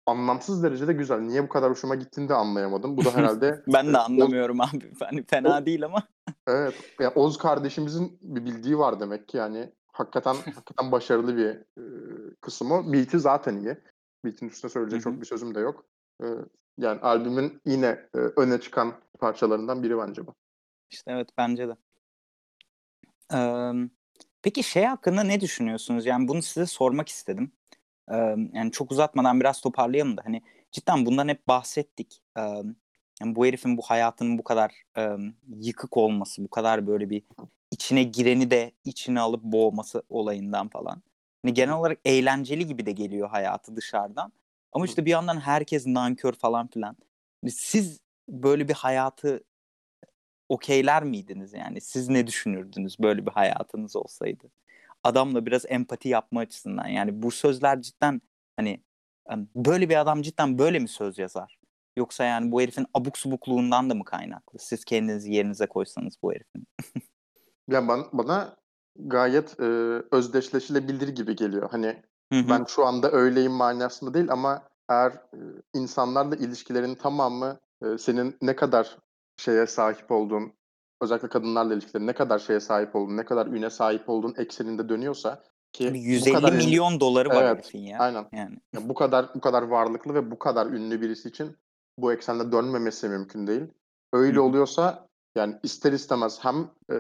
anlamsız 0.06 0.64
derecede 0.64 0.94
güzel. 0.94 1.20
Niye 1.20 1.44
bu 1.44 1.50
kadar 1.50 1.72
hoşuma 1.72 1.96
gittiğini 1.96 2.30
de 2.30 2.34
anlayamadım. 2.34 2.98
Bu 2.98 3.06
da 3.06 3.12
herhalde 3.16 3.64
Ben 3.74 3.86
de 3.86 3.92
e, 3.92 4.00
Oz, 4.00 4.06
anlamıyorum 4.06 4.62
abi. 4.62 4.94
Hani 5.00 5.24
fena 5.24 5.66
değil 5.66 5.86
ama. 5.86 6.04
evet, 6.48 6.76
yani 7.00 7.14
Oz 7.16 7.38
kardeşimizin 7.38 8.18
bir 8.22 8.46
bildiği 8.46 8.78
var 8.78 9.00
demek 9.00 9.28
ki. 9.28 9.38
Yani 9.38 9.72
hakikaten 9.96 10.34
hakikaten 10.34 10.92
başarılı 10.92 11.38
bir 11.38 11.50
e, 11.82 11.84
kısım 12.42 12.72
o. 12.72 12.94
Beat'i 12.94 13.20
zaten 13.20 13.58
iyi. 13.58 13.78
Beat'in 14.26 14.50
üstüne 14.50 14.72
söyleyecek 14.72 15.02
çok 15.02 15.22
bir 15.22 15.26
sözüm 15.26 15.56
de 15.56 15.60
yok. 15.60 15.86
E, 16.24 16.26
yani 16.78 17.00
albümün 17.02 17.62
yine 17.66 17.88
e, 18.16 18.18
öne 18.18 18.62
çıkan 18.62 18.94
parçalarından 19.20 19.84
biri 19.84 19.98
bence 19.98 20.28
bu. 20.28 20.34
İşte 20.92 21.12
evet 21.12 21.30
bence 21.38 21.68
de. 21.68 21.76
Eee, 23.34 23.90
peki 24.42 24.64
şey 24.64 24.84
hakkında 24.84 25.24
ne 25.24 25.42
düşünüyorsunuz? 25.42 26.06
Yani 26.06 26.28
bunu 26.28 26.42
size 26.42 26.66
sormak 26.66 27.10
istedim. 27.10 27.52
Eee, 28.12 28.36
yani 28.54 28.72
çok 28.72 28.92
uzatmadan 28.92 29.40
biraz 29.40 29.62
toparlayalım 29.62 30.18
da 30.18 30.22
hani 30.26 30.42
cidden 30.72 31.06
bundan 31.06 31.28
hep 31.28 31.48
bahsettik. 31.48 32.22
Eee, 32.38 32.64
yani 33.22 33.36
bu 33.36 33.46
herifin 33.46 33.78
bu 33.78 33.82
hayatının 33.82 34.38
bu 34.38 34.44
kadar 34.44 34.84
eee, 34.98 35.18
yıkık 35.48 35.98
olması, 35.98 36.44
bu 36.44 36.50
kadar 36.50 36.88
böyle 36.88 37.10
bir 37.10 37.24
içine 37.76 38.04
gireni 38.04 38.52
de 38.52 38.72
içine 38.86 39.20
alıp 39.20 39.44
boğması 39.44 40.04
olayından 40.10 40.68
falan. 40.70 41.04
Hani 41.44 41.54
genel 41.54 41.74
olarak 41.74 42.00
eğlenceli 42.06 42.68
gibi 42.68 42.86
de 42.86 42.92
geliyor 42.92 43.30
hayatı 43.30 43.76
dışarıdan. 43.76 44.32
Ama 44.72 44.86
işte 44.86 45.06
bir 45.06 45.12
yandan 45.12 45.40
herkes 45.40 45.88
nankör 45.88 46.34
falan 46.34 46.68
filan. 46.68 46.98
Siz 47.50 48.00
böyle 48.30 48.68
bir 48.68 48.74
hayatı 48.74 49.44
okeyler 50.50 51.04
miydiniz 51.04 51.54
yani? 51.54 51.82
Siz 51.82 52.10
ne 52.10 52.28
düşünürdünüz 52.28 53.00
böyle 53.00 53.26
bir 53.26 53.32
hayatınız 53.32 53.96
olsaydı? 53.96 54.52
Adamla 55.04 55.46
biraz 55.46 55.66
empati 55.70 56.10
yapma 56.10 56.40
açısından 56.40 56.88
yani 56.88 57.24
bu 57.24 57.32
sözler 57.32 57.82
cidden 57.82 58.22
hani 58.58 58.84
em, 59.30 59.48
böyle 59.56 59.90
bir 59.90 59.96
adam 60.02 60.22
cidden 60.22 60.58
böyle 60.58 60.80
mi 60.80 60.88
söz 60.88 61.18
yazar? 61.18 61.60
Yoksa 61.98 62.24
yani 62.24 62.52
bu 62.52 62.62
herifin 62.62 62.86
abuk 62.94 63.18
subukluğundan 63.18 63.90
da 63.90 63.94
mı 63.96 64.04
kaynaklı? 64.04 64.60
Siz 64.60 64.86
kendinizi 64.86 65.34
yerinize 65.34 65.66
koysanız 65.66 66.18
bu 66.24 66.34
herifin. 66.34 66.68
Yani 67.70 67.88
bana, 67.88 68.04
bana 68.14 68.56
gayet 68.96 69.60
e, 69.60 69.64
özdeşleşilebilir 70.12 71.08
gibi 71.08 71.36
geliyor. 71.36 71.70
Hani 71.72 72.04
Hı 72.34 72.40
hı. 72.40 72.50
ben 72.50 72.66
şu 72.68 72.86
anda 72.86 73.12
öyleyim 73.12 73.52
manasında 73.52 74.14
değil 74.14 74.32
ama 74.32 74.64
eğer 74.90 75.12
e, 75.12 75.40
insanlarla 75.74 76.36
ilişkilerin 76.36 76.96
tamamı 76.96 77.60
e, 77.82 77.98
senin 77.98 78.38
ne 78.42 78.56
kadar 78.56 78.98
şeye 79.38 79.68
sahip 79.68 80.12
olduğun, 80.12 80.54
özellikle 81.02 81.28
kadınlarla 81.28 81.74
ilişkileri 81.74 82.08
ne 82.08 82.14
kadar 82.14 82.40
şeye 82.40 82.60
sahip 82.60 82.96
olduğun, 82.96 83.18
ne 83.18 83.26
kadar 83.26 83.48
üne 83.48 83.70
sahip 83.70 84.10
olduğun 84.10 84.34
ekseninde 84.38 84.90
dönüyorsa 84.90 85.44
ki 85.74 85.90
Abi 85.90 86.00
150 86.00 86.30
bu 86.30 86.34
kadar 86.38 86.54
ünlü- 86.54 86.66
milyon 86.66 87.00
doları 87.00 87.30
var 87.30 87.44
Evet, 87.44 87.58
herifin 87.58 87.80
ya. 87.80 88.00
aynen. 88.00 88.26
Yani. 88.34 88.58
Ya 88.74 88.90
bu 88.90 88.94
kadar 88.94 89.30
bu 89.36 89.40
kadar 89.40 89.64
varlıklı 89.64 90.14
ve 90.14 90.32
bu 90.32 90.40
kadar 90.40 90.66
ünlü 90.68 91.02
birisi 91.02 91.30
için 91.30 91.58
bu 91.98 92.14
eksende 92.14 92.52
dönmemesi 92.52 93.10
mümkün 93.10 93.48
değil. 93.48 93.64
Öyle 94.14 94.40
hı. 94.40 94.44
oluyorsa 94.44 95.08
yani 95.36 95.56
ister 95.64 95.92
istemez 95.92 96.40
hem 96.42 96.70
e, 96.92 96.98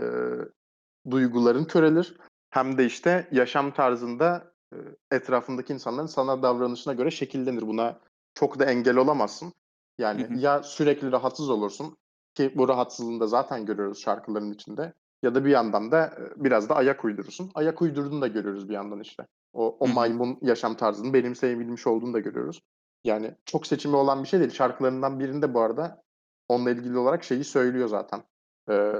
duyguların 1.11 1.65
körelir 1.65 2.17
hem 2.49 2.77
de 2.77 2.85
işte 2.85 3.27
yaşam 3.31 3.73
tarzında 3.73 4.51
e, 4.73 4.77
etrafındaki 5.11 5.73
insanların 5.73 6.07
sana 6.07 6.43
davranışına 6.43 6.93
göre 6.93 7.11
şekillenir. 7.11 7.61
Buna 7.61 7.99
çok 8.33 8.59
da 8.59 8.65
engel 8.65 8.97
olamazsın. 8.97 9.53
Yani 9.97 10.23
Hı 10.23 10.33
hı. 10.33 10.37
ya 10.37 10.63
sürekli 10.63 11.11
rahatsız 11.11 11.49
olursun 11.49 11.97
ki 12.33 12.53
bu 12.55 12.67
rahatsızlığını 12.67 13.19
da 13.19 13.27
zaten 13.27 13.65
görüyoruz 13.65 14.01
şarkıların 14.01 14.51
içinde. 14.51 14.93
Ya 15.23 15.35
da 15.35 15.45
bir 15.45 15.49
yandan 15.49 15.91
da 15.91 16.17
biraz 16.35 16.69
da 16.69 16.75
ayak 16.75 17.05
uydurursun. 17.05 17.51
Ayak 17.55 17.81
uydurduğunu 17.81 18.21
da 18.21 18.27
görüyoruz 18.27 18.69
bir 18.69 18.73
yandan 18.73 18.99
işte. 18.99 19.27
O, 19.53 19.77
o 19.79 19.87
maymun 19.87 20.37
yaşam 20.41 20.77
tarzını 20.77 21.13
benimseyebilmiş 21.13 21.87
olduğunu 21.87 22.13
da 22.13 22.19
görüyoruz. 22.19 22.61
Yani 23.03 23.35
çok 23.45 23.67
seçimi 23.67 23.95
olan 23.95 24.23
bir 24.23 24.27
şey 24.27 24.39
değil. 24.39 24.51
Şarkılarından 24.51 25.19
birinde 25.19 25.53
bu 25.53 25.61
arada 25.61 26.03
onunla 26.49 26.71
ilgili 26.71 26.97
olarak 26.97 27.23
şeyi 27.23 27.43
söylüyor 27.43 27.87
zaten. 27.87 28.23
Ee, 28.69 28.93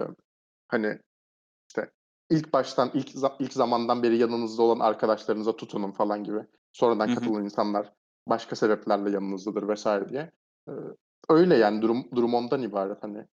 hani 0.67 0.99
işte 1.69 1.91
ilk 2.29 2.53
baştan 2.53 2.91
ilk 2.93 3.09
ilk 3.39 3.53
zamandan 3.53 4.03
beri 4.03 4.17
yanınızda 4.17 4.63
olan 4.63 4.79
arkadaşlarınıza 4.79 5.55
tutunun 5.55 5.91
falan 5.91 6.23
gibi. 6.23 6.39
Sonradan 6.73 7.15
katılan 7.15 7.43
insanlar 7.43 7.93
başka 8.27 8.55
sebeplerle 8.55 9.09
yanınızdadır 9.09 9.67
vesaire 9.67 10.09
diye. 10.09 10.31
Ee, 10.69 10.71
öyle 11.29 11.55
yani 11.55 11.81
durum 11.81 12.05
durum 12.15 12.33
ondan 12.33 12.61
ibaret 12.61 13.03
hani. 13.03 13.25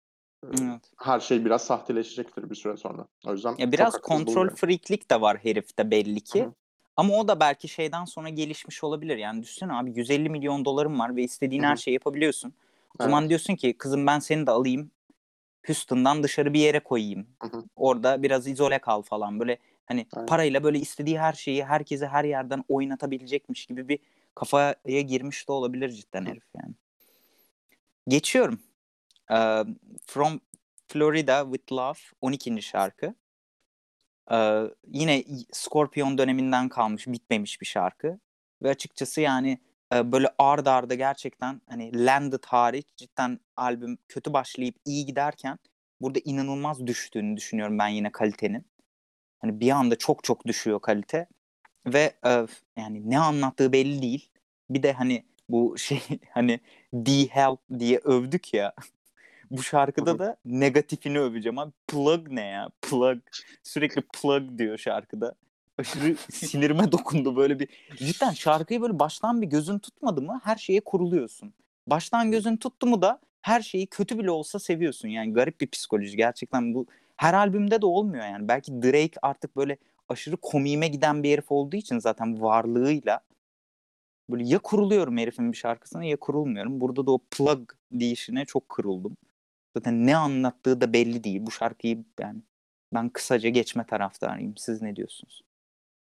Evet. 0.47 0.93
her 0.99 1.21
şey 1.21 1.45
biraz 1.45 1.65
sahteleşecektir 1.65 2.51
bir 2.51 2.55
süre 2.55 2.77
sonra. 2.77 3.07
O 3.27 3.33
yüzden 3.33 3.55
Ya 3.59 3.73
biraz 3.73 4.01
kontrol 4.01 4.27
bulmuyorum. 4.27 4.55
freaklik 4.57 5.11
de 5.11 5.21
var 5.21 5.39
herifte 5.43 5.91
belli 5.91 6.21
ki. 6.21 6.45
Hı. 6.45 6.53
Ama 6.97 7.15
o 7.15 7.29
da 7.29 7.41
belki 7.41 7.69
şeyden 7.69 8.05
sonra 8.05 8.29
gelişmiş 8.29 8.85
olabilir. 8.85 9.17
Yani 9.17 9.43
düşünsene 9.43 9.73
abi 9.73 9.93
150 9.97 10.29
milyon 10.29 10.65
dolarım 10.65 10.99
var 10.99 11.17
ve 11.17 11.23
istediğin 11.23 11.63
hı. 11.63 11.67
her 11.67 11.77
şeyi 11.77 11.95
yapabiliyorsun. 11.95 12.55
O 12.99 13.03
zaman 13.03 13.29
diyorsun 13.29 13.57
ki 13.57 13.79
kızım 13.79 14.07
ben 14.07 14.19
seni 14.19 14.47
de 14.47 14.51
alayım. 14.51 14.91
Houston'dan 15.67 16.23
dışarı 16.23 16.53
bir 16.53 16.61
yere 16.61 16.81
koyayım. 16.81 17.27
Hı 17.43 17.49
hı. 17.49 17.65
Orada 17.77 18.23
biraz 18.23 18.47
izole 18.47 18.79
kal 18.79 19.03
falan. 19.03 19.41
Böyle 19.41 19.59
hani 19.87 20.07
Aynen. 20.13 20.27
parayla 20.27 20.63
böyle 20.63 20.79
istediği 20.79 21.21
her 21.21 21.33
şeyi 21.33 21.65
herkese 21.65 22.07
her 22.07 22.25
yerden 22.25 22.65
oynatabilecekmiş 22.69 23.67
gibi 23.67 23.89
bir 23.89 23.99
kafaya 24.35 25.01
girmiş 25.01 25.49
de 25.49 25.53
olabilir 25.53 25.89
cidden 25.89 26.27
herif 26.27 26.45
yani. 26.63 26.75
Geçiyorum. 28.09 28.61
Ee, 29.31 29.65
From 30.07 30.41
Florida 30.89 31.45
with 31.45 31.73
Love 31.73 31.99
12. 32.21 32.63
şarkı. 32.63 33.15
Ee, 34.31 34.63
yine 34.87 35.25
Scorpion 35.53 36.19
döneminden 36.19 36.69
kalmış, 36.69 37.07
bitmemiş 37.07 37.61
bir 37.61 37.67
şarkı. 37.67 38.19
Ve 38.63 38.71
açıkçası 38.71 39.21
yani 39.21 39.59
e, 39.93 40.13
böyle 40.13 40.29
ard 40.39 40.67
arda 40.67 40.95
gerçekten 40.95 41.61
hani 41.69 42.07
Landed 42.07 42.45
hariç 42.47 42.87
cidden 42.97 43.41
albüm 43.57 43.99
kötü 44.09 44.33
başlayıp 44.33 44.75
iyi 44.85 45.07
giderken 45.07 45.59
burada 46.01 46.19
inanılmaz 46.25 46.87
düştüğünü 46.87 47.37
düşünüyorum 47.37 47.79
ben 47.79 47.89
yine 47.89 48.13
kalitenin. 48.13 48.67
Hani 49.39 49.61
bir 49.61 49.71
anda 49.71 49.97
çok 49.99 50.25
çok 50.25 50.47
düşüyor 50.47 50.81
kalite 50.81 51.27
ve 51.87 52.13
e, 52.27 52.47
yani 52.77 53.11
ne 53.11 53.19
anlattığı 53.19 53.73
belli 53.73 54.03
değil. 54.03 54.31
Bir 54.71 54.83
de 54.83 54.93
hani 54.93 55.25
bu 55.49 55.75
şey 55.79 56.03
hani 56.31 56.61
The 57.05 57.27
Help 57.27 57.59
diye 57.79 57.99
övdük 57.99 58.55
ya. 58.55 58.73
Bu 59.51 59.63
şarkıda 59.63 60.19
da 60.19 60.37
negatifini 60.45 61.21
öveceğim 61.21 61.59
abi. 61.59 61.73
Plug 61.89 62.29
ne 62.29 62.45
ya? 62.47 62.69
Plug. 62.83 63.19
Sürekli 63.63 64.03
plug 64.03 64.59
diyor 64.59 64.79
şarkıda. 64.79 65.35
Aşırı 65.79 66.17
sinirime 66.31 66.93
dokundu 66.93 67.37
böyle 67.37 67.59
bir. 67.59 67.69
Cidden 67.97 68.31
şarkıyı 68.31 68.81
böyle 68.83 68.99
baştan 68.99 69.43
bir 69.43 69.47
gözün 69.47 69.79
tutmadı 69.79 70.23
mı 70.23 70.41
her 70.45 70.57
şeye 70.57 70.81
kuruluyorsun. 70.81 71.55
Baştan 71.87 72.31
gözün 72.31 72.57
tuttu 72.57 72.87
mu 72.87 73.03
da 73.03 73.21
her 73.43 73.63
şeyi 73.63 73.87
kötü 73.87 74.19
bile 74.19 74.31
olsa 74.31 74.59
seviyorsun. 74.59 75.09
Yani 75.09 75.33
garip 75.33 75.61
bir 75.61 75.67
psikoloji. 75.67 76.17
Gerçekten 76.17 76.75
bu 76.75 76.87
her 77.17 77.35
albümde 77.35 77.83
de 77.83 77.87
olmuyor 77.87 78.25
yani. 78.25 78.49
Belki 78.49 78.83
Drake 78.83 79.21
artık 79.23 79.57
böyle 79.57 79.77
aşırı 80.09 80.37
komiğime 80.37 80.89
giden 80.89 81.23
bir 81.23 81.31
herif 81.31 81.53
olduğu 81.53 81.77
için 81.77 81.99
zaten 81.99 82.43
varlığıyla 82.43 83.21
böyle 84.31 84.45
ya 84.45 84.59
kuruluyorum 84.59 85.19
herifin 85.19 85.53
bir 85.53 85.57
şarkısına 85.57 86.05
ya 86.05 86.17
kurulmuyorum. 86.17 86.81
Burada 86.81 87.07
da 87.07 87.11
o 87.11 87.19
plug 87.31 87.71
deyişine 87.93 88.45
çok 88.45 88.69
kırıldım. 88.69 89.17
Zaten 89.77 90.07
ne 90.07 90.17
anlattığı 90.17 90.81
da 90.81 90.93
belli 90.93 91.25
değil. 91.25 91.47
Bu 91.47 91.51
şarkıyı 91.51 92.05
yani 92.21 92.43
ben 92.95 93.09
kısaca 93.09 93.49
geçme 93.49 93.85
taraftarıyım. 93.87 94.57
Siz 94.57 94.83
ne 94.83 94.97
diyorsunuz? 94.97 95.43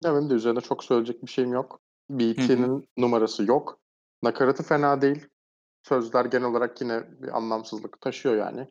Ya 0.05 0.15
benim 0.15 0.31
de 0.31 0.35
üzerine 0.35 0.61
çok 0.61 0.85
söyleyecek 0.85 1.23
bir 1.23 1.31
şeyim 1.31 1.53
yok. 1.53 1.81
BT'nin 2.11 2.89
numarası 2.97 3.45
yok. 3.45 3.79
Nakaratı 4.23 4.63
fena 4.63 5.03
değil. 5.03 5.27
Sözler 5.83 6.25
genel 6.25 6.47
olarak 6.49 6.81
yine 6.81 7.05
bir 7.23 7.37
anlamsızlık 7.37 8.01
taşıyor 8.01 8.37
yani. 8.37 8.69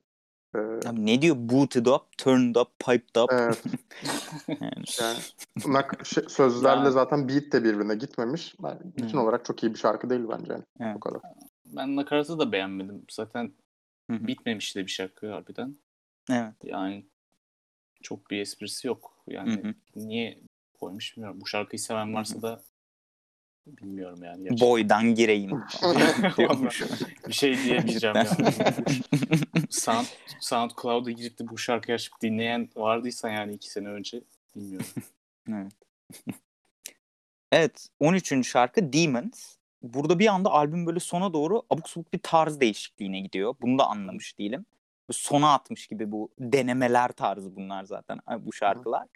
Ee, 0.55 0.59
Abi 0.59 1.05
ne 1.05 1.21
diyor? 1.21 1.35
Booted 1.39 1.85
up, 1.85 2.17
turned 2.17 2.55
up, 2.55 2.79
piped 2.79 3.15
up. 3.23 3.29
evet. 3.33 3.63
yani. 4.47 4.83
Yani 4.95 5.19
nak- 5.75 6.05
şey- 6.05 6.29
sözlerle 6.29 6.79
Yani- 6.83 6.91
zaten 6.91 7.27
beat 7.29 7.51
de 7.51 7.63
birbirine 7.63 7.95
gitmemiş. 7.95 8.55
Yani 8.63 8.79
bütün 8.97 9.17
Hı. 9.17 9.21
olarak 9.21 9.45
çok 9.45 9.63
iyi 9.63 9.73
bir 9.73 9.79
şarkı 9.79 10.09
değil 10.09 10.23
bence. 10.29 10.51
Yani. 10.51 10.63
Evet. 10.79 10.95
Bu 10.95 10.99
kadar. 10.99 11.21
Ben 11.65 11.95
nakaratı 11.95 12.39
da 12.39 12.51
beğenmedim. 12.51 13.05
Zaten 13.11 13.53
Hı 14.11 14.17
hı. 14.17 14.27
bitmemiş 14.27 14.75
de 14.75 14.81
bir 14.85 14.91
şarkı 14.91 15.31
harbiden. 15.31 15.75
Evet. 16.29 16.53
Yani 16.63 17.05
çok 18.03 18.31
bir 18.31 18.39
esprisi 18.41 18.87
yok. 18.87 19.23
Yani 19.27 19.63
Hı 19.63 19.67
hı. 19.67 19.73
niye 19.95 20.39
koymuş 20.85 21.17
bilmiyorum. 21.17 21.41
Bu 21.41 21.47
şarkıyı 21.47 21.79
seven 21.79 22.13
varsa 22.13 22.41
da 22.41 22.61
bilmiyorum 23.67 24.23
yani. 24.23 24.43
gerçekten. 24.43 24.69
Boydan 24.69 25.15
gireyim. 25.15 25.51
bir 27.27 27.33
şey 27.33 27.63
diyemeyeceğim 27.63 28.15
yani. 28.15 28.27
Sound, 29.69 30.05
SoundCloud'a 30.39 31.11
girip 31.11 31.39
de 31.39 31.47
bu 31.47 31.57
şarkıyı 31.57 31.95
açıp 31.95 32.21
dinleyen 32.21 32.69
vardıysa 32.75 33.29
yani 33.29 33.53
iki 33.53 33.69
sene 33.71 33.87
önce 33.87 34.21
bilmiyorum. 34.55 34.87
Evet. 35.49 35.73
Evet. 37.51 37.87
13. 37.99 38.47
şarkı 38.47 38.93
Demons. 38.93 39.55
Burada 39.81 40.19
bir 40.19 40.27
anda 40.27 40.51
albüm 40.51 40.85
böyle 40.85 40.99
sona 40.99 41.33
doğru 41.33 41.63
abuk 41.69 41.89
subuk 41.89 42.13
bir 42.13 42.19
tarz 42.23 42.59
değişikliğine 42.59 43.19
gidiyor. 43.19 43.55
Bunu 43.61 43.79
da 43.79 43.87
anlamış 43.87 44.39
değilim. 44.39 44.65
Sona 45.11 45.53
atmış 45.53 45.87
gibi 45.87 46.11
bu 46.11 46.29
denemeler 46.39 47.11
tarzı 47.11 47.55
bunlar 47.55 47.83
zaten 47.83 48.19
bu 48.39 48.53
şarkılar. 48.53 49.07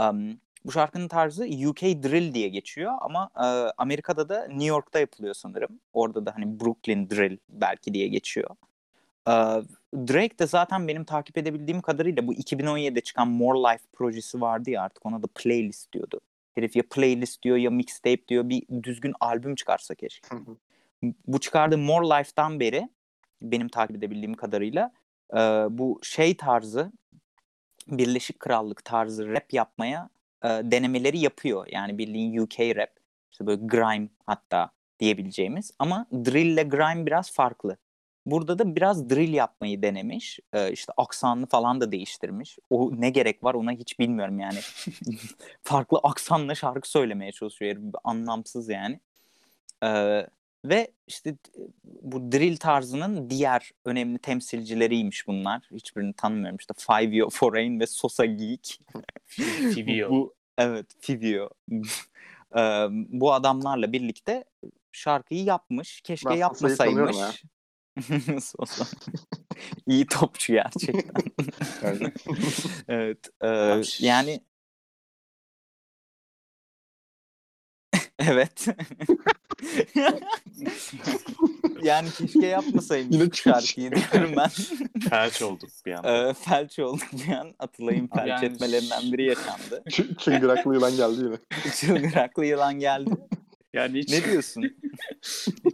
Um, 0.00 0.40
bu 0.64 0.72
şarkının 0.72 1.08
tarzı 1.08 1.44
UK 1.44 1.82
Drill 1.82 2.34
diye 2.34 2.48
geçiyor 2.48 2.92
ama 3.00 3.30
e, 3.36 3.72
Amerika'da 3.78 4.28
da 4.28 4.46
New 4.48 4.64
York'ta 4.64 4.98
yapılıyor 4.98 5.34
sanırım. 5.34 5.80
Orada 5.92 6.26
da 6.26 6.34
hani 6.34 6.60
Brooklyn 6.60 7.10
Drill 7.10 7.38
belki 7.48 7.94
diye 7.94 8.08
geçiyor. 8.08 8.50
E, 9.28 9.32
Drake 9.94 10.38
de 10.38 10.46
zaten 10.46 10.88
benim 10.88 11.04
takip 11.04 11.38
edebildiğim 11.38 11.80
kadarıyla 11.80 12.26
bu 12.26 12.34
2017'de 12.34 13.00
çıkan 13.00 13.28
More 13.28 13.58
Life 13.58 13.84
projesi 13.92 14.40
vardı 14.40 14.70
ya 14.70 14.82
artık 14.82 15.06
ona 15.06 15.22
da 15.22 15.26
playlist 15.34 15.92
diyordu. 15.92 16.20
Herif 16.54 16.76
ya 16.76 16.82
playlist 16.90 17.42
diyor 17.42 17.56
ya 17.56 17.70
mixtape 17.70 18.28
diyor 18.28 18.48
bir 18.48 18.62
düzgün 18.82 19.14
albüm 19.20 19.54
çıkarsa 19.54 19.94
keşke. 19.94 20.28
Bu 21.26 21.40
çıkardığı 21.40 21.78
More 21.78 22.06
Life'dan 22.06 22.60
beri 22.60 22.88
benim 23.42 23.68
takip 23.68 23.96
edebildiğim 23.96 24.34
kadarıyla 24.34 24.92
e, 25.32 25.38
bu 25.70 26.00
şey 26.02 26.36
tarzı 26.36 26.92
Birleşik 27.88 28.40
Krallık 28.40 28.84
tarzı 28.84 29.28
rap 29.28 29.52
yapmaya 29.52 30.10
e, 30.44 30.48
denemeleri 30.48 31.18
yapıyor. 31.18 31.66
Yani 31.70 31.98
bildiğin 31.98 32.38
UK 32.38 32.60
rap. 32.60 32.90
İşte 33.30 33.46
böyle 33.46 33.66
grime 33.66 34.08
hatta 34.26 34.70
diyebileceğimiz. 35.00 35.70
Ama 35.78 36.06
drill 36.12 36.46
ile 36.46 36.62
grime 36.62 37.06
biraz 37.06 37.32
farklı. 37.32 37.76
Burada 38.26 38.58
da 38.58 38.76
biraz 38.76 39.10
drill 39.10 39.32
yapmayı 39.32 39.82
denemiş. 39.82 40.40
E, 40.52 40.72
işte 40.72 40.92
aksanını 40.96 41.46
falan 41.46 41.80
da 41.80 41.92
değiştirmiş. 41.92 42.58
O 42.70 42.90
ne 42.92 43.10
gerek 43.10 43.44
var 43.44 43.54
ona 43.54 43.72
hiç 43.72 43.98
bilmiyorum 43.98 44.38
yani. 44.38 44.58
farklı 45.62 45.98
aksanla 46.02 46.54
şarkı 46.54 46.90
söylemeye 46.90 47.32
çalışıyor. 47.32 47.76
Anlamsız 48.04 48.68
yani. 48.68 49.00
E, 49.84 49.88
ve 50.64 50.88
işte 51.06 51.36
bu 51.84 52.32
drill 52.32 52.56
tarzının 52.56 53.30
diğer 53.30 53.70
önemli 53.84 54.18
temsilcileriymiş 54.18 55.26
bunlar. 55.26 55.68
Hiçbirini 55.70 56.14
tanımıyorum. 56.14 56.56
İşte 56.60 56.74
Fivio 56.76 57.30
Foreign 57.32 57.80
ve 57.80 57.86
Sosa 57.86 58.24
Geek. 58.24 58.80
Fivio. 59.74 60.10
bu 60.10 60.34
evet 60.58 60.86
Fivio. 61.00 61.50
Ee, 62.56 62.86
bu 62.90 63.32
adamlarla 63.32 63.92
birlikte 63.92 64.44
şarkıyı 64.92 65.44
yapmış. 65.44 66.00
Keşke 66.00 66.30
Ben 66.30 66.34
yapmasaymış. 66.36 67.16
Sosa. 68.40 68.86
İyi 69.86 70.06
topçu 70.06 70.52
gerçekten. 70.52 71.22
Evet. 72.88 73.28
e, 73.44 73.82
yani 74.06 74.40
evet. 78.18 78.66
yani 81.82 82.08
keşke 82.10 82.46
yapmasaymış 82.46 83.16
Yine 83.16 83.30
şarkıyı 83.32 83.90
diyorum 83.90 84.32
ben. 84.36 84.50
felç 85.10 85.42
olduk 85.42 85.70
bir 85.86 85.92
an. 85.92 86.04
Ee, 86.04 86.34
felç 86.34 86.78
olduk 86.78 87.06
bir 87.12 87.32
an. 87.32 87.54
Atılay'ın 87.58 88.06
felç 88.06 88.28
yani... 88.28 88.44
etmelerinden 88.44 89.12
biri 89.12 89.24
yaşandı. 89.24 89.82
Ç- 89.86 90.16
çıngıraklı 90.16 90.74
yılan 90.74 90.96
geldi 90.96 91.24
yine. 91.24 91.38
çıngıraklı 91.74 92.46
yılan 92.46 92.78
geldi. 92.78 93.10
Yani 93.72 93.98
hiç... 93.98 94.10
Ne 94.10 94.24
diyorsun? 94.24 94.76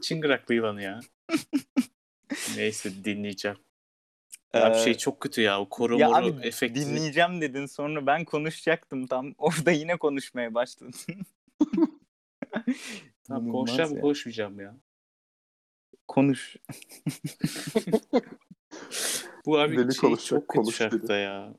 çıngıraklı 0.03 0.55
yılanı 0.55 0.83
ya. 0.83 1.01
Neyse 2.57 3.05
dinleyeceğim. 3.05 3.57
Ya 4.55 4.71
bir 4.71 4.79
şey 4.79 4.95
çok 4.95 5.21
kötü 5.21 5.41
ya. 5.41 5.61
O 5.61 5.69
koru 5.69 5.99
ya 5.99 6.11
abi, 6.11 6.47
efekti. 6.47 6.81
Dinleyeceğim 6.81 7.41
dedin 7.41 7.66
sonra 7.66 8.07
ben 8.07 8.25
konuşacaktım 8.25 9.07
tam. 9.07 9.35
Orada 9.39 9.71
yine 9.71 9.97
konuşmaya 9.97 10.55
başladın. 10.55 10.95
tamam 13.28 13.52
konuşacağım 13.52 13.94
mı 13.94 14.01
konuşmayacağım 14.01 14.60
ya. 14.60 14.76
Konuş. 16.09 16.56
Bu 19.47 19.59
abi 19.59 19.76
Deli 19.76 19.94
şey 19.94 20.16
çok 20.16 20.48
kötü 20.48 20.72
şarkıda 20.72 21.16
ya. 21.16 21.55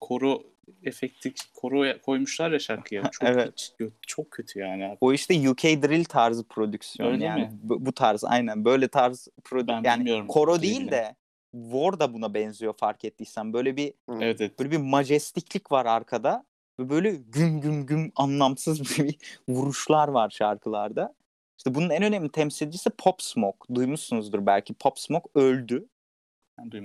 Koro 0.00 0.42
efekti 0.82 1.34
koro 1.54 1.98
koymuşlar 2.02 2.50
ya 2.50 2.58
şarkıya. 2.58 3.02
Çok 3.02 3.28
evet. 3.28 3.72
kötü, 3.78 3.92
çok 4.06 4.30
kötü 4.30 4.58
yani 4.58 4.86
abi. 4.86 4.96
O 5.00 5.12
işte 5.12 5.50
UK 5.50 5.62
drill 5.62 6.04
tarzı 6.04 6.48
prodüksiyon 6.48 7.12
Öyle 7.12 7.24
yani. 7.24 7.40
Mi? 7.40 7.50
Bu, 7.62 7.86
bu 7.86 7.92
tarz 7.92 8.24
aynen 8.24 8.64
böyle 8.64 8.88
tarz 8.88 9.28
prodüksiyon. 9.44 9.84
Yani 9.84 10.26
koro 10.26 10.62
değil 10.62 10.90
de 10.90 11.16
War 11.52 12.00
da 12.00 12.14
buna 12.14 12.34
benziyor 12.34 12.74
fark 12.76 13.04
ettiysen. 13.04 13.52
Böyle 13.52 13.76
bir 13.76 13.94
evet, 14.08 14.40
evet. 14.40 14.58
böyle 14.58 14.70
bir 14.70 14.76
majestiklik 14.76 15.72
var 15.72 15.86
arkada. 15.86 16.44
Ve 16.80 16.90
böyle 16.90 17.10
güm 17.10 17.60
güm 17.60 17.86
güm 17.86 18.12
anlamsız 18.16 18.80
bir 18.98 19.16
vuruşlar 19.48 20.08
var 20.08 20.30
şarkılarda. 20.30 21.14
İşte 21.58 21.74
bunun 21.74 21.90
en 21.90 22.02
önemli 22.02 22.28
temsilcisi 22.32 22.90
Pop 22.90 23.22
Smoke. 23.22 23.74
Duymuşsunuzdur 23.74 24.46
belki. 24.46 24.74
Pop 24.74 24.98
Smoke 24.98 25.28
öldü. 25.34 25.88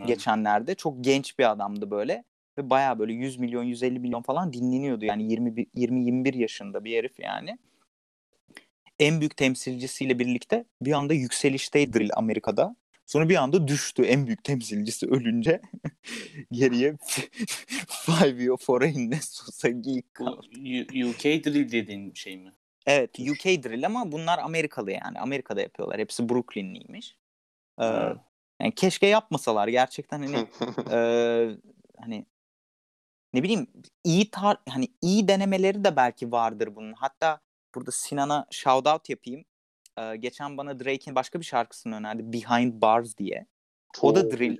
Geçenlerde. 0.07 0.75
Çok 0.75 1.03
genç 1.03 1.39
bir 1.39 1.51
adamdı 1.51 1.91
böyle. 1.91 2.23
Ve 2.57 2.69
baya 2.69 2.99
böyle 2.99 3.13
100 3.13 3.37
milyon, 3.37 3.63
150 3.63 3.99
milyon 3.99 4.21
falan 4.21 4.53
dinleniyordu. 4.53 5.05
Yani 5.05 5.33
20-21 5.33 6.37
yaşında 6.37 6.83
bir 6.83 6.97
herif 6.97 7.19
yani. 7.19 7.57
En 8.99 9.19
büyük 9.19 9.37
temsilcisiyle 9.37 10.19
birlikte 10.19 10.65
bir 10.81 10.91
anda 10.91 11.13
yükselişteydi 11.13 12.07
Amerika'da. 12.15 12.75
Sonra 13.05 13.29
bir 13.29 13.35
anda 13.35 13.67
düştü 13.67 14.03
en 14.03 14.27
büyük 14.27 14.43
temsilcisi 14.43 15.07
ölünce. 15.07 15.61
Geriye 16.51 16.97
Fivio 17.87 18.57
Foreign'le 18.57 19.19
Sosa 19.21 19.69
Geek 19.69 20.13
kaldı. 20.13 20.47
UK 21.09 21.23
Drill 21.23 21.71
dediğin 21.71 22.13
şey 22.13 22.37
mi? 22.37 22.53
Evet 22.85 23.19
UK 23.19 23.45
Drill 23.45 23.85
ama 23.85 24.11
bunlar 24.11 24.39
Amerikalı 24.39 24.91
yani. 24.91 25.19
Amerika'da 25.19 25.61
yapıyorlar. 25.61 25.99
Hepsi 25.99 26.29
Brooklynliymiş. 26.29 27.17
Ee, 27.81 27.85
yani 28.61 28.75
keşke 28.75 29.07
yapmasalar 29.07 29.67
gerçekten 29.67 30.19
hani 30.19 30.47
e, 30.91 30.97
hani 31.97 32.25
ne 33.33 33.43
bileyim 33.43 33.67
iyi 34.03 34.31
tar 34.31 34.57
hani 34.69 34.87
iyi 35.01 35.27
denemeleri 35.27 35.83
de 35.83 35.95
belki 35.95 36.31
vardır 36.31 36.75
bunun. 36.75 36.93
Hatta 36.93 37.39
burada 37.75 37.91
Sinan'a 37.91 38.47
shout 38.51 38.87
out 38.87 39.09
yapayım. 39.09 39.45
Geçen 40.19 40.57
bana 40.57 40.79
Drake'in 40.79 41.15
başka 41.15 41.39
bir 41.39 41.45
şarkısını 41.45 41.95
önerdi. 41.95 42.33
Behind 42.33 42.81
Bars 42.81 43.17
diye. 43.17 43.45
Çok 43.93 44.03
o 44.03 44.15
da 44.15 44.31
drill. 44.31 44.57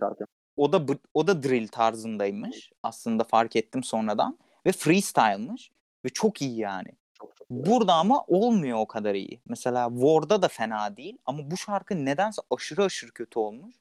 O 0.58 0.72
da 0.72 0.86
o 1.14 1.28
da 1.28 1.44
drill 1.44 1.68
tarzındaymış. 1.68 2.72
Aslında 2.84 3.24
fark 3.24 3.56
ettim 3.56 3.84
sonradan 3.84 4.38
ve 4.66 4.72
freestyle'mış 4.72 5.72
ve 6.06 6.10
çok 6.10 6.42
iyi 6.42 6.58
yani. 6.58 6.90
Çok, 7.14 7.36
çok 7.36 7.50
Burada 7.50 7.94
ama 7.94 8.24
olmuyor 8.28 8.78
o 8.78 8.88
kadar 8.88 9.16
iyi. 9.16 9.40
Mesela 9.48 9.90
War'da 9.90 10.42
da 10.42 10.48
fena 10.48 10.98
değil 10.98 11.18
ama 11.26 11.52
bu 11.52 11.58
şarkı 11.58 12.06
nedense 12.06 12.42
aşırı 12.52 12.84
aşırı 12.84 13.12
kötü 13.12 13.40
olmuş. 13.40 13.76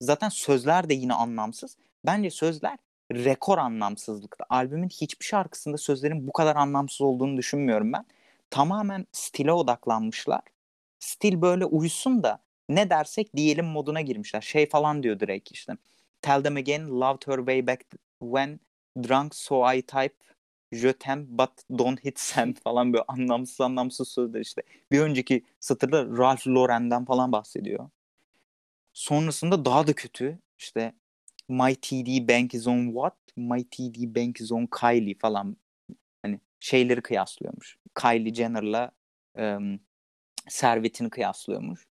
Zaten 0.00 0.28
sözler 0.28 0.88
de 0.88 0.94
yine 0.94 1.14
anlamsız. 1.14 1.76
Bence 2.06 2.30
sözler 2.30 2.78
rekor 3.12 3.58
anlamsızlıkta. 3.58 4.44
Albümün 4.48 4.88
hiçbir 4.88 5.24
şarkısında 5.24 5.78
sözlerin 5.78 6.28
bu 6.28 6.32
kadar 6.32 6.56
anlamsız 6.56 7.00
olduğunu 7.00 7.36
düşünmüyorum 7.36 7.92
ben. 7.92 8.06
Tamamen 8.50 9.06
stile 9.12 9.52
odaklanmışlar 9.52 10.40
stil 10.98 11.42
böyle 11.42 11.64
uysun 11.64 12.22
da 12.22 12.42
ne 12.68 12.90
dersek 12.90 13.36
diyelim 13.36 13.66
moduna 13.66 14.00
girmişler. 14.00 14.40
Şey 14.40 14.68
falan 14.68 15.02
diyor 15.02 15.20
Drake 15.20 15.50
işte. 15.50 15.72
Tell 16.22 16.42
them 16.42 16.56
again, 16.56 17.00
loved 17.00 17.26
her 17.26 17.36
way 17.36 17.66
back 17.66 17.84
when 18.20 18.60
drunk 19.08 19.34
so 19.34 19.72
I 19.74 19.82
type 19.82 20.14
je 20.72 20.92
t'aime 20.92 21.26
but 21.28 21.50
don't 21.78 22.04
hit 22.04 22.18
send 22.18 22.56
falan 22.64 22.92
böyle 22.92 23.04
anlamsız 23.08 23.60
anlamsız 23.60 24.08
sözler 24.08 24.40
işte. 24.40 24.62
Bir 24.92 25.00
önceki 25.00 25.44
satırda 25.60 26.04
Ralph 26.04 26.46
Lauren'den 26.46 27.04
falan 27.04 27.32
bahsediyor. 27.32 27.90
Sonrasında 28.92 29.64
daha 29.64 29.86
da 29.86 29.92
kötü 29.92 30.38
işte 30.58 30.94
My 31.48 31.74
TD 31.74 32.28
Bank 32.28 32.54
is 32.54 32.66
on 32.66 32.86
what? 32.86 33.14
My 33.36 33.64
TD 33.64 34.14
Bank 34.16 34.40
is 34.40 34.52
on 34.52 34.66
Kylie 34.80 35.14
falan. 35.18 35.56
Hani 36.22 36.40
şeyleri 36.60 37.02
kıyaslıyormuş. 37.02 37.76
Kylie 38.00 38.34
Jenner'la 38.34 38.90
um, 39.34 39.80
servetini 40.48 41.10
kıyaslıyormuş. 41.10 41.86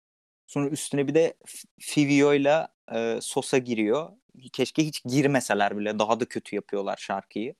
Sonra 0.46 0.68
üstüne 0.68 1.08
bir 1.08 1.14
de 1.14 1.34
Fivio'yla 1.80 2.68
e, 2.94 3.18
Sosa 3.20 3.58
giriyor. 3.58 4.12
Keşke 4.52 4.86
hiç 4.86 5.02
girmeseler 5.04 5.78
bile 5.78 5.98
daha 5.98 6.20
da 6.20 6.24
kötü 6.24 6.56
yapıyorlar 6.56 6.96
şarkıyı. 6.96 7.54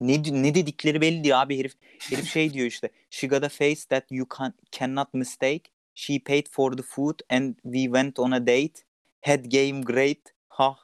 Ne, 0.00 0.22
ne 0.42 0.54
dedikleri 0.54 1.00
belli 1.00 1.24
değil 1.24 1.42
abi 1.42 1.58
herif. 1.58 1.72
Herif 2.10 2.32
şey 2.32 2.52
diyor 2.52 2.66
işte. 2.66 2.90
She 3.10 3.26
got 3.26 3.44
a 3.44 3.48
face 3.48 3.80
that 3.88 4.04
you 4.10 4.26
can, 4.38 4.54
cannot 4.72 5.14
mistake. 5.14 5.62
She 5.94 6.18
paid 6.18 6.46
for 6.50 6.76
the 6.76 6.82
food 6.82 7.18
and 7.30 7.54
we 7.62 7.84
went 7.84 8.18
on 8.18 8.30
a 8.30 8.46
date. 8.46 8.74
Head 9.20 9.44
game 9.44 9.80
great. 9.80 10.34
Ha. 10.48 10.78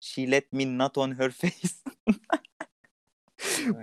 She 0.00 0.30
let 0.30 0.52
me 0.52 0.78
not 0.78 0.98
on 0.98 1.18
her 1.18 1.30
face. 1.40 1.74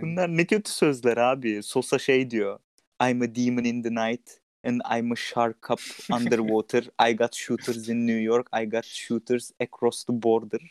Bunlar 0.01 0.37
ne 0.37 0.45
kötü 0.45 0.71
sözler 0.71 1.17
abi. 1.17 1.63
Sosa 1.63 1.99
şey 1.99 2.29
diyor. 2.29 2.59
I'm 3.03 3.21
a 3.21 3.35
demon 3.35 3.63
in 3.63 3.83
the 3.83 3.89
night 3.89 4.39
and 4.63 4.81
I'm 4.85 5.11
a 5.11 5.15
shark 5.15 5.71
up 5.71 5.79
underwater. 6.11 6.83
I 6.99 7.13
got 7.13 7.35
shooters 7.35 7.89
in 7.89 8.07
New 8.07 8.21
York. 8.21 8.47
I 8.53 8.65
got 8.65 8.85
shooters 8.85 9.51
across 9.59 10.03
the 10.03 10.13
border. 10.13 10.61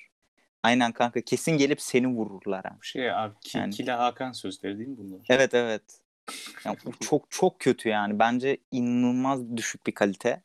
Aynen 0.63 0.93
kanka 0.93 1.21
kesin 1.21 1.59
gelip 1.59 1.81
seni 1.81 2.07
vururlar 2.07 2.65
ha. 2.65 2.79
Şey 2.83 3.13
abi 3.13 3.35
ki, 3.41 3.59
yani. 3.59 3.75
Kila 3.75 3.99
Hakan 3.99 4.33
sözleri 4.33 4.79
değil 4.79 4.89
mi 4.89 4.97
bunlar? 4.99 5.21
Evet 5.29 5.55
evet. 5.55 5.83
Yani 6.65 6.77
çok 7.01 7.31
çok 7.31 7.61
kötü 7.61 7.89
yani. 7.89 8.19
Bence 8.19 8.57
inanılmaz 8.71 9.57
düşük 9.57 9.87
bir 9.87 9.93
kalite. 9.93 10.43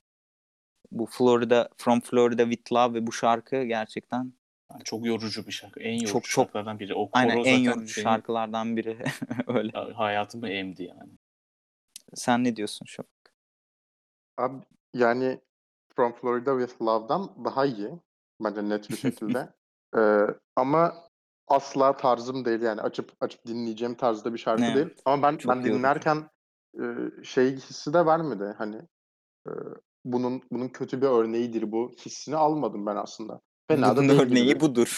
Bu 0.91 1.05
Florida 1.05 1.69
From 1.77 2.01
Florida 2.01 2.43
with 2.43 2.73
Love 2.73 2.93
ve 2.93 3.07
bu 3.07 3.11
şarkı 3.11 3.63
gerçekten 3.63 4.33
yani 4.71 4.83
çok 4.83 5.05
yorucu 5.05 5.47
bir 5.47 5.51
şarkı. 5.51 5.79
En 5.79 5.93
yorucu 5.93 6.11
çok, 6.13 6.27
şarkılardan 6.27 6.79
biri. 6.79 6.95
O 6.95 7.09
aynen 7.13 7.37
en 7.37 7.59
yorucu 7.59 7.79
benim, 7.79 7.87
şarkılardan 7.87 8.77
biri. 8.77 8.97
Öyle. 9.47 9.71
Hayatımı 9.93 10.49
emdi 10.49 10.83
yani. 10.83 11.11
Sen 12.13 12.43
ne 12.43 12.55
diyorsun 12.55 12.85
şu? 12.85 13.03
Abi 14.37 14.55
yani 14.93 15.41
From 15.95 16.13
Florida 16.13 16.59
with 16.59 16.81
Love'dan 16.81 17.45
daha 17.45 17.65
iyi. 17.65 17.99
Bence 18.43 18.69
net 18.69 18.89
bir 18.89 18.97
şekilde. 18.97 19.53
Ee, 19.97 20.27
ama 20.55 20.93
asla 21.47 21.97
tarzım 21.97 22.45
değil 22.45 22.61
yani 22.61 22.81
açıp 22.81 23.11
açıp 23.19 23.45
dinleyeceğim 23.47 23.95
tarzda 23.95 24.33
bir 24.33 24.37
şarkı 24.37 24.63
evet. 24.63 24.75
değil. 24.75 24.87
Ama 25.05 25.23
ben 25.23 25.37
Çok 25.37 25.51
ben 25.51 25.63
dinlerken 25.63 26.29
e, 26.79 26.83
şey 27.23 27.55
hissi 27.55 27.93
de 27.93 28.05
vermedi. 28.05 28.55
Hani 28.57 28.75
e, 29.47 29.51
bunun 30.05 30.41
bunun 30.51 30.69
kötü 30.69 31.01
bir 31.01 31.07
örneğidir 31.07 31.71
bu 31.71 31.91
hissini 32.05 32.35
almadım 32.35 32.85
ben 32.85 32.95
aslında. 32.95 33.41
Fena 33.67 33.95
Bunun 33.95 34.09
da 34.09 34.13
örneği 34.13 34.45
gibi. 34.45 34.59
budur. 34.59 34.97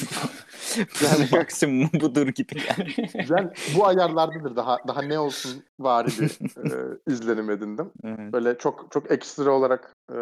yani 1.04 1.28
maksimum 1.32 1.90
budur 2.02 2.28
gibi 2.28 2.56
yani. 2.68 3.10
yani 3.30 3.52
bu 3.76 3.86
ayarlardadır 3.86 4.56
daha 4.56 4.80
daha 4.88 5.02
ne 5.02 5.20
olsun 5.20 5.64
var 5.80 6.08
bir 6.08 6.40
e, 6.72 6.98
izlenim 7.08 7.50
edindim. 7.50 7.92
Evet. 8.04 8.34
Böyle 8.34 8.58
çok 8.58 8.88
çok 8.92 9.12
ekstra 9.12 9.52
olarak 9.52 9.96
e, 10.12 10.18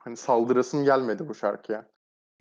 hani 0.00 0.16
saldırasım 0.16 0.84
gelmedi 0.84 1.28
bu 1.28 1.34
şarkıya. 1.34 1.88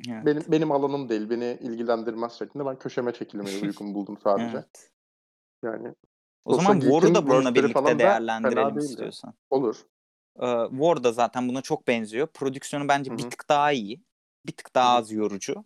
Evet. 0.09 0.25
Benim 0.25 0.43
benim 0.47 0.71
alanım 0.71 1.09
değil, 1.09 1.29
beni 1.29 1.57
ilgilendirmez 1.61 2.33
şeklinde 2.33 2.65
ben 2.65 2.79
köşeme 2.79 3.13
çekilmeyi 3.13 3.61
uygun 3.63 3.93
buldum 3.93 4.17
sadece. 4.23 4.57
Evet. 4.57 4.91
Yani 5.63 5.93
o 6.45 6.53
zaman 6.53 6.79
War'u 6.79 7.15
da 7.15 7.27
bununla 7.27 7.55
birlikte 7.55 7.99
değerlendirelim 7.99 8.77
istiyorsan. 8.77 9.33
Olur. 9.49 9.75
Ee, 10.39 10.67
War 10.69 11.03
da 11.03 11.11
zaten 11.11 11.49
buna 11.49 11.61
çok 11.61 11.87
benziyor. 11.87 12.27
Prodüksiyonu 12.27 12.87
bence 12.87 13.09
Hı-hı. 13.09 13.17
bir 13.17 13.29
tık 13.29 13.49
daha 13.49 13.71
iyi 13.71 14.01
bir 14.47 14.51
tık 14.51 14.75
daha 14.75 14.95
az 14.95 15.11
yorucu 15.11 15.65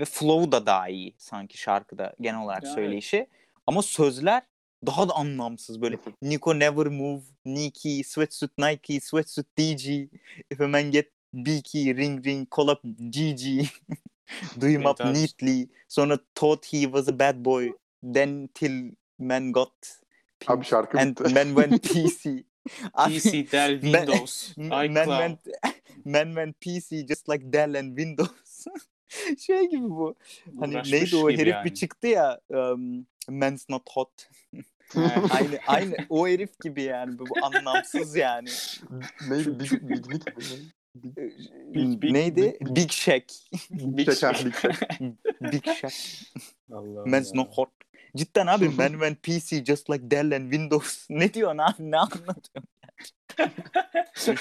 ve 0.00 0.04
flow'u 0.04 0.52
da 0.52 0.66
daha 0.66 0.88
iyi 0.88 1.14
sanki 1.18 1.58
şarkıda 1.58 2.14
genel 2.20 2.40
olarak 2.40 2.64
yani. 2.64 2.74
söyleyişi. 2.74 3.26
Ama 3.66 3.82
sözler 3.82 4.42
daha 4.86 5.08
da 5.08 5.14
anlamsız 5.14 5.82
böyle 5.82 5.98
Nico 6.22 6.58
never 6.58 6.86
move, 6.86 7.22
Nike, 7.44 8.04
sweatsuit 8.04 8.58
Nike, 8.58 9.00
sweatsuit 9.00 9.46
DG, 9.58 10.08
if 10.50 10.60
a 10.60 10.68
man 10.68 10.90
get 10.90 11.12
Beaky, 11.34 11.96
ring 11.96 12.26
ring, 12.26 12.48
call 12.50 12.68
up 12.68 12.84
GG, 12.84 13.68
do 14.60 14.66
him 14.66 14.86
up 14.86 15.00
neatly. 15.04 15.68
Sonra 15.88 16.18
thought 16.34 16.64
he 16.64 16.86
was 16.86 17.08
a 17.08 17.12
bad 17.12 17.42
boy, 17.42 17.72
then 18.02 18.48
till 18.54 18.90
man 19.18 19.52
got 19.52 19.72
pink, 20.40 20.50
Abi 20.50 20.64
şarkı 20.64 20.98
and 20.98 21.20
man 21.34 21.54
went 21.54 21.82
PC. 21.82 22.44
PC, 22.94 23.52
Dell, 23.52 23.80
Windows, 23.80 24.54
man, 24.56 24.92
man, 24.92 25.06
went, 25.06 25.40
Man 26.04 26.28
Man 26.28 26.52
PC 26.52 27.06
just 27.08 27.28
like 27.28 27.52
Dell 27.52 27.74
and 27.78 27.96
Windows. 27.98 28.66
şey 29.46 29.68
gibi 29.70 29.90
bu. 29.90 30.14
Hani 30.60 30.74
Uğraşmış 30.74 30.92
neydi 30.92 31.16
o 31.16 31.30
herif 31.30 31.46
yani. 31.46 31.64
bir 31.64 31.74
çıktı 31.74 32.06
ya. 32.06 32.40
Um, 32.48 33.06
Man's 33.28 33.68
not 33.68 33.82
hot. 33.90 34.28
aynı 35.30 35.58
aynı 35.66 35.94
o 36.08 36.28
herif 36.28 36.60
gibi 36.60 36.82
yani 36.82 37.18
bu, 37.18 37.24
bu 37.26 37.34
anlamsız 37.46 38.16
yani. 38.16 38.48
Neydi? 39.28 39.58
Big, 39.60 39.72
Big 39.72 40.06
Nick 40.06 40.32
mi? 40.36 40.44
Big, 40.94 41.16
Big- 41.74 42.02
Big- 42.02 42.12
neydi? 42.12 42.58
Big- 42.60 42.76
Big 42.76 42.90
Shack. 42.90 43.24
Big 43.70 44.12
Shack, 44.12 44.44
Big 44.44 44.54
Shack. 44.54 45.00
Big 45.52 45.64
Shack. 45.64 45.94
Man's 47.06 47.34
not 47.34 47.48
hot. 47.50 47.68
Cidden 48.16 48.46
abi 48.46 48.68
Man 48.68 48.92
Man 48.96 49.14
PC 49.14 49.64
just 49.64 49.90
like 49.90 50.10
Dell 50.10 50.32
and 50.32 50.42
Windows. 50.52 51.06
Ne 51.10 51.34
diyorsun 51.34 51.58
abi? 51.58 51.90
Ne 51.90 51.96
anlatıyorsun? 51.98 52.68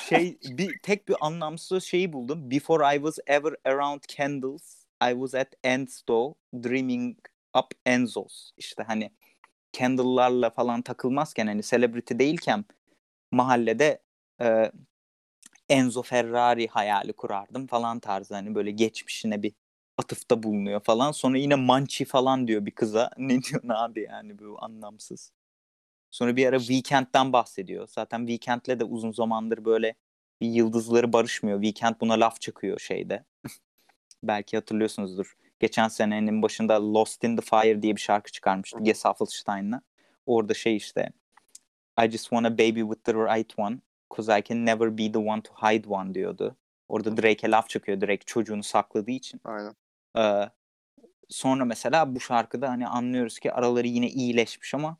Şey 0.08 0.38
bir 0.44 0.80
tek 0.84 1.08
bir 1.08 1.16
anlamsız 1.22 1.84
şeyi 1.84 2.14
buldum. 2.14 2.52
Before 2.52 2.96
I 2.96 2.98
was 2.98 3.18
ever 3.28 3.56
around 3.66 4.02
candles, 4.18 4.86
I 5.10 5.12
was 5.12 5.36
at 5.36 5.54
Enzo 5.64 6.34
dreaming 6.54 7.18
up 7.58 7.72
Enzo's. 7.86 8.52
İşte 8.58 8.84
hani 8.84 9.12
candle'larla 9.74 10.50
falan 10.50 10.82
takılmazken 10.82 11.48
hani 11.48 11.64
celebrity 11.64 12.14
değilken 12.20 12.66
mahallede 13.32 14.02
e, 14.42 14.72
Enzo 15.70 16.02
Ferrari 16.02 16.68
hayali 16.68 17.14
kurardım 17.14 17.68
falan 17.68 18.00
tarzı 18.00 18.34
hani 18.34 18.56
böyle 18.56 18.72
geçmişine 18.72 19.44
bir 19.44 19.54
atıfta 19.98 20.44
bulunuyor 20.44 20.80
falan. 20.84 21.12
Sonra 21.12 21.38
yine 21.38 21.56
Manchi 21.56 22.06
falan 22.06 22.48
diyor 22.48 22.66
bir 22.66 22.72
kıza. 22.72 23.10
Ne 23.18 23.42
diyorsun 23.44 23.70
abi 23.70 24.02
yani 24.02 24.40
bu 24.40 24.58
anlamsız. 24.64 25.32
Sonra 26.12 26.36
bir 26.36 26.48
ara 26.48 26.60
Weekend'den 26.60 27.34
bahsediyor. 27.34 27.88
Zaten 27.88 28.20
Weekend'le 28.20 28.80
de 28.80 28.84
uzun 28.84 29.12
zamandır 29.12 29.66
böyle 29.66 29.96
bir 30.42 30.48
yıldızları 30.48 31.14
barışmıyor. 31.14 31.62
Weekend 31.62 31.96
buna 32.02 32.14
laf 32.14 32.42
çakıyor 32.42 32.80
şeyde. 32.80 33.26
Belki 34.24 34.58
hatırlıyorsunuzdur. 34.58 35.38
Geçen 35.60 35.88
senenin 35.88 36.42
başında 36.42 36.94
Lost 36.94 37.24
in 37.24 37.38
the 37.38 37.42
Fire 37.42 37.82
diye 37.82 37.96
bir 37.96 38.02
şarkı 38.02 38.32
çıkarmıştı 38.32 38.80
Gesaffelstein'la. 38.82 39.82
Orada 40.26 40.54
şey 40.54 40.76
işte 40.76 41.12
I 42.06 42.12
just 42.12 42.24
want 42.24 42.46
a 42.46 42.58
baby 42.58 42.82
with 42.82 43.04
the 43.04 43.14
right 43.14 43.60
one 43.60 43.78
cause 44.16 44.40
I 44.40 44.44
can 44.44 44.66
never 44.66 44.98
be 44.98 45.12
the 45.12 45.20
one 45.20 45.42
to 45.42 45.54
hide 45.54 45.88
one 45.90 46.14
diyordu. 46.14 46.56
Orada 46.90 47.18
Drake'e 47.18 47.52
laf 47.52 47.70
çakıyor. 47.70 48.02
Drake 48.02 48.26
çocuğunu 48.26 48.64
sakladığı 48.64 49.12
için. 49.12 49.42
Aynen. 49.44 49.76
Ee, 50.18 50.50
sonra 51.30 51.66
mesela 51.66 52.16
bu 52.16 52.20
şarkıda 52.20 52.70
hani 52.70 52.88
anlıyoruz 52.88 53.40
ki 53.40 53.54
araları 53.54 53.88
yine 53.88 54.10
iyileşmiş 54.10 54.74
ama 54.74 54.98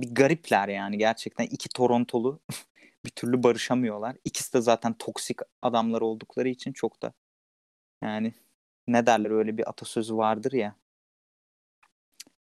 bir 0.00 0.14
garipler 0.14 0.68
yani 0.68 0.98
gerçekten 0.98 1.44
iki 1.44 1.68
Torontolu 1.68 2.40
bir 3.04 3.10
türlü 3.10 3.42
barışamıyorlar. 3.42 4.16
İkisi 4.24 4.52
de 4.52 4.60
zaten 4.60 4.94
toksik 4.94 5.38
adamlar 5.62 6.00
oldukları 6.00 6.48
için 6.48 6.72
çok 6.72 7.02
da 7.02 7.12
yani 8.02 8.32
ne 8.86 9.06
derler 9.06 9.30
öyle 9.30 9.58
bir 9.58 9.68
atasözü 9.68 10.16
vardır 10.16 10.52
ya 10.52 10.74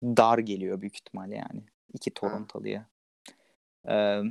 dar 0.03 0.39
geliyor 0.39 0.81
büyük 0.81 0.97
ihtimal 0.97 1.33
yani 1.33 1.63
iki 1.93 2.15
Torontolu'ya. 2.15 2.87
Ee, 3.89 4.23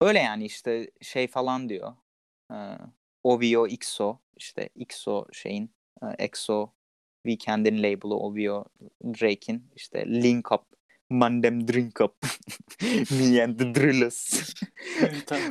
öyle 0.00 0.18
yani 0.18 0.44
işte 0.44 0.90
şey 1.00 1.28
falan 1.28 1.68
diyor. 1.68 1.94
Ee, 2.52 2.78
OVO 3.22 3.66
XO 3.66 4.18
işte 4.36 4.68
XO 4.74 5.26
şeyin 5.32 5.70
EXO 6.18 6.72
Weekend'in 7.26 7.78
label'ı 7.78 8.14
OVO 8.14 8.64
Drake'in 9.04 9.70
işte 9.76 10.06
Link 10.06 10.52
Up 10.52 10.79
Mandem 11.10 11.68
Drink 11.68 12.00
Up 12.00 12.14
Me 13.10 13.42
and 13.44 13.58
the 13.58 13.74
Drillers 13.74 14.54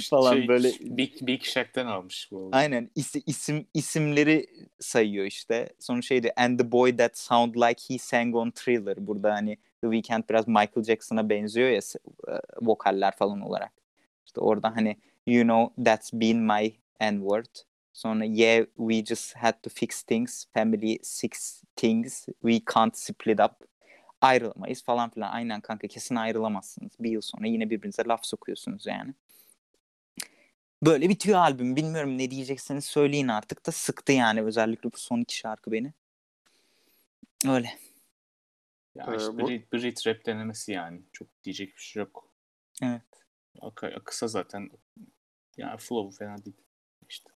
falan 0.10 0.36
şey, 0.36 0.48
böyle 0.48 0.72
Big, 0.82 1.12
Big 1.22 1.44
Shack'ten 1.44 1.86
almış 1.86 2.30
bu. 2.32 2.46
arada. 2.46 2.58
aynen 2.58 2.90
isi- 2.96 3.24
isim 3.26 3.68
isimleri 3.74 4.46
sayıyor 4.80 5.26
işte. 5.26 5.70
Sonra 5.80 6.02
şeydi 6.02 6.32
And 6.36 6.60
the 6.60 6.72
boy 6.72 6.98
that 6.98 7.18
sound 7.18 7.56
like 7.56 7.94
he 7.94 7.98
sang 7.98 8.36
on 8.36 8.52
Thriller. 8.52 9.08
Burada 9.08 9.34
hani 9.34 9.58
The 9.82 9.92
Weeknd 9.92 10.24
biraz 10.30 10.48
Michael 10.48 10.84
Jackson'a 10.84 11.30
benziyor 11.30 11.70
ya 11.70 11.78
e, 12.28 12.34
vokaller 12.62 13.16
falan 13.16 13.42
olarak. 13.42 13.72
İşte 14.26 14.40
orada 14.42 14.76
hani 14.76 14.98
you 15.28 15.44
know 15.44 15.84
that's 15.86 16.14
been 16.14 16.38
my 16.40 16.74
N-word. 17.02 17.56
Sonra 17.94 18.26
yeah 18.26 18.66
we 18.78 19.06
just 19.06 19.36
had 19.36 19.54
to 19.64 19.70
fix 19.70 20.04
things. 20.04 20.46
Family 20.54 21.00
six 21.04 21.64
things. 21.76 22.26
We 22.42 22.62
can't 22.74 22.98
split 22.98 23.40
up. 23.40 23.69
Ayrılamayız 24.22 24.84
falan 24.84 25.10
filan. 25.10 25.32
Aynen 25.32 25.62
kanka 25.62 25.88
kesin 25.88 26.16
ayrılamazsınız. 26.16 26.92
Bir 27.00 27.12
yıl 27.12 27.22
sonra 27.22 27.48
yine 27.48 27.70
birbirinize 27.70 28.04
laf 28.06 28.26
sokuyorsunuz 28.26 28.86
yani. 28.86 29.14
Böyle 30.86 31.10
bitiyor 31.10 31.40
albüm. 31.40 31.76
Bilmiyorum 31.76 32.18
ne 32.18 32.32
diyecekseniz 32.32 32.86
söyleyin 32.86 33.28
artık 33.28 33.66
da 33.66 33.72
sıktı 33.72 34.12
yani 34.12 34.42
özellikle 34.42 34.92
bu 34.92 34.98
son 34.98 35.20
iki 35.22 35.36
şarkı 35.38 35.72
beni. 35.72 35.94
Öyle. 37.48 37.80
Ya 38.96 39.06
Ee, 39.12 39.18
işte 39.18 39.34
bu- 39.38 39.48
Brit, 39.48 39.74
Brit 39.74 40.08
rap 40.08 40.26
denemesi 40.26 40.72
yani. 40.72 41.02
Çok 41.14 41.44
diyecek 41.44 41.76
bir 41.76 41.82
şey 41.82 42.00
yok. 42.00 42.34
Evet. 42.84 43.02
Ak- 43.62 44.02
kısa 44.06 44.28
zaten. 44.28 44.70
Yani 45.58 45.78
flow'u 45.78 46.12
fena 46.12 46.46
değil. 46.46 46.58
İşte. 47.10 47.30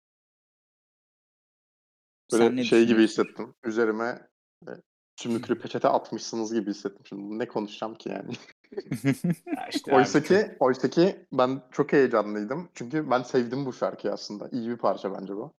Böyle 2.31 2.43
Sen 2.43 2.55
ne 2.55 2.63
şey 2.63 2.85
gibi 2.85 3.03
hissettim. 3.03 3.55
Üzerime 3.63 4.27
e, 4.67 4.71
sümüklü 5.15 5.59
peçete 5.59 5.87
atmışsınız 5.87 6.53
gibi 6.53 6.69
hissettim. 6.69 7.05
Şimdi 7.05 7.39
ne 7.39 7.47
konuşacağım 7.47 7.95
ki 7.95 8.09
yani? 8.09 8.33
Ya 9.57 9.67
işte 9.73 9.91
abi 9.91 9.97
Oysa 9.97 10.19
çok- 10.23 10.27
ki, 10.27 10.55
oysa 10.59 10.89
ki 10.89 11.25
ben 11.33 11.61
çok 11.71 11.93
heyecanlıydım. 11.93 12.69
Çünkü 12.73 13.11
ben 13.11 13.23
sevdim 13.23 13.65
bu 13.65 13.73
şarkıyı 13.73 14.13
aslında. 14.13 14.49
İyi 14.51 14.69
bir 14.69 14.77
parça 14.77 15.13
bence 15.19 15.35
bu. 15.35 15.53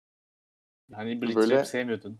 hani 0.93 1.21
Brit 1.21 1.35
böyle- 1.35 1.55
rap 1.59 1.67
sevmiyordun. 1.67 2.19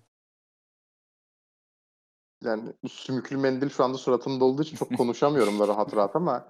Yani 2.44 2.74
sümüklü 2.90 3.38
mendil 3.38 3.70
şu 3.70 3.84
anda 3.84 3.98
suratımda 3.98 4.46
olduğu 4.46 4.62
için 4.62 4.78
çok 4.78 4.90
konuşamıyorum 4.98 5.60
da 5.60 5.68
rahat 5.68 5.96
rahat 5.96 6.16
ama 6.16 6.48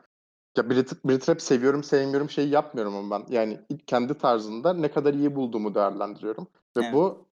ya 0.58 0.70
Brit, 0.70 1.06
Brit 1.06 1.30
rap 1.30 1.42
seviyorum 1.42 1.84
sevmiyorum 1.84 2.30
şeyi 2.30 2.50
yapmıyorum 2.50 2.96
ama 2.96 3.20
ben. 3.20 3.34
Yani 3.34 3.60
kendi 3.88 4.14
tarzında 4.18 4.74
ne 4.74 4.92
kadar 4.92 5.14
iyi 5.14 5.36
bulduğumu 5.36 5.76
değerlendiriyorum. 5.76 6.48
Ve 6.78 6.82
Evet. 6.84 6.94
bu 6.94 7.28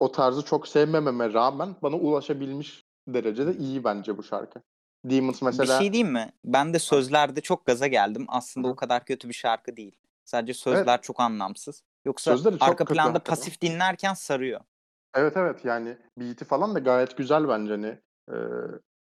o 0.00 0.12
tarzı 0.12 0.44
çok 0.44 0.68
sevmememe 0.68 1.32
rağmen 1.32 1.76
bana 1.82 1.96
ulaşabilmiş 1.96 2.84
derecede 3.08 3.56
iyi 3.56 3.84
bence 3.84 4.18
bu 4.18 4.22
şarkı. 4.22 4.60
Demons 5.04 5.42
mesela 5.42 5.74
Bir 5.74 5.84
şey 5.84 5.92
diyeyim 5.92 6.12
mi? 6.12 6.32
Ben 6.44 6.74
de 6.74 6.78
sözlerde 6.78 7.40
çok 7.40 7.66
gaza 7.66 7.86
geldim. 7.86 8.24
Aslında 8.28 8.68
Hı. 8.68 8.72
o 8.72 8.76
kadar 8.76 9.04
kötü 9.04 9.28
bir 9.28 9.34
şarkı 9.34 9.76
değil. 9.76 9.96
Sadece 10.24 10.54
sözler 10.54 11.02
çok 11.02 11.20
anlamsız. 11.20 11.82
Yoksa 12.04 12.36
Sözleri 12.36 12.58
çok 12.58 12.68
arka 12.68 12.84
planda 12.84 13.08
hakikaten. 13.08 13.30
pasif 13.30 13.60
dinlerken 13.60 14.14
sarıyor. 14.14 14.60
Evet 15.14 15.36
evet 15.36 15.64
yani 15.64 15.96
beat'i 16.18 16.44
falan 16.44 16.74
da 16.74 16.78
gayet 16.78 17.16
güzel 17.16 17.48
bence 17.48 17.72
hani 17.72 17.98
e, 18.30 18.36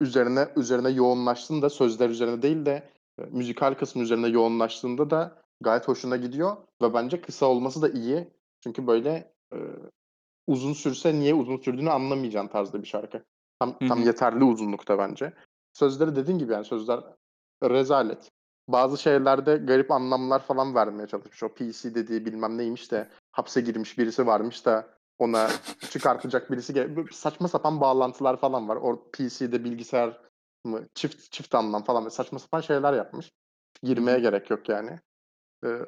üzerine 0.01 0.49
üzerine 0.57 0.89
yoğunlaştığında 0.91 1.70
sözler 1.70 2.09
üzerine 2.09 2.43
değil 2.43 2.66
de 2.66 2.91
e, 3.19 3.23
müzikal 3.23 3.75
kısmı 3.75 4.03
üzerine 4.03 4.29
yoğunlaştığında 4.29 5.11
da 5.11 5.43
gayet 5.61 5.89
hoşuna 5.89 6.16
gidiyor 6.16 6.57
ve 6.83 6.95
bence 6.95 7.20
kısa 7.20 7.47
olması 7.47 7.83
da 7.83 7.89
iyi. 7.89 8.29
Çünkü 8.62 8.87
böyle 8.87 9.35
e, 9.53 9.59
uzun 10.49 10.73
sürse 10.73 11.15
niye 11.15 11.35
uzun 11.35 11.57
sürdüğünü 11.57 11.91
anlamayacağın 11.91 12.49
tarzda 12.49 12.83
bir 12.83 12.87
şarkı. 12.87 13.23
Tam, 13.61 13.77
Hı 13.81 13.89
tam 13.89 14.03
yeterli 14.03 14.45
uzunlukta 14.45 14.99
bence. 14.99 15.33
Sözleri 15.73 16.16
dediğin 16.16 16.39
gibi 16.39 16.53
yani 16.53 16.65
sözler 16.65 17.01
rezalet. 17.62 18.31
Bazı 18.69 18.99
şeylerde 18.99 19.57
garip 19.57 19.91
anlamlar 19.91 20.43
falan 20.43 20.75
vermeye 20.75 21.07
çalışmış. 21.07 21.43
O 21.43 21.49
PC 21.49 21.95
dediği 21.95 22.27
bilmem 22.27 22.59
neymiş 22.59 22.93
de 22.93 23.09
hapse 23.33 23.61
girmiş 23.61 23.99
birisi 23.99 24.27
varmış 24.27 24.66
da 24.66 24.89
ona 25.19 25.49
çıkartacak 25.91 26.51
birisi 26.51 26.75
gel- 26.75 27.07
saçma 27.12 27.49
sapan 27.49 27.81
bağlantılar 27.81 28.41
falan 28.41 28.69
var. 28.69 28.77
O 28.77 29.11
PC'de 29.12 29.65
bilgisayar 29.65 30.20
mı 30.65 30.89
çift 30.95 31.33
çift 31.33 31.55
anlam 31.55 31.85
falan 31.85 32.09
saçma 32.09 32.39
sapan 32.39 32.61
şeyler 32.61 32.93
yapmış. 32.93 33.33
Girmeye 33.83 34.19
gerek 34.20 34.51
yok 34.51 34.69
yani. 34.69 35.01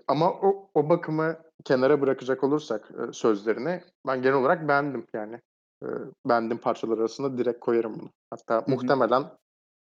Ama 0.09 0.31
o, 0.31 0.71
o 0.75 0.89
bakımı 0.89 1.37
kenara 1.65 2.01
bırakacak 2.01 2.45
olursak 2.45 2.91
e, 2.91 3.13
sözlerini 3.13 3.83
ben 4.07 4.23
genel 4.23 4.37
olarak 4.37 4.69
beğendim 4.69 5.07
yani. 5.15 5.41
Ee, 5.83 5.87
beğendiğim 6.27 6.59
parçalar 6.59 6.99
arasında 6.99 7.39
direkt 7.39 7.61
koyarım 7.61 8.01
bunu. 8.01 8.11
Hatta 8.31 8.59
hı. 8.59 8.65
muhtemelen 8.71 9.25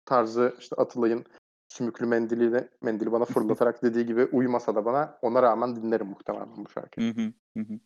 tarzı 0.06 0.56
işte 0.60 0.76
Atılay'ın 0.76 1.26
sümüklü 1.70 2.06
mendiliyle 2.06 2.70
mendili 2.82 3.12
bana 3.12 3.26
fırlatarak 3.26 3.84
dediği 3.84 4.06
gibi 4.06 4.26
uymasa 4.26 4.76
da 4.76 4.86
bana 4.86 5.18
ona 5.22 5.42
rağmen 5.42 5.76
dinlerim 5.76 6.08
muhtemelen 6.08 6.66
bu 6.66 6.70
şarkıyı. 6.70 7.16
Hı 7.16 7.22
hı, 7.22 7.34
hı 7.58 7.74
hı. 7.74 7.80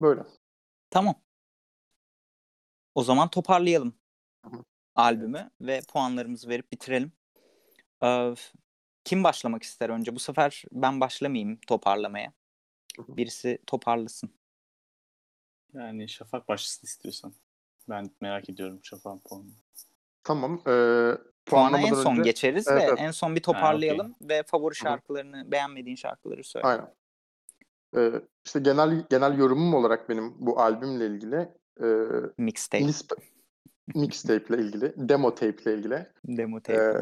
Böyle. 0.00 0.22
Tamam. 0.90 1.14
O 2.94 3.04
zaman 3.04 3.30
toparlayalım 3.30 3.94
hı. 4.44 4.64
albümü 4.94 5.50
ve 5.60 5.80
puanlarımızı 5.88 6.48
verip 6.48 6.72
bitirelim. 6.72 7.12
Ee, 8.02 8.34
kim 9.06 9.24
başlamak 9.24 9.62
ister 9.62 9.90
önce? 9.90 10.14
Bu 10.14 10.18
sefer 10.18 10.64
ben 10.72 11.00
başlamayayım 11.00 11.58
toparlamaya. 11.66 12.32
Birisi 12.98 13.58
toparlasın. 13.66 14.30
Yani 15.72 16.08
Şafak 16.08 16.48
başlasın 16.48 16.86
istiyorsan. 16.86 17.34
Ben 17.88 18.10
merak 18.20 18.48
ediyorum 18.48 18.80
Şafak'ın 18.82 19.18
puanını. 19.18 19.52
Tamam. 20.24 20.62
Ee, 20.66 21.12
Puana 21.46 21.80
en 21.80 21.94
son 21.94 22.12
önce... 22.12 22.22
geçeriz 22.22 22.68
Evet, 22.68 22.82
ve 22.82 22.86
evet. 22.86 22.98
en 23.00 23.10
son 23.10 23.36
bir 23.36 23.42
toparlayalım 23.42 24.14
ve 24.20 24.42
favori 24.42 24.74
şarkılarını, 24.74 25.52
beğenmediğin 25.52 25.96
şarkıları 25.96 26.44
söyle. 26.44 26.66
Aynen. 26.66 26.94
Ee, 27.96 28.12
işte 28.44 28.60
genel 28.60 29.06
genel 29.10 29.38
yorumum 29.38 29.74
olarak 29.74 30.08
benim 30.08 30.34
bu 30.46 30.60
albümle 30.60 31.06
ilgili 31.06 31.48
e, 31.80 31.86
mixtape 32.38 32.84
nisp- 32.84 33.22
mixtape 33.94 34.54
ile 34.54 34.62
ilgili, 34.62 34.92
demo 34.96 35.34
tape 35.34 35.62
ile 35.62 35.74
ilgili. 35.74 36.06
Demo 36.24 36.60
tape. 36.60 36.78
E, 36.78 36.92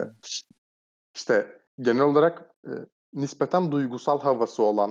işte 1.14 1.64
genel 1.80 2.02
olarak 2.02 2.51
e, 2.66 2.70
nispeten 3.14 3.72
duygusal 3.72 4.20
havası 4.20 4.62
olan 4.62 4.90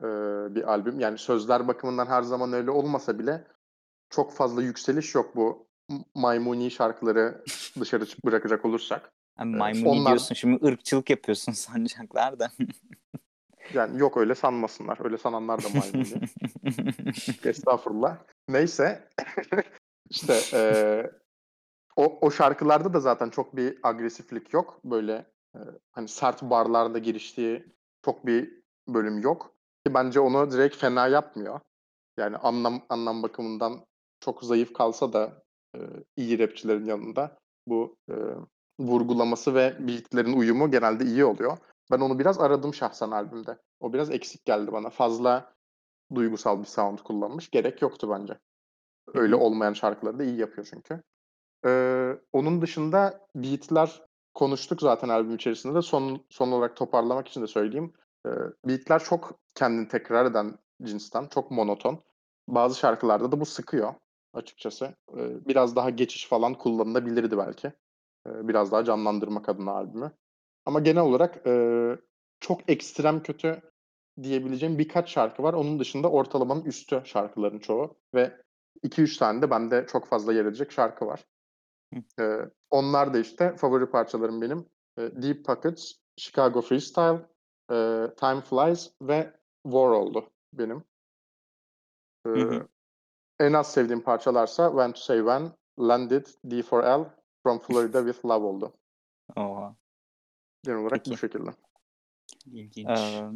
e, 0.00 0.06
bir 0.54 0.72
albüm. 0.72 1.00
Yani 1.00 1.18
sözler 1.18 1.68
bakımından 1.68 2.06
her 2.06 2.22
zaman 2.22 2.52
öyle 2.52 2.70
olmasa 2.70 3.18
bile 3.18 3.44
çok 4.10 4.32
fazla 4.32 4.62
yükseliş 4.62 5.14
yok 5.14 5.36
bu 5.36 5.66
maymuni 6.14 6.70
şarkıları 6.70 7.44
dışarı 7.80 8.04
bırakacak 8.24 8.64
olursak. 8.64 9.12
Yani 9.38 9.56
maymuni 9.56 9.88
onlar... 9.88 10.06
diyorsun 10.06 10.34
şimdi 10.34 10.66
ırkçılık 10.66 11.10
yapıyorsun 11.10 11.52
sanacaklar 11.66 12.38
da. 12.38 12.50
yani 13.74 14.00
yok 14.00 14.16
öyle 14.16 14.34
sanmasınlar. 14.34 15.04
Öyle 15.04 15.18
sananlar 15.18 15.64
da 15.64 15.68
maymuni. 15.68 16.28
Estağfurullah. 17.44 18.18
Neyse. 18.48 19.08
işte 20.10 20.40
e, 20.52 20.62
o, 21.96 22.18
o 22.20 22.30
şarkılarda 22.30 22.94
da 22.94 23.00
zaten 23.00 23.30
çok 23.30 23.56
bir 23.56 23.78
agresiflik 23.82 24.52
yok. 24.52 24.80
Böyle 24.84 25.12
e, 25.12 25.33
hani 25.92 26.08
sert 26.08 26.42
barlarda 26.42 26.98
giriştiği 26.98 27.66
çok 28.04 28.26
bir 28.26 28.62
bölüm 28.88 29.20
yok. 29.20 29.54
Ki 29.86 29.94
bence 29.94 30.20
onu 30.20 30.50
direkt 30.50 30.76
fena 30.76 31.06
yapmıyor. 31.06 31.60
Yani 32.16 32.36
anlam 32.36 32.82
anlam 32.88 33.22
bakımından 33.22 33.86
çok 34.20 34.44
zayıf 34.44 34.72
kalsa 34.72 35.12
da 35.12 35.42
e, 35.76 35.78
iyi 36.16 36.38
rapçilerin 36.38 36.84
yanında 36.84 37.38
bu 37.66 37.96
e, 38.10 38.14
vurgulaması 38.80 39.54
ve 39.54 39.76
beatlerin 39.88 40.32
uyumu 40.32 40.70
genelde 40.70 41.04
iyi 41.04 41.24
oluyor. 41.24 41.58
Ben 41.90 42.00
onu 42.00 42.18
biraz 42.18 42.40
aradım 42.40 42.74
şahsen 42.74 43.10
albümde. 43.10 43.58
O 43.80 43.92
biraz 43.92 44.10
eksik 44.10 44.44
geldi 44.44 44.72
bana. 44.72 44.90
Fazla 44.90 45.54
duygusal 46.14 46.60
bir 46.60 46.66
sound 46.66 46.98
kullanmış. 46.98 47.50
Gerek 47.50 47.82
yoktu 47.82 48.10
bence. 48.10 48.38
Öyle 49.14 49.34
olmayan 49.34 49.72
şarkıları 49.72 50.18
da 50.18 50.24
iyi 50.24 50.36
yapıyor 50.36 50.66
çünkü. 50.70 51.02
Ee, 51.66 52.16
onun 52.32 52.62
dışında 52.62 53.26
beatler 53.36 54.02
konuştuk 54.34 54.80
zaten 54.80 55.08
albüm 55.08 55.34
içerisinde 55.34 55.74
de. 55.74 55.82
Son, 55.82 56.24
son 56.30 56.52
olarak 56.52 56.76
toparlamak 56.76 57.28
için 57.28 57.42
de 57.42 57.46
söyleyeyim. 57.46 57.92
Ee, 58.26 58.30
beatler 58.64 59.04
çok 59.04 59.38
kendini 59.54 59.88
tekrar 59.88 60.26
eden 60.26 60.58
cinsten. 60.82 61.26
Çok 61.26 61.50
monoton. 61.50 62.02
Bazı 62.48 62.78
şarkılarda 62.78 63.32
da 63.32 63.40
bu 63.40 63.46
sıkıyor 63.46 63.94
açıkçası. 64.34 64.94
Ee, 65.16 65.48
biraz 65.48 65.76
daha 65.76 65.90
geçiş 65.90 66.28
falan 66.28 66.54
kullanılabilirdi 66.54 67.38
belki. 67.38 67.66
Ee, 68.26 68.48
biraz 68.48 68.72
daha 68.72 68.84
canlandırmak 68.84 69.48
adına 69.48 69.70
albümü. 69.70 70.12
Ama 70.66 70.80
genel 70.80 71.02
olarak 71.02 71.46
e, 71.46 71.52
çok 72.40 72.70
ekstrem 72.70 73.22
kötü 73.22 73.62
diyebileceğim 74.22 74.78
birkaç 74.78 75.10
şarkı 75.10 75.42
var. 75.42 75.54
Onun 75.54 75.78
dışında 75.78 76.10
ortalamanın 76.10 76.64
üstü 76.64 77.02
şarkıların 77.04 77.58
çoğu. 77.58 77.96
Ve 78.14 78.40
2-3 78.82 79.18
tane 79.18 79.42
de 79.42 79.50
bende 79.50 79.86
çok 79.88 80.06
fazla 80.06 80.32
yer 80.32 80.44
edecek 80.44 80.72
şarkı 80.72 81.06
var. 81.06 81.24
Ee, 82.20 82.38
onlar 82.70 83.14
da 83.14 83.18
işte 83.18 83.56
favori 83.56 83.90
parçalarım 83.90 84.40
benim. 84.40 84.68
Ee, 84.98 85.22
Deep 85.22 85.44
Pockets, 85.44 85.92
Chicago 86.16 86.60
Freestyle, 86.60 87.26
e, 87.70 88.08
Time 88.16 88.40
Flies 88.40 88.90
ve 89.02 89.32
War 89.62 89.88
oldu 89.88 90.30
benim. 90.52 90.84
Ee, 92.26 92.30
hı 92.30 92.34
hı. 92.34 92.68
En 93.40 93.52
az 93.52 93.72
sevdiğim 93.72 94.02
parçalarsa 94.02 94.68
When 94.68 94.92
to 94.92 95.00
Say 95.00 95.18
When, 95.18 95.52
Landed, 95.78 96.26
D4L, 96.44 97.10
From 97.42 97.58
Florida 97.58 98.04
with 98.04 98.24
Love 98.24 98.44
oldu. 98.44 98.72
Oha. 99.36 99.76
Genel 100.62 100.78
olarak 100.78 101.04
Peki. 101.04 101.10
bu 101.10 101.16
şekilde. 101.16 101.50
İlginç. 102.46 102.88
Ee, 102.88 103.28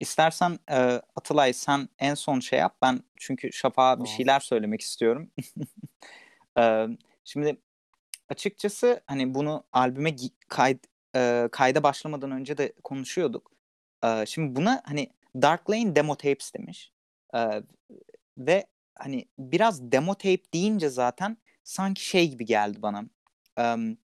istersen 0.00 0.58
e, 0.70 1.02
Atılay 1.16 1.52
sen 1.52 1.88
en 1.98 2.14
son 2.14 2.40
şey 2.40 2.58
yap. 2.58 2.76
Ben 2.82 3.00
çünkü 3.16 3.52
Şafak'a 3.52 4.04
bir 4.04 4.08
şeyler 4.08 4.40
söylemek 4.40 4.80
istiyorum. 4.80 5.30
e, 6.58 6.86
şimdi 7.24 7.56
açıkçası 8.28 9.00
hani 9.06 9.34
bunu 9.34 9.64
albüme 9.72 10.16
kay, 10.48 10.78
e, 11.16 11.48
kayda 11.52 11.82
başlamadan 11.82 12.30
önce 12.30 12.58
de 12.58 12.72
konuşuyorduk. 12.84 13.50
E, 14.04 14.26
şimdi 14.26 14.56
buna 14.56 14.82
hani 14.84 15.10
Dark 15.42 15.70
Lane 15.70 15.96
demo 15.96 16.16
tapes 16.16 16.54
demiş. 16.54 16.92
E, 17.34 17.62
ve 18.38 18.66
hani 18.98 19.28
biraz 19.38 19.92
demo 19.92 20.14
tape 20.14 20.52
deyince 20.54 20.88
zaten 20.88 21.36
sanki 21.64 22.06
şey 22.06 22.30
gibi 22.30 22.44
geldi 22.44 22.82
bana. 22.82 23.04
Um, 23.60 23.98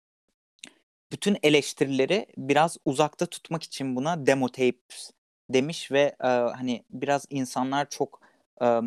bütün 1.13 1.39
eleştirileri 1.43 2.27
biraz 2.37 2.77
uzakta 2.85 3.27
tutmak 3.27 3.63
için 3.63 3.97
buna 3.97 4.27
demo 4.27 4.49
tapes 4.49 5.11
demiş 5.51 5.93
ve 5.93 6.17
e, 6.21 6.27
hani 6.29 6.85
biraz 6.91 7.27
insanlar 7.31 7.91
çok 7.91 8.20
e, 8.63 8.81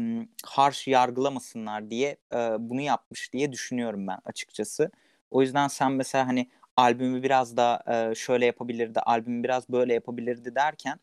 harsh 0.45 0.87
yargılamasınlar 0.87 1.89
diye 1.89 2.17
e, 2.33 2.37
bunu 2.59 2.81
yapmış 2.81 3.33
diye 3.33 3.51
düşünüyorum 3.51 4.07
ben 4.07 4.19
açıkçası. 4.25 4.91
O 5.31 5.41
yüzden 5.41 5.67
sen 5.67 5.91
mesela 5.91 6.27
hani 6.27 6.49
albümü 6.77 7.23
biraz 7.23 7.57
da 7.57 7.83
e, 7.87 8.15
şöyle 8.15 8.45
yapabilirdi, 8.45 8.99
albümü 8.99 9.43
biraz 9.43 9.69
böyle 9.69 9.93
yapabilirdi 9.93 10.55
derken 10.55 10.99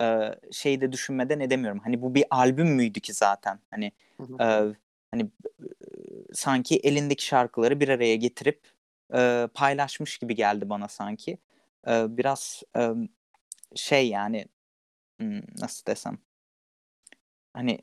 e, 0.00 0.34
şey 0.52 0.80
de 0.80 0.92
düşünmeden 0.92 1.40
edemiyorum. 1.40 1.80
Hani 1.84 2.02
bu 2.02 2.14
bir 2.14 2.24
albüm 2.30 2.68
müydü 2.68 3.00
ki 3.00 3.12
zaten? 3.12 3.60
Hani 3.70 3.92
e, 4.40 4.74
hani 5.10 5.30
sanki 6.32 6.76
elindeki 6.76 7.24
şarkıları 7.24 7.80
bir 7.80 7.88
araya 7.88 8.16
getirip 8.16 8.60
e, 9.14 9.48
paylaşmış 9.54 10.18
gibi 10.18 10.34
geldi 10.34 10.68
bana 10.70 10.88
sanki. 10.88 11.38
E, 11.88 12.16
biraz 12.16 12.62
e, 12.76 12.90
şey 13.74 14.08
yani 14.08 14.46
nasıl 15.58 15.86
desem 15.86 16.18
hani 17.54 17.78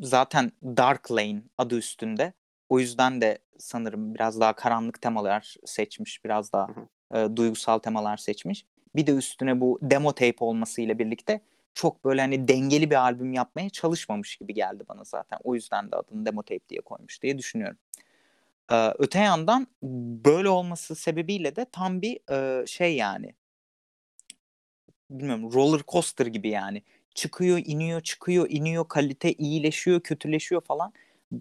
zaten 0.00 0.52
Dark 0.64 1.12
Lane 1.12 1.42
adı 1.58 1.78
üstünde. 1.78 2.32
O 2.68 2.80
yüzden 2.80 3.20
de 3.20 3.38
sanırım 3.58 4.14
biraz 4.14 4.40
daha 4.40 4.52
karanlık 4.52 5.02
temalar 5.02 5.56
seçmiş, 5.64 6.24
biraz 6.24 6.52
daha 6.52 6.68
e, 7.14 7.28
duygusal 7.36 7.78
temalar 7.78 8.16
seçmiş. 8.16 8.66
Bir 8.96 9.06
de 9.06 9.12
üstüne 9.12 9.60
bu 9.60 9.78
demo 9.82 10.12
tape 10.12 10.44
olmasıyla 10.44 10.98
birlikte 10.98 11.40
çok 11.74 12.04
böyle 12.04 12.20
hani 12.20 12.48
dengeli 12.48 12.90
bir 12.90 12.96
albüm 12.96 13.32
yapmaya 13.32 13.70
çalışmamış 13.70 14.36
gibi 14.36 14.54
geldi 14.54 14.84
bana 14.88 15.04
zaten. 15.04 15.38
O 15.44 15.54
yüzden 15.54 15.90
de 15.92 15.96
adını 15.96 16.26
demo 16.26 16.42
tape 16.42 16.68
diye 16.68 16.80
koymuş 16.80 17.22
diye 17.22 17.38
düşünüyorum. 17.38 17.78
Ee, 18.72 18.92
öte 18.98 19.18
yandan 19.18 19.66
böyle 20.24 20.48
olması 20.48 20.94
sebebiyle 20.94 21.56
de 21.56 21.66
tam 21.72 22.02
bir 22.02 22.20
e, 22.30 22.66
şey 22.66 22.96
yani 22.96 23.34
bilmiyorum 25.10 25.52
roller 25.52 25.80
coaster 25.88 26.26
gibi 26.26 26.48
yani. 26.48 26.82
Çıkıyor, 27.14 27.60
iniyor, 27.64 28.00
çıkıyor, 28.00 28.46
iniyor, 28.50 28.88
kalite 28.88 29.32
iyileşiyor, 29.32 30.00
kötüleşiyor 30.00 30.60
falan 30.60 30.92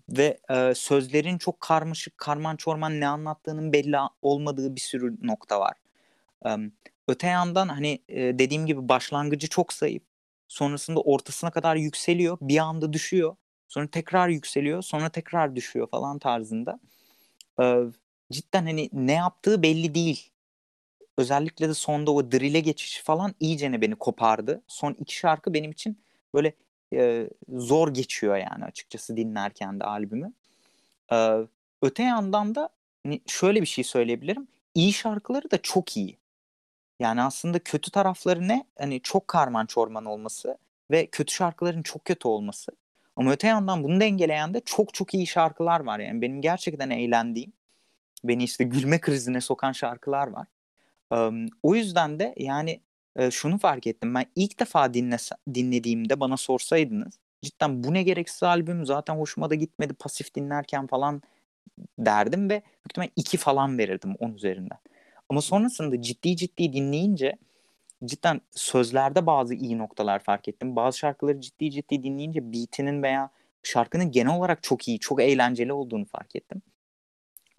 ve 0.09 0.37
e, 0.49 0.73
sözlerin 0.75 1.37
çok 1.37 1.61
karmaşık, 1.61 2.17
karman 2.17 2.55
çorman 2.55 2.99
ne 2.99 3.07
anlattığının 3.07 3.73
belli 3.73 3.97
olmadığı 4.21 4.75
bir 4.75 4.81
sürü 4.81 5.17
nokta 5.27 5.59
var. 5.59 5.73
E, 6.45 6.49
öte 7.07 7.27
yandan 7.27 7.67
hani 7.67 7.99
e, 8.09 8.39
dediğim 8.39 8.65
gibi 8.65 8.89
başlangıcı 8.89 9.47
çok 9.49 9.73
zayıf. 9.73 10.03
Sonrasında 10.47 11.01
ortasına 11.01 11.51
kadar 11.51 11.75
yükseliyor, 11.75 12.37
bir 12.41 12.57
anda 12.57 12.93
düşüyor. 12.93 13.35
Sonra 13.67 13.87
tekrar 13.87 14.29
yükseliyor, 14.29 14.81
sonra 14.81 15.09
tekrar 15.09 15.55
düşüyor 15.55 15.87
falan 15.87 16.19
tarzında. 16.19 16.79
E, 17.61 17.75
cidden 18.31 18.65
hani 18.65 18.89
ne 18.93 19.13
yaptığı 19.13 19.63
belli 19.63 19.95
değil 19.95 20.30
özellikle 21.17 21.69
de 21.69 21.73
sonda 21.73 22.11
o 22.11 22.31
drill'e 22.31 22.59
geçiş 22.59 23.03
falan 23.03 23.35
iyicene 23.39 23.81
beni 23.81 23.95
kopardı. 23.95 24.61
Son 24.67 24.93
iki 24.93 25.15
şarkı 25.15 25.53
benim 25.53 25.71
için 25.71 26.03
böyle 26.33 26.53
e, 26.93 27.29
zor 27.49 27.93
geçiyor 27.93 28.37
yani 28.37 28.65
açıkçası 28.65 29.17
dinlerken 29.17 29.79
de 29.79 29.83
albümü. 29.83 30.33
E, 31.11 31.37
öte 31.81 32.03
yandan 32.03 32.55
da 32.55 32.69
hani 33.03 33.21
şöyle 33.27 33.61
bir 33.61 33.65
şey 33.65 33.83
söyleyebilirim. 33.83 34.47
İyi 34.75 34.93
şarkıları 34.93 35.51
da 35.51 35.61
çok 35.61 35.97
iyi. 35.97 36.17
Yani 36.99 37.21
aslında 37.21 37.59
kötü 37.59 37.91
tarafları 37.91 38.47
ne? 38.47 38.65
Hani 38.79 39.01
çok 39.01 39.27
karman 39.27 39.65
çorman 39.65 40.05
olması 40.05 40.57
ve 40.91 41.07
kötü 41.07 41.33
şarkıların 41.33 41.83
çok 41.83 42.05
kötü 42.05 42.27
olması. 42.27 42.71
Ama 43.15 43.31
öte 43.31 43.47
yandan 43.47 43.83
bunu 43.83 43.99
dengeleyen 43.99 44.53
de 44.53 44.61
çok 44.65 44.93
çok 44.93 45.13
iyi 45.13 45.27
şarkılar 45.27 45.79
var. 45.79 45.99
Yani 45.99 46.21
benim 46.21 46.41
gerçekten 46.41 46.89
eğlendiğim, 46.89 47.53
beni 48.23 48.43
işte 48.43 48.63
gülme 48.63 48.99
krizine 49.01 49.41
sokan 49.41 49.71
şarkılar 49.71 50.27
var. 50.27 50.47
O 51.63 51.75
yüzden 51.75 52.19
de 52.19 52.35
yani 52.37 52.81
şunu 53.31 53.57
fark 53.57 53.87
ettim. 53.87 54.15
Ben 54.15 54.25
ilk 54.35 54.59
defa 54.59 54.93
dinlese, 54.93 55.35
dinlediğimde 55.53 56.19
bana 56.19 56.37
sorsaydınız 56.37 57.19
cidden 57.41 57.83
bu 57.83 57.93
ne 57.93 58.03
gereksiz 58.03 58.43
albüm 58.43 58.85
zaten 58.85 59.15
hoşuma 59.15 59.49
da 59.49 59.55
gitmedi 59.55 59.93
pasif 59.93 60.35
dinlerken 60.35 60.87
falan 60.87 61.21
derdim 61.99 62.49
ve 62.49 62.61
muhtemelen 62.85 63.11
iki 63.15 63.37
falan 63.37 63.77
verirdim 63.77 64.15
on 64.19 64.33
üzerinden. 64.33 64.77
Ama 65.29 65.41
sonrasında 65.41 66.01
ciddi 66.01 66.35
ciddi 66.35 66.73
dinleyince 66.73 67.37
cidden 68.05 68.41
sözlerde 68.51 69.25
bazı 69.25 69.53
iyi 69.53 69.77
noktalar 69.77 70.19
fark 70.19 70.47
ettim. 70.47 70.75
Bazı 70.75 70.97
şarkıları 70.97 71.41
ciddi 71.41 71.71
ciddi 71.71 72.03
dinleyince 72.03 72.53
beatinin 72.53 73.03
veya 73.03 73.29
şarkının 73.63 74.11
genel 74.11 74.37
olarak 74.37 74.63
çok 74.63 74.87
iyi, 74.87 74.99
çok 74.99 75.21
eğlenceli 75.21 75.73
olduğunu 75.73 76.05
fark 76.05 76.35
ettim. 76.35 76.61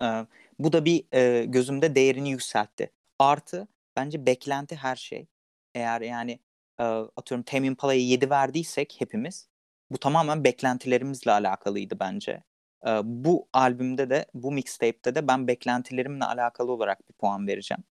Ee, 0.03 0.27
bu 0.59 0.73
da 0.73 0.85
bir 0.85 1.05
e, 1.13 1.45
gözümde 1.45 1.95
değerini 1.95 2.31
yükseltti. 2.31 2.91
Artı 3.23 3.69
bence 3.97 4.27
beklenti 4.27 4.77
her 4.77 4.97
şey. 4.97 5.27
Eğer 5.75 6.01
yani 6.01 6.39
e, 6.81 6.85
atıyorum 6.85 7.43
Tame 7.43 7.67
Impala'ya 7.67 8.01
7 8.01 8.31
verdiysek 8.31 8.97
hepimiz 8.99 9.49
bu 9.91 9.99
tamamen 9.99 10.45
beklentilerimizle 10.45 11.33
alakalıydı 11.33 12.01
bence. 12.01 12.43
E, 12.87 13.01
bu 13.05 13.49
albümde 13.53 14.11
de 14.11 14.27
bu 14.35 14.53
mixtape'te 14.53 15.15
de 15.15 15.29
ben 15.29 15.49
beklentilerimle 15.49 16.25
alakalı 16.25 16.73
olarak 16.73 17.09
bir 17.09 17.15
puan 17.15 17.47
vereceğim. 17.47 17.85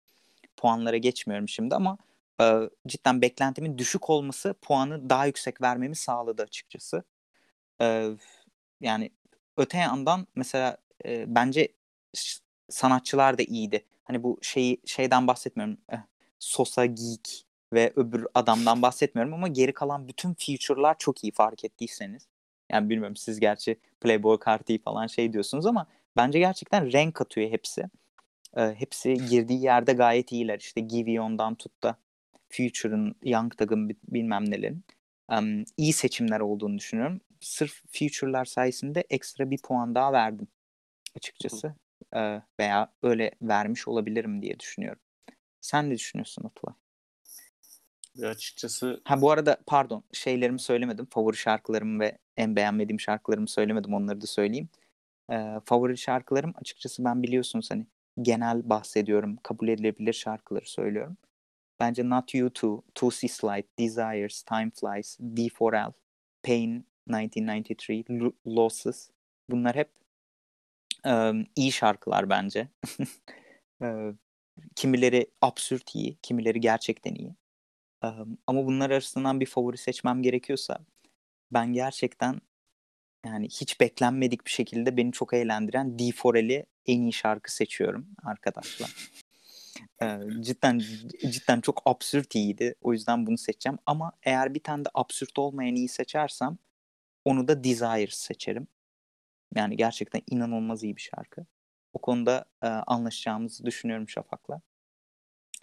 Puanlara 0.57 0.97
geçmiyorum 0.97 1.48
şimdi 1.48 1.74
ama 1.74 1.98
e, 2.40 2.61
cidden 2.86 3.23
beklentimin 3.23 3.78
düşük 3.78 4.11
olması 4.11 4.55
puanı 4.62 5.11
daha 5.11 5.27
yüksek 5.27 5.62
vermemi 5.62 5.97
sağladı 5.97 6.43
açıkçası. 6.43 7.05
E, 7.81 8.11
yani 8.81 9.11
öte 9.57 9.78
yandan 9.78 10.27
mesela 10.35 10.77
e, 11.05 11.35
bence 11.35 11.69
sanatçılar 12.70 13.39
da 13.39 13.43
iyiydi. 13.43 13.86
Hani 14.11 14.23
bu 14.23 14.39
şeyi 14.43 14.81
şeyden 14.85 15.27
bahsetmiyorum. 15.27 15.78
Eh, 15.93 15.99
Sosa 16.39 16.87
Geek 16.87 17.47
ve 17.73 17.93
öbür 17.97 18.27
adamdan 18.35 18.82
bahsetmiyorum 18.82 19.35
ama 19.35 19.49
geri 19.49 19.73
kalan 19.73 20.09
bütün 20.09 20.35
feature'lar 20.35 20.99
çok 20.99 21.24
iyi 21.24 21.32
fark 21.32 21.65
ettiyseniz. 21.65 22.28
Yani 22.70 22.91
bilmiyorum 22.91 23.16
siz 23.16 23.41
gerçi 23.41 23.77
Playboy 24.01 24.39
Carti 24.47 24.78
falan 24.78 25.07
şey 25.07 25.32
diyorsunuz 25.32 25.66
ama 25.66 25.87
bence 26.16 26.39
gerçekten 26.39 26.93
renk 26.93 27.15
katıyor 27.15 27.51
hepsi. 27.51 27.85
Ee, 28.57 28.74
hepsi 28.78 29.15
girdiği 29.15 29.62
yerde 29.62 29.93
gayet 29.93 30.32
iyiler. 30.32 30.59
İşte 30.59 30.81
Givion'dan 30.81 31.55
tut 31.55 31.82
da 31.82 31.97
Future'ın, 32.49 33.15
Young 33.24 33.57
Thug'ın 33.57 33.97
bilmem 34.09 34.51
nelerin. 34.51 34.85
Um, 35.39 35.65
iyi 35.77 35.93
seçimler 35.93 36.41
olduğunu 36.41 36.78
düşünüyorum. 36.78 37.20
Sırf 37.41 37.82
Future'lar 37.93 38.45
sayesinde 38.45 39.05
ekstra 39.11 39.51
bir 39.51 39.59
puan 39.59 39.95
daha 39.95 40.12
verdim 40.12 40.49
açıkçası. 41.16 41.74
Ee, 42.16 42.43
veya 42.60 42.93
öyle 43.02 43.31
vermiş 43.43 43.89
olabilirim 43.89 44.43
diye 44.43 44.60
düşünüyorum. 44.60 45.01
Sen 45.60 45.90
ne 45.90 45.94
düşünüyorsun 45.94 46.44
Atılay? 46.44 46.74
Açıkçası... 48.31 49.01
Ha 49.05 49.20
bu 49.20 49.31
arada 49.31 49.59
pardon 49.66 50.05
şeylerimi 50.12 50.60
söylemedim. 50.60 51.06
Favori 51.06 51.36
şarkılarımı 51.36 52.01
ve 52.01 52.18
en 52.36 52.56
beğenmediğim 52.56 53.01
şarkılarımı 53.01 53.48
söylemedim. 53.48 53.94
Onları 53.94 54.20
da 54.20 54.27
söyleyeyim. 54.27 54.68
Ee, 55.32 55.60
favori 55.64 55.98
şarkılarım 55.98 56.55
açıkçası 56.56 57.05
ben 57.05 57.22
biliyorsunuz 57.22 57.70
hani 57.70 57.86
genel 58.22 58.68
bahsediyorum. 58.68 59.39
Kabul 59.43 59.68
edilebilir 59.68 60.12
şarkıları 60.12 60.70
söylüyorum. 60.70 61.16
Bence 61.81 62.09
Not 62.09 62.35
You 62.35 62.51
Too, 62.51 62.82
Two 62.94 63.10
Slide, 63.10 63.66
Desires, 63.78 64.43
Time 64.43 64.70
Flies, 64.70 65.20
D4L, 65.20 65.93
Pain 66.43 66.86
1993, 67.09 68.35
Losses. 68.47 69.10
Bunlar 69.51 69.77
hep 69.77 69.90
e, 71.06 71.32
iyi 71.56 71.72
şarkılar 71.72 72.31
bence. 72.31 72.68
e, 73.82 74.12
kimileri 74.77 75.31
absürt 75.43 75.94
iyi, 75.94 76.18
kimileri 76.22 76.60
gerçekten 76.60 77.14
iyi. 77.14 77.35
E, 78.05 78.09
ama 78.47 78.66
bunlar 78.66 78.90
arasından 78.90 79.40
bir 79.40 79.47
favori 79.47 79.78
seçmem 79.78 80.22
gerekiyorsa 80.22 80.78
ben 81.52 81.72
gerçekten 81.72 82.40
yani 83.27 83.48
hiç 83.48 83.81
beklenmedik 83.81 84.47
bir 84.47 84.51
şekilde 84.51 84.97
beni 84.97 85.12
çok 85.12 85.35
eğlendiren 85.35 85.97
D4L'i 85.98 86.66
en 86.86 87.01
iyi 87.01 87.12
şarkı 87.12 87.55
seçiyorum 87.55 88.06
arkadaşlar. 88.22 89.10
Ee, 90.02 90.18
cidden 90.40 90.78
cidden 91.31 91.60
çok 91.60 91.82
absürt 91.86 92.35
iyiydi. 92.35 92.74
O 92.81 92.93
yüzden 92.93 93.27
bunu 93.27 93.39
seçeceğim. 93.39 93.78
Ama 93.86 94.12
eğer 94.22 94.55
bir 94.55 94.62
tane 94.62 94.85
de 94.85 94.89
absürt 94.94 95.39
olmayan 95.39 95.74
iyi 95.74 95.89
seçersem 95.89 96.59
onu 97.24 97.48
da 97.48 97.64
Desires 97.64 98.14
seçerim. 98.14 98.68
Yani 99.55 99.77
gerçekten 99.77 100.22
inanılmaz 100.31 100.85
iyi 100.85 100.97
bir 100.97 101.01
şarkı. 101.01 101.47
O 101.93 101.98
konuda 101.98 102.44
e, 102.62 102.66
anlaşacağımızı 102.66 103.64
düşünüyorum 103.64 104.09
Şafak'la. 104.09 104.60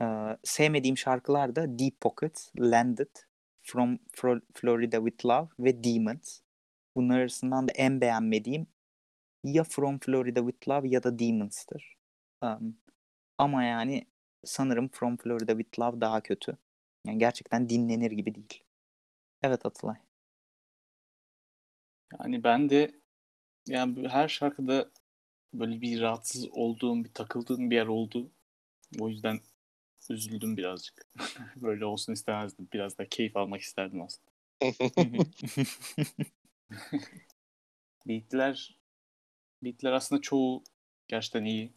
E, 0.01 0.05
sevmediğim 0.43 0.97
şarkılar 0.97 1.55
da 1.55 1.79
Deep 1.79 2.01
Pockets, 2.01 2.49
Landed, 2.59 3.15
From 3.63 3.99
Florida 4.53 4.97
With 4.97 5.25
Love 5.25 5.47
ve 5.59 5.83
Demons. 5.83 6.39
Bunlar 6.95 7.19
arasından 7.19 7.67
da 7.67 7.71
en 7.71 8.01
beğenmediğim 8.01 8.67
ya 9.43 9.63
From 9.63 9.99
Florida 9.99 10.39
With 10.39 10.69
Love 10.69 10.89
ya 10.89 11.03
da 11.03 11.19
Demons'tır. 11.19 11.97
Um, 12.41 12.77
ama 13.37 13.63
yani 13.63 14.07
sanırım 14.43 14.89
From 14.89 15.17
Florida 15.17 15.57
With 15.57 15.79
Love 15.79 16.01
daha 16.01 16.21
kötü. 16.21 16.57
Yani 17.05 17.17
gerçekten 17.17 17.69
dinlenir 17.69 18.11
gibi 18.11 18.35
değil. 18.35 18.63
Evet 19.43 19.65
Atılay. 19.65 19.95
Yani 22.19 22.43
ben 22.43 22.69
de 22.69 22.91
yani 23.67 24.09
her 24.09 24.27
şarkıda 24.27 24.91
böyle 25.53 25.81
bir 25.81 26.01
rahatsız 26.01 26.47
olduğum, 26.51 27.03
bir 27.03 27.13
takıldığım 27.13 27.71
bir 27.71 27.75
yer 27.75 27.87
oldu. 27.87 28.31
O 28.99 29.09
yüzden 29.09 29.39
üzüldüm 30.09 30.57
birazcık. 30.57 31.05
böyle 31.55 31.85
olsun 31.85 32.13
istemezdim. 32.13 32.67
Biraz 32.73 32.97
da 32.97 33.09
keyif 33.09 33.37
almak 33.37 33.61
isterdim 33.61 34.01
aslında. 34.01 34.31
beatler 38.07 38.77
beatler 39.63 39.91
aslında 39.91 40.21
çoğu 40.21 40.63
gerçekten 41.07 41.45
iyi. 41.45 41.73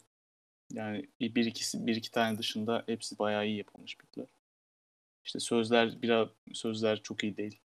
Yani 0.71 1.09
bir 1.19 1.45
ikisi 1.45 1.87
bir 1.87 1.95
iki 1.95 2.11
tane 2.11 2.37
dışında 2.37 2.83
hepsi 2.85 3.19
bayağı 3.19 3.47
iyi 3.47 3.57
yapılmış 3.57 3.99
beatler. 3.99 4.27
İşte 5.25 5.39
sözler 5.39 6.01
biraz 6.01 6.27
sözler 6.53 7.03
çok 7.03 7.23
iyi 7.23 7.37
değil. 7.37 7.59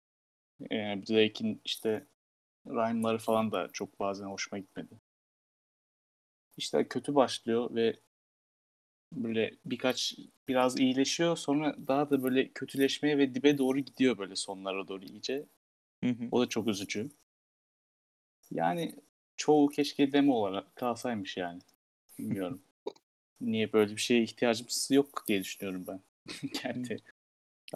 Yani 0.70 1.06
Drake'in 1.06 1.60
işte 1.64 2.06
rhyme'ları 2.66 3.18
falan 3.18 3.52
da 3.52 3.68
çok 3.72 4.00
bazen 4.00 4.26
hoşuma 4.26 4.58
gitmedi. 4.58 5.00
İşte 6.56 6.88
kötü 6.88 7.14
başlıyor 7.14 7.74
ve 7.74 7.96
böyle 9.12 9.54
birkaç 9.64 10.14
biraz 10.48 10.80
iyileşiyor 10.80 11.36
sonra 11.36 11.76
daha 11.88 12.10
da 12.10 12.22
böyle 12.22 12.48
kötüleşmeye 12.48 13.18
ve 13.18 13.34
dibe 13.34 13.58
doğru 13.58 13.78
gidiyor 13.78 14.18
böyle 14.18 14.36
sonlara 14.36 14.88
doğru 14.88 15.04
iyice. 15.04 15.46
Hı 16.04 16.10
hı. 16.10 16.28
O 16.30 16.40
da 16.40 16.48
çok 16.48 16.68
üzücü. 16.68 17.08
Yani 18.50 18.94
çoğu 19.36 19.68
keşke 19.68 20.12
demo 20.12 20.34
olarak 20.34 20.76
kalsaymış 20.76 21.36
yani. 21.36 21.60
Bilmiyorum. 22.18 22.62
Niye 23.40 23.72
böyle 23.72 23.92
bir 23.92 24.00
şeye 24.00 24.22
ihtiyacımız 24.22 24.88
yok 24.90 25.24
diye 25.28 25.40
düşünüyorum 25.40 25.84
ben. 25.88 26.00
Kendi 26.48 26.98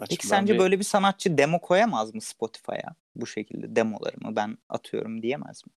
Peki 0.09 0.27
sence 0.27 0.53
ve... 0.53 0.59
böyle 0.59 0.79
bir 0.79 0.83
sanatçı 0.83 1.37
demo 1.37 1.59
koyamaz 1.59 2.15
mı 2.15 2.21
Spotify'a? 2.21 2.95
Bu 3.15 3.27
şekilde 3.27 3.75
demolarımı 3.75 4.35
ben 4.35 4.57
atıyorum 4.69 5.21
diyemez 5.21 5.63
mi? 5.67 5.73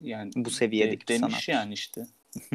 Yani 0.00 0.30
bu 0.36 0.50
seviyedeki 0.50 1.08
de, 1.08 1.14
demiş 1.14 1.30
sanatçı. 1.30 1.50
yani 1.50 1.72
işte. 1.72 2.06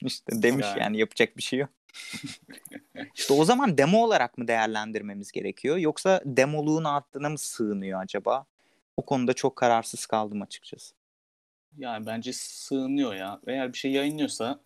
işte 0.00 0.42
demiş 0.42 0.66
yani. 0.66 0.80
yani 0.80 0.98
yapacak 0.98 1.36
bir 1.36 1.42
şey 1.42 1.58
yok. 1.58 1.70
İşte 3.14 3.32
o 3.32 3.44
zaman 3.44 3.78
demo 3.78 4.04
olarak 4.04 4.38
mı 4.38 4.48
değerlendirmemiz 4.48 5.32
gerekiyor 5.32 5.76
yoksa 5.76 6.22
demoluğun 6.24 6.84
arttığına 6.84 7.28
mı 7.28 7.38
sığınıyor 7.38 8.02
acaba? 8.02 8.46
O 8.96 9.04
konuda 9.04 9.32
çok 9.32 9.56
kararsız 9.56 10.06
kaldım 10.06 10.42
açıkçası. 10.42 10.94
Yani 11.78 12.06
bence 12.06 12.32
sığınıyor 12.32 13.14
ya. 13.14 13.40
Eğer 13.46 13.72
bir 13.72 13.78
şey 13.78 13.92
yayınlıyorsa 13.92 14.60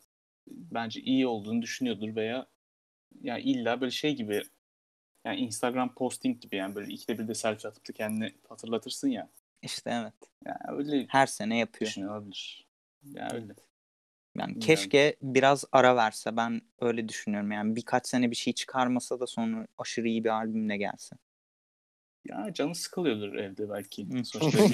bence 0.47 1.01
iyi 1.01 1.27
olduğunu 1.27 1.63
düşünüyordur 1.63 2.17
veya 2.17 2.47
yani 3.23 3.43
illa 3.43 3.81
böyle 3.81 3.91
şey 3.91 4.17
gibi 4.17 4.43
yani 5.25 5.37
Instagram 5.37 5.95
posting 5.95 6.41
gibi 6.41 6.57
yani 6.57 6.75
böyle 6.75 6.93
ikide 6.93 7.19
bir 7.19 7.29
de 7.29 7.35
selfie 7.35 7.71
atıp 7.71 7.89
da 7.89 7.93
kendini 7.93 8.33
hatırlatırsın 8.49 9.09
ya. 9.09 9.29
İşte 9.63 9.91
evet. 10.03 10.15
Yani 10.47 10.79
öyle 10.79 11.07
her 11.09 11.27
sene 11.27 11.59
yapıyor. 11.59 11.91
Düşünülebilir. 11.91 12.67
Yani 13.05 13.33
öyle. 13.33 13.43
Yani 13.43 13.55
Bilmiyorum. 14.37 14.61
keşke 14.61 15.17
biraz 15.23 15.65
ara 15.73 15.97
verse. 15.97 16.37
Ben 16.37 16.63
öyle 16.81 17.09
düşünüyorum. 17.09 17.53
Yani 17.53 17.77
birkaç 17.77 18.07
sene 18.07 18.31
bir 18.31 18.37
şey 18.37 18.53
çıkarmasa 18.53 19.21
da 19.21 19.27
sonra 19.27 19.67
aşırı 19.79 20.09
iyi 20.09 20.25
bir 20.25 20.29
albümle 20.29 20.77
gelse. 20.77 21.17
Ya 22.25 22.55
canı 22.55 22.75
sıkılıyordur 22.75 23.35
evde 23.35 23.71
belki. 23.71 24.07
Sonuçta 24.25 24.65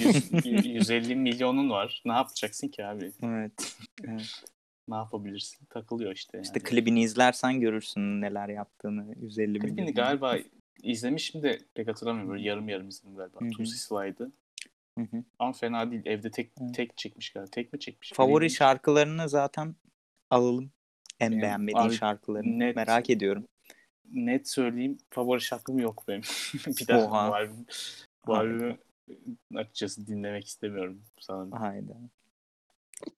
100, 0.45 0.65
150 0.65 1.15
milyonun 1.15 1.69
var. 1.69 2.01
Ne 2.05 2.11
yapacaksın 2.11 2.67
ki 2.67 2.85
abi? 2.85 3.11
Evet. 3.23 3.75
evet 4.03 4.43
ne 4.91 4.95
yapabilirsin? 4.95 5.65
Takılıyor 5.65 6.11
işte. 6.11 6.37
Yani. 6.37 6.43
İşte 6.45 6.59
klibini 6.59 7.01
izlersen 7.03 7.59
görürsün 7.59 8.21
neler 8.21 8.49
yaptığını. 8.49 9.15
150 9.21 9.59
Klibini 9.59 9.71
milyon. 9.81 9.93
galiba 9.93 10.37
izlemişim 10.83 11.43
de 11.43 11.59
pek 11.73 11.87
hatırlamıyorum. 11.87 12.31
Böyle 12.31 12.47
yarım 12.47 12.69
yarım 12.69 12.87
izledim 12.87 13.15
galiba. 13.15 13.39
Tusi 13.57 13.77
Slide'ı. 13.77 14.31
Ama 15.39 15.53
fena 15.53 15.91
değil. 15.91 16.01
Evde 16.05 16.31
tek 16.31 16.51
Hı. 16.59 16.71
tek 16.71 16.97
çekmiş 16.97 17.29
galiba. 17.33 17.51
Tek 17.51 17.73
mi 17.73 17.79
çekmiş? 17.79 18.11
Favori 18.13 18.29
Bilmiyorum. 18.33 18.55
şarkılarını 18.55 19.29
zaten 19.29 19.75
alalım. 20.29 20.71
En 21.19 21.31
yani, 21.31 21.41
beğenmediğin 21.41 21.85
abi, 21.85 21.93
şarkılarını. 21.93 22.59
Net, 22.59 22.75
Merak 22.75 23.09
ediyorum. 23.09 23.47
Net 24.13 24.49
söyleyeyim. 24.49 24.97
Favori 25.09 25.41
şarkım 25.41 25.79
yok 25.79 26.03
benim. 26.07 26.21
bir 26.53 26.87
daha 26.87 27.05
Oha. 27.05 27.33
albüm. 27.33 27.65
Bu 28.27 28.35
albümü 28.35 28.77
açıkçası 29.55 30.07
dinlemek 30.07 30.45
istemiyorum 30.45 31.01
sanırım. 31.19 31.51
Hayda. 31.51 31.93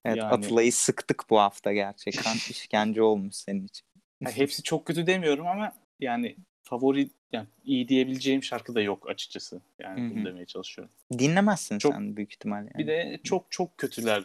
Evet 0.04 0.16
yani... 0.16 0.30
Atıla'yı 0.30 0.72
sıktık 0.72 1.24
bu 1.30 1.40
hafta 1.40 1.72
gerçekten. 1.72 2.34
işkence 2.50 3.02
olmuş 3.02 3.34
senin 3.34 3.66
için. 3.66 3.86
Yani 4.20 4.36
hepsi 4.36 4.62
çok 4.62 4.86
kötü 4.86 5.06
demiyorum 5.06 5.46
ama 5.46 5.72
yani 6.00 6.36
favori 6.62 7.10
yani 7.32 7.46
iyi 7.64 7.88
diyebileceğim 7.88 8.42
şarkı 8.42 8.74
da 8.74 8.80
yok 8.80 9.10
açıkçası. 9.10 9.60
Yani 9.78 10.00
Hı-hı. 10.00 10.10
bunu 10.10 10.24
demeye 10.24 10.46
çalışıyorum. 10.46 10.94
Dinlemezsin 11.18 11.78
çok, 11.78 11.92
sen 11.92 12.16
büyük 12.16 12.32
ihtimalle. 12.32 12.70
Yani. 12.74 12.78
Bir 12.78 12.86
de 12.86 13.20
çok 13.24 13.46
çok 13.50 13.78
kötüler 13.78 14.24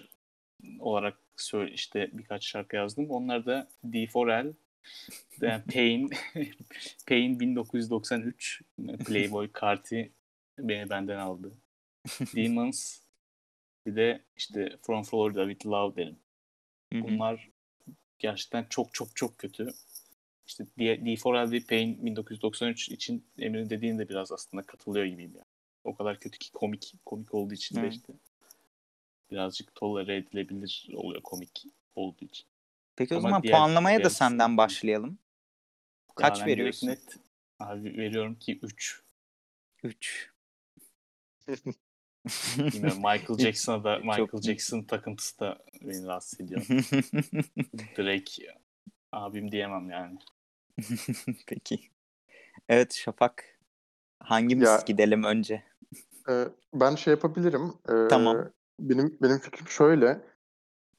olarak 0.80 1.18
söyle 1.38 1.74
işte 1.74 2.10
birkaç 2.14 2.46
şarkı 2.46 2.76
yazdım. 2.76 3.10
Onlar 3.10 3.46
da 3.46 3.68
D4L, 3.86 4.54
Yani 5.42 5.64
Pain, 5.74 6.10
Pain 7.08 7.40
1993 7.40 8.62
Playboy 9.06 9.50
Carti 9.62 10.12
beni 10.60 10.90
benden 10.90 11.18
aldı. 11.18 11.52
Demons 12.36 13.00
bir 13.86 13.96
de 13.96 14.22
işte 14.38 14.78
From 14.82 15.04
Florida 15.04 15.50
with 15.50 15.68
Love 15.68 15.96
derim. 15.96 16.20
Bunlar 16.94 17.50
gerçekten 18.20 18.66
çok 18.70 18.94
çok 18.94 19.16
çok 19.16 19.38
kötü. 19.38 19.68
İşte 20.48 20.66
D4LD 20.78 21.68
Pain 21.68 22.06
1993 22.06 22.90
için 22.90 23.26
Emir'in 23.38 23.70
dediğinde 23.70 24.10
biraz 24.10 24.32
aslında 24.32 24.64
katılıyor 24.64 25.06
gibiyim 25.06 25.32
yani. 25.36 25.46
O 25.84 25.96
kadar 25.96 26.20
kötü 26.20 26.38
ki 26.38 26.52
komik 26.52 26.94
komik 27.06 27.34
olduğu 27.34 27.54
için 27.54 27.84
de 27.84 27.88
işte 27.88 28.14
birazcık 29.32 29.76
tolere 29.76 30.16
edilebilir 30.16 30.90
oluyor 30.94 31.22
komik 31.22 31.64
olduğu 31.96 32.26
için. 32.26 32.46
Peki 32.96 33.16
Ama 33.16 33.20
o 33.20 33.22
zaman 33.22 33.42
puanlamaya 33.42 34.04
da 34.04 34.10
senden 34.10 34.58
başlayalım. 34.58 35.18
Kaç 36.16 36.46
veriyorsun? 36.46 36.88
Net, 36.88 37.18
abi 37.60 37.98
veriyorum 37.98 38.36
ki 38.36 38.60
3. 38.62 39.02
3. 39.84 40.32
Bilmiyorum 42.58 42.98
Michael 43.04 43.40
Jackson'a 43.40 43.84
da 43.84 43.98
Michael 43.98 44.28
Çok... 44.28 44.44
Jackson 44.44 44.84
takıntısı 44.84 45.40
da 45.40 45.58
beni 45.82 46.06
rahatsız 46.06 46.42
ediyor. 46.42 46.62
Drake 47.98 48.56
abim 49.12 49.52
diyemem 49.52 49.90
yani. 49.90 50.18
Peki. 51.48 51.80
Evet 52.70 52.94
Şafak. 52.94 53.60
Hangimiz 54.20 54.68
ya, 54.68 54.84
gidelim 54.86 55.24
önce? 55.24 55.64
E, 56.30 56.46
ben 56.74 56.96
şey 56.96 57.12
yapabilirim. 57.12 57.74
E, 57.90 58.08
tamam. 58.10 58.50
Benim 58.80 59.18
benim 59.22 59.40
fikrim 59.40 59.68
şöyle. 59.68 60.22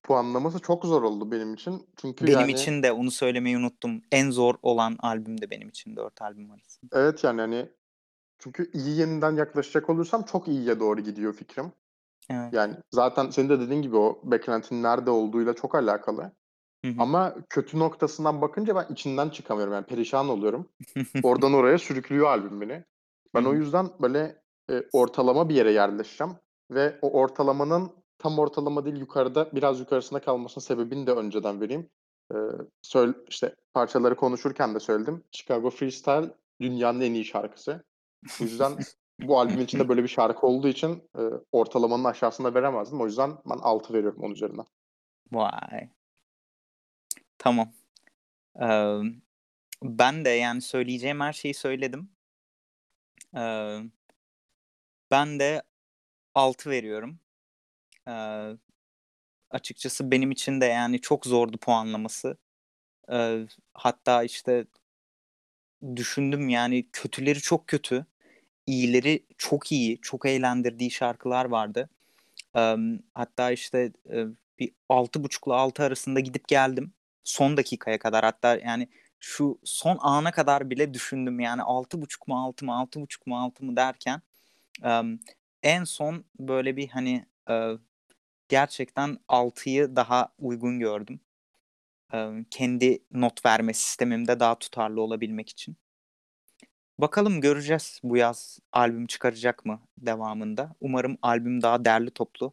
Puanlaması 0.03 0.59
çok 0.59 0.85
zor 0.85 1.03
oldu 1.03 1.31
benim 1.31 1.55
için. 1.55 1.87
Çünkü 1.97 2.27
benim 2.27 2.41
yani... 2.41 2.53
için 2.53 2.83
de 2.83 2.93
onu 2.93 3.11
söylemeyi 3.11 3.59
unuttum. 3.59 4.03
En 4.13 4.31
zor 4.31 4.55
olan 4.63 4.97
albüm 5.01 5.41
de 5.41 5.51
benim 5.51 5.69
için 5.69 5.97
dört 5.97 6.23
albüm 6.23 6.51
arasında. 6.51 7.01
Evet 7.01 7.25
yani 7.25 7.41
hani 7.41 7.69
çünkü 8.41 8.71
iyi 8.73 8.99
yeniden 8.99 9.37
yaklaşacak 9.37 9.91
olursam 9.91 10.23
çok 10.23 10.49
iyiye 10.49 10.81
doğru 10.81 11.01
gidiyor 11.01 11.33
fikrim. 11.33 11.73
Evet. 12.31 12.53
Yani 12.53 12.75
zaten 12.91 13.31
senin 13.31 13.49
de 13.49 13.61
dediğin 13.61 13.83
gibi 13.83 13.97
o 13.97 14.21
beklentinin 14.25 14.83
nerede 14.83 15.11
olduğuyla 15.11 15.55
çok 15.55 15.75
alakalı. 15.75 16.23
Hı 16.85 16.89
hı. 16.89 16.95
Ama 16.99 17.35
kötü 17.49 17.79
noktasından 17.79 18.41
bakınca 18.41 18.77
ben 18.77 18.87
içinden 18.93 19.29
çıkamıyorum. 19.29 19.75
Yani 19.75 19.87
perişan 19.87 20.29
oluyorum. 20.29 20.69
Oradan 21.23 21.53
oraya 21.53 21.79
sürüklüyor 21.79 22.27
albüm 22.27 22.61
beni. 22.61 22.85
Ben 23.35 23.41
hı 23.41 23.45
hı. 23.45 23.49
o 23.51 23.55
yüzden 23.55 23.89
böyle 24.03 24.43
e, 24.71 24.83
ortalama 24.93 25.49
bir 25.49 25.55
yere 25.55 25.73
yerleşeceğim. 25.73 26.33
Ve 26.71 26.99
o 27.03 27.13
ortalamanın 27.13 27.93
tam 28.19 28.39
ortalama 28.39 28.85
değil 28.85 28.97
yukarıda 28.97 29.51
biraz 29.53 29.81
yukarısında 29.81 30.21
kalmasının 30.21 30.65
sebebini 30.65 31.07
de 31.07 31.13
önceden 31.13 31.61
vereyim. 31.61 31.91
Ee, 32.35 32.37
söyle, 32.83 33.13
işte 33.29 33.55
parçaları 33.75 34.17
konuşurken 34.17 34.75
de 34.75 34.81
söyledim. 34.81 35.25
Chicago 35.33 35.71
Freestyle 35.71 36.31
dünyanın 36.61 37.01
en 37.01 37.15
iyi 37.15 37.25
şarkısı. 37.25 37.85
O 38.41 38.45
yüzden 38.45 38.79
bu 39.21 39.41
albüm 39.41 39.61
içinde 39.61 39.89
böyle 39.89 40.03
bir 40.03 40.09
şarkı 40.09 40.47
olduğu 40.47 40.69
için 40.69 41.11
e, 41.19 41.23
ortalamanın 41.53 42.05
aşağısında 42.05 42.55
veremezdim. 42.55 43.01
O 43.01 43.07
yüzden 43.07 43.31
ben 43.51 43.59
6 43.59 43.95
veriyorum 43.95 44.23
onun 44.23 44.35
üzerinden. 44.35 44.67
Vay. 45.33 45.89
Tamam. 47.39 47.73
Ee, 48.63 49.01
ben 49.83 50.25
de 50.25 50.31
yani 50.31 50.63
söyleyeceğim 50.63 51.21
her 51.21 51.33
şeyi 51.33 51.55
söyledim. 51.55 52.11
Ee, 53.37 53.79
ben 55.11 55.41
de 55.41 55.63
6 56.35 56.71
veriyorum. 56.71 57.21
Ee, 58.09 58.57
açıkçası 59.51 60.11
benim 60.11 60.31
için 60.31 60.61
de 60.61 60.67
yani 60.67 61.01
çok 61.01 61.27
zordu 61.27 61.59
puanlaması. 61.59 62.37
Ee, 63.13 63.47
hatta 63.75 64.23
işte 64.23 64.67
düşündüm 65.97 66.49
yani 66.49 66.87
kötüleri 66.93 67.41
çok 67.41 67.67
kötü, 67.69 68.07
iyileri 68.67 69.27
çok 69.39 69.73
iyi, 69.73 70.01
çok 70.01 70.27
eğlendirdiği 70.27 70.91
şarkılar 70.91 71.45
vardı. 71.45 71.89
Ee, 72.57 72.77
hatta 73.15 73.51
işte 73.53 73.93
e, 74.11 74.27
bir 74.59 74.73
altı 74.89 75.25
buçukla 75.25 75.57
altı 75.57 75.83
arasında 75.83 76.21
gidip 76.21 76.49
geldim. 76.49 76.93
Son 77.25 77.57
dakikaya 77.57 77.99
kadar 77.99 78.25
hatta 78.25 78.57
yani 78.57 78.89
şu 79.21 79.59
son 79.65 79.99
ana 80.01 80.33
kadar 80.33 80.71
bile 80.71 80.95
düşündüm 80.95 81.41
yani 81.41 81.63
altı 81.63 82.03
buçuk 82.03 82.29
mu 82.29 82.45
altı 82.47 82.65
mı 82.65 82.79
altı 82.79 83.01
buçuk 83.01 83.27
mu 83.27 83.39
altı 83.39 83.65
mı 83.65 83.77
derken 83.77 84.23
um, 84.85 85.21
en 85.63 85.85
son 85.85 86.25
böyle 86.39 86.77
bir 86.77 86.89
hani 86.89 87.27
e, 87.51 87.73
gerçekten 88.49 89.19
6'yı 89.29 89.97
daha 89.97 90.33
uygun 90.39 90.79
gördüm. 90.79 91.21
Kendi 92.51 93.03
not 93.13 93.47
verme 93.47 93.75
sistemimde 93.75 94.41
daha 94.41 94.59
tutarlı 94.59 95.01
olabilmek 95.01 95.49
için. 95.49 95.77
Bakalım 96.99 97.41
göreceğiz 97.41 98.01
bu 98.03 98.17
yaz 98.17 98.59
albüm 98.73 99.07
çıkaracak 99.07 99.67
mı 99.67 99.81
devamında. 99.99 100.75
Umarım 100.81 101.19
albüm 101.23 101.63
daha 101.63 101.85
derli 101.85 102.11
toplu 102.11 102.53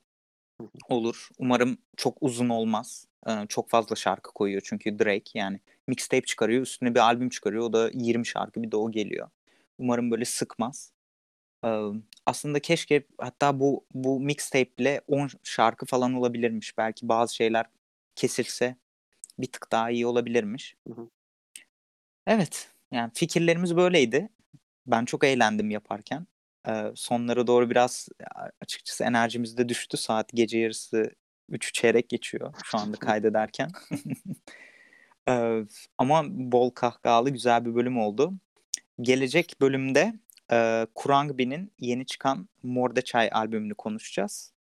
olur. 0.90 1.30
Umarım 1.38 1.78
çok 1.98 2.18
uzun 2.22 2.50
olmaz. 2.50 3.08
Çok 3.50 3.70
fazla 3.70 3.96
şarkı 3.96 4.34
koyuyor 4.34 4.62
çünkü 4.66 5.00
Drake 5.00 5.32
yani 5.40 5.60
mixtape 5.88 6.26
çıkarıyor 6.26 6.62
üstüne 6.62 6.96
bir 6.96 7.00
albüm 7.00 7.30
çıkarıyor 7.30 7.64
o 7.64 7.74
da 7.74 7.92
20 7.94 8.28
şarkı 8.28 8.64
bir 8.64 8.72
de 8.72 8.78
o 8.78 8.92
geliyor. 8.92 9.30
Umarım 9.78 10.12
böyle 10.12 10.26
sıkmaz 10.26 10.92
aslında 12.26 12.60
keşke 12.60 13.04
hatta 13.18 13.60
bu 13.60 13.86
bu 13.94 14.20
mixtape 14.20 14.72
ile 14.78 15.02
10 15.08 15.30
şarkı 15.44 15.86
falan 15.86 16.14
olabilirmiş. 16.14 16.78
Belki 16.78 17.10
bazı 17.10 17.36
şeyler 17.36 17.66
kesilse 18.16 18.76
bir 19.40 19.52
tık 19.52 19.72
daha 19.72 19.92
iyi 19.92 20.08
olabilirmiş. 20.08 20.76
Hı 20.88 20.94
hı. 20.94 21.10
Evet. 22.28 22.72
Yani 22.92 23.12
fikirlerimiz 23.14 23.76
böyleydi. 23.76 24.30
Ben 24.88 25.06
çok 25.06 25.24
eğlendim 25.24 25.70
yaparken. 25.70 26.28
Ee, 26.68 26.92
sonlara 26.96 27.48
doğru 27.48 27.70
biraz 27.70 28.10
açıkçası 28.62 29.04
enerjimiz 29.04 29.58
de 29.58 29.70
düştü. 29.70 29.98
Saat 29.98 30.30
gece 30.34 30.60
yarısı 30.60 31.12
3 31.50 31.74
çeyrek 31.74 32.10
geçiyor 32.10 32.54
şu 32.64 32.78
anda 32.78 32.98
kaydederken. 32.98 33.72
ee, 35.30 35.64
ama 35.98 36.24
bol 36.30 36.70
kahkahalı 36.70 37.30
güzel 37.30 37.66
bir 37.66 37.76
bölüm 37.76 38.00
oldu. 38.00 38.34
Gelecek 39.02 39.56
bölümde 39.62 40.14
e, 40.52 40.88
Kurangbi'nin 40.96 41.74
yeni 41.80 42.06
çıkan 42.06 42.50
Mordeçay 42.64 43.30
albümünü 43.32 43.76
konuşacağız. 43.76 44.54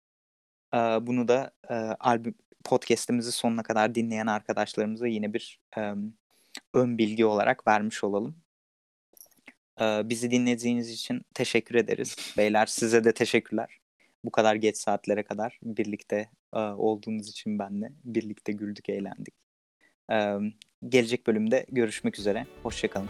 E, 0.74 0.78
bunu 0.78 1.28
da 1.28 1.50
e, 1.70 1.74
albüm 2.00 2.34
podcast'imizi 2.66 3.32
sonuna 3.32 3.62
kadar 3.62 3.94
dinleyen 3.94 4.26
arkadaşlarımıza 4.26 5.06
yine 5.06 5.34
bir 5.34 5.60
e, 5.78 5.80
ön 6.74 6.98
bilgi 6.98 7.24
olarak 7.24 7.66
vermiş 7.66 8.04
olalım. 8.04 8.36
E, 9.80 9.84
bizi 10.04 10.30
dinlediğiniz 10.30 10.90
için 10.90 11.22
teşekkür 11.34 11.74
ederiz. 11.74 12.16
Beyler 12.36 12.66
size 12.66 13.04
de 13.04 13.12
teşekkürler. 13.12 13.78
Bu 14.24 14.30
kadar 14.30 14.54
geç 14.54 14.76
saatlere 14.76 15.22
kadar 15.22 15.58
birlikte 15.62 16.30
e, 16.54 16.58
olduğunuz 16.58 17.28
için 17.28 17.58
benle 17.58 17.92
birlikte 18.04 18.52
güldük, 18.52 18.88
eğlendik. 18.88 19.34
E, 20.12 20.36
gelecek 20.88 21.26
bölümde 21.26 21.66
görüşmek 21.68 22.18
üzere. 22.18 22.46
Hoşçakalın. 22.62 23.08